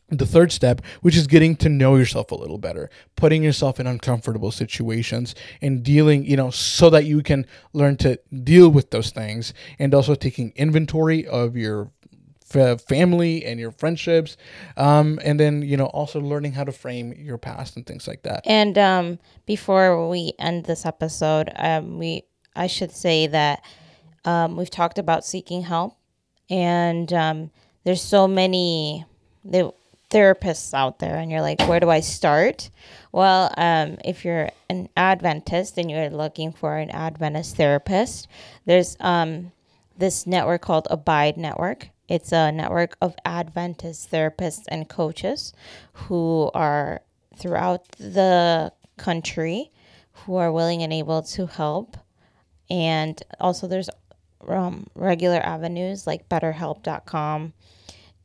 the 0.10 0.26
third 0.26 0.52
step, 0.52 0.82
which 1.02 1.18
is 1.18 1.28
getting 1.28 1.56
to 1.58 1.70
know 1.70 1.96
yourself 1.96 2.32
a 2.32 2.36
little 2.36 2.58
better, 2.58 2.90
putting 3.16 3.44
yourself 3.44 3.80
in 3.80 3.88
uncomfortable 3.88 4.52
situations 4.52 5.34
and 5.62 5.84
dealing, 5.84 6.26
you 6.26 6.38
know, 6.38 6.52
so 6.52 6.90
that 6.90 7.06
you 7.06 7.24
can 7.24 7.46
learn 7.74 7.98
to 7.98 8.20
deal 8.44 8.70
with 8.70 8.92
those 8.92 9.10
things 9.10 9.54
and 9.80 9.94
also 9.94 10.14
taking 10.14 10.54
inventory 10.56 11.26
of 11.26 11.58
your 11.58 11.92
family 12.88 13.44
and 13.44 13.60
your 13.60 13.72
friendships 13.72 14.38
um, 14.78 15.20
and 15.24 15.40
then 15.40 15.62
you 15.62 15.76
know 15.76 15.88
also 15.88 16.22
learning 16.22 16.54
how 16.54 16.64
to 16.64 16.72
frame 16.72 17.12
your 17.18 17.38
past 17.38 17.76
and 17.76 17.86
things 17.86 18.08
like 18.08 18.22
that. 18.24 18.42
And 18.46 18.78
um, 18.78 19.20
before 19.46 20.08
we 20.08 20.34
end 20.40 20.66
this 20.66 20.86
episode, 20.86 21.52
um, 21.56 21.98
we 21.98 22.24
I 22.56 22.68
should 22.68 22.92
say 22.92 23.28
that 23.28 23.62
um, 24.24 24.56
we've 24.56 24.70
talked 24.70 25.00
about 25.00 25.26
seeking 25.26 25.64
help, 25.64 25.98
and 26.50 27.12
um, 27.12 27.52
there's 27.84 28.02
so 28.02 28.28
many 28.28 29.06
the 29.44 29.74
therapists 30.10 30.74
out 30.74 31.00
there, 31.00 31.16
and 31.16 31.32
you're 31.32 31.42
like, 31.42 31.62
where 31.68 31.80
do 31.80 31.90
I 31.90 32.00
start? 32.00 32.70
Well, 33.12 33.54
um, 33.58 33.98
if 34.04 34.26
you're 34.26 34.50
an 34.70 34.90
Adventist 34.96 35.78
and 35.78 35.90
you're 35.90 36.10
looking 36.10 36.52
for 36.52 36.78
an 36.78 36.90
Adventist 36.92 37.56
therapist, 37.56 38.28
there's 38.66 38.98
um, 39.00 39.52
this 39.98 40.28
network 40.28 40.62
called 40.62 40.88
Abide 40.90 41.38
Network. 41.38 41.90
It's 42.08 42.32
a 42.32 42.52
network 42.52 42.98
of 43.02 43.16
Adventist 43.26 44.12
therapists 44.12 44.66
and 44.68 44.88
coaches 44.88 45.54
who 45.94 46.52
are 46.54 47.02
throughout 47.36 47.88
the 47.98 48.72
country 48.98 49.72
who 50.24 50.36
are 50.36 50.52
willing 50.52 50.82
and 50.84 50.94
able 50.94 51.22
to 51.22 51.48
help. 51.48 51.98
And 52.70 53.22
also, 53.40 53.68
there's 53.68 53.90
um, 54.48 54.88
regular 54.96 55.38
avenues 55.38 56.08
like 56.08 56.30
BetterHelp.com. 56.30 57.54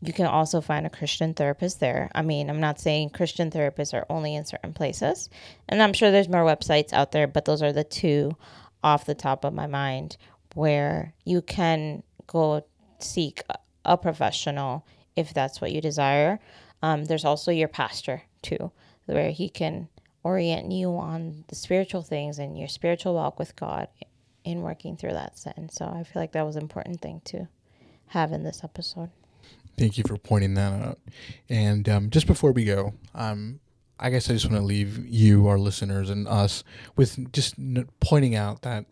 You 0.02 0.12
can 0.12 0.27
also 0.27 0.60
find 0.60 0.86
a 0.86 0.90
Christian 0.90 1.35
therapist 1.35 1.78
there. 1.78 2.10
I 2.14 2.22
mean, 2.22 2.48
I'm 2.48 2.60
not 2.60 2.81
saying 2.81 3.10
Christian 3.10 3.51
therapists 3.51 3.93
are 3.93 4.06
only 4.09 4.35
in 4.35 4.47
certain 4.47 4.72
places, 4.72 5.28
and 5.68 5.82
I'm 5.82 5.93
sure 5.93 6.10
there's 6.10 6.28
more 6.28 6.44
websites 6.44 6.93
out 6.93 7.12
there, 7.12 7.27
but 7.27 7.44
those 7.44 7.62
are 7.62 7.72
the 7.72 7.85
two 7.85 8.36
off 8.82 9.05
the 9.05 9.14
top 9.14 9.44
of 9.44 9.52
my 9.52 9.66
mind 9.66 10.16
where 10.55 11.12
you 11.24 11.43
can 11.43 12.02
go 12.27 12.64
seek 12.98 13.43
a- 13.85 13.97
professional 13.97 14.86
if 15.16 15.35
that's 15.35 15.60
what 15.60 15.72
you 15.72 15.81
desire. 15.81 16.40
Um, 16.82 17.05
there's 17.05 17.24
also 17.24 17.51
your 17.51 17.68
pastor 17.68 18.22
too, 18.43 18.72
where 19.06 19.31
he 19.31 19.48
can 19.48 19.89
orient 20.22 20.70
you 20.70 20.97
on 20.97 21.44
the 21.48 21.55
spiritual 21.55 22.02
things 22.02 22.39
and 22.39 22.59
your 22.59 22.68
spiritual 22.68 23.14
walk 23.14 23.39
with 23.39 23.56
God 23.56 23.89
in 24.44 24.62
working 24.62 24.97
through 24.97 25.12
that 25.12 25.39
sin. 25.39 25.68
So 25.70 25.85
I 25.86 26.05
feel 26.05 26.22
like 26.22 26.32
that 26.32 26.47
was 26.47 26.56
an 26.56 26.62
important 26.62 27.01
thing 27.01 27.20
to 27.27 27.48
have 28.09 28.32
in 28.32 28.44
this 28.44 28.64
episode. 28.64 29.10
Thank 29.78 29.97
you 29.98 30.05
for 30.06 30.16
pointing 30.16 30.55
that 30.55 30.72
out 30.82 30.98
and 31.48 31.88
um, 31.88 32.10
just 32.10 32.26
before 32.26 32.52
we 32.52 32.64
go 32.64 32.92
um, 33.14 33.60
i 33.98 34.10
guess 34.10 34.28
i 34.30 34.32
just 34.32 34.44
want 34.47 34.56
to 34.56 34.62
leave 34.64 35.06
you 35.06 35.47
our 35.48 35.59
listeners 35.59 36.10
and 36.10 36.26
us 36.28 36.62
with 36.97 37.32
just 37.32 37.59
n- 37.59 37.88
pointing 38.01 38.34
out 38.34 38.62
that 38.62 38.84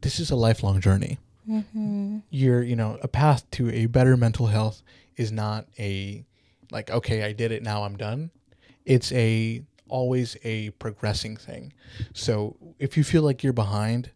this 0.00 0.20
is 0.20 0.30
a 0.30 0.36
lifelong 0.36 0.80
journey 0.80 1.18
You're, 2.30 2.62
you 2.64 2.74
know, 2.74 2.98
a 3.02 3.08
path 3.08 3.48
to 3.52 3.70
a 3.70 3.86
better 3.86 4.16
mental 4.16 4.46
health 4.48 4.82
is 5.16 5.30
not 5.30 5.66
a 5.78 6.24
like, 6.72 6.90
okay, 6.90 7.22
I 7.22 7.32
did 7.32 7.52
it, 7.52 7.62
now 7.62 7.84
I'm 7.84 7.96
done. 7.96 8.32
It's 8.84 9.12
a 9.12 9.62
always 9.88 10.36
a 10.42 10.70
progressing 10.70 11.36
thing. 11.36 11.72
So 12.14 12.56
if 12.80 12.96
you 12.96 13.04
feel 13.04 13.22
like 13.22 13.44
you're 13.44 13.52
behind, 13.52 14.10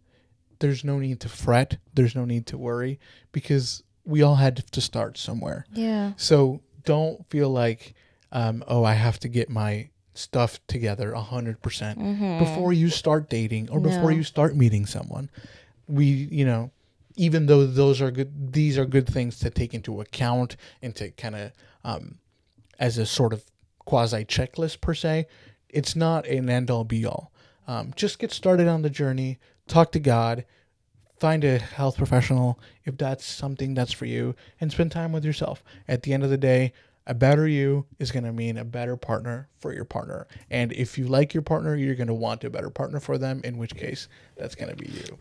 there's 0.58 0.82
no 0.82 0.98
need 0.98 1.20
to 1.20 1.28
fret. 1.28 1.78
There's 1.94 2.16
no 2.16 2.24
need 2.24 2.46
to 2.48 2.58
worry 2.58 2.98
because 3.30 3.84
we 4.04 4.22
all 4.22 4.36
had 4.36 4.56
to 4.72 4.80
start 4.80 5.18
somewhere. 5.18 5.66
Yeah. 5.72 6.12
So 6.16 6.60
don't 6.84 7.28
feel 7.30 7.50
like, 7.50 7.94
um, 8.32 8.64
oh, 8.66 8.84
I 8.84 8.94
have 8.94 9.18
to 9.20 9.28
get 9.28 9.48
my 9.50 9.90
stuff 10.14 10.58
together 10.66 11.12
a 11.12 11.20
hundred 11.22 11.62
percent 11.62 11.98
before 12.38 12.72
you 12.72 12.88
start 12.90 13.30
dating 13.30 13.70
or 13.70 13.80
before 13.80 14.10
No. 14.10 14.16
you 14.16 14.22
start 14.24 14.56
meeting 14.56 14.86
someone. 14.86 15.30
We, 15.88 16.04
you 16.06 16.44
know, 16.44 16.70
even 17.16 17.46
though 17.46 17.66
those 17.66 18.00
are 18.00 18.10
good, 18.10 18.52
these 18.52 18.78
are 18.78 18.84
good 18.86 19.06
things 19.08 19.38
to 19.40 19.50
take 19.50 19.74
into 19.74 20.00
account 20.00 20.56
and 20.82 20.94
to 20.96 21.10
kind 21.12 21.36
of, 21.36 21.52
um, 21.84 22.18
as 22.78 22.98
a 22.98 23.06
sort 23.06 23.32
of 23.32 23.44
quasi 23.84 24.24
checklist 24.24 24.80
per 24.80 24.94
se, 24.94 25.26
it's 25.68 25.94
not 25.94 26.26
an 26.26 26.48
end 26.48 26.70
all 26.70 26.84
be 26.84 27.04
all. 27.04 27.30
Um, 27.68 27.92
just 27.94 28.18
get 28.18 28.32
started 28.32 28.66
on 28.68 28.82
the 28.82 28.90
journey, 28.90 29.38
talk 29.68 29.92
to 29.92 30.00
God, 30.00 30.44
find 31.20 31.44
a 31.44 31.58
health 31.58 31.96
professional 31.98 32.58
if 32.84 32.96
that's 32.96 33.24
something 33.24 33.74
that's 33.74 33.92
for 33.92 34.06
you, 34.06 34.34
and 34.60 34.72
spend 34.72 34.90
time 34.90 35.12
with 35.12 35.24
yourself. 35.24 35.62
At 35.86 36.02
the 36.02 36.12
end 36.12 36.24
of 36.24 36.30
the 36.30 36.38
day, 36.38 36.72
a 37.06 37.14
better 37.14 37.46
you 37.46 37.86
is 37.98 38.10
going 38.10 38.24
to 38.24 38.32
mean 38.32 38.56
a 38.56 38.64
better 38.64 38.96
partner 38.96 39.48
for 39.58 39.72
your 39.72 39.84
partner. 39.84 40.26
And 40.50 40.72
if 40.72 40.96
you 40.96 41.06
like 41.06 41.34
your 41.34 41.42
partner, 41.42 41.74
you're 41.74 41.94
going 41.94 42.08
to 42.08 42.14
want 42.14 42.44
a 42.44 42.50
better 42.50 42.70
partner 42.70 43.00
for 43.00 43.18
them, 43.18 43.40
in 43.44 43.58
which 43.58 43.74
case, 43.74 44.08
that's 44.36 44.54
going 44.54 44.70
to 44.70 44.76
be 44.76 44.90
you. 44.90 45.18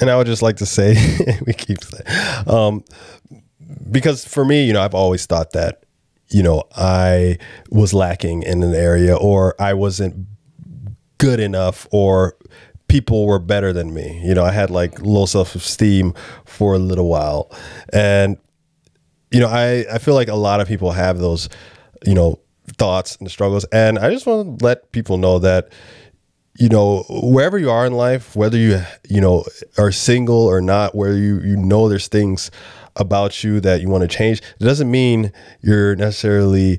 And 0.00 0.10
I 0.10 0.16
would 0.16 0.26
just 0.26 0.42
like 0.42 0.56
to 0.56 0.66
say, 0.66 0.96
we 1.46 1.52
keep 1.52 1.78
saying, 1.82 2.48
um, 2.48 2.84
because 3.90 4.24
for 4.24 4.44
me, 4.44 4.64
you 4.64 4.72
know, 4.72 4.82
I've 4.82 4.94
always 4.94 5.24
thought 5.26 5.52
that, 5.52 5.84
you 6.28 6.42
know, 6.42 6.64
I 6.76 7.38
was 7.70 7.94
lacking 7.94 8.42
in 8.42 8.62
an 8.62 8.74
area 8.74 9.14
or 9.14 9.54
I 9.60 9.74
wasn't 9.74 10.26
good 11.18 11.38
enough 11.38 11.86
or 11.92 12.36
people 12.94 13.26
were 13.26 13.40
better 13.40 13.72
than 13.72 13.92
me. 13.92 14.20
You 14.24 14.34
know, 14.34 14.44
I 14.44 14.52
had 14.52 14.70
like 14.70 15.00
low 15.00 15.26
self 15.26 15.56
esteem 15.56 16.14
for 16.44 16.74
a 16.74 16.78
little 16.78 17.08
while. 17.08 17.50
And, 17.92 18.36
you 19.32 19.40
know, 19.40 19.48
I, 19.48 19.84
I 19.92 19.98
feel 19.98 20.14
like 20.14 20.28
a 20.28 20.36
lot 20.36 20.60
of 20.60 20.68
people 20.68 20.92
have 20.92 21.18
those, 21.18 21.48
you 22.06 22.14
know, 22.14 22.38
thoughts 22.78 23.16
and 23.16 23.28
struggles. 23.28 23.64
And 23.72 23.98
I 23.98 24.10
just 24.10 24.26
want 24.26 24.60
to 24.60 24.64
let 24.64 24.92
people 24.92 25.16
know 25.16 25.40
that, 25.40 25.72
you 26.56 26.68
know, 26.68 27.02
wherever 27.10 27.58
you 27.58 27.68
are 27.68 27.84
in 27.84 27.94
life, 27.94 28.36
whether 28.36 28.56
you, 28.56 28.80
you 29.08 29.20
know, 29.20 29.44
are 29.76 29.90
single 29.90 30.46
or 30.46 30.60
not, 30.60 30.94
where 30.94 31.14
you, 31.14 31.40
you 31.40 31.56
know, 31.56 31.88
there's 31.88 32.06
things 32.06 32.52
about 32.94 33.42
you 33.42 33.58
that 33.58 33.80
you 33.80 33.88
want 33.88 34.02
to 34.02 34.16
change, 34.16 34.38
it 34.38 34.64
doesn't 34.64 34.88
mean 34.88 35.32
you're 35.62 35.96
necessarily, 35.96 36.78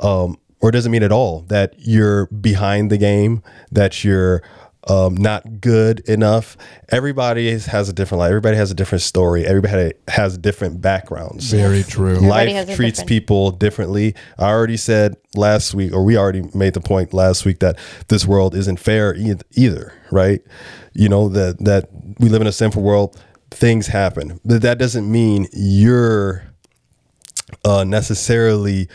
um, 0.00 0.36
or 0.60 0.72
doesn't 0.72 0.90
mean 0.90 1.04
at 1.04 1.12
all 1.12 1.42
that 1.42 1.74
you're 1.78 2.26
behind 2.26 2.90
the 2.90 2.98
game, 2.98 3.44
that 3.70 4.02
you're 4.02 4.42
um, 4.88 5.14
not 5.16 5.60
good 5.60 6.00
enough. 6.08 6.56
Everybody 6.88 7.48
is, 7.48 7.66
has 7.66 7.88
a 7.88 7.92
different 7.92 8.18
life. 8.20 8.30
Everybody 8.30 8.56
has 8.56 8.70
a 8.70 8.74
different 8.74 9.02
story. 9.02 9.46
Everybody 9.46 9.92
has 10.08 10.36
different 10.36 10.80
backgrounds. 10.80 11.50
Very 11.52 11.82
true. 11.84 12.16
Everybody 12.16 12.52
has 12.52 12.66
Life 12.68 12.76
treats 12.76 12.98
different- 12.98 13.08
people 13.08 13.50
differently. 13.52 14.14
I 14.38 14.46
already 14.50 14.76
said 14.76 15.16
last 15.36 15.72
week, 15.74 15.92
or 15.92 16.04
we 16.04 16.16
already 16.16 16.42
made 16.54 16.74
the 16.74 16.80
point 16.80 17.14
last 17.14 17.44
week 17.44 17.60
that 17.60 17.78
this 18.08 18.26
world 18.26 18.54
isn't 18.56 18.78
fair 18.80 19.14
e- 19.14 19.34
either, 19.52 19.92
right? 20.10 20.40
You 20.94 21.08
know 21.08 21.28
that 21.28 21.58
that 21.64 21.88
we 22.18 22.28
live 22.28 22.40
in 22.40 22.46
a 22.48 22.52
sinful 22.52 22.82
world. 22.82 23.16
Things 23.50 23.86
happen, 23.86 24.40
but 24.44 24.62
that 24.62 24.78
doesn't 24.78 25.10
mean 25.10 25.46
you're 25.52 26.42
uh, 27.64 27.84
necessarily 27.84 28.88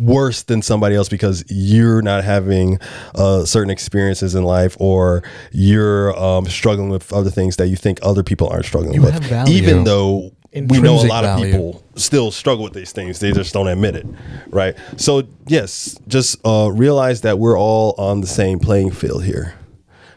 worse 0.00 0.42
than 0.42 0.62
somebody 0.62 0.94
else 0.94 1.08
because 1.08 1.44
you're 1.48 2.00
not 2.02 2.24
having 2.24 2.78
uh, 3.14 3.44
certain 3.44 3.70
experiences 3.70 4.34
in 4.34 4.44
life 4.44 4.76
or 4.80 5.22
you're 5.52 6.18
um, 6.18 6.46
struggling 6.46 6.88
with 6.88 7.12
other 7.12 7.30
things 7.30 7.56
that 7.56 7.68
you 7.68 7.76
think 7.76 7.98
other 8.02 8.22
people 8.22 8.48
aren't 8.48 8.64
struggling 8.64 8.94
You 8.94 9.02
with. 9.02 9.48
Even 9.48 9.84
though 9.84 10.32
we 10.52 10.80
know 10.80 10.94
a 10.94 11.06
lot 11.06 11.22
value. 11.24 11.44
of 11.44 11.52
people 11.52 11.84
still 11.94 12.30
struggle 12.30 12.64
with 12.64 12.72
these 12.72 12.92
things, 12.92 13.20
they 13.20 13.30
just 13.32 13.52
don't 13.52 13.68
admit 13.68 13.94
it, 13.94 14.06
right? 14.48 14.74
So 14.96 15.24
yes, 15.46 15.98
just 16.08 16.44
uh, 16.46 16.70
realize 16.72 17.20
that 17.20 17.38
we're 17.38 17.58
all 17.58 17.94
on 17.98 18.20
the 18.20 18.26
same 18.26 18.58
playing 18.58 18.92
field 18.92 19.24
here. 19.24 19.54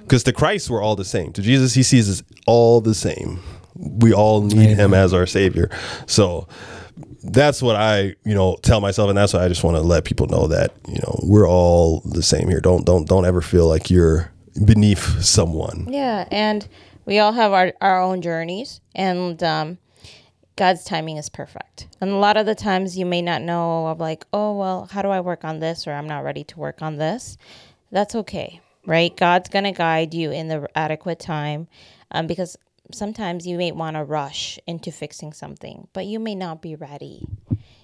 Because 0.01 0.23
to 0.23 0.33
Christ, 0.33 0.69
we're 0.69 0.81
all 0.81 0.95
the 0.95 1.05
same. 1.05 1.31
To 1.33 1.41
Jesus, 1.41 1.73
he 1.73 1.83
sees 1.83 2.09
us 2.09 2.23
all 2.45 2.81
the 2.81 2.93
same. 2.93 3.39
We 3.75 4.13
all 4.13 4.41
need 4.41 4.77
him 4.77 4.93
as 4.93 5.13
our 5.13 5.25
savior. 5.25 5.69
So 6.07 6.47
that's 7.23 7.61
what 7.61 7.75
I, 7.75 8.15
you 8.25 8.35
know, 8.35 8.57
tell 8.61 8.81
myself, 8.81 9.09
and 9.09 9.17
that's 9.17 9.33
why 9.33 9.43
I 9.43 9.47
just 9.47 9.63
want 9.63 9.77
to 9.77 9.81
let 9.81 10.03
people 10.03 10.27
know 10.27 10.47
that, 10.47 10.73
you 10.87 10.99
know, 10.99 11.19
we're 11.23 11.47
all 11.47 12.01
the 12.01 12.23
same 12.23 12.49
here. 12.49 12.59
Don't 12.59 12.85
don't 12.85 13.07
don't 13.07 13.25
ever 13.25 13.41
feel 13.41 13.67
like 13.67 13.89
you're 13.89 14.31
beneath 14.65 15.23
someone. 15.23 15.87
Yeah, 15.89 16.27
and 16.31 16.67
we 17.05 17.19
all 17.19 17.31
have 17.31 17.53
our, 17.53 17.73
our 17.81 18.01
own 18.01 18.21
journeys, 18.21 18.81
and 18.93 19.41
um, 19.41 19.77
God's 20.55 20.83
timing 20.83 21.17
is 21.17 21.29
perfect. 21.29 21.87
And 22.01 22.11
a 22.11 22.17
lot 22.17 22.37
of 22.37 22.45
the 22.45 22.55
times 22.55 22.97
you 22.97 23.05
may 23.05 23.21
not 23.21 23.41
know 23.41 23.87
of 23.87 23.99
like, 23.99 24.25
oh 24.33 24.57
well, 24.57 24.87
how 24.91 25.01
do 25.01 25.09
I 25.09 25.21
work 25.21 25.43
on 25.45 25.59
this, 25.59 25.87
or 25.87 25.93
I'm 25.93 26.07
not 26.07 26.23
ready 26.23 26.43
to 26.45 26.59
work 26.59 26.81
on 26.81 26.97
this. 26.97 27.37
That's 27.91 28.15
okay, 28.15 28.59
right? 28.85 29.15
God's 29.15 29.49
gonna 29.49 29.71
guide 29.71 30.13
you 30.13 30.31
in 30.31 30.49
the 30.49 30.67
adequate 30.75 31.19
time, 31.19 31.67
um, 32.11 32.27
because 32.27 32.57
sometimes 32.91 33.47
you 33.47 33.57
may 33.57 33.71
want 33.71 33.95
to 33.95 34.03
rush 34.03 34.59
into 34.67 34.91
fixing 34.91 35.33
something, 35.33 35.87
but 35.93 36.05
you 36.05 36.19
may 36.19 36.35
not 36.35 36.61
be 36.61 36.75
ready, 36.75 37.25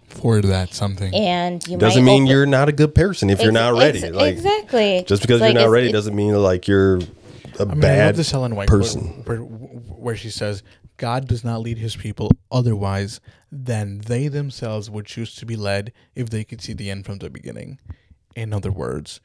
For 0.07 0.41
that 0.41 0.73
something. 0.73 1.13
and 1.15 1.65
you 1.67 1.77
Doesn't 1.77 2.03
might 2.03 2.11
mean 2.11 2.23
open- 2.23 2.31
you're 2.31 2.45
not 2.45 2.69
a 2.69 2.71
good 2.73 2.93
person 2.95 3.29
if 3.29 3.41
you're 3.41 3.51
not 3.51 3.73
ready. 3.77 4.03
ex- 4.03 4.15
like 4.15 4.33
exactly. 4.33 5.03
just 5.07 5.21
because 5.21 5.41
Like, 5.41 5.53
you're 5.53 5.63
not 5.63 5.69
ready 5.69 5.91
doesn't 5.91 6.15
mean 6.15 6.33
like 6.41 6.67
you're 6.67 6.97
a 6.97 7.63
I 7.63 7.65
mean, 7.65 7.77
I 7.77 7.81
bad 7.81 8.05
love 8.07 8.15
this 8.17 8.33
Ellen 8.33 8.55
White 8.55 8.67
person. 8.69 9.01
where, 9.25 9.39
where 9.39 10.15
she 10.15 10.29
says, 10.29 10.63
"God 10.97 11.27
does 11.27 11.43
not 11.43 11.61
lead 11.61 11.77
His 11.77 11.95
people 11.95 12.31
otherwise 12.51 13.19
than 13.51 13.99
they 13.99 14.27
themselves 14.27 14.89
would 14.89 15.05
choose 15.05 15.35
to 15.35 15.45
be 15.45 15.55
led 15.55 15.91
if 16.15 16.29
they 16.29 16.43
could 16.43 16.61
see 16.61 16.73
the 16.73 16.89
end 16.89 17.05
from 17.05 17.17
the 17.17 17.29
beginning." 17.29 17.79
In 18.35 18.53
other 18.53 18.71
words, 18.71 19.19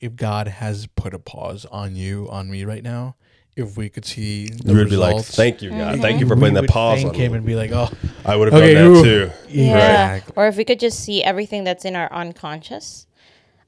if 0.00 0.14
God 0.14 0.46
has 0.48 0.86
put 0.86 1.12
a 1.14 1.18
pause 1.18 1.66
on 1.66 1.96
you, 1.96 2.28
on 2.30 2.48
me 2.50 2.64
right 2.64 2.84
now, 2.84 3.16
if 3.60 3.76
we 3.76 3.88
could 3.88 4.04
see 4.04 4.46
the 4.48 4.72
You 4.72 4.78
would 4.78 4.90
be 4.90 4.96
like, 4.96 5.14
results, 5.14 5.34
"Thank 5.36 5.62
you, 5.62 5.70
God. 5.70 6.00
Thank 6.00 6.20
you 6.20 6.26
for 6.26 6.36
putting 6.36 6.54
that 6.54 6.62
would 6.62 6.70
pause 6.70 7.04
on 7.04 7.10
thank 7.10 7.22
Him 7.22 7.32
me." 7.32 7.38
and 7.38 7.46
be 7.46 7.54
like, 7.54 7.70
"Oh, 7.72 7.88
I 8.24 8.36
would 8.36 8.52
have 8.52 8.60
okay, 8.62 8.74
done 8.74 8.92
that 8.94 8.98
ooh." 9.00 9.02
too. 9.04 9.30
Yeah. 9.48 9.72
Exactly. 10.14 10.32
Or 10.36 10.48
if 10.48 10.56
we 10.56 10.64
could 10.64 10.80
just 10.80 11.00
see 11.00 11.22
everything 11.22 11.64
that's 11.64 11.84
in 11.84 11.96
our 11.96 12.12
unconscious. 12.12 13.06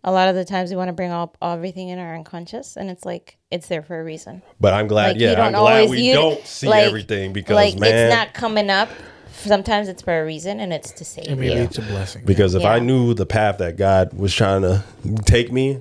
A 0.05 0.11
lot 0.11 0.29
of 0.29 0.35
the 0.35 0.45
times 0.45 0.71
we 0.71 0.77
want 0.77 0.89
to 0.89 0.93
bring 0.93 1.13
up 1.13 1.39
everything 1.41 1.89
in 1.89 2.01
our 2.01 2.17
unconscious, 2.17 2.77
and 2.77 2.91
it's 2.91 3.05
like 3.05 3.37
it's 3.53 3.69
there 3.69 3.83
for 3.83 4.01
a 4.01 4.03
reason. 4.05 4.43
But 4.61 4.73
I'm 4.75 4.89
glad, 4.89 5.13
Like 5.13 5.21
yeah, 5.21 5.41
I'm 5.41 5.53
glad 5.53 5.89
we 5.91 6.01
you 6.01 6.15
don't 6.15 6.45
see 6.45 6.67
like- 6.67 6.87
everything 6.87 7.33
because 7.33 7.55
like 7.55 7.79
man, 7.79 7.95
it's 8.09 8.13
not 8.15 8.35
coming 8.35 8.69
up. 8.69 8.89
Sometimes 9.33 9.89
it's 9.89 10.03
for 10.03 10.21
a 10.21 10.25
reason, 10.25 10.59
and 10.59 10.73
it's 10.73 10.91
to 10.93 11.05
save 11.05 11.27
And 11.29 11.39
maybe 11.41 11.55
you. 11.55 11.61
it's 11.61 11.79
a 11.79 11.83
blessing." 11.83 12.23
because 12.25 12.57
if 12.57 12.65
I 12.65 12.81
knew 12.81 13.15
the 13.15 13.27
path 13.27 13.59
that 13.59 13.77
God 13.77 14.13
was 14.13 14.35
trying 14.35 14.63
to 14.63 14.83
take 15.25 15.53
me, 15.53 15.79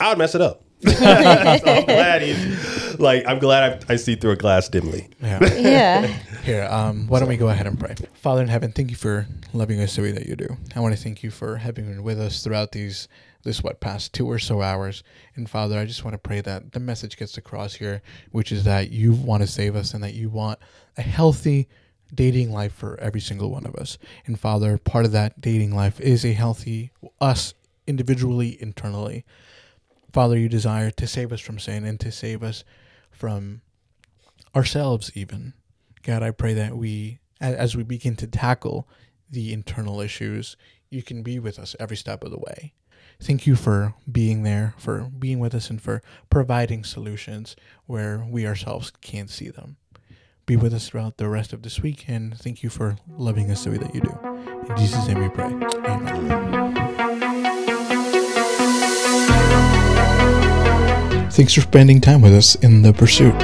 I 0.00 0.08
would 0.08 0.18
mess 0.18 0.34
it 0.34 0.40
up. 0.40 0.62
So 0.82 0.90
I'm 1.06 1.84
glad 1.84 2.22
he's 2.22 2.98
like 2.98 3.24
I'm 3.26 3.38
glad 3.38 3.84
I, 3.88 3.94
I 3.94 3.96
see 3.96 4.16
through 4.16 4.32
a 4.32 4.36
glass 4.36 4.68
dimly. 4.68 5.08
yeah. 5.20 5.38
yeah, 5.54 6.06
Here, 6.42 6.68
um, 6.70 7.06
why 7.08 7.20
don't 7.20 7.28
we 7.28 7.36
go 7.36 7.48
ahead 7.48 7.66
and 7.66 7.78
pray? 7.78 7.94
Father 8.14 8.42
in 8.42 8.48
heaven, 8.48 8.72
thank 8.72 8.90
you 8.90 8.96
for 8.96 9.26
loving 9.52 9.80
us 9.80 9.96
the 9.96 10.02
way 10.02 10.12
that 10.12 10.26
you 10.26 10.36
do. 10.36 10.56
I 10.74 10.80
want 10.80 10.96
to 10.96 11.02
thank 11.02 11.22
you 11.22 11.30
for 11.30 11.56
having 11.56 11.86
been 11.86 12.02
with 12.02 12.20
us 12.20 12.42
throughout 12.42 12.72
these 12.72 13.08
this 13.44 13.62
what 13.62 13.80
past 13.80 14.12
two 14.12 14.30
or 14.30 14.38
so 14.38 14.62
hours. 14.62 15.02
And 15.34 15.48
Father, 15.48 15.78
I 15.78 15.84
just 15.84 16.04
want 16.04 16.14
to 16.14 16.18
pray 16.18 16.40
that 16.40 16.72
the 16.72 16.80
message 16.80 17.16
gets 17.16 17.36
across 17.36 17.74
here, 17.74 18.02
which 18.30 18.52
is 18.52 18.64
that 18.64 18.90
you 18.90 19.12
want 19.12 19.42
to 19.42 19.46
save 19.46 19.74
us 19.74 19.94
and 19.94 20.02
that 20.04 20.14
you 20.14 20.28
want 20.28 20.58
a 20.96 21.02
healthy 21.02 21.68
dating 22.14 22.52
life 22.52 22.72
for 22.72 22.98
every 23.00 23.20
single 23.20 23.50
one 23.50 23.66
of 23.66 23.74
us. 23.74 23.98
And 24.26 24.38
Father, 24.38 24.78
part 24.78 25.04
of 25.04 25.12
that 25.12 25.40
dating 25.40 25.74
life 25.74 26.00
is 26.00 26.24
a 26.24 26.32
healthy 26.32 26.92
us 27.20 27.54
individually, 27.86 28.60
internally. 28.60 29.24
Father, 30.12 30.38
you 30.38 30.48
desire 30.48 30.90
to 30.90 31.06
save 31.06 31.32
us 31.32 31.40
from 31.40 31.58
sin 31.58 31.84
and 31.84 31.98
to 32.00 32.12
save 32.12 32.42
us 32.42 32.64
from 33.10 33.62
ourselves 34.54 35.10
even. 35.14 35.54
God 36.02 36.22
i 36.22 36.30
pray 36.30 36.52
that 36.54 36.76
we 36.76 37.20
as 37.40 37.76
we 37.76 37.82
begin 37.82 38.16
to 38.16 38.26
tackle 38.26 38.88
the 39.30 39.52
internal 39.52 40.00
issues 40.00 40.56
you 40.90 41.02
can 41.02 41.22
be 41.22 41.38
with 41.38 41.58
us 41.58 41.74
every 41.80 41.96
step 41.96 42.22
of 42.22 42.30
the 42.30 42.38
way. 42.38 42.74
Thank 43.20 43.46
you 43.46 43.56
for 43.56 43.94
being 44.10 44.42
there 44.42 44.74
for 44.76 45.10
being 45.18 45.38
with 45.38 45.54
us 45.54 45.70
and 45.70 45.80
for 45.80 46.02
providing 46.28 46.84
solutions 46.84 47.56
where 47.86 48.26
we 48.28 48.46
ourselves 48.46 48.92
can't 49.00 49.30
see 49.30 49.48
them. 49.48 49.76
Be 50.44 50.56
with 50.56 50.74
us 50.74 50.88
throughout 50.88 51.16
the 51.16 51.28
rest 51.28 51.52
of 51.52 51.62
this 51.62 51.80
week 51.80 52.04
and 52.08 52.36
thank 52.36 52.62
you 52.62 52.68
for 52.68 52.96
loving 53.08 53.50
us 53.50 53.64
the 53.64 53.70
way 53.70 53.78
that 53.78 53.94
you 53.94 54.02
do. 54.02 54.18
In 54.68 54.76
jesus 54.76 55.06
name 55.08 55.22
we 55.22 55.28
pray. 55.30 55.54
Amen 55.86 57.21
thanks 61.32 61.54
for 61.54 61.62
spending 61.62 62.00
time 62.00 62.20
with 62.20 62.34
us 62.34 62.54
in 62.56 62.82
the 62.82 62.92
pursuit 62.92 63.34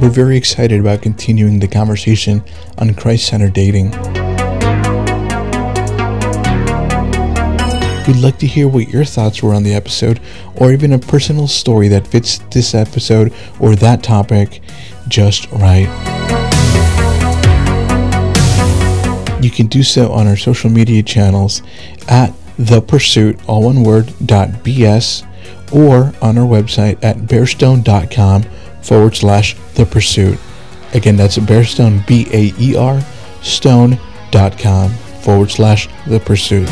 we're 0.00 0.10
very 0.10 0.36
excited 0.36 0.78
about 0.78 1.00
continuing 1.00 1.58
the 1.58 1.66
conversation 1.66 2.44
on 2.78 2.94
Christ 2.94 3.26
centered 3.26 3.54
dating. 3.54 3.90
We'd 8.06 8.22
like 8.22 8.38
to 8.38 8.46
hear 8.46 8.68
what 8.68 8.88
your 8.88 9.04
thoughts 9.04 9.42
were 9.42 9.54
on 9.54 9.62
the 9.62 9.74
episode, 9.74 10.20
or 10.54 10.70
even 10.70 10.92
a 10.92 10.98
personal 10.98 11.48
story 11.48 11.88
that 11.88 12.06
fits 12.06 12.38
this 12.50 12.74
episode 12.74 13.32
or 13.58 13.74
that 13.76 14.02
topic 14.02 14.60
just 15.08 15.50
right. 15.50 15.88
You 19.42 19.50
can 19.50 19.66
do 19.66 19.82
so 19.82 20.12
on 20.12 20.28
our 20.28 20.36
social 20.36 20.70
media 20.70 21.02
channels 21.02 21.62
at 22.06 22.32
the 22.58 22.80
pursuit, 22.80 23.40
all 23.48 23.64
one 23.64 23.82
word, 23.82 24.12
dot 24.24 24.50
BS, 24.62 25.26
or 25.72 26.12
on 26.22 26.38
our 26.38 26.46
website 26.46 27.02
at 27.02 27.16
baerstone.com 27.16 28.42
forward 28.82 29.14
slash 29.16 29.54
the 29.74 29.84
pursuit. 29.86 30.38
Again, 30.94 31.16
that's 31.16 31.36
baerstone, 31.38 32.06
B 32.06 32.26
A 32.32 32.52
E 32.58 32.76
R, 32.76 33.00
stone.com 33.42 34.90
forward 35.22 35.50
slash 35.50 35.88
the 36.06 36.20
pursuit. 36.20 36.68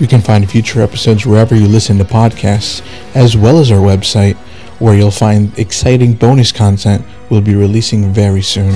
You 0.00 0.06
can 0.06 0.20
find 0.20 0.48
future 0.48 0.80
episodes 0.80 1.26
wherever 1.26 1.56
you 1.56 1.66
listen 1.66 1.98
to 1.98 2.04
podcasts, 2.04 2.82
as 3.16 3.36
well 3.36 3.58
as 3.58 3.72
our 3.72 3.80
website, 3.80 4.36
where 4.78 4.94
you'll 4.94 5.10
find 5.10 5.58
exciting 5.58 6.12
bonus 6.14 6.52
content 6.52 7.04
we'll 7.30 7.40
be 7.40 7.56
releasing 7.56 8.12
very 8.12 8.42
soon. 8.42 8.72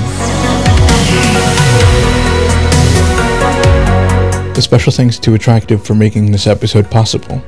A 4.55 4.61
special 4.61 4.93
thanks 4.93 5.19
to 5.21 5.33
Attractive 5.33 5.83
for 5.83 5.95
making 5.95 6.31
this 6.31 6.47
episode 6.47 6.91
possible. 6.91 7.43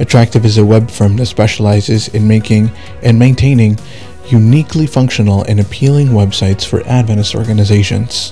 Attractive 0.00 0.44
is 0.44 0.58
a 0.58 0.64
web 0.64 0.90
firm 0.90 1.16
that 1.16 1.26
specializes 1.26 2.08
in 2.08 2.26
making 2.26 2.68
and 3.04 3.16
maintaining 3.16 3.78
uniquely 4.26 4.88
functional 4.88 5.44
and 5.44 5.60
appealing 5.60 6.08
websites 6.08 6.66
for 6.66 6.82
Adventist 6.82 7.36
organizations. 7.36 8.30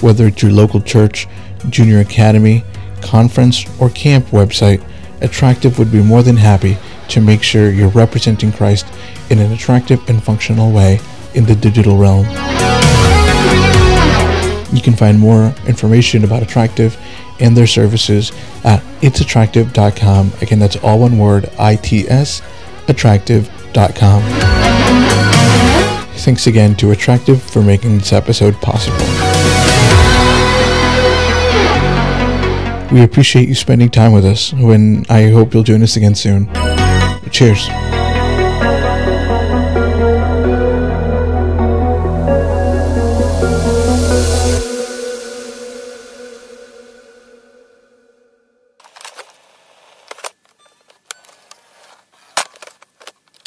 Whether 0.00 0.26
it's 0.26 0.42
your 0.42 0.50
local 0.50 0.80
church, 0.80 1.28
junior 1.70 2.00
academy, 2.00 2.64
conference, 3.00 3.64
or 3.80 3.90
camp 3.90 4.26
website, 4.26 4.84
Attractive 5.20 5.78
would 5.78 5.92
be 5.92 6.02
more 6.02 6.24
than 6.24 6.36
happy 6.36 6.76
to 7.10 7.20
make 7.20 7.44
sure 7.44 7.70
you're 7.70 7.88
representing 7.90 8.50
Christ 8.50 8.86
in 9.30 9.38
an 9.38 9.52
attractive 9.52 10.00
and 10.10 10.22
functional 10.22 10.72
way 10.72 10.98
in 11.34 11.46
the 11.46 11.54
digital 11.54 11.96
realm. 11.96 12.26
You 14.74 14.82
can 14.82 14.94
find 14.94 15.18
more 15.18 15.54
information 15.66 16.24
about 16.24 16.42
Attractive 16.42 16.98
and 17.40 17.56
their 17.56 17.66
services 17.66 18.32
at 18.64 18.82
itsattractive.com. 19.00 20.32
Again, 20.42 20.58
that's 20.58 20.76
all 20.76 20.98
one 20.98 21.16
word, 21.16 21.48
I-T-S, 21.58 22.42
attractive.com. 22.88 24.22
Thanks 26.16 26.46
again 26.46 26.74
to 26.76 26.90
Attractive 26.90 27.42
for 27.42 27.62
making 27.62 27.98
this 27.98 28.12
episode 28.12 28.54
possible. 28.60 28.96
We 32.92 33.02
appreciate 33.02 33.48
you 33.48 33.54
spending 33.54 33.90
time 33.90 34.12
with 34.12 34.24
us, 34.24 34.52
and 34.52 35.06
I 35.10 35.30
hope 35.30 35.54
you'll 35.54 35.64
join 35.64 35.82
us 35.82 35.96
again 35.96 36.14
soon. 36.14 36.48
Cheers. 37.30 37.68